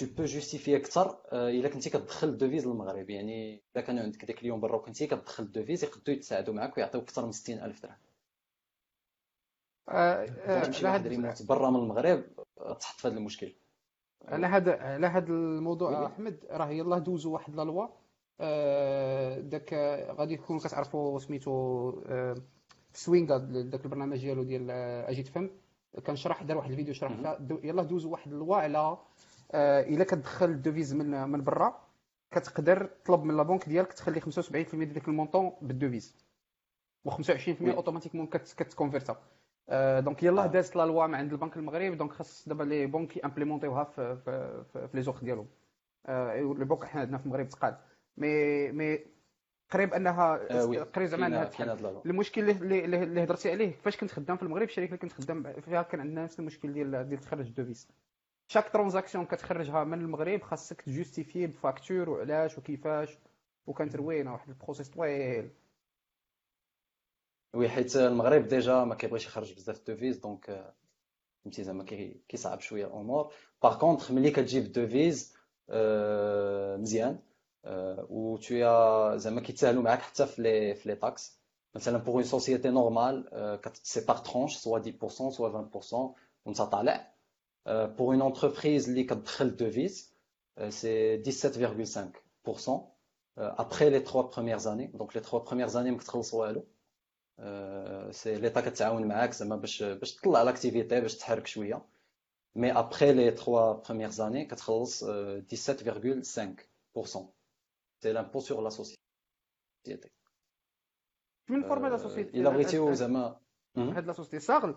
Tu 0.00 0.04
peux 0.04 0.26
justifier 0.26 0.68
أكثر 0.68 1.18
إلا 1.32 1.68
كنتي 1.68 1.90
كتدخل 1.90 2.38
devise 2.38 2.66
للمغرب. 2.66 3.10
يعني 3.10 3.62
إلا 3.76 3.84
كانوا 3.84 4.02
عندك 4.02 4.24
ديك 4.24 4.42
اليوم 4.42 4.60
برا 4.60 4.76
وكنتي 4.76 5.06
كتدخل 5.06 5.52
devise 5.52 5.84
يقدروا 5.84 6.16
يتساعدوا 6.16 6.54
معك 6.54 6.76
ويعطيوك 6.76 7.02
أكثر 7.04 7.26
من 7.26 7.32
60 7.32 7.58
ألف 7.58 7.82
درهم. 7.82 7.96
تمشي 10.64 10.84
واحد 10.86 11.06
ريموت 11.06 11.42
برا 11.42 11.70
من 11.70 11.76
المغرب 11.76 12.24
تحط 12.80 13.00
في 13.00 13.08
هذا 13.08 13.16
المشكل. 13.16 13.52
على 14.28 14.46
هذا 14.46 14.82
على 14.82 15.06
هذا 15.06 15.28
الموضوع 15.32 16.06
أحمد 16.06 16.36
راه 16.50 16.70
يلاه 16.70 16.98
دوزوا 16.98 17.32
واحد 17.32 17.54
la 17.56 17.62
loi. 17.62 17.86
داك 19.40 19.74
غادي 20.18 20.36
تكونوا 20.36 20.60
كتعرفوا 20.60 21.18
سميتو 21.18 21.90
في 22.92 22.98
سوينغا 23.00 23.38
داك 23.38 23.84
البرنامج 23.84 24.18
ديالو 24.18 24.42
ديال 24.42 24.70
أجي 24.70 25.22
تفهم 25.22 25.50
كان 26.04 26.16
شرح 26.16 26.42
دار 26.42 26.56
واحد 26.56 26.70
الفيديو 26.70 26.94
شرح 26.94 27.12
يلاه 27.64 27.82
دوزوا 27.82 28.12
واحد 28.12 28.32
ال 28.32 28.38
loi 28.38 28.56
على 28.56 28.98
إلا 29.54 30.04
كتدخل 30.04 30.46
ال 30.46 30.53
devise 30.53 30.94
من 30.94 31.28
من 31.28 31.44
برا 31.44 31.80
كتقدر 32.30 32.84
تطلب 32.84 33.24
من 33.24 33.36
la 33.36 33.42
banque 33.42 33.68
ديالك 33.68 33.92
تخلي 33.92 34.20
75% 34.20 34.24
ديال 34.52 34.92
ديك 34.92 35.08
ال 35.08 35.14
montant 35.14 35.52
بال 35.62 35.74
devise. 35.74 36.16
و25% 37.08 37.62
automatiquement 37.62 38.26
كت 38.26 38.42
convertir 38.42 39.16
ا. 40.00 40.04
donc 40.04 40.22
يلاه 40.22 40.46
دازت 40.46 40.76
la 40.76 40.86
loi 40.86 41.04
عند 41.04 41.32
البنك 41.32 41.56
المغرب 41.56 41.96
دونك 41.98 42.12
خاص 42.12 42.48
دابا 42.48 42.62
les 42.64 42.86
banques 42.86 43.24
ي 43.24 43.28
implémenter 43.28 43.72
يوها 43.72 43.84
في 43.84 44.16
في, 44.72 44.88
les 44.94 45.02
offres 45.02 45.24
ديالهم 45.24 45.46
les 46.58 46.64
banques 46.64 46.84
حنا 46.84 47.00
عندنا 47.00 47.18
في 47.18 47.26
المغرب 47.26 47.48
تقاد 47.48 47.76
مي 48.16 48.72
مي 48.72 48.98
قريب 49.70 49.94
انها 49.94 50.36
قريب 50.82 51.08
زعما 51.08 51.26
انها 51.26 51.44
المشكل 52.06 52.50
اللي 52.50 52.84
اللي 52.84 53.24
هضرتي 53.24 53.50
عليه 53.50 53.72
فاش 53.84 53.96
كنت 53.96 54.10
خدام 54.10 54.36
في 54.36 54.42
المغرب 54.42 54.62
الشركة 54.62 54.86
اللي 54.86 54.98
كنت 54.98 55.12
خدام 55.12 55.52
فيها 55.52 55.82
كان 55.82 56.00
عندنا 56.00 56.24
نفس 56.24 56.40
المشكل 56.40 56.72
ديال 56.72 57.08
ديال 57.08 57.20
تخرج 57.20 57.46
ال 57.46 57.52
devise 57.52 57.88
chaque 58.48 58.68
transaction 58.72 59.24
كتخرجها 59.24 59.84
من 59.84 60.00
المغرب 60.00 60.42
خاصك 60.42 60.80
ت 60.82 60.88
justifier 60.88 61.46
ب 61.46 61.54
facture 61.54 62.10
وعلاش 62.10 62.58
وكيفاش 62.58 63.18
وكانت 63.66 63.96
روينة 63.96 64.32
واحد 64.32 64.48
ال 64.48 64.53
process 64.53 64.88
طويل. 64.88 65.50
oui 67.54 67.68
حيت 67.68 67.96
المغرب 67.96 68.48
déjà 68.48 68.84
ما 68.84 68.94
كيبغيش 68.94 69.26
يخرج 69.26 69.54
بزاف 69.54 69.80
devise 69.86 70.18
donc 70.18 70.74
فهمتي 71.44 71.64
زعما 71.64 71.84
كيصعب 72.28 72.60
شوية 72.60 72.86
الأمور 72.86 73.32
par 73.62 73.78
contre 73.78 74.10
ملي 74.10 74.30
كتجيب 74.30 74.72
devises 74.72 75.34
مزيان 76.78 77.18
و 78.08 78.36
تويا 78.36 79.16
زعما 79.16 79.40
كيتساهلوا 79.40 79.82
معاك 79.82 79.98
حتى 80.00 80.26
في 80.26 80.42
لي 80.42 80.74
في 80.74 80.88
les 80.88 80.94
taxes 80.96 81.38
مثلا 81.74 81.98
pour 81.98 82.14
une 82.14 82.24
société 82.24 82.70
normale 82.70 83.28
كت 83.62 83.73
c'est 83.73 84.00
par 84.00 84.16
tranche 84.16 84.56
soit 84.56 84.78
10% 84.78 85.08
soit 85.08 85.70
20% 85.70 85.94
وانت 86.46 86.62
طالع 86.62 87.12
pour 87.66 88.14
une 88.14 88.22
entreprise 88.22 88.88
اللي 88.88 89.04
كتدخل 89.04 89.56
devises 89.56 90.14
c'est 90.68 91.22
17,5% 91.24 92.92
après 93.38 93.88
les 93.90 94.02
trois 94.04 94.30
premières 94.30 94.66
années 94.66 94.90
donc 95.00 95.14
les 95.14 95.22
trois 95.22 95.44
premières 95.44 95.76
années 95.76 95.90
ما 95.90 95.98
كتخلص 95.98 96.34
والو 96.34 96.64
c'est 98.10 98.34
l'état 98.34 98.60
كتعاون 98.60 99.08
معاك 99.08 99.32
زعما 99.32 99.56
باش 99.56 99.82
باش 99.82 100.14
تطلع 100.14 100.42
l'activité 100.42 101.00
باش 101.00 101.16
تحرك 101.16 101.46
شوية 101.46 101.84
mais 102.54 102.72
après 102.72 103.12
les 103.12 103.30
3 103.30 103.72
premières 103.72 104.10
années 104.10 104.44
كتخلص 104.44 105.04
17.5% 105.04 105.08
c'est 108.02 108.12
l'impôt 108.12 108.40
sur 108.40 108.62
la 108.62 108.70
société 108.70 109.00
من 111.48 111.62
format 111.62 111.88
la 111.88 111.96
société 111.96 112.40
الا 112.40 112.50
بغيتيو 112.50 112.94
زعما 112.94 113.40
هاد 113.76 114.06
la 114.06 114.12
société 114.12 114.38
SARL 114.38 114.74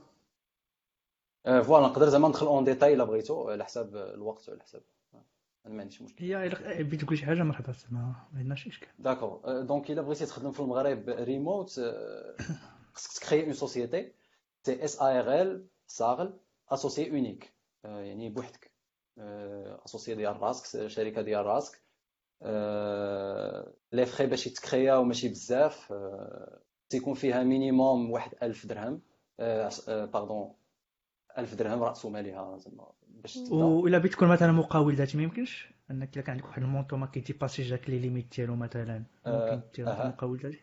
voilà 1.44 1.88
نقدر 1.88 2.10
زعما 2.10 2.28
ندخل 2.28 2.46
en 2.46 2.64
détail 2.64 2.94
الا 2.94 3.04
بغيتو 3.04 3.50
على 3.50 3.66
حساب 3.66 3.96
الوقت 3.96 4.50
وعلى 4.50 4.62
حساب 4.64 4.82
أنا 5.66 5.74
ما 5.76 5.82
عنديش 5.82 6.02
مشكل 6.02 6.26
هي 6.26 6.50
بغيت 6.84 7.02
تقول 7.02 7.18
شي 7.18 7.26
حاجة 7.26 7.44
مرحبا 7.44 7.74
ما 7.92 8.16
عندناش 8.34 8.68
إشكال. 8.68 8.88
d'accord 9.00 9.62
donc 9.62 9.92
إلا 9.92 10.02
بغيتي 10.02 10.26
تخدم 10.26 10.52
في 10.52 10.60
المغرب 10.60 11.10
ريموت 11.10 11.82
خصك 12.94 13.24
تكري 13.24 13.44
une 13.44 13.54
société 13.54 14.12
c'est 14.64 14.86
SARL 14.86 15.68
SARL 15.88 16.40
associé 16.70 17.10
unique 17.10 17.54
يعني 17.84 18.30
بوحدك. 18.30 18.72
associé 19.86 20.16
ديال 20.16 20.42
راسك 20.42 20.88
شركة 20.88 21.22
ديال 21.22 21.46
راسك. 21.46 21.82
les 23.94 24.06
frais 24.06 24.26
باش 24.26 24.48
يتكرياو 24.48 25.04
ماشي 25.04 25.30
بزاف. 25.30 25.94
تيكون 26.90 27.14
فيها 27.14 27.44
minimum 27.44 28.12
واحد 28.12 28.32
1000 28.44 28.66
درهم. 28.66 29.02
pardon 29.88 30.54
1000 31.38 31.56
درهم 31.56 31.84
رأس 31.84 32.06
مالها 32.06 32.58
زعما 32.58 32.88
باش 33.08 33.34
تبدا. 33.34 33.56
وإلا 33.56 33.98
بغيت 33.98 34.12
تكون 34.14 34.28
مثلا 34.28 34.52
مقاول 34.52 34.96
ذاتي 34.96 35.18
ما 35.18 35.24
يمكنش؟ 35.24 35.70
أنك 35.92 36.16
إلا 36.16 36.24
كان 36.24 36.32
عندك 36.32 36.46
واحد 36.46 36.62
ال 36.62 36.66
montant 36.66 36.98
ما 36.98 37.06
كي 37.06 37.17
dépasser 37.17 37.64
جاك 37.64 37.90
les 37.90 38.00
limites 38.00 38.36
ديالو 38.36 38.56
مثلا 38.56 39.04
ممكن 39.26 39.62
دير 39.76 39.88
أها. 39.88 40.08
مقاول 40.08 40.40
ذاتي؟ 40.40 40.60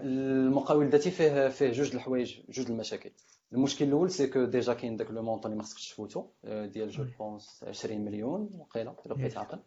المقاول 0.00 0.84
الذاتي 0.84 1.10
فيه 1.10 1.48
فيه 1.48 1.72
جوج 1.72 1.94
الحوايج 1.94 2.40
جوج 2.48 2.70
المشاكل. 2.70 3.10
المشكل 3.52 3.84
الأول 3.84 4.10
c'est 4.10 4.26
que 4.26 4.44
déjà 4.44 4.74
كاين 4.74 4.96
داك 4.96 5.10
le 5.10 5.22
montant 5.22 5.52
اللي 5.52 5.56
ما 5.56 5.62
خصكش 5.62 5.90
تفوتو 5.90 6.26
آه، 6.44 6.66
ديال 6.66 6.90
جو. 6.90 7.04
بونس 7.18 7.64
20 7.68 8.04
مليون 8.04 8.50
وقيله 8.58 8.96
الا 9.06 9.14
بقيت. 9.14 9.36
عاقل. 9.36 9.58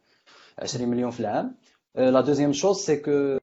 20 0.59 0.89
مليون 0.89 1.11
في 1.11 1.19
العام. 1.19 1.55
la 1.95 2.21
deuxième 2.21 2.53
chose 2.53 2.77
c'est 2.77 2.95
que 2.95 3.37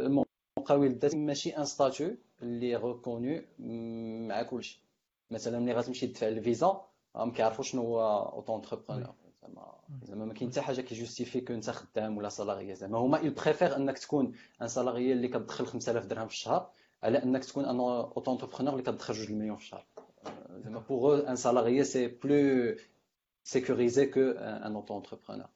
المقاول 0.00 0.86
الذاتي 0.86 1.16
ماشي 1.16 1.50
un 1.50 1.64
statut 1.64 2.16
اللي 2.42 2.76
reconnu 2.76 3.42
مع 4.28 4.42
كلشي. 4.42 4.85
مثلا 5.30 5.58
ملي 5.58 5.72
غتمشي 5.72 6.06
تدفع 6.06 6.28
الفيزا 6.28 6.80
راهم 7.16 7.30
كيعرفوا 7.32 7.64
شنو 7.64 7.82
هو 7.82 8.00
auto-entrepreneur 8.32 9.14
زعما 9.42 9.72
زعما 10.02 10.24
ما 10.24 10.34
كاين 10.34 10.50
حتى 10.50 10.60
حاجة 10.60 10.80
كي 10.80 10.91
justifier 10.91 11.40
que 11.40 11.54
أنت 11.54 11.70
خدام 11.70 12.16
ولا 12.18 12.28
salarié 12.28 12.74
زعما 12.74 12.98
هما 12.98 13.18
il 13.18 13.42
préfère 13.44 13.76
إنك 13.76 13.98
تكون 13.98 14.32
un 14.62 14.68
salarié 14.68 15.12
اللي 15.12 15.28
كتدخل 15.28 15.66
5000 15.66 16.06
درهم 16.06 16.26
في 16.28 16.34
الشهر 16.34 16.70
على 17.02 17.22
إنك 17.22 17.44
تكون 17.44 17.64
un 17.64 17.80
auto-entrepreneur 17.80 18.72
اللي 18.72 18.82
كتدخل 18.82 19.14
2 19.14 19.28
المليون 19.30 19.56
في 19.56 19.62
الشهر. 19.62 19.86
آه، 20.26 20.58
زعما 20.64 20.78
pour 20.78 21.28
un 21.30 21.36
salarié 21.36 21.84
c'est 21.84 22.06
plus 22.08 22.76
sécurisé 23.44 24.06
que 24.06 24.20
un 24.20 24.74
auto-entrepreneur 24.76 25.46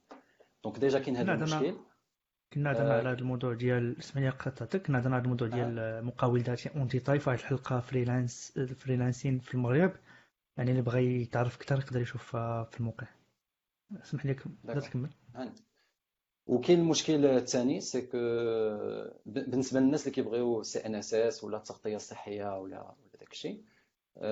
donc 0.65 0.79
déjà 0.79 0.99
كاين 0.99 1.17
هذا 1.17 1.33
لا، 1.33 1.39
أنا- 1.47 1.53
المشكل. 1.53 1.77
كنا 2.53 2.73
هضرنا 2.73 2.95
آه. 2.95 2.99
على 2.99 3.09
هذا 3.09 3.19
الموضوع 3.19 3.55
ديال 3.55 3.99
اسمح 3.99 4.23
لي 4.23 4.29
قطعتك 4.29 4.87
كنا 4.87 4.99
هضرنا 4.99 5.17
على 5.17 5.25
الموضوع 5.25 5.49
ديال 5.49 6.05
مقاول 6.05 6.41
ذاتي 6.41 6.71
en 6.77 6.87
détail 6.87 7.19
في 7.19 7.31
واحد 7.31 7.41
الحلقة 7.41 7.81
freelance 7.81 8.59
freelancing 8.79 9.39
في 9.39 9.55
المغرب 9.55 9.93
يعني 10.57 10.71
اللي 10.71 10.83
بغى 10.83 11.23
يتعرف 11.23 11.57
أكثر 11.57 11.79
يقدر 11.79 12.01
يشوفها 12.01 12.65
في 12.65 12.81
الموقع 12.81 13.07
اسمح 14.03 14.27
لي 14.27 14.37
d'accord. 14.65 14.81
تكمل 14.81 15.11
وكاين 16.47 16.81
المشكل 16.81 17.27
الثاني 17.27 17.81
c'est 17.81 18.01
que 18.01 18.19
بالنسبة 19.27 19.81
للناس 19.81 20.03
اللي 20.03 20.15
كيبغيو 20.15 20.63
CNSS 20.63 21.45
ولا 21.45 21.57
التغطية 21.57 21.97
الصحية 21.97 22.61
ولا 22.61 22.81
ولا 22.81 22.95
داك 23.21 23.33
الشيء 23.33 23.63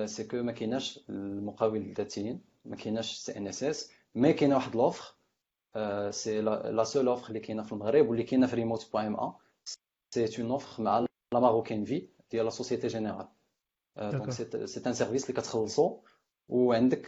c'est 0.05 0.23
que 0.23 0.43
ما 0.43 0.51
كايناش 0.51 0.99
المقاول 1.09 1.77
الذاتيين 1.77 2.41
ما 2.65 2.75
كايناش 2.75 3.17
CNSS 3.17 3.91
mais 4.15 4.33
كاينة 4.33 4.55
واحد 4.55 4.75
l'offre 4.75 5.18
c'est 6.09 6.41
la 6.41 6.83
seule 6.83 7.07
offre 7.07 7.27
اللي 7.27 7.39
كاينة 7.39 7.63
في 7.63 7.71
المغرب 7.71 8.09
واللي 8.09 8.23
كاينة 8.23 8.47
في 8.47 8.55
remote 8.55 8.89
point 8.93 9.05
ma 9.05 9.15
c'est 9.15 10.41
une 10.41 10.51
offre 10.51 10.83
مع 10.83 10.99
La 11.33 11.39
Marocaine 11.39 11.85
Vie 11.85 12.09
ديال 12.31 12.45
la 12.45 12.49
Société 12.51 12.87
Générale 12.87 13.27
donc. 13.97 14.29
c'est 14.31 14.81
un 14.87 14.93
service 14.93 15.29
اللي 15.29 15.41
كتخلصو 15.41 15.99
وعندك 16.49 17.05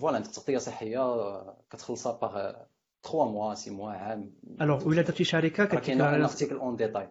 voilà 0.00 0.16
عندك 0.16 0.30
تغطيه 0.30 0.58
صحيه 0.58 1.42
كتخلصها 1.70 2.12
باغ 2.12 2.52
3 3.02 3.24
موا 3.24 3.54
6 3.54 3.72
موا 3.72 3.92
عام 3.92 4.34
alors 4.60 4.88
ولا 4.88 5.02
درتي 5.02 5.24
شركه 5.24 5.64
كاين 5.64 6.00
un 6.00 6.22
article 6.22 6.56
en 6.56 6.76
détail 6.76 7.08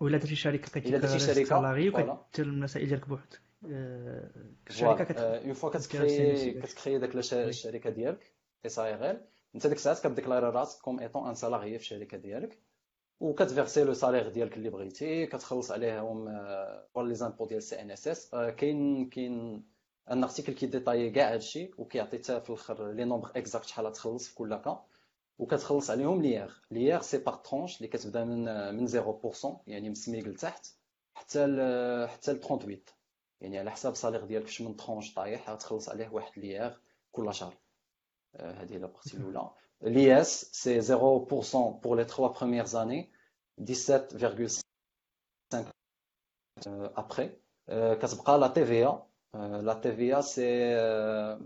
ولا 0.00 0.18
درتي 0.18 0.36
شركه 0.36 0.78
إلا 0.78 0.98
درتي 0.98 1.18
شركة، 1.18 1.44
salarié. 1.44 1.88
وكدير 1.88 2.46
المسائل 2.46 2.88
ديالك 2.88 3.08
بوحدك 3.08 3.40
الشركة 4.70 5.04
كت... 5.04 5.16
une 5.18 5.52
fois 5.52 5.70
كتكري 5.70 6.52
كتكري 6.60 6.98
داك. 6.98 7.16
الشركة 7.32 7.90
ديالك 7.90 8.32
SARL 8.66 9.20
انت 9.54 9.66
ديك 9.66 9.76
الساعات 9.76 10.06
ك 10.06 10.10
déclarer 10.10 10.46
راسك 10.46 10.80
comme 10.82 11.00
étant 11.00 11.28
un 11.28 11.34
salarié 11.34 11.78
في 11.78 11.84
الشركة 11.84 12.18
ديالك 12.18 12.58
وكت 13.20 13.41
verser 13.41 13.84
le 13.84 13.94
salaire 13.94 14.28
ديالك 14.28 14.56
اللي 14.56 14.70
بغيتي 14.70 15.26
كتخلص 15.26 15.70
عليهم 15.70 16.24
pour 16.94 17.04
les 17.04 17.14
impôts 17.14 17.46
ديال 17.46 17.62
CNSS. 17.62 18.30
كاين 18.34 19.08
كاين 19.10 19.64
un 20.10 20.22
article 20.24 20.52
كي 20.52 20.62
détailler 20.62 21.10
كاع 21.10 21.32
هادشي 21.34 21.70
وكيعطي 21.78 22.18
حتى 22.18 22.40
في 22.40 22.50
الآخر 22.50 22.92
les 22.92 23.04
nombres 23.04 23.30
exacts 23.36 23.66
شحال 23.66 23.92
تخلص 23.92 24.28
في 24.28 24.34
كل 24.34 24.56
cas 24.56 24.84
وكتخلص 25.38 25.90
عليهم 25.90 26.22
l'IR 26.22 26.62
l'IR 26.70 27.00
c'est 27.00 27.18
par 27.18 27.36
tranche 27.36 27.76
اللي 27.76 27.88
كتبدا 27.88 28.24
من 28.24 28.74
من 28.74 28.88
0% 28.88 28.94
يعني 29.66 29.86
من 29.86 29.92
السميك 29.92 30.26
لتحت 30.28 30.66
حتى 31.14 31.46
ل 31.46 32.08
حتى 32.08 32.32
ل 32.32 32.40
38 32.40 32.78
يعني 33.40 33.58
على 33.58 33.70
حساب 33.70 33.92
ال 33.92 33.96
salaire 33.96 34.24
ديالك 34.24 34.46
فاش 34.46 34.60
من 34.60 34.76
tranche 34.76 35.14
طايح 35.14 35.50
غتخلص 35.50 35.88
عليه 35.88 36.08
واحد 36.08 36.38
l'IR 36.38 36.80
كل 37.12 37.34
شهر. 37.34 37.52
آه، 37.52 37.63
هذه 38.40 38.72
هي 38.72 38.78
la 38.78 38.86
partie 38.86 39.16
الاولى 39.16 39.50
l'IS 39.84 40.30
c'est 40.52 40.80
0% 40.80 41.80
pour 41.82 41.94
les 41.96 42.06
trois 42.06 42.32
premières 42.32 42.74
années 42.76 43.10
17,5 43.60 44.60
euh, 46.66 46.88
après. 46.96 47.38
Euh, 47.70 47.94
كتبقى 47.94 48.38
la 48.38 48.48
TVA 48.50 49.06
Euh, 49.34 49.62
la 49.62 49.74
TVA 49.74 50.22
c'est 50.22 50.74
euh, 50.76 51.36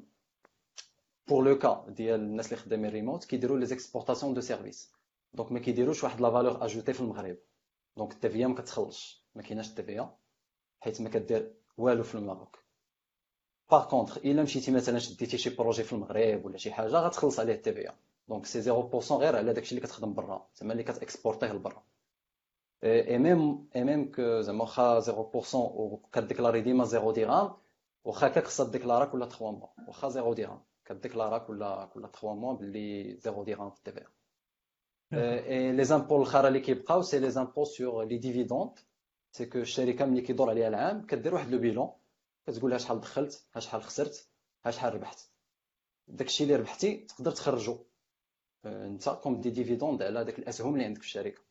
pour 1.27 1.43
le 1.43 1.57
cas 1.57 1.85
ديال 1.89 2.21
الناس 2.21 2.47
اللي 2.47 2.57
خدامين 2.57 2.91
ريموت 2.91 3.25
كيديروا 3.25 3.61
les 3.61 3.73
exportations 3.73 4.33
de 4.35 4.41
services. 4.41 4.93
donc 5.33 5.53
ما 5.53 5.59
كيديروش 5.59 6.05
واحد 6.05 6.21
la 6.21 6.31
valeur 6.31 6.65
ajoutée 6.65 6.93
في 6.93 7.01
المغرب 7.01 7.39
donc 7.97 8.13
ال 8.13 8.21
TVA 8.21 8.47
ما 8.47 8.55
كتخلصش 8.55 9.25
ما 9.35 9.43
كايناش 9.43 9.71
ال 9.71 9.82
TVA 9.82 10.17
حيت 10.81 11.01
ما 11.01 11.09
كدير 11.09 11.55
والو 11.77 12.03
في 12.03 12.15
ال 12.15 12.22
Maroc 12.22 12.59
par 13.71 13.89
contre 13.89 14.17
الا 14.17 14.43
مشيتي 14.43 14.71
مثلا 14.71 14.99
شديتي 14.99 15.39
شي 15.39 15.51
projet 15.51 15.83
في 15.83 15.93
المغرب 15.93 16.45
ولا 16.45 16.59
شي 16.59 16.73
حاجة 16.73 16.87
غتخلص 16.89 17.41
عليه 17.41 17.55
ال 17.55 17.65
TVA 17.65 17.95
donc 18.29 18.47
c'est 18.47 18.63
0% 18.63 19.13
غير 19.13 19.37
على 19.37 19.53
داكشي 19.53 19.71
اللي 19.75 19.87
كتخدم 19.87 20.15
برا 20.15 20.47
زعما 20.55 20.73
اللي 20.73 20.83
كت 20.83 20.97
exporter 20.97 21.53
لبرا 21.53 21.83
et 22.85 23.19
même 23.19 23.69
et 23.77 23.85
même 23.85 24.13
que 24.13 24.41
زعما 24.41 24.63
واخا 24.63 25.01
0% 25.01 25.55
وك 25.55 25.76
déclarer 25.76 26.61
ديما 26.61 26.85
0 26.85 27.11
درهم 27.13 27.53
واخا 28.05 28.27
هكاك 28.27 28.45
خصها 28.47 28.71
déclarer 28.71 29.05
كل 29.05 29.19
3 29.29 29.51
mois 29.51 29.69
واخا 29.89 30.09
0 30.09 30.33
درهم 30.33 30.61
ك 30.85 30.91
déclarer 30.91 31.39
كل 31.39 31.87
كل 31.95 32.03
3 32.03 32.35
mois 32.35 32.53
باللي 32.55 33.17
0 33.21 33.43
درهم 33.45 33.71
في 33.71 33.79
ال 33.79 33.86
TVA 33.86 34.07
et 35.13 35.85
les 35.85 35.95
impôts 35.95 36.17
الاخرى 36.17 36.49
اللي 36.49 36.61
كيبقاو 36.61 37.03
c'est 37.03 37.19
les 37.19 37.31
impôts 37.31 37.65
sur 37.65 38.05
les 38.05 38.19
dividendes 38.19 38.79
c'est 39.33 39.47
que 39.47 39.59
الشركة 39.59 40.05
ملي 40.07 40.21
كيدور 40.21 40.51
عليها 40.51 40.69
العام 40.69 41.07
كدير 41.07 41.35
واحد 41.35 41.51
le 41.51 41.59
bilan 41.59 41.91
كتقول 42.49 42.71
لها 42.71 42.79
شحال 42.79 43.01
دخلت 43.01 43.47
ها 43.55 43.61
شحال 43.61 43.83
خسرت 43.83 44.29
ها 44.65 44.71
شحال 44.71 44.95
ربحت. 44.95 45.31
داكشي 46.09 46.45
اللي 46.45 46.57
ربحتي 46.57 46.97
تقدر 46.97 47.31
تخرجو. 47.31 47.85
آه، 48.65 48.87
انت 48.87 49.09
comme 49.09 49.41
des 49.41 49.51
dividendes 49.51 50.03
على 50.03 50.25
داك 50.25 50.39
الأسهم 50.39 50.75
اللي 50.75 50.85
عندك 50.85 51.01
في 51.01 51.07
الشركة. 51.07 51.43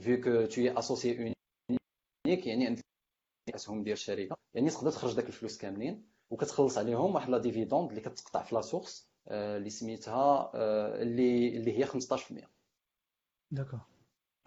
vu 0.00 0.20
que 0.20 0.46
t'es 0.46 0.78
associé 0.78 1.34
unique 2.26 2.46
يعني 2.46 2.66
عندك 2.66 2.82
الاسهم 3.48 3.82
ديال 3.82 3.92
الشركة. 3.92 4.36
يعني 4.54 4.70
تقدر 4.70 4.90
تخرج 4.90 5.14
داك 5.16 5.26
الفلوس 5.26 5.58
كاملين 5.58 6.12
وكتخلص 6.30 6.78
عليهم 6.78 7.14
واحد 7.14 7.28
la 7.30 7.38
dividende 7.38 7.88
اللي 7.88 8.00
كتقطع 8.00 8.42
في 8.42 8.54
la 8.54 8.60
source 8.60 9.10
آه، 9.28 9.56
اللي 9.56 9.70
سميتها 9.70 10.52
آه، 10.54 11.02
اللي 11.02 11.56
اللي 11.56 11.78
هي 11.78 11.86
15% 11.86 12.48
d'accord 13.50 13.80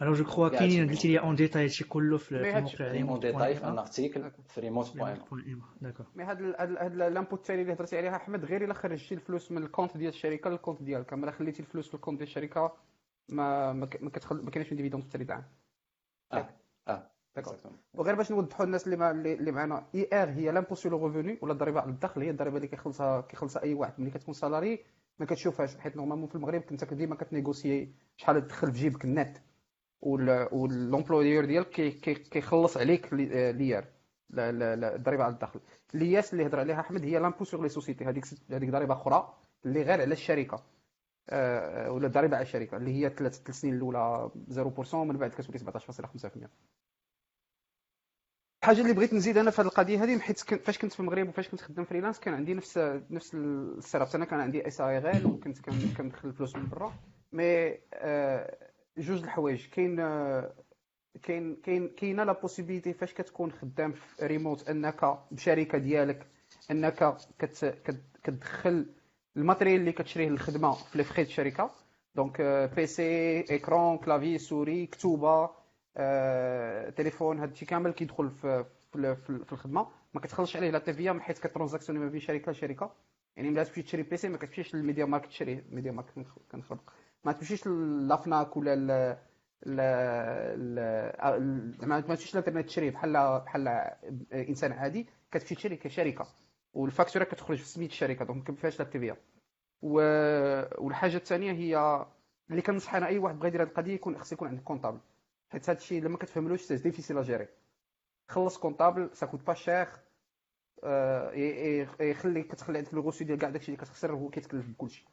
alors 0.02 0.16
je 0.16 0.24
crois 0.24 0.50
كاينين 0.50 0.90
قلتي 0.90 1.08
لي 1.08 1.20
en 1.20 1.36
détail 1.36 1.64
هادشي 1.64 1.84
كله 1.84 2.18
في 2.18 2.32
الموقع 2.32 3.12
اون 3.12 3.20
détail 3.20 3.56
في 3.56 3.66
un 3.66 3.78
article 3.78 4.32
في 4.48 4.62
remote 4.62 4.98
point 4.98 5.20
d'accord 5.82 6.06
mais 6.16 6.24
هاد 6.24 6.42
هاد 6.60 6.96
l'impôt 6.96 7.36
الثاني 7.36 7.62
اللي 7.62 7.74
هضرتي 7.74 7.98
عليها 7.98 8.16
احمد 8.16 8.46
غير 8.46 8.64
إلا 8.64 8.74
خرجتي 8.74 9.16
الفلوس 9.16 9.52
من 9.52 9.64
ال 9.64 9.68
compte 9.68 9.98
ديال 9.98 10.10
الشركة 10.10 10.50
لل 10.50 10.58
compte 10.58 10.84
ديالك. 10.84 11.14
أما 11.14 11.24
إلا 11.24 11.32
خليتي 11.32 11.60
الفلوس 11.60 11.88
في 11.88 11.94
ال 11.94 11.97
compte 11.97 12.18
ديال 12.18 12.30
الشركة 12.30 12.78
ما 13.30 13.74
ما 13.74 13.90
ما 14.02 14.10
كتخل... 14.10 14.36
ما 14.44 14.52
كاينش 14.52 14.74
dividende 14.74 15.04
في 15.04 15.16
الثالث 15.16 15.32
عام 15.32 15.44
آه 16.34 16.50
آه 16.88 17.12
d'accord. 17.36 17.56
وغير 17.94 18.16
باش 18.16 18.32
نوضحوا 18.32 18.66
الناس 18.66 18.86
اللي 18.86 18.98
ما 18.98 19.12
اللي 19.12 19.52
معنا 19.52 19.88
IR 19.96 20.30
هي 20.30 20.52
l'impôt 20.52 20.76
sur 20.76 20.90
le 20.90 21.08
revenu 21.08 21.40
ولا 21.42 21.54
الضريبة 21.54 21.82
على 21.82 21.90
الدخل؟ 21.90 22.22
هي 22.22 22.30
الضريبة 22.30 22.58
اللي 22.58 22.68
كيخلصها 22.68 23.22
كيخلصها 23.22 23.64
أي 23.64 23.74
واحد. 23.74 23.94
ملي 23.98 24.12
كتكون 24.12 24.34
salarié 24.34 24.84
ما 25.20 25.26
كتشوفهاش. 25.26 25.78
حيت 25.78 25.96
normalement 25.96 26.28
في 26.28 26.36
المغرب 26.36 26.62
كنت 26.62 26.94
ديما 26.94 27.16
كت 27.16 27.31
négocier 27.31 27.94
شحال 28.18 28.48
تدخل 28.48 28.72
في 28.72 28.80
جيبك 28.80 29.06
ال 29.06 29.14
net 29.14 29.38
وال 30.02 30.28
employeur 30.28 31.46
ديالك 31.46 31.70
كي- 31.70 31.92
كي- 31.92 32.14
كيخلص 32.14 32.78
عليك 32.78 33.14
l'I- 33.14 33.52
l'IR 33.54 33.86
الضريبة 34.34 35.24
على 35.24 35.34
الدخل. 35.34 35.60
l'IS 35.96 36.34
اللي 36.34 36.46
هضر 36.48 36.60
عليها 36.60 36.80
أحمد 36.80 37.04
هي 37.04 37.20
l'impôt 37.20 37.44
sur 37.44 37.62
les 37.64 37.70
sociétés 37.70 38.06
هذيك 38.06 38.26
هذيك 38.52 38.70
ضريبة 38.70 38.94
أخرى 38.94 39.34
اللي 39.66 39.82
غير 39.84 40.02
على 40.02 40.14
الشركة. 40.14 40.64
آه، 41.30 41.92
ولا 41.92 42.08
الضريبة 42.08 42.36
على 42.38 42.44
الشركة 42.44 42.78
اللي 42.78 42.92
هي 43.06 43.10
ثلاث 43.10 43.52
سنين 43.52 43.74
الأولى 43.76 44.32
0% 44.50 44.94
ومن 44.94 45.18
بعد 45.18 45.30
كتولي 45.30 45.60
17.5% 45.60 46.50
الحاجة 48.64 48.82
اللي 48.82 48.94
بغيت 48.94 49.14
نزيد 49.14 49.38
أنا 49.38 49.52
في 49.52 49.62
هذه 49.62 49.68
القضية 49.68 50.04
هذه 50.04 50.20
حيت 50.20 50.40
فاش 50.40 50.78
كنت 50.78 50.94
في 50.94 51.00
المغرب 51.00 51.30
وفاش 51.30 51.50
كنت 51.50 51.62
خدام 51.62 51.86
freelance 51.86 52.20
كان 52.20 52.34
عندي 52.34 52.54
نفس 52.54 52.78
نفس 53.10 53.34
ال 53.36 53.48
setup 53.48 54.08
أنا 54.16 54.26
كان 54.26 54.40
عندي 54.40 54.68
SARL 54.68 55.26
وكنت 55.26 55.60
كن- 55.60 55.94
كندخل 55.98 56.28
الفلوس 56.30 56.56
من 56.56 56.70
برا. 56.70 56.94
mais 57.32 57.44
آه، 57.94 58.72
جوج 58.98 59.24
الحوايج. 59.24 59.68
كاين 59.70 60.00
آه، 60.00 60.54
كاين 61.24 61.56
كاين 61.56 61.88
كاينة 61.88 62.24
la 62.24 62.32
possibilité 62.42 62.94
فاش 62.94 63.14
كتكون 63.14 63.52
خدام 63.52 63.92
في 63.92 64.26
ريموت 64.26 64.70
أنك 64.70 65.18
بشركة 65.32 65.78
ديالك 65.78 66.28
أنك 66.72 67.18
كت 67.40 67.66
كت- 67.84 68.02
كتدخل 68.24 68.86
ال 69.38 69.42
matériel 69.42 69.80
اللي 69.80 69.92
كتشريه 69.92 70.30
للخدمة 70.30 70.72
في 70.72 70.98
لي 70.98 71.04
الشركة. 71.22 71.72
donc 72.16 72.42
PC 72.76 73.04
écran 73.52 73.98
clavier 73.98 74.38
souris 74.38 74.86
كتوبة 74.86 75.50
آه، 75.98 76.90
تليفون 76.90 77.40
هادشي 77.40 77.66
كامل 77.66 77.92
كيدخل 77.92 78.30
في 78.32 78.66
في 78.94 79.52
الخدمة. 79.52 79.88
ما 80.14 80.22
كتخلصش 80.22 80.56
عليه 80.58 80.70
la 80.72 80.80
TVA 80.80 81.20
حيت 81.20 81.38
كت 81.40 81.47
transactionner 81.47 82.02
ما 82.02 82.10
بين 82.10 82.20
شركة 82.20 82.52
لشركة. 82.52 82.92
يعني 83.38 83.50
ملي 83.50 83.66
تمشي 83.66 83.82
تشري 83.82 84.04
بيسي 84.04 84.30
ما 84.30 84.38
كتمشيش 84.38 84.76
لل 84.76 84.84
Media 84.84 85.06
Markt 85.06 85.28
تشري 85.30 85.64
Media 85.72 85.92
Markt 85.92 86.12
كنخربق 86.52 86.90
ما 87.26 87.32
تمشيش 87.32 87.68
la 87.68 87.98
Fnac 87.98 88.58
ولا 88.58 88.76
ل 89.66 89.76
ما 91.86 92.02
تمشيش 92.02 92.36
للانترنت 92.36 92.66
تشري 92.66 92.90
بحال 92.90 93.14
بحال 93.40 93.68
إنسان 94.34 94.72
عادي 94.72 95.08
كتمشي 95.32 95.56
تشري 95.56 95.76
كشركة. 95.76 96.28
والفاكتورة 96.74 97.24
كتخرج 97.24 97.58
في 97.58 97.68
سميت 97.68 97.90
الشركة 97.90 98.26
donc 98.26 98.50
ما 98.50 98.56
فيهاش 98.56 98.80
la 98.80 98.86
TVA 98.86 99.14
والحاجة 99.82 101.18
الثانية 101.18 101.52
هي 101.52 102.06
اللي 102.50 102.62
كنصح 102.62 102.96
أنا 102.96 103.08
أي 103.08 103.18
واحد 103.18 103.40
بغى 103.40 103.48
يدير 103.48 103.62
هذه 103.64 103.68
القضية 103.68 103.94
يكون 103.94 104.18
خص 104.18 104.32
يكون 104.32 104.48
عندك 104.48 104.64
comptable 104.64 105.00
حيت 105.50 105.70
هذا 105.70 105.78
الشيء 105.78 106.04
لما 106.04 106.18
كتفهملوش 106.18 106.62
c'est 106.62 106.76
difficile 106.76 107.22
à 107.24 107.28
gérer 107.28 107.48
خلص 108.28 108.58
comptable 108.58 109.10
ça 109.14 109.26
coûte 109.26 109.48
pas 109.48 109.54
cher 109.54 109.88
يخليك 112.00 112.48
كتخلي 112.48 112.78
عندك 112.78 112.94
les 112.94 113.02
reçus 113.02 113.26
ديال 113.26 113.40
كاع 113.40 113.50
داكشي 113.50 113.68
اللي 113.72 113.78
كتخسر 113.86 114.14
هو 114.14 114.30
كيتكلف 114.30 114.70
بكلشي. 114.70 115.06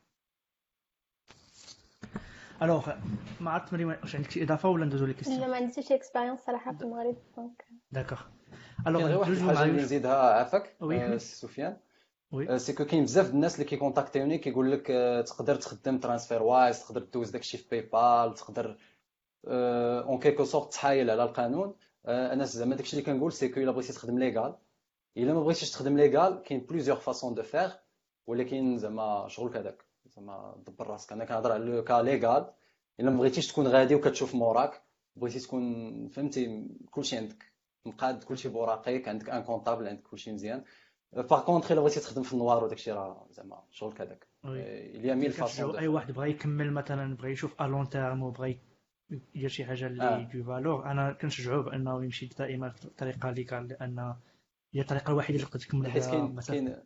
alors 2.63 2.93
ما 3.41 3.51
عرفت 3.51 3.73
مريم 3.73 3.89
واش 3.89 4.17
عندك 4.17 4.31
شي 4.31 4.43
اضافه 4.43 4.69
ولا 4.69 4.85
ندوزو 4.85 5.07
les 5.07 5.15
questions 5.15 5.41
لا 5.41 5.47
ما 5.47 5.57
عنديش 5.57 5.89
شي 5.89 5.95
expérience 5.95 6.41
صراحة 6.41 6.73
في 6.73 6.83
المغرب 6.83 7.17
donc 7.37 7.65
d'accord 7.93 8.19
غير 8.87 9.07
alors 9.07 9.19
واحد 9.21 9.33
الحاجة 9.33 9.63
اللي 9.63 9.83
نزيدها 9.83 10.33
عافاك 10.33 10.77
oui. 10.81 11.19
سفيان 11.19 11.77
oui 12.33 12.59
c'est 12.59 12.73
que 12.73 12.85
كاين 12.85 13.05
بزاف 13.05 13.31
د 13.31 13.35
الناس 13.35 13.55
اللي 13.55 13.65
كي 13.65 13.76
contact 13.76 14.16
يوني 14.16 14.39
كيقول 14.39 14.73
لك 14.73 14.87
تقدر 15.27 15.55
تخدم 15.55 15.99
TransferWise 15.99 16.85
تقدر 16.87 17.01
دوز 17.03 17.31
داكشي 17.31 17.59
في 17.59 17.69
PayPal 17.71 18.35
تقدر 18.35 18.77
en 19.47 20.19
quelque 20.19 20.45
sorte 20.45 20.73
تحايل 20.73 21.11
على 21.11 21.25
القانون 21.25 21.75
أنا 22.07 22.45
زعما 22.45 22.75
داكشي 22.75 22.99
اللي 22.99 23.13
كنقول 23.13 23.33
c'est 23.33 23.49
que 23.49 23.61
الا 23.61 23.71
بغيتي 23.71 23.93
تخدم 23.93 24.19
légal 24.19 24.55
الا 25.17 25.35
ما 25.35 25.41
بغيتيش 25.41 25.71
تخدم 25.71 25.97
légal 25.97 26.43
كاين 26.43 26.61
plusieurs 26.61 26.97
façons 26.97 27.35
de 27.35 27.43
faire 27.43 27.73
ولكن 28.27 28.79
زعما 28.79 29.25
شغلك 29.29 29.57
هذاك 29.57 29.85
زعما 30.17 30.63
دبر 30.67 30.87
راسك. 30.87 31.13
أنا 31.13 31.25
كنهضر 31.25 31.53
على 31.53 31.65
le 31.65 31.85
cas 31.85 32.03
légal 32.03 32.53
إلا 33.01 33.11
ما 33.11 33.19
بغيتيش 33.19 33.53
تكون 33.53 33.67
غادي 33.67 33.95
وكتشوف 33.95 34.35
موراك 34.35 34.83
بغيتي 35.17 35.41
تكون 35.41 36.09
فهمتي 36.09 36.69
كلشي 36.91 37.17
عندك. 37.17 37.53
مقاد 37.87 38.25
كلشي 38.25 38.49
بوراقك 38.49 39.09
عندك 39.09 39.31
un 39.31 39.43
comptable 39.43 39.89
عندك 39.89 40.03
كلشي 40.03 40.33
مزيان. 40.33 40.65
par 41.13 41.45
contre 41.45 41.73
إلا 41.73 41.81
بغيتي 41.81 42.01
تخدم 42.01 42.23
في 42.23 42.33
ال 42.33 42.39
noir 42.39 42.65
وداكشي 42.65 42.93
راه 42.93 43.27
زعما 43.31 43.63
شغلك 43.71 44.01
هذاك 44.01 44.27
oui 44.45 44.61
إلى 44.97 45.15
mille 45.15 45.31
façons 45.31 45.47
كنشجعو 45.47 45.71
de 45.73 45.79
أي 45.79 45.89
واحد 45.89 46.13
بغى 46.13 46.31
يكمل 46.31 46.73
مثلا 46.73 47.17
بغى 47.17 47.33
يشوف 47.33 47.63
à 47.63 47.68
long 47.68 47.89
terme 47.89 48.23
وبغى 48.23 48.61
يدير 49.11 49.49
شي 49.49 49.65
حاجة 49.65 49.87
اللي 49.87 50.03
آه. 50.05 50.31
de 50.35 50.45
valeur 50.45 50.91
أنا 50.91 51.13
كنشجعوه 51.13 51.63
بأنه 51.63 52.05
يمشي 52.05 52.27
دائما 52.27 52.71
في 52.71 52.85
الطريقة 52.85 53.31
légal 53.31 53.69
لأن 53.69 54.15
هي 54.75 54.81
الطريقة 54.81 55.11
الوحيدة 55.11 55.39
اللي 55.39 55.51
تقدر 55.51 55.61
تكمل 55.61 55.91
حيت 55.91 56.07
كاين 56.07 56.41
كاين. 56.41 56.83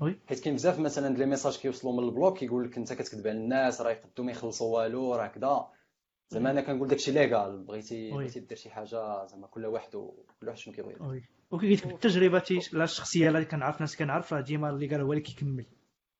oui. 0.00 0.18
حيت 0.26 0.40
كاين 0.40 0.54
بزاف 0.54 0.78
مثلا 0.78 1.16
les 1.16 1.26
messages 1.26 1.58
كيوصلوا 1.58 1.92
من 1.92 2.08
ال 2.08 2.14
blog 2.14 2.38
كيقول 2.38 2.64
لك 2.64 2.78
أنت 2.78 2.92
كتكذب 2.92 3.26
على 3.26 3.38
الناس 3.38 3.80
راه 3.80 3.90
يقدوا 3.90 4.24
ما 4.24 4.32
يخلصوا 4.32 4.78
والو 4.78 5.14
راه 5.14 5.26
كذا 5.26 5.68
زعما 6.28 6.50
أنا 6.50 6.60
كنقول 6.60 6.88
داكشي 6.88 7.12
légal 7.12 7.64
بغيتي 7.64 8.04
oui. 8.04 8.12
بغيتي 8.12 8.40
دير 8.40 8.56
شي 8.58 8.70
حاجة 8.70 9.26
زعما 9.26 9.46
كل 9.46 9.66
واحد 9.66 9.94
و... 9.94 10.14
كل 10.40 10.46
واحد 10.46 10.58
شنو 10.58 10.74
كيبغي. 10.74 10.96
oui. 11.00 11.22
لك 11.52 11.86
بالتجربه 11.86 12.42
لا 12.72 12.84
الشخصية 12.84 13.28
اللي 13.28 13.44
كنعرف 13.44 13.80
ناس 13.80 13.96
كنعرف 13.96 14.32
راه 14.32 14.40
ديما 14.40 14.70
légal 14.70 15.00
هو 15.00 15.12
اللي 15.12 15.22
كيكمل. 15.22 15.66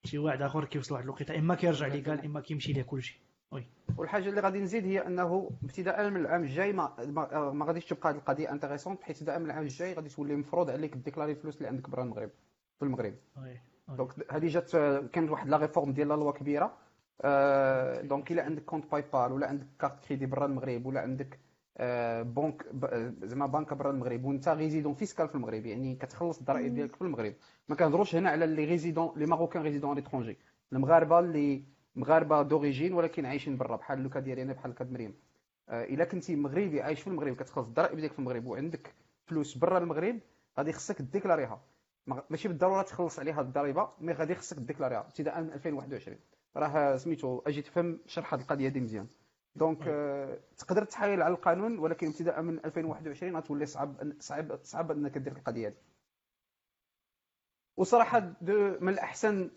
شي 0.05 0.19
واحد 0.19 0.43
آخر 0.43 0.65
كيوصل 0.65 0.95
واحد 0.95 1.05
الوقيتة 1.05 1.39
إما 1.39 1.55
كيرجع 1.55 1.87
légal 1.87 2.25
إما 2.25 2.41
كيمشي 2.41 2.73
ليه 2.73 2.83
كلشي. 2.83 3.21
والحاجة 3.99 4.29
اللي 4.29 4.41
غادي 4.41 4.59
نزيد 4.59 4.85
هي 4.85 5.07
أنه 5.07 5.51
ابتداء 5.65 6.11
من 6.11 6.21
العام 6.21 6.43
الجاي 6.43 6.73
ما 6.73 6.95
ما, 6.99 7.51
ما 7.53 7.67
غاديش 7.67 7.85
تبقى 7.85 8.11
هذه 8.11 8.17
القضية 8.17 8.53
intéressante 8.53 9.03
حيت 9.03 9.17
ابتداء 9.17 9.39
من 9.39 9.47
العام 9.47 9.63
الجاي 9.63 9.95
غادي 9.95 10.09
تولي 10.09 10.37
مفروض 10.37 10.71
عليك 10.71 10.97
déclarer 10.97 11.33
الفلوس 11.33 11.57
اللي 11.57 11.69
عندك 11.69 11.91
برا 11.91 12.03
المغرب. 12.03 12.31
في 12.79 12.85
المغرب. 12.85 13.15
donc 13.89 14.33
هذه 14.33 14.47
جات 14.47 14.71
كانت 15.13 15.31
واحد 15.31 15.49
la 15.49 15.57
réforme 15.57 15.93
ديال 15.93 16.09
la 16.09 16.15
loi 16.15 16.33
كبيرة. 16.33 16.77
آه، 17.21 18.01
donc 18.01 18.33
إلا 18.33 18.43
عندك 18.45 18.65
compte 18.65 18.93
PayPal 18.93 19.33
ولا 19.33 19.47
عندك 19.49 19.67
carte 19.79 20.05
crédit 20.05 20.27
برا 20.27 20.47
المغرب 20.47 20.87
ولا 20.87 21.01
عندك 21.01 21.39
آه، 21.79 22.23
بنك 22.23 22.67
زعما 23.23 23.47
بنكه 23.47 23.77
برا 23.77 23.91
المغرب 23.91 24.25
وانت 24.25 24.49
résident 24.49 24.95
fiscal 24.95 25.29
في 25.29 25.35
المغرب 25.35 25.67
يعني 25.67 25.97
كتخلص 25.97 26.39
الضرائب 26.39 26.75
ديالك 26.75 26.97
في 26.97 27.03
المغرب. 27.03 27.35
ما 27.69 27.77
كنهضروش 27.77 28.15
هنا 28.15 28.31
على 28.31 28.47
les 28.47 28.65
résidents 28.65 29.13
les 29.17 29.27
marocains 29.27 29.63
résidents 29.63 29.95
à 29.95 29.99
l'étranger 29.99 30.39
المغاربة 30.73 31.19
اللي 31.19 31.65
مغاربه 31.97 32.43
d'origine 32.43 32.93
ولكن 32.95 33.27
عايشين 33.27 33.57
برا 33.57 33.77
بحال 33.77 33.99
le 34.03 34.10
cas 34.10 34.21
ديالي 34.21 34.43
أنا 34.43 34.53
بحال 34.53 34.71
le 34.71 34.76
cas 34.76 34.85
د 34.85 34.93
مريم. 34.93 35.15
آه، 35.69 35.85
إلا 35.85 36.05
كنتي 36.05 36.37
مغربي 36.37 36.83
عايش 36.83 37.01
في 37.01 37.07
المغرب 37.07 37.37
كتخلص 37.37 37.67
الضرائب 37.69 37.97
ديالك 37.97 38.13
في 38.13 38.19
المغرب 38.19 38.47
وعندك 38.47 38.95
فلوس 39.27 39.59
برا 39.59 39.79
المغرب 39.79 40.21
غادي 40.59 40.73
خصك 40.73 41.03
déclarer 41.03 41.49
ها. 41.49 41.61
ماشي 42.07 42.49
بالضرورة 42.49 42.83
تخلص 42.83 43.19
عليها 43.19 43.41
الضريبة 43.41 43.89
mais 44.01 44.13
غادي 44.13 44.35
خصك 44.35 44.57
déclarer 44.57 44.92
ها. 44.92 45.01
ابتداء 45.01 45.41
من 45.41 45.53
2021 45.53 46.19
راه 46.57 46.97
سميتو 46.97 47.43
أجي 47.47 47.63
تفهم 47.63 48.01
شرح 48.07 48.35
هذه 48.35 48.41
القضية 48.43 48.69
دي 48.69 48.81
مزيان. 48.81 49.07
donc 49.57 49.79
آه، 49.89 50.39
تقدر 50.59 50.85
تحايل 50.85 51.23
على 51.23 51.35
القانون 51.35 51.79
ولكن 51.79 52.07
ابتداء 52.07 52.43
من 52.43 52.59
2021 52.65 53.37
غتولي 53.37 53.67
صعب 53.67 54.13
صعب 54.21 54.59
صعب 54.63 54.91
أنك 54.91 55.19
دير 55.19 55.33
القضية 55.33 55.69
هذه 55.69 55.75
وصراحة 57.77 58.19
دو 58.19 58.77
من 58.81 58.89
الاحسن 58.89 59.51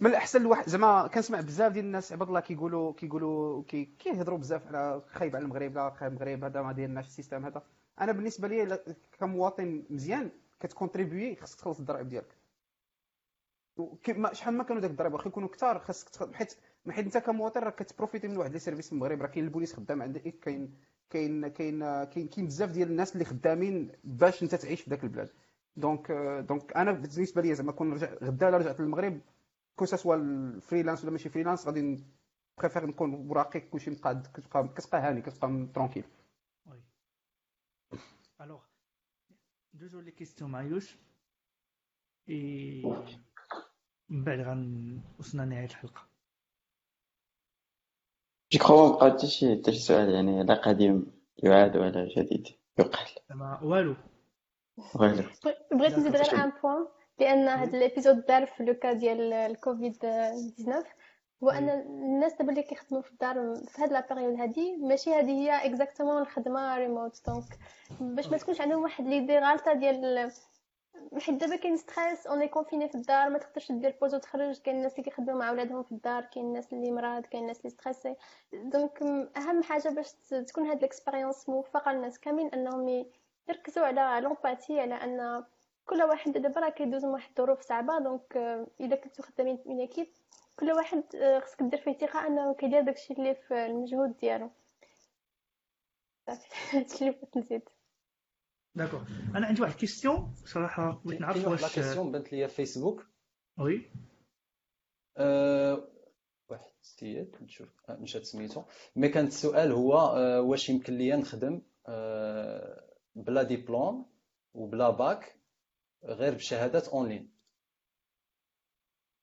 من 0.00 0.10
الأحسن 0.10 0.40
الواحد 0.40 0.68
زعما 0.68 1.06
كنسمع 1.06 1.40
بزاف 1.40 1.72
ديال 1.72 1.84
الناس 1.84 2.12
عباد 2.12 2.28
الله 2.28 2.40
كيقولوا 2.40 2.92
كيقولوا 2.92 3.62
كي 3.62 3.84
كيهضروا 3.84 4.38
بزاف 4.38 4.66
على 4.66 5.02
خايب 5.06 5.36
على 5.36 5.44
المغرب 5.44 5.74
لا 5.74 5.90
خايب 5.90 6.12
المغرب 6.12 6.44
هذا 6.44 6.62
ما 6.62 6.72
ديالناش 6.72 7.06
ال 7.06 7.11
système 7.11 7.44
هذا. 7.44 7.62
أنا 8.00 8.12
بالنسبة 8.12 8.48
لي 8.48 8.78
كمواطن 9.18 9.84
مزيان 9.90 10.30
كت 10.62 10.74
contribuer 10.74 11.36
خصك 11.36 11.58
تخلص 11.58 11.78
الضرائب 11.78 12.08
ديالك. 12.08 12.36
شحال 14.32 14.54
ما 14.54 14.64
كانوا 14.64 14.82
داك 14.82 14.90
الضرائب 14.90 15.12
واخا 15.14 15.28
يكونوا 15.28 15.48
كثار 15.48 15.78
خاصك 15.78 16.34
حيت 16.34 16.54
حيت 16.90 17.04
انت 17.04 17.18
كمواطن 17.18 17.60
راه 17.60 17.70
كت 17.70 17.82
profiter 17.82 18.28
من 18.28 18.36
واحد 18.36 18.52
les 18.52 18.58
services 18.58 18.86
في 18.86 18.92
المغرب 18.92 19.22
راه 19.22 19.26
كاين 19.28 19.44
البوليس 19.44 19.74
خدام 19.76 20.02
عندك 20.02 20.20
كاين 20.22 20.74
كاين 21.10 21.48
كاين 21.48 22.04
كاين 22.04 22.28
كاين 22.28 22.46
بزاف 22.46 22.70
ديال 22.70 22.88
الناس 22.90 23.12
اللي 23.12 23.24
خدامين 23.24 23.92
باش 24.04 24.42
انت 24.42 24.54
تعيش 24.54 24.80
في 24.80 24.90
ذاك 24.90 25.04
البلاد. 25.04 25.30
donc 25.76 26.12
donc 26.48 26.76
أنا 26.76 26.92
بالنسبة 26.92 27.42
لي 27.42 27.54
زعما 27.54 27.72
كون 27.72 27.92
رجع 27.92 28.14
غدا 28.14 28.48
الا 28.48 28.56
رجعت 28.58 28.80
للمغرب 28.80 29.20
que 29.76 29.84
ce 29.84 29.94
soit 29.94 30.14
ال 30.14 30.23
freelance 30.23 31.02
ولا 31.02 31.10
ماشي 31.12 31.28
freelance 31.28 31.66
غادي 31.66 32.04
préfère 32.58 32.86
نكون 32.86 33.28
بوراقي 33.28 33.60
كلشي 33.60 33.90
مقاد 33.90 34.26
كتبقى 34.34 34.68
كتبقى 34.68 35.00
هاني 35.00 35.22
كتبقى 35.22 35.66
tranquille 35.74 36.04
alors 38.40 38.60
ندوزو 39.74 40.00
les 40.00 40.10
questions 40.10 40.50
مع 40.50 40.62
يوش 40.62 40.96
اي 42.28 42.82
من 44.08 44.24
بعد 44.24 44.40
غنوصلنا 44.40 45.42
لنهاية 45.42 45.64
الحلقة. 45.64 46.08
je 48.52 48.58
crois 48.58 48.88
ما 48.88 48.96
بقى 48.96 49.10
حتى 49.10 49.26
شي 49.26 49.56
حتى 49.56 49.72
شي 49.72 49.78
سؤال 49.78 50.14
يعني 50.14 50.42
لا 50.42 50.54
قديم 50.54 51.12
يعاد 51.38 51.76
ولا 51.76 52.08
جديد 52.16 52.48
يقال 52.78 53.08
زعما 53.28 53.60
والو. 53.62 53.96
والو. 54.94 55.22
بغيت 55.72 55.92
نزيد 55.98 56.16
غير. 56.16 56.44
un 56.44 56.52
point 56.62 56.86
لأن 57.18 57.48
هذا 57.48 57.78
ال 57.78 57.84
épisode 57.84 58.24
دار 58.26 58.46
في 58.46 58.64
le 58.64 58.75
cas 58.75 58.92
ديال 58.92 59.32
الكوفيد 59.32 59.92
19 59.92 60.84
هو 61.44 61.50
ان 61.50 61.68
الناس 61.68 62.34
دابا 62.34 62.50
اللي 62.50 62.62
كيخدموا 62.62 63.02
في 63.02 63.10
الدار 63.10 63.54
في 63.54 63.82
هاد 63.82 63.92
la 63.92 64.06
période 64.10 64.40
هادي 64.40 64.76
ماشي 64.76 65.14
هذه 65.14 65.30
هي 65.30 65.66
exactement 65.66 66.22
الخدمة 66.22 66.78
remote 66.78 67.20
donc 67.26 67.58
باش 68.00 68.26
ما 68.26 68.36
تكونش 68.36 68.60
عندهم 68.60 68.82
واحد 68.82 69.06
l'idée 69.06 69.38
غالطه 69.38 69.72
ديال 69.72 70.32
حيت 71.20 71.34
دابا 71.34 71.56
كاين 71.56 71.76
stress 71.76 72.26
on 72.26 72.48
est 72.48 72.59
confinés 72.59 72.88
في 72.88 72.94
الدار 72.94 73.30
ما 73.30 73.38
تقدرش 73.38 73.72
دير 73.72 73.96
pause 74.00 74.14
وتخرج. 74.14 74.58
كاين 74.58 74.76
الناس 74.76 74.92
اللي 74.92 75.02
كيخدموا 75.02 75.38
مع 75.38 75.50
ولادهم 75.50 75.82
في 75.82 75.92
الدار 75.92 76.24
كاين 76.24 76.46
الناس 76.46 76.72
اللي 76.72 76.90
مرض 76.90 77.26
كاين 77.26 77.42
الناس 77.42 77.58
اللي 77.58 77.70
stressés 77.70 78.16
donc 78.52 79.02
أهم 79.36 79.62
حاجة 79.62 79.88
باش 79.88 80.12
تكون 80.46 80.66
هاد 80.66 80.78
ال 80.78 80.84
expérience 80.84 81.48
موفقة 81.48 81.92
للناس 81.92 82.18
كاملين 82.18 82.48
أنهم 82.48 83.06
يركزوا 83.48 83.86
على 83.86 84.20
l'empathie 84.20 84.80
على 84.80 84.94
أن 84.94 85.44
كل 85.86 86.02
واحد 86.02 86.32
دابا 86.32 86.60
راه 86.60 86.68
كيدوز 86.68 87.04
من 87.04 87.10
واحد 87.10 87.28
الظروف 87.28 87.60
صعبة. 87.60 87.98
donc 87.98 88.36
اذا 88.80 88.96
كنتو 88.96 89.22
خدامين 89.22 89.58
من 89.66 89.80
équipe 89.80 90.06
كل 90.56 90.72
واحد 90.72 91.16
آه، 91.16 91.40
خصك 91.40 91.62
دير 91.62 91.80
فيه 91.80 91.92
ثقة 91.92 92.26
أنه 92.26 92.54
كيدير 92.54 92.80
داكشي 92.80 93.14
اللي 93.14 93.34
في 93.34 93.66
المجهود 93.66 94.16
ديالو. 94.16 94.50
صافي. 96.26 96.48
هادشي 96.76 96.98
اللي 97.08 97.10
بغيت 97.10 97.36
نزيد. 97.36 97.62
d'accord 98.74 99.02
أنا 99.36 99.46
عندي 99.46 99.62
واحد 99.62 99.74
question 99.74 100.34
صراحة 100.44 101.02
بغيت 101.04 101.20
نعرف 101.20 101.36
واحد 101.36 101.46
لا 101.46 101.50
واش 101.50 101.74
question 101.74 102.12
بانت 102.12 102.32
ليا 102.32 102.46
في 102.46 102.54
فيسبوك 102.54 103.06
oui 103.58 103.90
أه، 105.16 105.88
واحد 106.48 106.70
ستيات 106.82 107.42
نشوف 107.42 107.68
آه، 107.90 107.96
مشات 107.96 108.24
سميتو. 108.24 108.62
mais 108.96 109.08
كان 109.08 109.26
السؤال 109.26 109.72
هو 109.72 109.94
واش 110.50 110.68
يمكن 110.68 110.92
ليا 110.94 111.16
نخدم 111.16 111.62
بلا 113.14 113.42
ديبلوم 113.42 114.06
وبلا 114.54 114.90
باك 114.90 115.36
غير 116.04 116.34
بشهادات 116.34 116.88
online؟ 116.88 117.32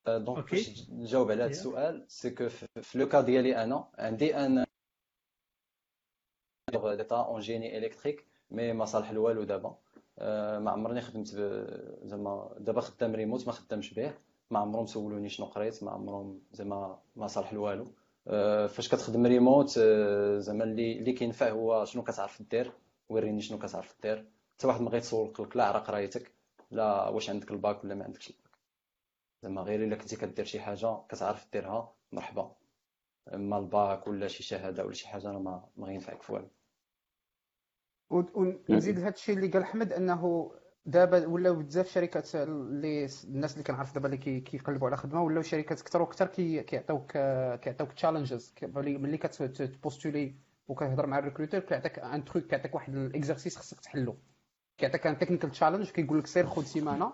donc. 0.08 0.52
باش 0.52 0.90
نجاوب 0.90 1.32
على 1.32 1.44
هذا. 1.44 1.52
السؤال 1.52 2.06
c'est 2.08 2.30
que 2.30 2.50
في 2.82 3.00
le 3.00 3.08
cas 3.08 3.22
ديالي 3.22 3.64
أنا 3.64 3.88
عندي 3.98 4.36
un 4.36 4.66
DUT 6.72 7.16
en 7.16 7.40
génie 7.42 7.78
électrique 7.78 8.26
mais 8.52 8.74
ما 8.74 8.86
صالح 8.86 9.12
والو 9.14 9.44
دابا 9.44 9.78
ما 10.60 10.72
عمرني 10.72 11.02
خدمت 11.02 11.28
زعما 12.04 12.56
دابا 12.60 12.82
خدام 12.82 13.16
ريموت 13.16 13.48
ما 13.48 13.54
خدامش 13.54 13.94
به 13.94 14.14
ما 14.52 14.60
عمرهم 14.60 14.86
سولوني 14.86 15.30
شنو 15.30 15.46
قريت 15.46 15.84
ما 15.84 15.92
عمرهم 15.92 16.42
زعما 16.52 17.00
ما 17.16 17.28
صالح 17.28 17.54
والو 17.54 17.86
فاش 18.68 18.88
كتخدم 18.88 19.26
ريموت 19.26 19.70
زعما 20.40 20.64
اللي 20.64 21.00
اللي 21.00 21.14
كينفع 21.14 21.50
هو 21.50 21.86
شنو 21.86 22.04
كتعرف 22.04 22.42
دير 22.42 22.72
وريني 23.10 23.42
شنو 23.42 23.60
كتعرف 23.60 23.96
دير 24.04 24.26
حتى 24.58 24.68
واحد 24.68 24.82
ما 24.82 24.90
غيتسولك 24.90 25.40
لك 25.40 25.58
لا 25.58 25.64
على 25.66 25.80
قرايتك 25.80 26.32
لا 26.72 27.10
واش 27.10 27.30
عندك 27.30 27.52
الباك 27.52 27.84
ولا 27.84 27.96
ما 27.96 28.04
عندكش؟ 28.04 28.30
الباك 28.30 28.49
زعما 29.44 29.62
غير 29.62 29.84
إلا 29.84 29.96
كنتي 29.96 30.16
كدير 30.16 30.46
شي 30.46 30.60
حاجة 30.60 30.98
كتعرف 31.10 31.48
ديرها 31.54 31.94
مرحبا. 32.12 32.56
أما 33.34 33.58
الباك 33.58 34.08
ولا 34.08 34.28
شي 34.28 34.44
شهادة 34.44 34.86
ولا 34.86 34.94
شي 34.94 35.08
حاجة 35.08 35.32
راه 35.32 35.40
ما 35.40 35.70
ما 35.78 35.88
غينفعك 35.88 36.22
في 36.22 36.34
والو. 36.34 36.50
ونزيد 38.70 39.00
لهذا 39.00 39.14
الشيء 39.16 39.36
اللي 39.36 39.48
قال 39.48 39.62
أحمد 39.62 39.94
أنه 39.94 40.52
دابا 40.86 41.28
ولاو 41.28 41.56
بزاف 41.56 41.88
شركات 41.88 42.36
اللي 42.36 43.08
الناس 43.24 43.54
اللي 43.54 43.64
كنعرف 43.64 43.94
دابا 43.94 44.06
اللي 44.06 44.18
كي- 44.18 44.40
كيقلبوا 44.40 44.88
على 44.88 44.98
خدمة 44.98 45.24
ولاو 45.24 45.42
شركات 45.42 45.82
أكثر 45.82 46.02
وأكثر 46.02 46.28
كي- 46.28 46.64
كيعطيوك 46.64 47.12
كيعطيوك 47.62 47.92
challenges 47.94 48.54
ملي 48.74 49.18
كت 49.18 49.41
postuler 49.41 50.36
وكتهضر 50.68 51.06
مع 51.08 51.20
ال 51.20 51.24
recruteur 51.24 51.60
كيعطيك 51.60 52.00
un 52.00 52.26
truc 52.26 52.44
كيعطيك 52.44 52.76
واحد 52.76 52.96
ال 52.96 53.03
exercice 53.03 53.58
خصك 53.58 53.80
تحلو. 53.80 54.16
كيعطيك 54.78 55.08
un 55.08 55.18
technical 55.18 55.52
challenge 55.52 55.90
كيقول 55.92 56.20
لك 56.20 56.28
سير 56.28 56.46
خذ 56.48 56.64
سيمانه 56.64 57.14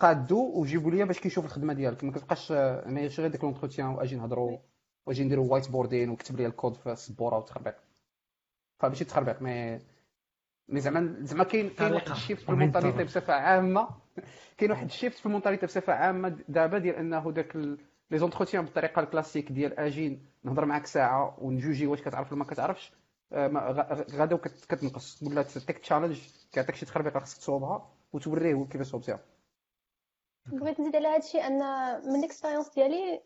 قادو 0.00 0.52
وجيبوا 0.60 0.90
لي 0.90 1.04
باش 1.04 1.20
كيشوف 1.20 1.44
الخدمة 1.44 1.72
ديالك. 1.72 2.04
ما 2.04 2.12
كتبقاش 2.12 2.52
ماشي 2.86 3.22
غير 3.22 3.30
ديك 3.30 3.44
l'entretien 3.44 3.86
واجي 3.88 4.16
نهضروا 4.16 4.58
واجي 5.06 5.24
نديروا 5.24 5.52
whiteboarding 5.52 6.10
وكتب 6.10 6.36
لي 6.36 6.46
الكود 6.46 6.76
في 6.76 6.92
السبوره 6.92 7.38
وتخربيق 7.38 7.74
فماشي 8.80 9.04
تخربيق 9.04 9.42
مي 9.42 9.80
مي 10.68 10.80
زعما 10.80 11.16
زعما 11.20 11.44
كاين 11.44 11.70
كاين 11.70 11.92
واحد. 11.92 12.08
ال 12.10 12.15
shift 12.15 12.42
في 12.42 12.48
ال 12.48 12.53
mentalité. 12.53 13.04
بصفة 13.04 13.32
عامة. 13.34 13.88
كاين 14.58 14.70
واحد 14.70 14.84
ال 14.86 14.91
shift 14.91 15.18
في 15.18 15.26
ال 15.26 15.30
mentalité 15.30 15.66
بصفة 15.66 15.92
عامة 15.92 16.38
دابا 16.48 16.78
ديال 16.78 16.94
إنه 16.96 17.32
داك 17.32 17.56
les 18.10 18.18
entretiens 18.18 18.64
بالطريقة 18.64 19.00
الكلاسيك 19.00 19.52
ديال 19.52 19.78
اجي 19.80 20.26
نهضر 20.44 20.64
معاك 20.64 20.86
ساعة 20.86 21.36
ونجوجي 21.38 21.86
واش 21.86 22.00
كتعرف 22.02 22.32
ولا 22.32 22.38
ما 22.38 22.44
كتعرفش 22.44 22.92
آه، 23.32 23.48
ما- 23.48 23.60
غ- 23.60 24.16
غدا 24.16 24.34
وكت- 24.34 24.64
كتنقص. 24.68 25.22
ولا 25.22 25.42
تعطيك 25.42 25.78
challenge 25.78 26.20
كيعطيك 26.52 26.74
شي 26.74 26.86
تخربيقة 26.86 27.20
خصك 27.20 27.38
تصوبها 27.38 27.90
وتوريه 28.12 28.64
كيفاش 28.70 28.86
صوبتيها 28.86 29.20
بغيت 30.46 30.80
نزيد 30.80 30.96
على 30.96 31.08
هذا 31.08 31.16
الشيء 31.16 31.46
أن 31.46 31.58
من 32.10 32.18
ال 32.18 32.22
expérience 32.22 32.68
ديالي 32.68 33.20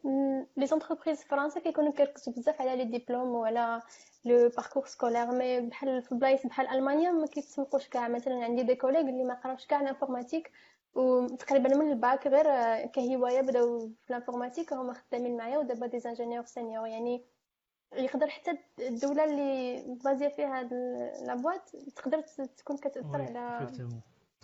les 0.57 0.67
entreprises 0.67 1.23
فرنسا 1.25 1.61
كيكونوا 1.61 1.93
كيركزوا 1.93 2.35
بزاف 2.35 2.61
على 2.61 2.77
les 2.77 2.85
diplômes 2.85 3.29
وعلى 3.29 3.83
le 4.25 4.49
parcours 4.49 4.87
scolaire 4.87 5.31
mais 5.31 5.61
بحال 5.61 6.03
في 6.03 6.15
بلايص 6.15 6.47
بحال 6.47 6.69
ألمانيا 6.69 7.11
ما 7.11 7.27
كيتسوقوش 7.27 7.89
كاع. 7.89 8.09
مثلا 8.09 8.45
عندي 8.45 8.63
des 8.63 8.75
collègues 8.75 9.01
اللي 9.01 9.25
ما 9.25 9.35
قراوش 9.35 9.67
كاع 9.67 9.81
ال 9.81 9.86
informatique 9.86 10.51
وتقريبا 10.95 11.77
من 11.77 11.93
الباك 11.93 12.27
غير 12.27 12.47
كهواية 12.87 13.41
بداو 13.41 13.89
في 14.05 14.11
ال 14.11 14.15
informatique. 14.15 14.73
هما 14.73 14.93
خدامين 14.93 15.37
معايا 15.37 15.59
ودابا 15.59 15.87
des 15.87 16.01
ingénieurs 16.07 16.45
senior 16.45 16.87
يعني 16.87 17.25
يقدر 17.97 18.29
حتى 18.29 18.59
الدولة 18.81 19.25
اللي 19.25 19.85
basée 20.05 20.29
فيها 20.29 20.61
هاد 20.61 20.73
la 21.27 21.39
boîte 21.39 21.71
تقدر 21.97 22.21
تكون 22.57 22.77
كتأثر 22.77 23.23
على. 23.23 23.67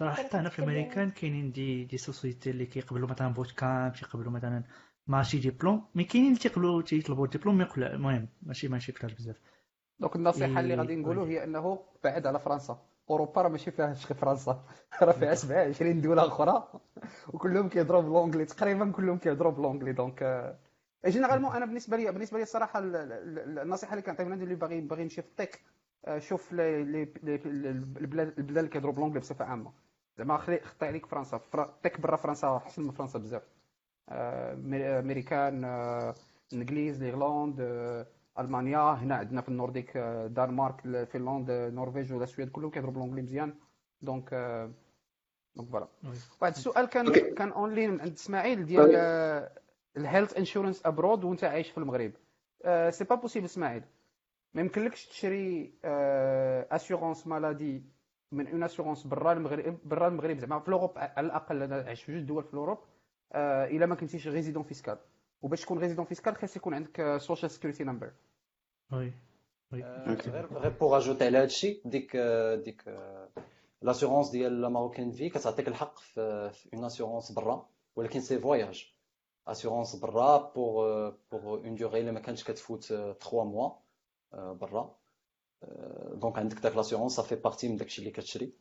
صراحة 0.00 0.22
حتى 0.22 0.36
هنا 0.36 0.48
في. 0.48 0.58
الأمريكان 0.58 1.10
كاينين 1.10 1.52
des 1.52 1.84
des 1.84 1.98
sociétés 1.98 2.50
اللي 2.50 2.66
كيقبلوا 2.66 3.08
مثلا 3.08 3.28
bootcamp 3.28 3.92
كيقبلوا 3.92 4.32
مثلا 4.32 4.62
ماشي 5.06 5.38
diplôme 5.38 5.84
mais 5.94 6.04
كاينين 6.04 6.28
اللي 6.30 6.40
تيقبلوا 6.40 6.82
تيطلبوا 6.82 7.24
الدبلوم 7.24 7.58
mais 7.58 7.64
يقول 7.64 7.84
المهم 7.84 8.28
ماشي 8.42 8.68
ماشي 8.68 8.92
كثار 8.92 9.14
بزاف. 9.18 9.36
donc 9.98 10.16
النصيحة 10.16 10.60
اللي 10.60 10.74
غادي 10.74 10.96
نقولوا. 10.96 11.26
هي 11.26 11.44
إنه 11.44 11.78
بعد 12.04 12.26
على 12.26 12.38
فرنسا. 12.38 12.82
أوروبا 13.10 13.42
راه 13.42 13.48
ماشي 13.48 13.70
فيها 13.70 13.86
غير 13.86 13.96
فرنسا. 14.18 14.64
راه 15.02 15.12
فيها 15.12 15.34
27 15.34 16.00
دوله 16.00 16.26
أخرى. 16.26 16.68
وكلهم 17.34 17.68
كيهضروا 17.68 18.00
ب 18.00 18.05
l'anglais 18.05 18.44
تقريبا 18.44 18.90
كلهم 18.92 19.18
كيهضروا 19.18 19.52
ب 19.52 19.56
l'anglais 19.56 19.92
donc 19.92 20.56
généralement 21.06 21.52
أنا 21.52 21.66
بالنسبة 21.66 21.96
لي 21.96 22.12
بالنسبة 22.12 22.36
لي 22.38 22.42
الصراحة 22.42 22.78
ال- 22.78 22.96
ال- 22.96 23.38
ال- 23.38 23.58
النصيحة 23.58 23.92
اللي 23.92 24.02
كنعطيها 24.02 24.24
للناس 24.24 24.42
اللي 24.42 24.54
باغي 24.54 24.80
باغي 24.80 25.02
يمشي 25.02 25.22
في 25.22 25.28
ال 25.28 25.35
tech 25.35 25.60
آه، 26.04 26.18
شوف 26.18 26.52
لي- 26.52 26.84
لي- 26.84 27.12
لي- 27.22 27.34
البلاد 28.00 28.34
البلاد 28.38 28.58
اللي 28.58 28.68
كيهضروا 28.70 28.92
ب 28.92 28.95
l'anglais 28.95 29.20
بصفة 29.20 29.44
عامة. 29.44 29.72
زعما 30.16 30.36
خلي 30.36 30.60
خطي 30.60 30.86
عليك 30.86 31.06
فرنسا. 31.06 31.40
ال 31.54 31.63
tech 31.63 32.00
برا 32.00 32.16
فرنسا 32.16 32.56
احسن 32.56 32.82
من 32.82 32.90
فرنسا 32.90 33.18
بزاف. 33.18 33.42
آه، 34.08 34.54
mais- 34.54 34.84
أمريكان 34.98 35.64
آه، 35.64 36.14
الإنجليز 36.52 37.02
الإيرلند 37.02 37.60
آه، 37.60 38.06
ألمانيا. 38.38 38.78
هنا 38.78 39.14
عندنا 39.16 39.40
في 39.40 39.48
ال 39.48 39.54
nordique 39.54 39.96
آه، 39.96 40.26
دنمارك 40.26 40.80
فنلند 41.04 41.50
آه، 41.50 41.68
النرويج 41.68 42.12
ولا 42.12 42.24
السويد 42.24 42.50
كلهم 42.50 42.70
كيهضروا 42.70 42.92
ب 42.92 42.95
l'anglais 42.95 43.22
مزيان. 43.22 43.54
donc 44.02 44.28
آه، 44.32 44.70
donc 45.56 45.68
voilà. 45.70 45.88
واحد 46.40 46.52
السؤال 46.52 46.86
كان. 46.86 47.12
كان 47.34 47.52
on 47.52 47.66
l'a 47.66 47.86
من 47.86 48.00
عند 48.00 48.12
إسماعيل 48.12 48.66
ديال 48.66 48.96
ال 49.96 50.02
health 50.02 50.36
insurance 50.36 50.86
abroad 50.86 51.24
وانت 51.24 51.44
عايش 51.44 51.70
في 51.70 51.78
المغرب. 51.78 52.12
c'est 52.90 53.04
pas 53.04 53.14
possible 53.14 53.44
إسماعيل. 53.44 53.82
ما 54.54 54.60
يمكنلكش 54.60 55.06
تشري 55.06 55.72
assurance 56.70 57.26
maladie 57.26 57.82
من 58.32 58.48
une 58.48 58.62
assurance 58.62 59.06
برا 59.06 59.32
المغرب 59.32 59.78
برا 59.84 60.08
المغرب 60.08 60.38
زعما 60.38 60.60
في 60.60 60.68
l'Europe 60.68 60.92
على 60.96 61.26
الأقل 61.26 61.62
أنا 61.62 61.76
عايش 61.76 62.02
في 62.02 62.12
جوج 62.12 62.22
دول 62.22 62.44
في 62.44 62.54
l'Europe 62.54 62.78
آه، 63.32 63.64
إلا 63.64 63.86
ما 63.86 63.94
كنتيش 63.94 64.28
résident 64.28 64.62
fiscal 64.62 64.98
وباش 65.42 65.62
تكون 65.62 65.78
résident 65.78 66.04
fiscal 66.04 66.36
خاص 66.36 66.56
يكون 66.56 66.74
عندك 66.74 67.16
social 67.16 67.50
security 67.50 67.84
number 67.84 68.12
oui 68.92 69.12
oui. 69.72 69.84
آه،. 69.84 70.14
غير 70.14 70.46
غير 70.58 70.70
pour 70.70 70.96
ajouter 70.96 71.24
على 71.24 71.38
هادشي 71.38 71.82
ديك 71.84 72.16
آه، 72.16 72.54
ديك 72.54 72.84
l'assurance 73.82 74.30
ديال 74.30 74.60
La 74.60 74.68
Marocaine 74.68 75.10
Vie 75.10 75.28
كتعطيك 75.30 75.68
الحق 75.68 75.98
في 75.98 76.50
في 76.50 76.76
une 76.76 76.84
assurance 76.84 77.32
برا 77.32 77.68
ولكن 77.96 78.20
c'est 78.20 78.38
voyage 78.38 78.94
assurance 79.48 79.96
برا 79.96 80.52
pour 80.54 81.10
pour 81.32 81.58
une 81.58 81.74
durée 81.74 82.00
اللي 82.00 82.12
ما 82.12 82.20
كانش 82.20 82.44
كتفوت 82.44 82.84
3 82.84 83.44
mois 83.44 83.70
برا. 84.32 84.99
donc 86.12 86.38
عندك 86.38 86.58
داك 86.58 86.76
l'assurance 86.76 87.12
صافي 87.12 87.34
partie 87.36 87.68
من 87.68 87.76
داكشي 87.76 87.98
اللي 88.00 88.10
كتشري. 88.10 88.52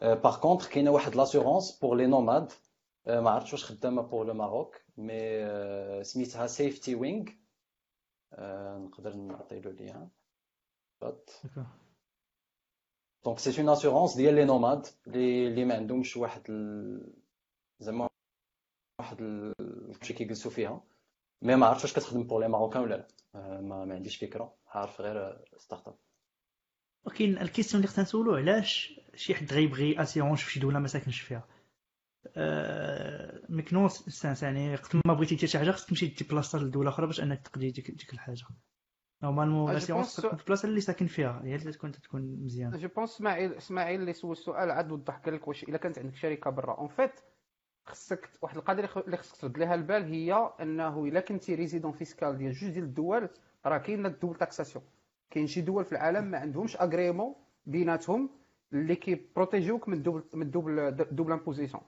par 0.00 0.40
contre 0.40 0.66
كاينة 0.68 0.90
واحد 0.90 1.14
l'assurance 1.16 1.78
pour 1.78 1.94
les 1.94 2.06
nomades 2.06 2.52
ما 3.06 3.30
عرفتش 3.30 3.52
واش 3.52 3.64
خدامة 3.64 4.02
pour 4.02 4.22
le 4.24 4.34
Maroc 4.34 4.80
mais 4.96 5.14
سميتها 6.04 6.46
SafetyWing 6.46 7.24
نقدر 8.78 9.14
نعطي 9.16 9.60
le 9.60 9.70
lien 9.70 10.08
D'accord. 11.04 11.58
donc 13.24 13.38
c'est 13.38 13.60
une 13.60 13.68
assurance 13.68 14.16
ديال 14.16 14.34
les 14.34 14.44
nomades 14.44 14.86
اللي 15.06 15.46
اللي 15.48 15.64
ما 15.64 15.74
عندهمش 15.74 16.16
واحد 16.16 16.42
ال... 16.48 17.12
زعما 17.80 18.08
واحد 19.00 19.16
ال- 19.20 19.96
شي 20.02 20.14
كيجلسوا 20.14 20.50
فيها. 20.50 20.84
mais 21.42 21.56
ما 21.56 21.66
عرفتش 21.66 21.84
واش 21.84 21.92
كتخدم 21.92 22.22
pour 22.22 22.40
les 22.40 22.48
Marocains 22.48 22.82
ولا 22.82 22.94
لا. 22.94 23.06
آه، 23.34 23.60
ما, 23.60 23.84
ما 23.84 23.94
عنديش 23.94 24.16
فكرة. 24.16 24.54
عارف 24.68 25.00
غير 25.00 25.44
startup 25.56 25.94
ولكن 27.06 27.38
ال 27.38 27.43
question 27.43 27.80
اللي 27.80 27.88
خصنا 27.92 28.04
نسولو 28.04 28.34
علاش 28.34 29.00
شي 29.14 29.34
حد 29.34 29.52
غيبغي 29.52 30.02
assurance 30.02 30.40
في 30.42 30.52
شي 30.52 30.60
دوله 30.60 30.78
ما 30.78 30.88
ساكنش 30.88 31.20
فيها. 31.20 31.44
أه 32.36 33.42
aucun 33.48 33.88
sens 33.88 34.42
يعني 34.42 34.72
وقت 34.74 34.96
ما 35.06 35.14
بغيتي 35.14 35.34
دير 35.34 35.48
شي 35.48 35.58
حاجة 35.58 35.70
خصك 35.70 35.88
تمشي 35.88 36.06
ديبلاصا 36.06 36.58
لدولة 36.58 36.88
أخرى 36.90 37.06
باش 37.06 37.20
أنك 37.20 37.48
تقضي 37.48 37.70
ديك, 37.70 37.90
ديك 37.90 38.12
الحاجة. 38.12 38.44
normalement 39.22 39.72
بونس- 39.72 40.16
تكون 40.16 40.36
في 40.36 40.42
البلاصه 40.42 40.68
اللي 40.68 40.80
ساكن 40.80 41.06
فيها. 41.06 41.42
هي 41.44 41.54
اللي 41.54 41.72
تكون 41.72 41.92
تكون 41.92 42.22
مزيان 42.44 42.78
je 42.78 42.88
pense 42.88 43.10
اسماعيل 43.14 43.54
اسماعيل 43.54 44.00
اللي 44.00 44.12
سول 44.12 44.32
السؤال 44.32 44.70
عاد 44.70 44.92
وضح 44.92 45.16
قال 45.16 45.34
لك 45.34 45.48
واش 45.48 45.62
إلا 45.64 45.78
كانت 45.78 45.98
عندك 45.98 46.16
شركة 46.16 46.50
برا. 46.50 46.74
en 46.78 46.88
fait 46.88 47.20
خصك 47.84 48.30
واحد 48.42 48.56
القضية 48.56 48.88
اللي 49.06 49.16
خصك 49.16 49.40
ترد 49.40 49.58
لها 49.58 49.74
البال 49.74 50.04
هي 50.04 50.50
إنه 50.60 51.04
إلا 51.04 51.20
كنتي 51.20 51.54
résident 51.54 51.92
fiscal 51.92 52.36
ديال 52.38 52.52
جوج 52.52 52.70
ديال 52.70 52.84
الدول 52.84 53.28
راه 53.66 53.78
كاين 53.78 54.06
ال 54.06 54.10
double 54.10 54.36
taxation 54.36 54.84
كاين 55.30 55.46
شي 55.46 55.60
دول 55.60 55.84
في 55.84 55.92
العالم 55.92 56.24
ما 56.24 56.38
عندهمش 56.38 56.76
agrément 56.76 57.34
بيناتهم 57.66 58.30
اللي 58.72 58.96
كيبروتيجيوك 58.96 59.88
من 59.88 60.02
double 60.02 60.22
من 60.34 60.50
double 60.50 60.96
double 61.10 61.32
imposition 61.32 61.82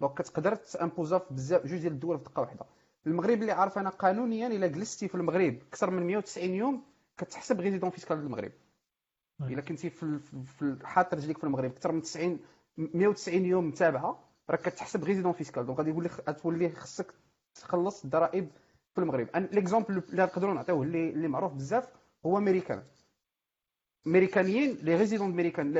donc 0.00 0.14
كتقدر 0.18 0.54
تامبوزا 0.54 1.18
في 1.18 1.34
بزاف 1.34 1.66
جوج 1.66 1.78
ديال 1.80 1.92
الدول 1.92 2.18
في 2.18 2.24
دقة 2.24 2.40
واحدة. 2.40 2.64
المغرب 3.06 3.40
اللي 3.40 3.52
عارف 3.52 3.78
أنا 3.78 3.90
قانونيا 3.90 4.46
إلا 4.46 4.66
جلستي 4.66 5.08
في 5.08 5.14
المغرب 5.14 5.58
أكثر 5.68 5.90
من 5.90 6.02
190 6.06 6.50
يوم 6.50 6.82
كتحسب 7.18 7.60
résident 7.60 7.90
fiscal 7.90 8.16
المغرب. 8.18 8.52
إلا 9.40 9.60
كنتي 9.60 9.90
في 9.90 10.18
في 10.44 10.76
حاط 10.84 11.14
رجليك 11.14 11.38
في 11.38 11.44
المغرب 11.44 11.70
أكثر 11.70 11.92
من 11.92 12.02
90 12.02 12.38
190 12.76 13.44
يوم 13.44 13.68
متابعة 13.68 14.24
راه 14.50 14.56
كتحسب 14.56 15.04
résident 15.04 15.32
fiscal. 15.32 15.66
donc 15.66 15.78
غادي 15.78 15.90
يقول 15.90 16.04
لك 16.04 16.28
غتولي 16.28 16.68
خصك 16.70 17.14
تخلص 17.54 18.04
الضرائب 18.04 18.50
في 18.94 19.00
المغرب. 19.00 19.28
l'exemple 19.36 20.02
اللي 20.10 20.22
نقدروا 20.22 20.54
نعطيوه 20.54 20.82
اللي 20.82 21.10
اللي 21.10 21.28
معروف 21.28 21.52
بزاف 21.52 21.88
هو 22.26 22.38
أمريكان. 22.38 22.82
أمريكانيين 24.06 24.76
les 24.82 24.96
résidents 24.96 25.30
américains 25.30 25.72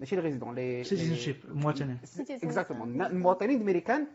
ماشي 0.00 0.16
les 0.16 0.22
résidents 0.22 0.54
les 0.54 0.84
citizenship 0.84 1.36
مواطنين. 1.48 1.98
Citizens. 2.04 2.44
exactement 2.44 3.02
المواطنين 3.02 3.56
الأمريكان 3.56 4.06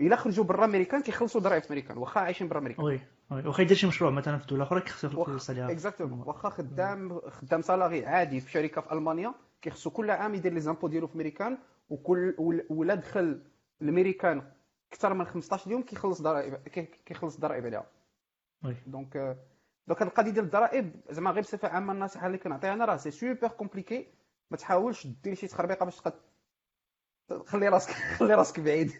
الا 0.00 0.16
خرجوا 0.16 0.44
برا 0.44 0.64
أمريكان 0.64 1.02
كيخلصوا 1.02 1.40
ضرائب 1.40 1.62
في 1.62 1.68
أمريكان 1.70 1.98
واخا 1.98 2.20
عايشين 2.20 2.48
برا 2.48 2.58
أمريكان. 2.58 2.84
Oui 2.84 3.00
oui. 3.30 3.46
واخا 3.46 3.62
يدير 3.62 3.76
شي 3.76 3.86
مشروع 3.86 4.10
مثلا 4.10 4.38
في 4.38 4.46
دوله 4.46 4.62
أخرى 4.62 4.80
كيخسر 4.80 5.08
واخا- 5.18 5.30
يخلص 5.30 5.50
عليها 5.50 5.70
exactement 5.70 6.20
واخا 6.20 6.48
خدام 6.48 7.20
خدام 7.30 7.62
salarié 7.62 8.06
عادي 8.06 8.40
في 8.40 8.50
شركة 8.50 8.80
في 8.80 8.92
ألمانيا 8.92 9.34
كيخصو 9.62 9.90
كل 9.90 10.10
عام 10.10 10.34
يدير 10.34 10.52
les 10.52 10.60
impôts 10.60 10.88
ديالو 10.88 11.06
في 11.06 11.18
ميريكان 11.18 11.58
وكل 11.88 12.34
ولا 12.70 12.94
دخل 12.94 13.42
الميريكان 13.82 14.42
أكثر 14.92 15.14
من 15.14 15.24
15 15.24 15.70
يوم 15.70 15.82
كيخلص 15.82 16.22
ضرائب 16.22 16.54
كيخلص 17.06 17.40
ضرائب 17.40 17.66
عليها 17.66 17.86
donc 18.86 19.36
donc 19.86 20.02
هاد 20.02 20.08
القضية 20.08 20.30
ديال 20.30 20.44
الضرائب 20.44 20.92
زعما 21.10 21.30
غير 21.30 21.42
بصفة 21.42 21.68
عامة 21.68 21.92
النصيحه 21.92 22.26
اللي 22.26 22.38
كنعطيها 22.38 22.72
أنا 22.72 22.84
راه 22.84 22.96
c'est 22.96 23.10
super 23.10 23.48
compliqué 23.48 24.06
ما 24.50 24.56
تحاولش 24.56 25.06
دير 25.06 25.34
شي 25.34 25.46
تخربيقة 25.46 25.84
باش 25.84 25.96
تقد 25.96 26.12
خلي 27.46 27.68
راسك 27.68 27.90
خلي 28.18 28.34
راسك 28.34 28.60
بعيد. 28.60 28.92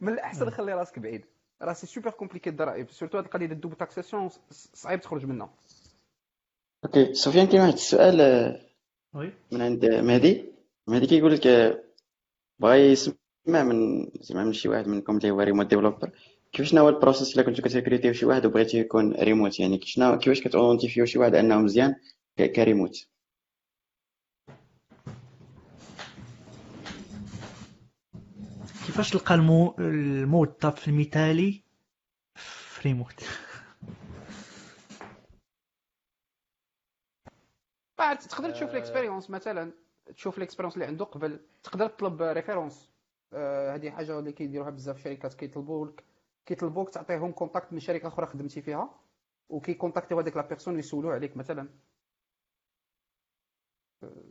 من 0.00 0.12
الأحسن 0.12 0.50
خلي 0.50 0.74
راسك 0.74 0.98
بعيد. 0.98 1.24
راه 1.62 1.72
c'est 1.72 1.86
super 1.86 2.10
compliqué 2.10 2.50
الضرائب 2.50 2.90
surtout 2.90 3.18
هاد 3.18 3.24
القضية 3.24 3.46
ديال 3.46 3.56
ال 3.56 3.59
double 3.59 3.76
taxation 3.76 4.30
صعيب 4.50 5.00
تخرج 5.00 5.24
منها. 5.26 5.54
Okay 6.84 7.14
سفيان 7.14 7.46
كاين 7.46 7.60
واحد 7.60 7.72
السؤال 7.72 8.20
oui 9.14 9.32
من 9.52 9.62
عند 9.62 9.86
مهدي. 9.86 10.52
مهدي 10.86 11.06
كيقول 11.06 11.32
لك 11.34 11.46
بغا 12.58 12.74
يسمع 12.74 13.14
من 13.48 14.10
زعما 14.20 14.44
من 14.44 14.52
شي 14.52 14.68
واحد 14.68 14.88
منكم 14.88 15.16
اللي 15.16 15.30
هو 15.30 15.40
remote 15.40 15.66
developer 15.66 16.10
كيفاش 16.54 16.74
هو 16.74 16.88
ال 16.88 16.94
process 16.94 17.34
إلا 17.34 17.42
كنتو 17.46 17.62
كتريكريتيو 17.62 18.12
شي 18.12 18.26
واحد 18.26 18.46
وبغيتي 18.46 18.78
يكون 18.78 19.12
ريموت 19.12 19.60
يعني 19.60 19.80
شنو 19.84 20.18
كيفاش 20.18 20.40
كتيدونتيفيو 20.40 21.04
شي 21.04 21.18
واحد 21.18 21.34
أنه 21.34 21.56
مزيان 21.56 21.94
كريموت؟ 22.38 23.08
كيفاش 28.86 29.10
تلقى 29.10 29.34
المو... 29.34 29.74
الموظف 29.78 30.88
المثالي 30.88 31.62
في 32.34 32.88
ريموت 32.88 33.24
بعد 37.98 38.18
تقدر 38.18 38.50
تشوف 38.50 38.74
l'expérience 38.74 39.30
مثلا 39.30 39.72
تشوف 40.16 40.38
l'expérience 40.38 40.74
اللي 40.74 40.86
عنده 40.86 41.04
قبل 41.04 41.40
تقدر 41.62 41.86
تطلب 41.88 42.22
références 42.22 42.90
هذه 43.74 43.90
حاجة 43.90 44.18
اللي 44.18 44.32
كيديروها 44.32 44.70
بزاف 44.70 44.96
الشركات 44.96 45.34
كيطلبوا 45.34 45.86
لك 45.86 46.04
كيطلبوك 46.46 46.90
تعطيهم 46.90 47.32
contact 47.32 47.72
من 47.72 47.80
شركة 47.80 48.08
أخرى 48.08 48.26
خدمتي 48.26 48.62
فيها 48.62 48.90
وكيكونتاكتيو 49.48 50.20
هذيك 50.20 50.36
la 50.36 50.46
personne 50.46 50.74
اللي 50.74 50.84
يسولوا 50.84 51.12
عليك 51.12 51.36
مثلا. 51.36 51.68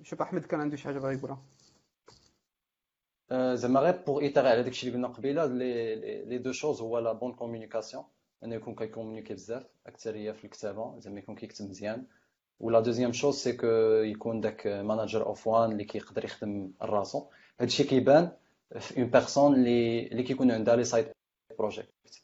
شوف 0.01 0.21
أحمد 0.21 0.45
كان 0.45 0.61
عنده 0.61 0.75
شي 0.77 0.83
حاجة 0.83 0.99
بغا 0.99 1.11
يقولها. 1.11 1.43
زعما 3.55 3.79
غير 3.79 4.03
pour 4.07 4.21
itérer 4.21 4.49
على 4.49 4.63
داكشي 4.63 4.87
اللي 4.87 4.97
قلنا 4.97 5.07
قبيلة 5.07 5.45
les 5.45 6.37
deux 6.37 6.51
choses 6.51 6.81
هو 6.81 6.99
la 6.99 7.13
bonne 7.13 7.33
communication 7.33 8.03
انه 8.43 8.55
يكون 8.55 8.75
كيكومونيكي 8.75 9.33
بزاف 9.33 9.67
اكثريه 9.87 10.31
في 10.31 10.45
الكتابة 10.45 10.99
زعما 10.99 11.19
يكون 11.19 11.35
كيكتب 11.35 11.69
مزيان. 11.69 12.05
و 12.59 12.66
la 12.66 12.79
deuxième 12.79 13.11
chose 13.11 13.35
c'est 13.35 13.53
que 13.53 13.67
يكون 14.03 14.41
داك 14.41 14.67
manager 14.67 15.25
of 15.25 15.47
one 15.47 15.71
اللي 15.71 15.83
كيقدر 15.83 16.25
يخدم 16.25 16.71
راسو 16.81 17.29
هادشي 17.59 17.83
كيبان 17.83 18.31
في 18.79 18.97
une 19.01 19.09
personne 19.09 19.55
اللي 19.55 20.07
اللي 20.07 20.23
كيكون 20.23 20.51
عندها 20.51 20.75
les 20.75 20.83
side 20.83 21.11
projects 21.59 22.23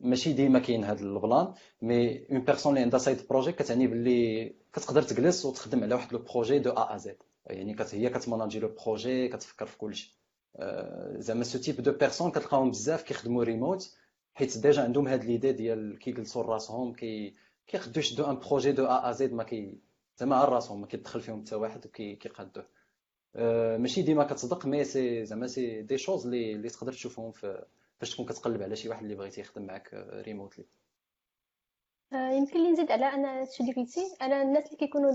ماشي 0.00 0.32
ديما 0.32 0.58
كاين 0.58 0.84
هذا 0.84 1.04
ال 1.04 1.14
plan 1.14 1.54
mais 1.82 2.26
une 2.30 2.40
personne 2.44 2.72
اللي 2.72 2.82
عندها 2.84 2.98
side 2.98 3.28
project 3.30 3.58
كتعني 3.62 3.86
باللي 3.86 4.54
كتقدر 4.72 5.02
تجلس 5.02 5.44
وتخدم 5.44 5.82
على 5.82 5.94
واحد 5.94 6.12
le 6.12 6.18
projet 6.18 6.58
de 6.58 6.70
A 6.70 6.94
à 6.94 6.96
Z 6.96 7.16
يعني 7.46 7.74
كت 7.74 7.94
هي 7.94 8.08
كتماناجي 8.10 8.58
le 8.60 8.74
projet 8.84 9.28
كتفكر 9.28 9.66
في 9.66 9.78
كلشي 9.78 10.16
زعما 11.16 11.44
ce 11.44 11.58
type 11.58 11.80
de 11.80 11.92
personnes 11.92 12.30
كتلقاهم 12.30 12.70
بزاف 12.70 13.02
كيخدموا 13.02 13.44
ريموت 13.44 13.96
حيت 14.34 14.58
déjà 14.58 14.82
عندهم 14.82 15.08
هاد 15.08 15.24
l'idée 15.24 15.52
ديال 15.52 15.98
كيجلسوا 15.98 16.42
راسهم 16.42 16.92
كي 16.92 17.34
كيقدو 17.66 18.00
يشدو 18.00 18.24
un 18.30 18.38
projet 18.38 18.72
de 18.72 18.86
A 18.86 19.10
à 19.10 19.12
Z 19.12 19.32
ما 19.32 19.44
كي 19.44 19.78
زعما 20.16 20.36
على 20.36 20.48
راسهم 20.48 20.80
ما 20.80 20.86
كيدخل 20.86 21.20
فيهم 21.20 21.44
حتى 21.46 21.54
واحد 21.54 21.86
وكيقادوه 21.86 22.66
ماشي 23.78 24.02
ديما 24.02 24.24
كتصدق 24.24 24.66
mais 24.66 24.84
c'est 24.84 25.24
زعما 25.24 25.46
c'est 25.46 25.82
des 25.82 25.98
choses 25.98 26.26
اللي 26.26 26.52
اللي 26.52 26.68
تقدر 26.68 26.92
تشوفهم 26.92 27.32
فاش 27.32 28.14
تكون 28.14 28.26
كتقلب 28.26 28.62
على 28.62 28.76
شي 28.76 28.88
واحد 28.88 29.02
اللي 29.02 29.14
بغيتي 29.14 29.40
يخدم 29.40 29.66
معاك 29.66 29.94
remotely 30.26 30.64
يمكن 32.12 32.62
لي 32.62 32.70
نزيد 32.70 32.92
على 32.92 33.06
أنا 33.06 33.44
شي 33.44 33.62
اللي 33.62 33.86
على 34.20 34.42
الناس 34.42 34.66
اللي 34.66 34.76
كيكونوا 34.76 35.12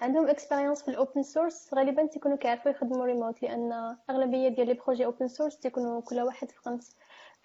عندهم 0.00 0.28
expérience 0.28 0.82
في 0.82 0.88
ال 0.90 0.96
open 0.96 1.22
source 1.22 1.74
غالبا 1.74 2.06
تيكونوا 2.06 2.36
كيعرفوا 2.36 2.70
يخدموا 2.70 3.06
ريموت 3.06 3.42
لأن 3.42 3.96
أغلبية 4.10 4.48
ديال 4.48 4.66
les 4.66 4.74
projets 4.74 5.04
open 5.04 5.28
source 5.28 5.58
تيكونوا 5.58 6.00
كل 6.00 6.20
واحد 6.20 6.50
في 6.50 6.56
خمس 6.58 6.96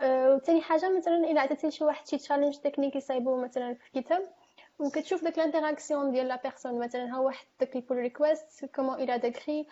أه 0.02 0.36
وثاني 0.36 0.62
حاجة 0.62 0.98
مثلا 0.98 1.18
الا 1.32 1.42
عطيتي 1.42 1.72
شي 1.72 1.84
واحد 1.84 2.08
شي 2.08 2.18
challenge 2.18 2.58
technique 2.58 2.96
يصايبو 2.96 3.42
مثلا 3.44 3.74
في 3.74 3.86
GitHub 3.88 4.34
وكتشوف 4.80 5.24
داك 5.24 5.40
ال 5.40 5.46
interaction 5.46 6.12
ديال 6.12 6.28
la 6.28 6.42
personne 6.44 6.80
مثلا 6.80 7.14
ها 7.16 7.20
واحد 7.20 7.48
داك 7.60 7.76
ال 7.76 7.80
pull 7.80 7.98
request 7.98 8.66
comment 8.66 8.96
il 8.96 9.18
a 9.18 9.25
décrit 9.25 9.68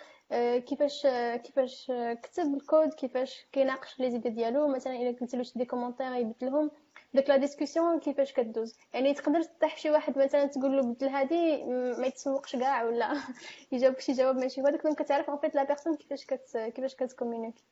كيفاش 0.59 1.07
كيفاش 1.43 1.91
كتب 2.23 2.53
الكود 2.55 2.93
كيفاش 2.93 3.45
كيناقش 3.51 3.99
les 3.99 4.11
idées 4.11 4.29
ديالو 4.29 4.67
مثلا 4.67 4.93
الا 4.93 5.17
قلت 5.19 5.35
له 5.35 5.43
شي 5.43 5.65
commentaire 5.65 6.13
يبدلهم 6.13 6.71
داك 7.13 7.29
la 7.29 7.37
discussion 7.37 7.99
كيفاش 7.99 8.33
كدوز 8.33 8.75
يعني 8.93 9.13
تقدر 9.13 9.43
تطيح 9.43 9.77
شي 9.77 9.89
واحد 9.91 10.17
مثلا 10.17 10.45
تقول 10.45 10.77
له 10.77 10.81
بدل 10.83 11.07
هادي 11.07 11.63
ما 11.99 12.07
يتسوقش 12.07 12.55
كاع 12.55 12.83
ولا 12.83 13.13
يجاوبك 13.71 13.99
شي 13.99 14.13
جواب 14.13 14.35
ماشي 14.35 14.61
هو 14.61 14.69
داك 14.69 14.83
دونك 14.83 15.01
كتعرف 15.01 15.29
en 15.29 15.37
fait 15.37 15.55
la 15.55 15.63
personne 15.63 15.95
كيفاش 15.95 16.25
كت 16.25 16.71
كيفاش 16.75 16.95
كتكومونيكي 16.95 17.63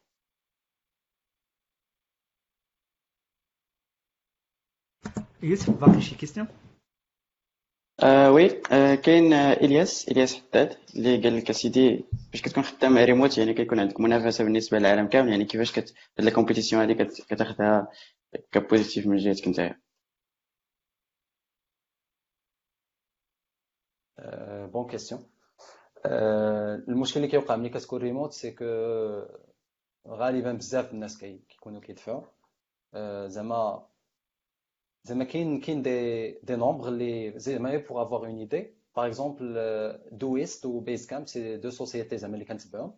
يوسف 5.44 5.70
باقي 5.70 6.02
شي 6.02 6.16
question 6.16 6.48
آه 8.04 8.32
oui 8.32 8.62
آه 8.72 8.96
كاين 8.96 9.34
الياس 9.34 10.08
الياس 10.10 10.36
حداد 10.36 10.78
اللي 10.96 11.18
قال 11.24 11.38
لك 11.38 11.50
اسيدي 11.50 12.06
باش 12.32 12.42
كتكون 12.42 12.64
خدام 12.64 12.98
ريموت 12.98 13.38
يعني 13.38 13.54
كيكون 13.54 13.80
عندك 13.80 14.00
منافسه 14.00 14.44
بالنسبة 14.44 14.80
للعالم 14.80 15.08
كامل 15.08 15.30
يعني 15.32 15.46
كيفاش 15.46 15.72
كت 15.80 15.94
la 16.20 16.32
compétition 16.32 16.82
هادي 16.82 16.94
كتاخذها 17.06 17.88
ك 18.52 18.58
positive 18.58 19.08
من 19.08 19.18
جهتك 19.18 19.48
نتايا 19.48 19.80
Bonne 24.74 24.88
question 24.88 25.30
المشكل 26.90 27.20
اللي 27.20 27.32
كيوقع 27.32 27.56
ملي 27.56 27.70
كتكون 27.70 28.02
remote 28.02 28.34
c'est 28.34 28.52
que 28.52 28.66
غالبا 30.08 30.54
بزاف 30.54 30.92
الناس 30.94 31.18
كيكونوا 31.18 31.82
كيدفعوا 31.82 32.24
زعما 33.28 33.88
زعما 35.06 35.24
كاين 35.24 35.60
كاين 35.60 35.82
des 35.82 36.32
des 36.32 36.56
nombres 36.56 36.88
اللي 36.88 37.40
زعما 37.40 37.78
pour 37.78 38.02
avoir 38.02 38.26
une 38.26 38.38
idée 38.38 38.74
par 38.96 39.08
exemple 39.08 39.54
Doist 40.12 40.66
و 40.66 40.80
Basecamp 40.80 41.28
c'est 41.28 41.70
deux 41.70 41.86
sociétés 41.86 42.18
زعما 42.18 42.34
اللي 42.34 42.46
كنتبعهم. 42.46 42.94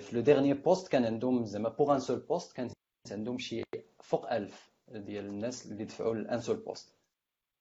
في 0.00 0.08
le 0.12 0.20
dernier 0.20 0.54
poste 0.54 0.88
كان 0.88 1.04
عندهم 1.04 1.44
زعما 1.44 1.68
pour 1.68 1.94
un 1.94 2.00
seul 2.00 2.18
poste 2.18 2.52
كان 2.52 2.70
عندهم 3.10 3.38
شي 3.38 3.62
فوق 4.00 4.32
1000 4.32 4.70
ديال 4.88 5.26
الناس 5.26 5.66
اللي 5.66 5.84
دفعوا 5.84 6.14
ل 6.14 6.23
un 6.23 6.40
seul 6.40 6.56
poste. 6.56 6.92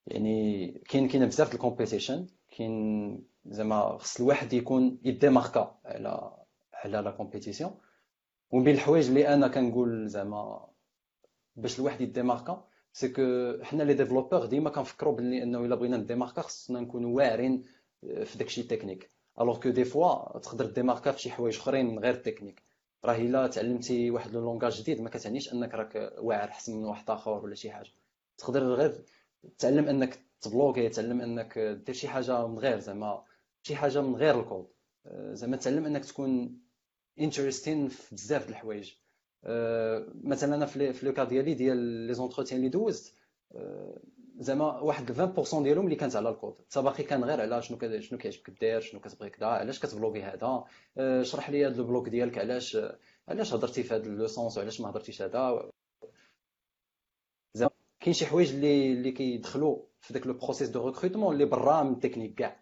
يعني 0.07 0.71
كاين 0.89 1.07
كاين 1.07 1.25
بزاف 1.25 1.49
د 1.49 1.53
ال 1.53 1.59
competition. 1.59 2.27
كاين 2.57 3.23
زعما 3.45 3.97
خص 3.97 4.19
الواحد 4.21 4.53
يكون 4.53 4.99
يديماركا 5.03 5.79
على 5.85 6.37
على 6.73 6.97
la 6.97 7.11
compétition 7.11 7.71
ومن 8.51 8.63
بين 8.63 8.75
الحوايج 8.75 9.07
اللي 9.07 9.27
أنا 9.33 9.47
كنقول 9.47 10.07
زعما 10.09 10.67
باش 11.55 11.79
الواحد 11.79 12.01
يديماركا 12.01 12.67
c'est 12.99 13.07
que 13.09 13.23
حنا 13.63 13.83
les 13.83 13.93
développeurs 13.93 14.45
ديما 14.45 14.69
كنفكروا 14.69 15.15
بلي 15.15 15.43
إنه 15.43 15.65
إلا 15.65 15.75
بغينا 15.75 15.97
نديماركا 15.97 16.41
خصنا 16.41 16.79
نكونوا 16.79 17.15
واعرين 17.15 17.63
في 18.01 18.37
داكشي 18.37 18.63
technique 18.63 19.09
alors 19.41 19.59
que 19.59 19.69
des 19.69 19.85
fois 19.85 20.39
تقدر 20.39 20.65
ديماركا 20.65 21.11
في 21.11 21.21
شي 21.21 21.31
حوايج 21.31 21.57
أخرين 21.57 21.99
غير 21.99 22.15
تكنيك 22.15 22.61
راه 23.05 23.15
إلا 23.15 23.47
تعلمتي 23.47 24.11
واحد 24.11 24.31
le 24.33 24.41
langage 24.41 24.81
جديد 24.81 25.01
ما 25.01 25.09
كتعنيش 25.09 25.53
إنك 25.53 25.73
راك 25.73 26.13
واعر 26.17 26.49
احسن 26.49 26.77
من 26.77 26.85
واحد 26.85 27.09
آخر 27.09 27.31
ولا 27.31 27.55
شي 27.55 27.71
حاجة. 27.71 27.91
تقدر 28.37 28.63
غير 28.73 29.01
تعلم 29.59 29.87
إنك 29.89 30.19
تبلوغي 30.41 30.89
تعلم 30.89 31.21
إنك 31.21 31.59
دير 31.59 31.95
شي 31.95 32.07
حاجة 32.07 32.47
من 32.47 32.59
غير 32.59 32.79
زعما 32.79 33.23
شي 33.63 33.75
حاجة 33.75 34.01
من 34.01 34.15
غير 34.15 34.39
الكود. 34.39 34.67
زعما 35.33 35.57
تعلم 35.57 35.85
إنك 35.85 36.05
تكون 36.05 36.59
interesting 37.19 37.87
في 37.87 38.15
بزاف 38.15 38.47
د 38.47 38.49
الحوايج. 38.49 38.93
مثلا 40.23 40.55
أنا 40.55 40.65
في 40.65 41.05
le 41.05 41.13
cas 41.13 41.23
ديالي 41.23 41.53
ديال 41.53 41.77
les 41.77 42.13
entretiens 42.13 42.59
اللي 42.59 42.69
دوزت 42.69 43.13
زعما 44.39 44.79
واحد 44.79 45.11
20% 45.11 45.63
ديالهم 45.63 45.85
اللي 45.85 45.95
كانت 45.95 46.15
على 46.15 46.29
الكود. 46.29 46.55
حتى 46.71 46.81
باقي 46.81 47.03
كان 47.03 47.23
غير 47.23 47.41
على 47.41 47.61
شنو 47.61 47.79
شنو 47.99 48.17
كيعجبك 48.17 48.49
دير 48.49 48.79
شنو 48.81 48.99
كتبغي 48.99 49.29
كدا 49.29 49.45
علاش 49.45 49.79
كتبلوغي 49.79 50.23
هذا؟ 50.23 50.63
شرح 51.23 51.49
لي 51.49 51.65
هذا 51.67 51.81
ال 51.81 51.87
blog 51.87 52.09
ديالك 52.09 52.37
علاش 52.37 52.77
علاش 53.27 53.53
هضرتي 53.53 53.83
في 53.83 53.95
هذا 53.95 54.07
le 54.07 54.27
sens 54.27 54.57
وعلاش 54.57 54.81
ما 54.81 54.89
هضرتيش 54.89 55.21
هذا؟ 55.21 55.69
زعما 57.53 57.71
كاين 57.99 58.13
شي 58.13 58.25
حوايج 58.25 58.53
اللي 58.53 58.93
اللي 58.93 59.11
كيدخلوا 59.11 59.79
في 60.01 60.13
داك 60.13 60.27
le 60.27 60.33
process 60.33 60.69
de 60.69 60.87
recrutement 60.87 61.33
اللي 61.33 61.45
برا 61.45 61.83
من 61.83 61.93
التكنيك 61.93 62.35
كاع. 62.35 62.59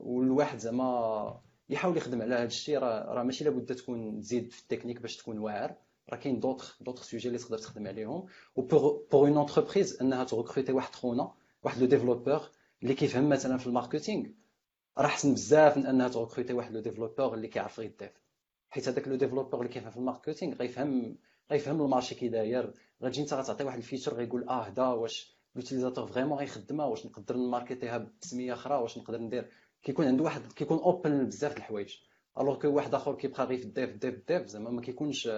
والواحد 0.00 0.58
زعما 0.58 1.40
يحاول 1.68 1.96
يخدم 1.96 2.22
على 2.22 2.34
هذا 2.34 2.44
الشيء 2.44 2.78
راه 2.78 3.22
ماشي 3.22 3.44
لابد 3.44 3.74
تكون 3.74 4.20
تزيد 4.20 4.50
في 4.50 4.62
التكنيك 4.62 5.00
باش 5.00 5.16
تكون 5.16 5.38
واعر. 5.38 5.76
راه 6.10 6.16
كاين 6.16 6.40
d'autres 6.40 6.82
d'autres 6.82 7.02
sujets 7.02 7.28
اللي 7.28 7.38
تقدر 7.38 7.58
تخدم 7.58 7.86
عليهم. 7.86 8.26
و 8.56 8.62
pour 8.62 9.06
une 9.12 9.36
entreprise 9.36 10.02
إنها 10.02 10.24
تغوكروتي 10.24 10.72
واحد 10.72 10.94
خونا 10.94 11.32
واحد 11.62 11.80
le 11.80 11.86
développeur 11.86 12.40
اللي 12.82 12.94
كيفهم 12.94 13.28
مثلا 13.28 13.58
في 13.58 13.66
ال 13.66 13.72
marketing. 13.72 14.26
راه 14.98 15.06
احسن 15.06 15.34
بزاف 15.34 15.76
من 15.76 15.86
إنها 15.86 16.08
تغوكروتي 16.08 16.52
واحد 16.52 16.72
le 16.72 16.80
développeur 16.80 17.34
اللي 17.34 17.48
كيعرف 17.48 17.80
غير 17.80 17.90
ال 17.90 17.94
dev. 17.94 18.10
حيت 18.70 18.88
هذاك 18.88 19.08
le 19.08 19.14
développeur 19.16 19.60
اللي 19.60 19.72
كيفهم 19.72 19.90
في 19.90 19.96
ال 19.96 20.02
marketing 20.02 20.54
غيفهم 20.54 21.16
غيفهم 21.50 21.82
ال 21.82 21.87
marché 21.87 22.14
كي 22.14 22.28
داير 22.28 22.74
غتجي 23.02 23.22
انت 23.22 23.34
غتعطي 23.34 23.64
واحد 23.64 23.76
ال 23.78 23.82
feature 23.82 24.14
غيقول 24.14 24.48
آه 24.48 24.62
هدا 24.62 24.86
واش 24.86 25.36
l'utilisateur 25.54 26.06
vraiment 26.06 26.38
غيخدمها 26.38 26.86
واش 26.86 27.06
نقدر 27.06 27.36
نماركتيها 27.36 28.10
بسمية 28.22 28.52
أخرى 28.52 28.74
واش 28.74 28.98
نقدر 28.98 29.18
ندير. 29.20 29.50
كيكون 29.82 30.06
عنده 30.06 30.24
واحد 30.24 30.52
كيكون 30.52 30.78
open 30.78 31.26
بزاف 31.26 31.52
د 31.52 31.56
الحوايج. 31.56 31.94
alors 32.40 32.58
que 32.58 32.68
واحد 32.68 32.94
آخر 32.94 33.14
كيبقى 33.14 33.44
غير 33.44 33.58
في 33.58 33.64
ال 33.64 33.72
dev 33.72 33.96
dev 33.96 34.14
dev 34.28 34.46
زعما 34.46 34.70
ما 34.70 34.80
كيكونش 34.80 35.28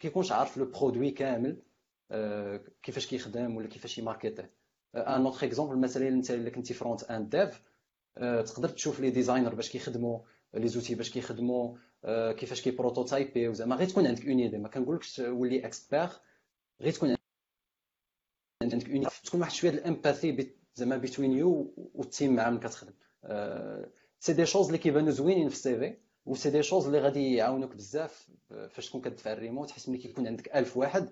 كيكونش 0.00 0.32
عارف 0.32 0.56
le 0.56 0.64
produit 0.64 1.10
كامل 1.10 1.62
آه، 2.10 2.64
كيفاش 2.82 3.06
كيخدم 3.06 3.56
ولا 3.56 3.68
كيفاش 3.68 3.98
يماركتيه 3.98 4.50
un 4.94 5.26
autre 5.26 5.46
exemple 5.46 5.78
مثلا 5.78 6.08
انت 6.08 6.30
الا 6.30 6.50
كنتي 6.50 6.74
front-end 6.74 7.36
dev 7.36 7.62
تقدر 8.16 8.68
تشوف 8.68 9.00
les 9.00 9.10
designers 9.10 9.54
باش 9.54 9.70
كيخدموا 9.70 10.20
les 10.54 10.68
outils 10.68 10.94
باش 10.94 11.10
كيخدموا 11.10 11.76
آه، 12.04 12.32
كيفاش 12.32 12.62
كي 12.62 12.70
بروتوتايبي 12.70 13.54
زعما 13.54 13.76
غير 13.76 13.88
تكون 13.88 14.06
عندك 14.06 14.26
une 14.26 14.38
idée 14.38 14.58
ما 14.58 14.68
كنقولكش 14.68 15.18
ولي 15.18 15.66
expert 15.66 16.08
غير 16.80 16.92
تكون 16.92 17.16
عندك 18.62 18.90
اون 18.90 19.06
تكون 19.24 19.40
واحد 19.40 19.52
شوية 19.52 19.70
ال 19.70 19.80
empathy 19.80 20.54
زعما 20.74 20.96
بين 20.96 21.32
you 21.32 21.74
وال 21.94 22.07
team 22.07 22.34
مع 22.34 22.50
من 22.50 22.58
كتخدم. 22.60 22.92
c'est 24.20 24.32
des 24.32 24.46
choses 24.46 24.66
اللي 24.66 24.78
كيبانو 24.78 25.10
زوينين 25.10 25.48
في 25.48 25.54
ال 25.54 25.78
CV 25.78 25.96
و 26.26 26.34
c'est 26.34 26.50
des 26.50 26.62
choses 26.62 26.86
اللي 26.86 27.00
غادي 27.00 27.34
يعاونوك 27.34 27.74
بزاف 27.74 28.28
فاش 28.70 28.88
تكون 28.88 29.00
كتدفع 29.00 29.32
الريموت 29.32 29.70
حيت 29.70 29.88
ملي 29.88 29.98
كيكون 29.98 30.26
عندك 30.26 30.56
1000 30.56 30.76
واحد 30.76 31.08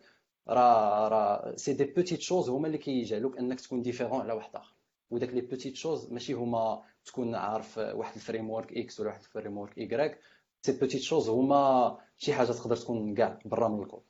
راه 0.48 1.08
راه 1.08 1.56
c'est 1.56 1.72
des 1.72 1.84
petites 1.84 2.20
choses 2.20 2.48
هما 2.50 2.66
اللي 2.66 2.78
كيجعلوك 2.78 3.38
أنك 3.38 3.60
تكون 3.60 3.82
différent 3.82 4.20
على 4.20 4.32
واحد 4.32 4.56
آخر. 4.56 4.74
وداك 5.10 5.28
les 5.28 5.40
petites 5.40 5.76
choses 5.76 6.12
ماشي 6.12 6.32
هما 6.32 6.82
تكون 7.04 7.34
عارف 7.34 7.78
واحد 7.78 8.14
ال 8.14 8.50
framework 8.50 8.72
X 8.72 9.00
ولا 9.00 9.08
واحد 9.08 9.20
ال 9.20 9.58
framework 9.58 9.78
Y، 9.78 10.18
ces 10.62 10.72
petites 10.72 11.00
choses 11.02 11.28
هما 11.28 11.98
شي 12.16 12.32
حاجة 12.34 12.46
تقدر 12.52 12.76
تكون 12.76 13.14
كاع 13.14 13.38
برا 13.44 13.68
من 13.68 13.82
الكود. 13.82 14.02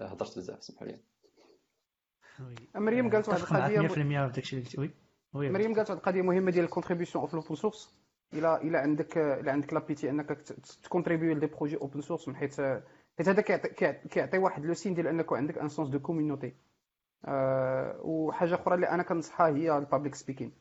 هضرت 0.00 0.38
بزاف 0.38 0.64
سمحوا 0.64 0.86
لي. 0.86 0.98
مريم 2.74 3.10
قالت 3.10 3.28
واحد 3.28 3.40
القضية 3.40 3.88
100% 3.88 3.92
في 3.92 4.30
داكشي 4.34 4.56
اللي 4.56 4.68
قلتي 4.68 4.94
oui 5.34 5.50
مريم 5.50 5.74
قالت 5.74 5.90
واحد 5.90 5.98
القضية 6.00 6.22
مهمة 6.22 6.50
ديال 6.50 6.64
ال 6.64 6.68
contribution 6.68 7.18
of 7.18 7.34
open 7.34 7.54
source 7.54 7.94
إلى 8.34 8.56
إلى 8.56 8.78
عندك 8.78 9.18
إلى 9.18 9.50
عندك 9.50 9.72
l'habitude 9.72 10.10
أنك 10.10 10.32
تكونتريبيو 10.82 11.34
ل 11.34 11.37
des 11.37 11.46
projets 11.46 11.76
open 11.76 12.00
source 12.00 12.28
من 12.28 12.36
حيث 12.36 12.60
حيت 13.18 13.28
هذا 13.28 13.40
كيعطي 14.10 14.38
واحد 14.38 14.64
le 14.66 14.74
signe 14.74 14.94
ديال 14.94 15.06
أنك 15.06 15.32
عندك 15.32 15.58
un 15.58 15.68
sens 15.68 15.88
de 15.88 15.98
community 16.00 16.54
وحاجة 18.04 18.54
أخرى 18.54 18.74
اللي 18.74 18.88
أنا 18.88 19.02
كنصحها 19.02 19.48
هي 19.48 19.78
ال 19.78 20.14
public 20.14 20.52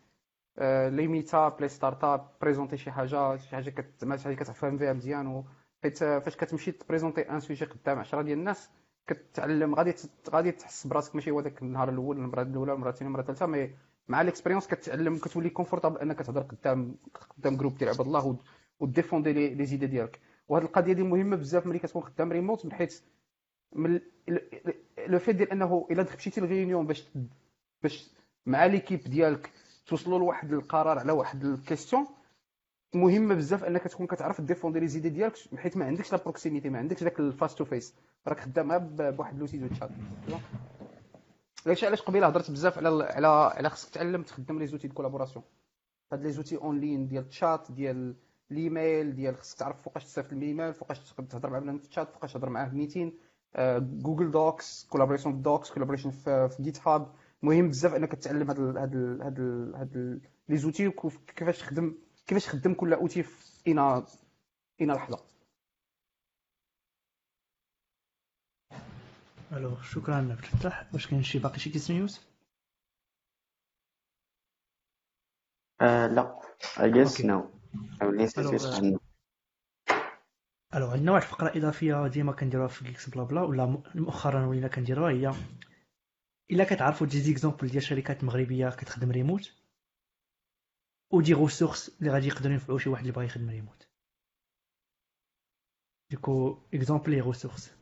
speaking 0.90 1.08
les 1.08 1.58
meetups 1.60 1.68
les 1.68 2.04
startups 2.04 2.28
بريزونتي 2.42 2.78
شي 2.78 2.92
حاجة 2.92 3.38
شي 3.38 3.56
حاجة 3.56 3.70
كت 3.70 4.16
شي 4.16 4.24
حاجة 4.24 4.36
كتفهم 4.36 4.78
فيها 4.78 4.94
مزيان 4.94 5.44
حيت 5.84 5.98
فاش 5.98 6.36
كتمشي 6.38 6.72
تبريزونتي 6.72 7.22
un 7.22 7.40
sujet 7.40 7.66
قدام 7.66 8.00
10 8.00 8.22
ديال 8.22 8.38
الناس 8.38 8.70
كتعلم 9.08 9.76
غادي 9.76 9.94
غادي 10.30 10.52
تحس 10.52 10.88
براسك 10.88 11.16
ماشي 11.16 11.32
هو 11.32 11.42
داك 11.42 11.62
النهار 11.62 11.90
الأول 11.90 12.18
المرة 12.18 12.42
الأولى 12.42 12.74
المرة 12.74 12.90
الثانية 12.90 13.08
المرة 13.10 13.22
الثالثة 13.22 13.46
mais 13.46 13.76
مع 14.08 14.22
ال 14.22 14.26
expérience 14.26 14.68
كتعلم 14.68 15.18
كتولي 15.18 15.50
confortable 15.50 15.98
أنك 15.98 16.20
تهضر 16.22 16.42
قدام 16.42 16.96
قدام 17.38 17.58
groupe 17.58 17.74
عباد 17.82 18.02
الله 18.02 18.38
و 18.80 18.86
défendre 18.86 19.34
les 19.34 19.66
idées 19.66 19.88
ديالك. 19.88 20.20
وهذه 20.48 20.64
القضية 20.64 20.94
دي 20.94 21.04
مهمة 21.04 21.36
بزاف 21.36 21.66
ملي 21.68 21.80
كتكون 21.80 22.02
خدام 22.04 22.32
ريموت 22.32 22.66
من 22.66 22.74
حيث 22.74 23.02
من 23.76 24.00
le 25.08 25.20
fait 25.20 25.36
ديال 25.36 25.52
أنه 25.52 25.88
إلا 25.92 26.06
مشيتي 26.18 26.42
ل 26.42 26.47
réunion 26.47 26.88
باش 26.88 27.10
باش 27.84 28.10
مع 28.46 28.66
l'équipe 28.66 29.00
ديالك 29.00 29.52
توصلوا 29.88 30.20
لواحد 30.20 30.54
القرار 30.54 31.00
على 31.00 31.12
واحد 31.12 31.46
ال 31.46 31.52
question 31.52 32.08
مهمة 32.96 33.36
بزاف 33.36 33.64
أنك 33.64 33.82
تكون 33.82 34.08
كتعرف 34.08 34.42
défendre 34.42 34.80
les 34.80 34.88
idées 34.88 35.10
ديالك 35.10 35.34
حيت 35.58 35.78
ما 35.78 35.86
عندكش 35.86 36.12
la 36.12 36.20
proximité 36.24 36.70
ما 36.70 36.78
عندكش 36.78 37.04
داك 37.04 37.20
ال 37.20 37.27
face 37.27 37.56
to 37.56 37.66
face 37.66 37.96
راك 38.28 38.40
خدامها 38.40 38.78
بواحد 38.78 39.40
لوتي 39.40 39.58
دو 39.58 39.68
داكشي 41.66 41.86
علاش 41.86 42.02
قبيلة 42.02 42.28
هضرت 42.28 42.52
بزاف 42.52 42.78
على 42.78 43.04
على 43.04 43.28
على 43.28 43.70
خصك 43.70 43.90
تعلم 43.90 44.24
تخدم 44.24 44.60
les 44.60 44.68
outils 44.68 44.88
collaboration 44.88 45.46
هاد 46.12 46.22
les 46.22 46.32
outils 46.32 46.58
en 46.58 46.80
ligne 46.80 47.08
ديال 47.08 47.24
التشات 47.24 47.72
ديال 47.72 48.16
الايميل 48.52 49.16
ديال 49.16 49.38
خصك 49.38 49.58
تعرف 49.60 49.82
فوقاش 49.82 50.06
تصيفط 50.06 50.34
الايميل 50.34 50.74
فوقاش 50.74 51.00
تهضر 51.30 51.50
مع 51.50 51.60
بنادم 51.60 51.78
في 51.78 51.86
الشات 51.90 52.12
فوقاش 52.12 52.34
تهضر 52.34 52.50
معاه 52.50 52.70
في 52.70 52.76
meeting 52.76 53.14
Google 53.80 54.32
Docs 54.32 54.88
collaboration 54.90 55.42
docs 55.42 55.72
collaboration 55.72 56.10
في 56.12 56.56
GitHub 56.60 57.12
مهم 57.42 57.70
بزاف 57.70 57.94
إنك 57.96 58.12
تتعلم 58.12 58.48
هاد 58.50 58.60
هاد 58.60 58.96
هاد 59.22 59.40
هاد 59.76 60.22
les 60.50 60.58
outils 60.58 60.88
وكيفاش 60.88 61.60
تخدم 61.60 61.96
كيفاش 62.28 62.46
تخدم 62.46 62.74
كل 62.74 62.94
outil 62.94 63.24
في 63.24 63.62
اينا 63.68 64.06
اينا 64.82 64.94
لحظة. 64.94 65.20
ألو 69.52 69.82
شكرا 69.82 70.16
عبد 70.16 70.32
الفتاح 70.32 70.94
واش 70.94 71.08
كاين 71.08 71.24
شي 71.24 71.40
باقي 71.40 71.60
شي 71.60 71.70
كيسمي 71.70 71.98
يوسف؟ 71.98 72.32
آه 75.82 76.08
لا. 76.08 76.40
فيس 76.60 77.22
euh, 78.66 78.76
عنه 78.76 79.00
ألو 80.76 80.88
عندنا 80.88 81.12
واحد 81.12 81.24
الفقره 81.24 81.58
إضافية 81.58 82.08
ديما 82.08 82.32
كنديروها 82.32 82.68
في 82.68 82.86
Geeks 82.86 83.10
Blabla 83.10 83.42
ولا 83.42 83.66
مؤخرا 83.96 84.46
ولينا 84.46 84.68
كنديروها 84.68 85.12
هي 85.12 85.32
إلا 86.52 86.64
كتعرفوا 86.64 87.08
des 87.08 87.22
exemples 87.22 87.68
ديال 87.68 87.84
شركات 87.84 88.24
مغربية 88.24 88.70
كتخدم 88.70 89.12
ريموت 89.12 89.54
و 91.14 91.19
des 91.19 91.34
ressources 91.34 92.00
اللي 92.00 92.12
غادي 92.12 92.28
يقدروا 92.28 92.54
ينفعوا 92.54 92.80
شي 92.80 92.90
واحد 92.90 93.02
اللي 93.02 93.14
بغا 93.14 93.24
يخدم 93.24 93.50
remote 93.50 93.88
des 96.10 96.62
exemples 96.74 97.12
les 97.12 97.22
ressources 97.22 97.81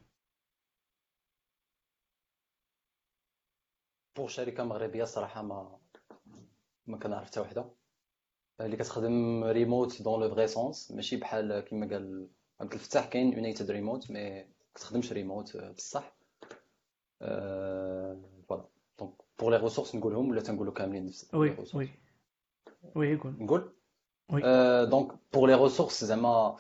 pour 4.16 4.28
شركة 4.28 4.64
مغربية 4.64 5.04
صراحة 5.04 5.42
ما 5.42 5.78
ما 6.88 6.98
كنعرف 6.98 7.28
حتى 7.28 7.40
وحدة. 7.40 7.66
اللي 8.62 8.78
كتخدم 8.78 9.44
remote 9.44 10.02
dans 10.02 10.22
le 10.22 10.30
vrai 10.30 10.48
sens 10.48 10.92
ماشي 10.92 11.18
بحال 11.18 11.60
كما 11.60 11.90
قال 11.90 12.28
عبد 12.62 12.74
الفتاح 12.74 13.06
كاين 13.06 13.34
United 13.34 13.72
Remote 13.72 14.12
mais 14.12 14.46
كتخدمش 14.76 15.14
ريموت 15.14 15.58
بصح. 15.58 16.16
voilà 17.20 18.66
donc 19.00 19.14
pour 19.40 19.52
les 19.52 19.58
ressources 19.58 19.96
نقولهم 19.96 20.30
ولا 20.30 20.42
تنقولوا 20.42 20.74
كاملين 20.74 21.06
نفس 21.06 21.34
oui 21.34 21.58
oui. 21.74 21.90
oui 22.96 23.12
يقول. 23.12 23.34
نقول؟ 23.40 23.74
donc 24.90 25.12
pour 25.34 25.50
les 25.50 25.56
ressources 25.56 26.04
زعما 26.04 26.58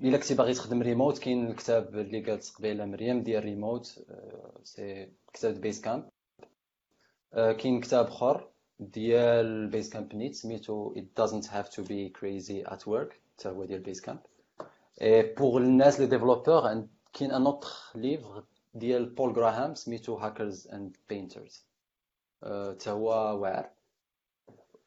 إلا 0.00 0.16
كنتي 0.18 0.34
باغي 0.34 0.54
تخدم 0.54 0.82
ريموت 0.82 1.18
كاين 1.18 1.46
الكتاب 1.50 1.94
اللي 1.98 2.20
قالت 2.20 2.52
قبيلة 2.58 2.84
مريم 2.84 3.22
ديال 3.22 3.44
Remote 3.44 4.04
c'est 4.64 5.12
كتاب 5.32 5.60
Basecamp 5.60 6.08
كاين 7.32 7.80
كتاب 7.80 8.06
أخر 8.06 8.48
ديال 8.80 9.66
Basecamp 9.66 10.14
نيت 10.14 10.34
سميتو 10.34 10.94
it 10.94 11.22
doesn't 11.22 11.46
have 11.46 11.68
to 11.70 11.82
be 11.82 12.10
crazy 12.20 12.72
at 12.72 12.80
work 12.86 13.14
حتى 13.38 13.48
هو 13.48 13.64
ديال 13.64 13.80
Basecamp 13.80 14.18
et 15.02 15.34
pour 15.34 15.60
الناس 15.60 16.00
les 16.00 16.06
développeurs 16.06 16.86
كاين 17.12 17.30
un 17.32 17.46
autre 17.46 17.68
livre 17.94 18.44
ديال 18.74 19.06
Paul 19.10 19.32
Graham 19.34 19.74
سميتو 19.74 20.14
Hackers 20.14 20.68
and 20.68 20.96
Painters 21.08 21.64
حتى 22.42 22.90
هو 22.90 23.08
واعر. 23.42 23.70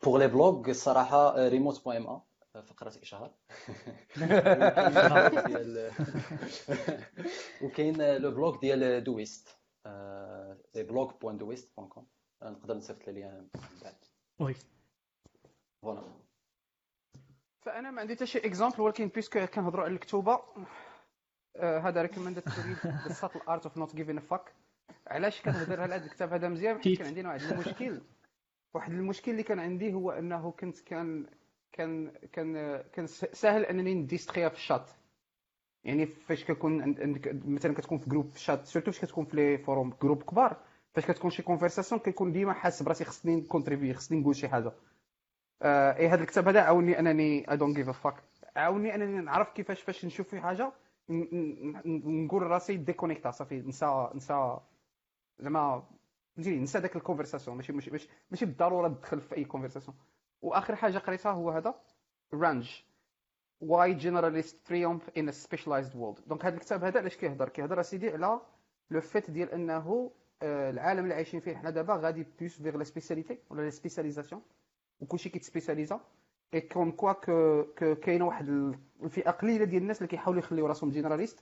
pour 0.03 0.19
les 0.19 0.27
blogs 0.27 0.69
الصراحه 0.69 1.47
remote 1.47 1.83
point 1.83 2.07
ma 2.07 2.21
فقرة 2.61 2.93
اشهار 3.01 3.33
وكاين 7.63 8.15
le 8.17 8.31
blog 8.31 8.59
ديال 8.59 9.03
دويست. 9.03 9.57
c'est 10.73 10.83
blog 10.83 11.13
point 11.17 11.37
Doist 11.37 11.75
point 11.77 11.87
com. 11.89 12.07
نقدر 12.43 12.75
نصيفط 12.75 13.07
لي 13.07 13.23
من 13.23 13.47
بعد. 13.81 13.95
oui. 14.39 14.55
voilà. 15.81 16.01
فأنا 17.61 17.91
ما 17.91 18.01
عندي 18.01 18.15
حتى 18.15 18.25
شي 18.25 18.39
exemple 18.39 18.81
ولكن 18.81 19.07
puisque 19.07 19.45
كنهضروا 19.45 19.83
على 19.85 19.93
الكتوبة 19.93 20.39
آه، 21.55 21.79
هذا 21.79 22.01
recommended 22.01 22.41
to 22.41 22.61
read 22.61 22.77
The 23.07 23.13
Subtle 23.13 23.39
Art 23.39 23.65
of 23.65 23.77
Not 23.77 23.95
Giving 23.95 24.17
a 24.17 24.21
Fuck 24.21 24.53
علاش 25.07 25.41
كنهضر 25.41 25.81
على 25.81 25.95
هذا 25.95 26.05
الكتاب؟ 26.05 26.33
هذا 26.33 26.49
مزيان 26.49 26.81
حيت 26.81 26.97
كان 26.97 27.07
عندي 27.07 27.23
واحد 27.27 27.41
المشكل. 27.41 28.01
واحد 28.73 28.91
المشكل 28.91 29.31
اللي 29.31 29.43
كان 29.43 29.59
عندي 29.59 29.93
هو 29.93 30.11
أنه 30.11 30.51
كنت 30.51 30.79
كان 30.79 31.27
كان 31.73 32.11
كان 32.31 32.77
كان 32.93 33.07
سهل 33.07 33.65
أنني 33.65 33.93
نديستخي 33.93 34.49
في 34.49 34.55
الشات. 34.55 34.89
يعني 35.83 36.05
فاش 36.05 36.43
كتكون 36.43 36.81
عند- 36.81 37.01
عندك 37.01 37.35
مثلا 37.45 37.73
كتكون 37.73 37.97
في 37.97 38.09
groupe 38.09 38.29
في 38.29 38.35
ال 38.35 38.41
chat 38.41 38.65
surtout 38.65 38.91
فاش 38.91 39.01
كتكون 39.01 39.25
في 39.25 39.35
les 39.35 39.57
forums 39.57 39.93
groupes 40.01 40.23
كبار 40.23 40.57
فاش 40.93 41.05
كتكون 41.05 41.31
شي 41.31 41.43
conversation 41.43 42.01
كنكون 42.01 42.31
ديما 42.31 42.53
حاسس 42.53 42.83
براسي 42.83 43.05
خصني 43.05 43.35
نكونتريبي 43.35 43.93
خصني 43.93 44.19
نقول 44.19 44.35
شي 44.35 44.47
حاجة. 44.47 44.71
آه 45.61 45.97
اي 45.97 46.07
هذا 46.07 46.21
الكتاب 46.21 46.47
هذا 46.47 46.61
عاوني 46.61 46.99
أنني 46.99 47.51
I 47.51 47.57
don't 47.57 47.75
give 47.75 47.89
a 47.89 47.91
fuck 47.91 48.15
عاوني 48.55 48.95
أنني 48.95 49.21
نعرف 49.21 49.49
كيفاش 49.53 49.81
فاش 49.81 50.05
نشوف 50.05 50.27
في 50.29 50.41
حاجة 50.41 50.71
نقول 51.85 52.41
راسي 52.43 52.77
ديكونيكتا 52.77 53.31
صافي 53.31 53.55
نسى 53.61 54.09
نسى 54.15 54.57
زعما 55.39 55.83
فهمتيني 56.35 56.59
نسى 56.59 56.79
داك 56.79 56.95
ال 56.95 57.00
conversation 57.00 57.57
ماشي 57.57 57.73
ماشي 57.73 58.09
ماشي 58.31 58.45
بالضرورة 58.45 58.87
تدخل 58.87 59.21
في 59.21 59.37
أي 59.37 59.45
conversation 59.45 59.97
وآخر 60.43 60.75
حاجة 60.75 60.97
قريتها 60.97 61.31
هو 61.31 61.49
هذا. 61.51 61.75
Range. 62.33 62.69
Why 63.61 63.93
Generalists 63.93 64.67
Triumph 64.67 65.09
in 65.17 65.31
Specialized 65.31 65.95
World 65.95 66.19
donc 66.27 66.45
هذا 66.45 66.55
الكتاب 66.55 66.83
هذا 66.83 66.99
علاش 66.99 67.17
كيهضر؟ 67.17 67.49
كيهضر 67.49 67.79
أسيدي 67.79 68.09
على 68.09 68.39
le 68.91 69.01
fait 69.01 69.31
ديال 69.31 69.51
أنه 69.51 70.11
آه، 70.41 70.69
العالم 70.69 71.03
اللي 71.03 71.13
عايشين 71.13 71.39
فيه 71.39 71.55
حنا 71.55 71.69
دابا 71.69 71.93
غادي 71.95 72.25
plus 72.39 72.61
vers 72.61 72.77
la 72.77 72.83
spécialité 72.83 73.39
ولا 73.49 73.61
la 73.61 73.69
spécialisation 73.69 74.41
وكلشي 74.99 75.29
كيتسبيسياليزا. 75.29 75.99
اي 76.53 76.61
كون 76.61 76.91
كوا 76.91 77.13
كو 77.13 77.63
كاينة 77.95 78.25
واحد 78.27 78.49
الفئة 79.03 79.31
قليلة 79.31 79.65
ديال 79.65 79.81
الناس 79.81 79.97
اللي 79.97 80.07
كيحاولوا 80.07 80.39
يخليو 80.41 80.65
راسهم 80.65 80.89
généralistes 80.89 81.39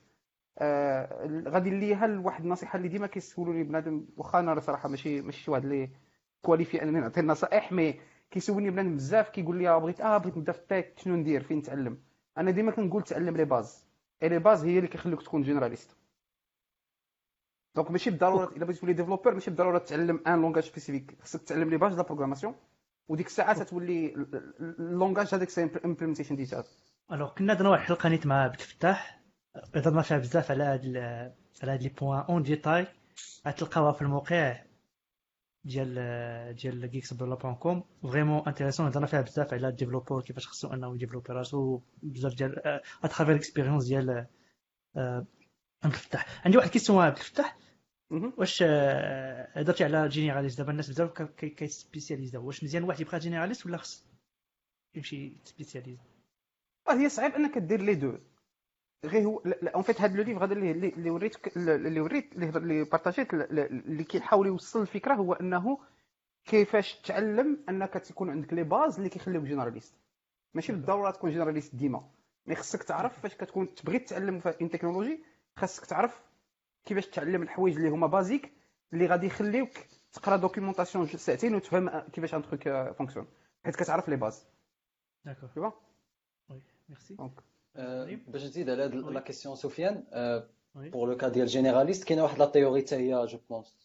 آه 0.60 1.28
غادي 1.48 1.70
ليها 1.70 2.20
واحد 2.20 2.44
النصيحة 2.44 2.78
اللي 2.78 2.88
ديما 2.88 3.08
كيسولوني 3.08 3.64
بنادم 3.64 4.06
واخا 4.18 4.40
أنا 4.40 4.60
صراحة 4.60 4.90
ماشي 4.90 5.22
ماشي 5.22 5.44
شي 5.44 5.52
واحد 5.52 5.64
اللي 5.64 5.90
qualifié 6.42 6.84
أنني 6.84 7.00
نعطي 7.00 7.20
النصائح 7.20 7.72
mais 7.72 8.00
كيسولني 8.32 8.70
بنادم 8.70 8.96
بزاف 8.96 9.30
كيقول 9.30 9.58
لي 9.58 9.80
بغيت 9.80 10.02
آه 10.02 10.18
بغيت 10.18 10.38
نبدا 10.38 10.52
في 10.52 10.60
ال 10.60 10.68
tech 10.68 11.00
شنو 11.00 11.16
ندير؟ 11.16 11.44
فين 11.44 11.58
نتعلم؟ 11.58 11.98
أنا 12.38 12.52
ديما 12.52 12.72
كنقول 12.72 13.04
تعلم 13.04 13.38
les 13.38 13.46
bases. 13.46 13.88
et 14.24 14.30
les 14.30 14.40
bases 14.40 14.66
هي 14.66 14.78
اللي 14.78 14.88
كيخليوك 14.88 15.22
تكون 15.22 15.42
généraliste 15.42 15.98
donc 17.76 17.92
ماشي 17.92 18.10
بالضروره 18.10 18.56
إلا 18.56 18.66
بغيتي 18.66 18.80
تولي 18.80 18.94
développeur 18.94 19.34
ماشي 19.34 19.50
بالضروره 19.50 19.78
تعلم 19.78 20.24
un 20.28 20.42
langage 20.42 20.64
spécifique 20.64 21.18
خصك 21.22 21.44
تعلم 21.44 21.70
les 21.70 21.78
bases 21.78 21.94
la 21.94 22.04
programmation 22.04 22.56
وديك 23.08 23.28
الساعة 23.28 23.64
تتولي 23.64 24.14
ال 24.80 24.87
langage 24.87 25.36
هذاك 25.36 25.50
c'est 25.50 25.70
implementation 25.86 26.21
detail 26.21 26.36
تاعها 26.36 26.64
alors 27.12 27.34
كنا 27.34 27.54
درنا 27.54 27.70
واحد 27.70 27.82
الحلقة 27.82 28.10
نيت 28.10 28.26
مع 28.26 28.44
عبد 28.44 28.54
الفتاح. 28.60 29.22
هضرنا 29.76 30.02
فيها 30.02 30.18
بزاف 30.18 30.52
على 30.52 30.64
هاد 30.64 30.86
على 31.64 31.72
هاد 31.72 31.84
les 31.84 31.90
points 31.90 32.20
en 32.20 32.44
détail 32.44 32.88
غتلقاوها 33.48 33.92
في 33.92 34.02
الموقع. 34.02 34.64
ديال 35.64 36.56
ديال 36.56 36.92
geeksblabla.com 36.94 38.06
vraiment 38.08 38.48
intéressant 38.48 38.86
هضرنا 38.86 39.06
فيها 39.08 39.22
بزاف 39.22 39.54
على 39.54 39.68
ال 39.68 39.72
développeur 39.72 40.22
كيفاش 40.22 40.48
خصو 40.48 40.74
انه 40.74 40.96
ي 40.96 40.99
développer 40.99 41.34
راسو 41.34 41.82
بزاف 42.04 42.34
ديال 42.36 42.82
à 43.04 43.07
travers 43.07 43.30
ال 43.32 43.37
expérience 43.37 43.86
ديال 43.86 44.28
عبد 44.96 45.26
الفتاح 45.94 46.46
عندي 46.46 46.58
واحد 46.58 46.70
question 46.70 47.04
عبد 47.04 47.18
الفتاح 47.18 47.58
واش 48.38 48.64
هضرتي 49.54 49.84
على 49.84 50.08
généraliste 50.10 50.58
دابا 50.58 50.72
الناس 50.72 50.90
بزاف 50.90 51.22
كيسبيسياليزاو 51.32 52.48
واش 52.48 52.64
مزيان 52.64 52.84
واحد 52.84 53.00
يبقى 53.00 53.20
généraliste 53.20 53.66
ولا 53.66 53.78
خص 53.78 54.08
يمشي 54.96 55.34
سبيسياليزا 55.44 56.02
هي 56.90 57.10
صعيب 57.10 57.34
انك 57.34 57.58
دير 57.58 57.82
les 57.82 57.96
deux 57.96 58.18
غير 59.06 59.26
هو 59.26 59.38
en 59.76 59.84
fait 59.84 60.02
هذا 60.02 60.18
le 60.18 60.24
livre 60.24 60.44
هذا 60.46 60.54
اللي 60.54 60.72
اللي 60.72 61.10
وريت 61.10 61.58
اللي 61.58 62.02
وريت 62.02 62.36
اللي 62.36 62.84
بارطاجيت 62.84 63.34
اللي 63.34 64.04
كيحاول 64.04 64.48
يوصل 64.48 64.82
الفكرة 64.82 65.14
هو 65.14 65.34
أنه 65.34 65.78
كيفاش 66.46 67.02
تعلم 67.02 67.64
أنك 67.70 67.94
تكون 67.94 68.30
عندك 68.30 68.54
les 68.54 68.64
bases 68.64 68.98
اللي 68.98 69.10
كيخليوك 69.10 69.44
généraliste 69.44 69.94
ماشي 70.54 70.72
بالضرورة 70.72 71.12
تكون 71.12 71.32
généraliste 71.32 71.76
ديما. 71.76 72.10
mais 72.46 72.56
خصك 72.56 72.84
تعرف 72.84 73.20
فاش 73.20 73.36
كتكون 73.36 73.76
تبغي 73.76 74.00
تتعلم 74.00 74.40
في 74.40 74.56
une 74.62 74.70
technologie 74.70 75.24
خاصك 75.58 75.86
تعرف 75.86 76.24
كيفاش 76.86 77.08
تعلم 77.08 77.42
الحوايج 77.42 77.76
اللي 77.76 77.90
هما 77.90 78.08
basiques 78.08 78.52
اللي 78.94 79.06
غادي 79.08 79.28
يخليوك 79.28 79.70
تقرأ 80.12 80.36
documentation 80.36 81.08
ساعتين 81.08 81.56
وتفهم 81.56 82.00
كيفاش 82.00 82.34
un 82.36 82.42
truc 82.42 82.94
fonctionne 82.98 83.28
حيت 83.66 83.76
كتعرف 83.76 84.10
les 84.10 84.16
bases 84.16 84.46
d'accord 85.26 85.74
oui 86.50 86.62
merci 86.90 87.16
باش 87.76 88.44
نزيد 88.44 88.70
على 88.70 88.84
هاد 88.84 88.96
la 88.96 89.20
question 89.20 89.56
سفيان 89.56 90.04
pour 90.76 91.10
le 91.10 91.18
cas 91.18 91.28
ديال 91.28 91.48
généraliste 91.48 92.04
كاينة 92.04 92.24
واحد 92.24 92.40
la 92.40 92.46
théorie 92.46 92.82
حتى 92.82 92.96
هي 92.96 93.26
je 93.26 93.38
pense 93.50 93.76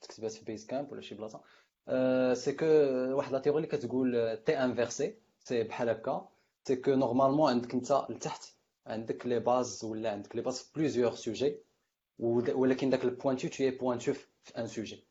تكتبات 0.00 0.32
في 0.32 0.44
Basecamp 0.44 0.92
ولا 0.92 1.00
شي 1.00 1.14
بلاصه 1.14 1.40
c'est 2.34 2.52
que 2.52 2.66
واحد 3.16 3.32
la 3.32 3.38
théorie 3.38 3.56
اللي 3.56 3.68
كتقول 3.68 4.36
T 4.46 4.58
inversé 4.58 5.14
c'est 5.44 5.62
بحال 5.62 5.88
هكا 5.88 6.28
c'est 6.64 6.76
que 6.76 6.94
normalement 6.94 7.50
عندك 7.50 7.74
انت 7.74 7.92
لتحت 8.10 8.44
عندك 8.86 9.26
les 9.26 9.40
bases 9.40 9.84
ولا 9.84 10.10
عندك 10.10 10.36
les 10.36 10.42
bases 10.42 10.58
في 10.58 10.78
plusieurs 10.78 11.14
sujets 11.14 11.58
ولكن 12.18 12.90
داك 12.90 13.04
ال 13.04 13.10
pointu 13.10 13.48
tu 13.48 13.64
es 13.64 13.70
pointu 13.70 14.12
في 14.12 14.58
un 14.58 14.66
sujet 14.66 15.04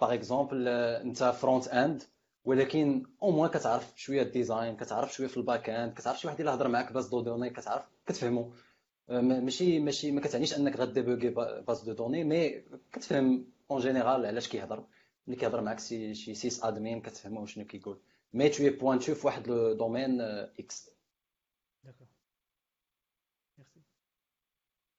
par 0.00 0.14
exemple 0.14 0.68
انت 0.68 1.24
front-end 1.24 2.02
ولكن 2.44 3.06
au 3.22 3.30
moins 3.30 3.50
كتعرف 3.50 3.92
شوية 3.96 4.22
ال 4.22 4.30
design 4.30 4.76
كتعرف 4.76 5.14
شوية 5.14 5.26
في 5.26 5.36
ال 5.36 5.70
back-end 5.70 5.94
كتعرف 5.94 6.20
شي 6.20 6.26
واحد 6.26 6.40
اللي 6.40 6.50
هضر 6.52 6.68
معاك 6.68 6.92
base 6.92 7.08
de 7.08 7.20
données 7.20 7.50
كتعرف 7.50 7.82
كتفهمو. 8.06 8.52
ماشي 9.08 9.80
ماشي 9.80 10.12
ما 10.12 10.20
كتعنيش 10.20 10.58
أنك 10.58 10.76
غ 10.76 10.82
déboguer 10.82 11.30
base 11.66 11.82
de 11.82 11.92
données 11.92 12.24
mais 12.24 12.64
كتفهم 12.92 13.46
en 13.70 13.80
général 13.80 14.26
علاش 14.26 14.48
كيهضر. 14.48 14.84
ملي 15.26 15.36
كيهضر 15.36 15.60
معاك 15.60 15.80
شي 15.80 16.14
sysadmin 16.14 17.00
كتفهمو 17.00 17.46
شنو 17.46 17.64
كيقول. 17.64 17.98
mais 18.32 18.48
tu 18.48 18.62
es 18.62 18.70
pointu 18.70 19.14
في 19.14 19.26
واحد 19.26 19.48
le 19.48 19.72
domaine 19.72 20.20
X. 20.20 20.90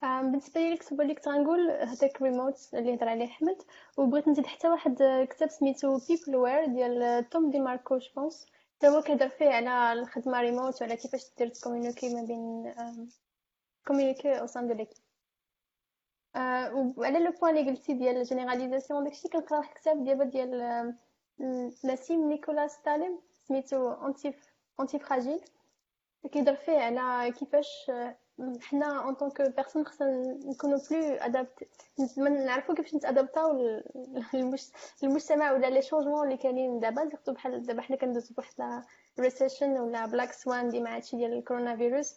بالنسبة 0.02 0.62
لي 0.62 0.74
الكتب 0.74 1.02
اللي 1.02 1.16
كنت 1.16 1.28
غنقول 1.28 1.72
هذاك 1.72 2.22
ريموت 2.22 2.70
اللي 2.74 2.96
هضر 2.96 3.10
عليه 3.10 3.26
أحمد. 3.26 3.58
وبغيت 3.98 4.28
نزيد 4.28 4.46
حتى 4.46 4.68
واحد 4.70 4.98
كتاب 5.30 5.50
سميتو 5.50 6.00
Peopleware 6.10 6.66
ديال 6.66 7.30
توم 7.30 7.52
دي 7.52 7.60
ماركو 7.60 7.98
je 7.98 8.12
pense 8.12 8.46
حتى 8.78 8.88
هو 8.88 9.02
كيهضر 9.02 9.30
فيه 9.30 9.50
على 9.50 9.94
الخدمة 9.94 10.42
ريموت 10.42 10.82
وعلى 10.82 10.96
كيفاش 10.96 11.22
دير 11.38 11.48
ت 11.48 11.53
communiquer 11.53 12.14
ما 12.16 12.22
بين 12.24 12.74
communiquer 13.88 14.40
au 14.40 14.46
sein 14.48 14.68
de 14.68 14.74
l'équipe 14.74 14.98
وعلى 16.98 17.20
le 17.20 17.32
point 17.32 17.58
اللي 17.58 17.72
قلتي 17.72 17.94
ديال 17.94 18.18
ال 18.18 18.24
généralisation 18.24 19.04
داكشي 19.04 19.28
كنقرأ 19.30 19.58
واحد 19.58 19.70
الكتاب 19.70 20.04
ديابا 20.04 20.24
ديال 20.24 20.96
نسيم 21.86 22.30
نيكولاس 22.30 22.72
طالب 22.72 23.20
سميتو 23.48 23.92
anti 23.92 24.34
antifragile 24.80 25.42
كيهضر 26.32 26.56
فيه 26.56 26.78
على 26.80 27.32
كيفاش 27.32 27.92
حنا 28.62 29.04
en 29.04 29.14
tant 29.14 29.30
que 29.30 29.42
personne 29.42 29.86
خصنا 29.86 30.38
نكونوا 30.46 30.80
plus 30.92 31.14
adaptés 31.16 31.68
نعرفوا 32.20 32.76
كيفاش 32.76 32.96
نتادابتاو 32.96 33.82
للمجتمع 35.04 35.52
ولا 35.52 35.70
les 35.70 35.82
changements 35.82 36.24
اللي 36.24 36.38
كاينين. 36.38 36.80
دابا 36.80 37.10
surtout 37.10 37.34
بحال 37.34 37.66
دابا 37.66 37.82
حنا 37.82 37.98
كندوزو 37.98 38.34
بواحد 38.36 38.84
recession 39.20 39.80
ولا 39.80 40.06
black 40.06 40.32
swan 40.32 40.70
ديما 40.70 40.96
هادشي 40.96 41.18
ديال 41.18 41.34
الكورونا 41.34 41.76
فيروس 41.76 42.16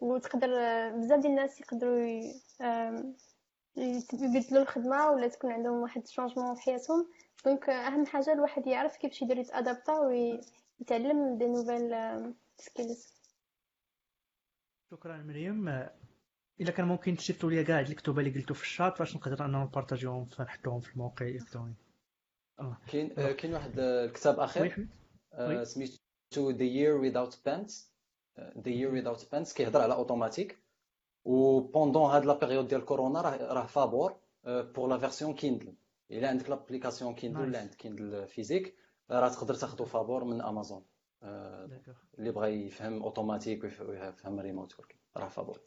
وتقدر 0.00 0.48
بزاف 0.90 1.20
ديال 1.20 1.32
الناس 1.32 1.60
يقدروا 1.60 2.20
يبدلوا 4.12 4.62
الخدمة 4.62 5.10
ولا 5.10 5.28
تكون 5.28 5.52
عندهم 5.52 5.82
واحد 5.82 6.06
changement 6.06 6.54
في 6.54 6.62
حياتهم. 6.62 7.06
donc 7.44 7.70
أهم 7.70 8.06
حاجة 8.06 8.32
الواحد 8.32 8.66
يعرف 8.66 8.96
كيفاش 8.96 9.22
يدير 9.22 9.38
يتادابتا 9.38 9.98
ويتعلم 9.98 11.38
des 11.38 11.46
nouvelles 11.46 12.34
skills 12.58 13.14
شكرا 14.94 15.16
مريم. 15.16 15.68
إلا 16.60 16.70
كان 16.70 16.86
ممكن 16.86 17.16
تصيفطوا 17.16 17.50
لي 17.50 17.64
كاع 17.64 17.80
الكتب 17.80 18.18
اللي 18.18 18.30
قلتو 18.30 18.54
في 18.54 18.62
الشات 18.62 18.98
باش 18.98 19.16
نقدر 19.16 19.44
انهم 19.44 19.62
نبارطاجيهم 19.62 20.24
فنحطوهم 20.24 20.80
في 20.80 20.92
الموقع 20.92 21.26
الإلكتروني؟ 21.26 21.74
كاين 22.92 23.08
كاين 23.14 23.54
واحد 23.54 23.78
الكتاب 23.78 24.40
اخر 24.40 24.86
سميتو 25.62 26.52
The 26.52 26.68
Year 26.78 26.94
Without 27.04 27.34
Pants. 27.34 27.72
The 28.38 28.70
Year 28.70 28.90
Without 28.96 29.20
Pants 29.20 29.54
كيهضر 29.54 29.80
على 29.80 29.94
Automattic 29.94 30.58
و 31.24 31.60
pendant 31.60 32.10
هاد 32.10 32.24
la 32.24 32.38
période 32.38 32.68
ديال 32.68 32.84
كورونا 32.84 33.20
راه 33.20 33.52
راه 33.52 33.66
فابور 33.66 34.16
pour 34.44 34.88
la 34.88 34.98
version 34.98 35.34
Kindle 35.34 35.74
إلا 36.10 36.28
عندك 36.28 36.50
l'application 36.50 37.14
Kindle 37.14 37.40
ولا 37.40 37.60
عندك 37.60 37.74
Kindle 37.74 38.26
physique 38.26 38.74
راه 39.10 39.28
تقدر 39.28 39.54
تاخذو 39.54 39.84
فابور 39.84 40.24
من 40.24 40.40
امازون 40.40 40.84
اللي 42.18 42.32
بغى 42.32 42.66
يفهم 42.66 43.02
Automattic 43.02 43.64
ويفهم 43.64 44.40
remote 44.40 44.78
work 44.78 44.96
راه 45.16 45.28
فابور 45.28 45.60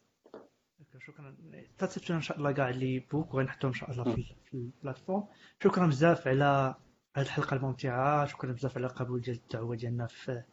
شكرا. 1.00 1.38
تاتسبشن 1.78 2.16
إن 2.16 2.22
شاء 2.22 2.38
الله 2.38 2.52
كاع 2.52 2.70
les 2.70 3.00
books 3.00 3.34
وغنحطهم 3.34 3.68
إن 3.68 3.74
شاء 3.74 3.92
الله 3.92 4.04
في, 4.04 4.24
في 4.46 4.54
ال 4.54 4.60
plateforme 4.60 5.28
شكرا 5.64 5.88
بزاف 5.88 6.28
على 6.28 6.76
هذه 7.16 7.26
الحلقة 7.26 7.56
الممتعة. 7.56 8.26
شكرا 8.26 8.52
بزاف 8.52 8.78
على 8.78 8.88
قبول 8.88 9.22
ديال 9.22 9.36
الدعوة 9.36 9.76
ديالنا 9.76 10.08
في 10.08 10.44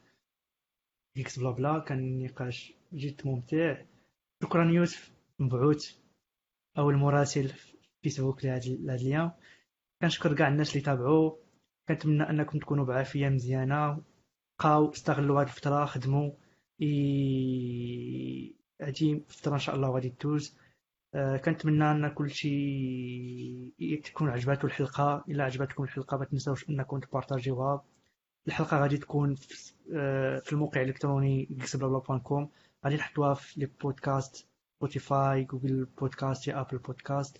Geeks 1.18 1.38
Blabla 1.38 1.78
كان 1.78 2.22
نقاش 2.22 2.72
جد 2.92 3.20
ممتع. 3.24 3.82
شكرا 4.42 4.70
يوسف 4.70 5.12
مبعوث 5.38 5.96
أو 6.78 6.90
المراسل 6.90 7.48
في 7.48 7.76
فيسبوك 8.02 8.44
لهذا 8.44 8.94
اليوم. 8.94 9.32
كنشكر 10.02 10.34
كاع 10.34 10.48
الناس 10.48 10.70
اللي 10.70 10.80
تابعوا. 10.80 11.36
كنتمنى 11.88 12.30
أنكم 12.30 12.58
تكونوا 12.58 12.84
بعافية 12.84 13.28
مزيانة. 13.28 14.02
بقاو 14.58 14.90
استغلوا 14.90 15.40
هذه 15.42 15.46
الفترة 15.46 15.84
خدموا. 15.84 16.30
هادي 18.80 19.24
فتره 19.28 19.54
إن 19.54 19.58
شاء 19.58 19.74
الله 19.74 19.90
غادي 19.90 20.08
تدوز. 20.10 20.56
آه 21.14 21.36
كنتمنى 21.36 21.90
أن 21.90 22.08
كل 22.08 22.30
شيء 22.30 24.02
تكون 24.04 24.28
عجباتو 24.28 24.66
الحلقة. 24.66 25.24
إلا 25.28 25.44
عجباتكم 25.44 25.82
الحلقة 25.84 26.16
ما 26.18 26.24
تنساوش 26.24 26.70
أنكم 26.70 26.98
تبارطاجيوها. 26.98 27.84
الحلقة 28.46 28.78
غادي 28.78 28.96
تكون 28.98 29.34
في, 29.34 29.72
آه 29.94 30.42
الموقع 30.52 30.82
الإلكتروني 30.82 31.48
geeksblabla.com 31.52 32.46
غادي 32.84 32.96
نحطوها 32.96 33.34
في 33.34 33.60
les 33.60 33.66
podcasts 33.66 34.48
Spotify 34.78 35.44
Google 35.44 35.84
Podcasts 35.84 36.48
يا 36.48 36.60
Apple 36.60 36.78
Podcasts 36.78 37.38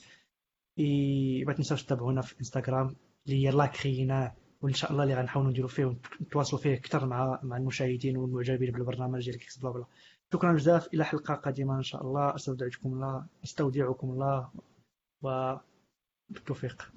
et 0.78 1.44
ما 1.46 1.52
تنساوش 1.52 1.82
تتابعونا 1.82 2.22
في 2.22 2.38
انستغرام 2.40 2.96
اللي 3.26 3.46
هي 3.46 3.50
لاكرينا 3.50 4.34
وإن 4.64 4.74
شاء 4.74 4.92
الله 4.92 5.02
اللي 5.02 5.14
غنحاولوا 5.14 5.50
نديروا 5.50 5.68
فيه 5.68 5.84
ونتواصلوا 6.20 6.62
فيه 6.62 6.74
أكثر 6.74 7.06
مع 7.06 7.40
مع 7.42 7.56
المشاهدين 7.56 8.16
والمعجبين 8.16 8.72
بالبرنامج 8.72 9.24
ديال 9.24 9.38
Geeks 9.38 9.58
Blabla. 9.58 9.84
شكرا 10.32 10.52
بزاف. 10.52 10.94
إلى 10.94 11.04
حلقة 11.04 11.34
قادمة 11.34 11.76
إن 11.76 11.82
شاء 11.82 12.02
الله. 12.02 12.34
أستودعكم 12.34 12.92
الله. 12.92 13.26
أستودعكم 13.44 14.10
الله. 14.10 14.50
وبالتوفيق. 15.22 16.92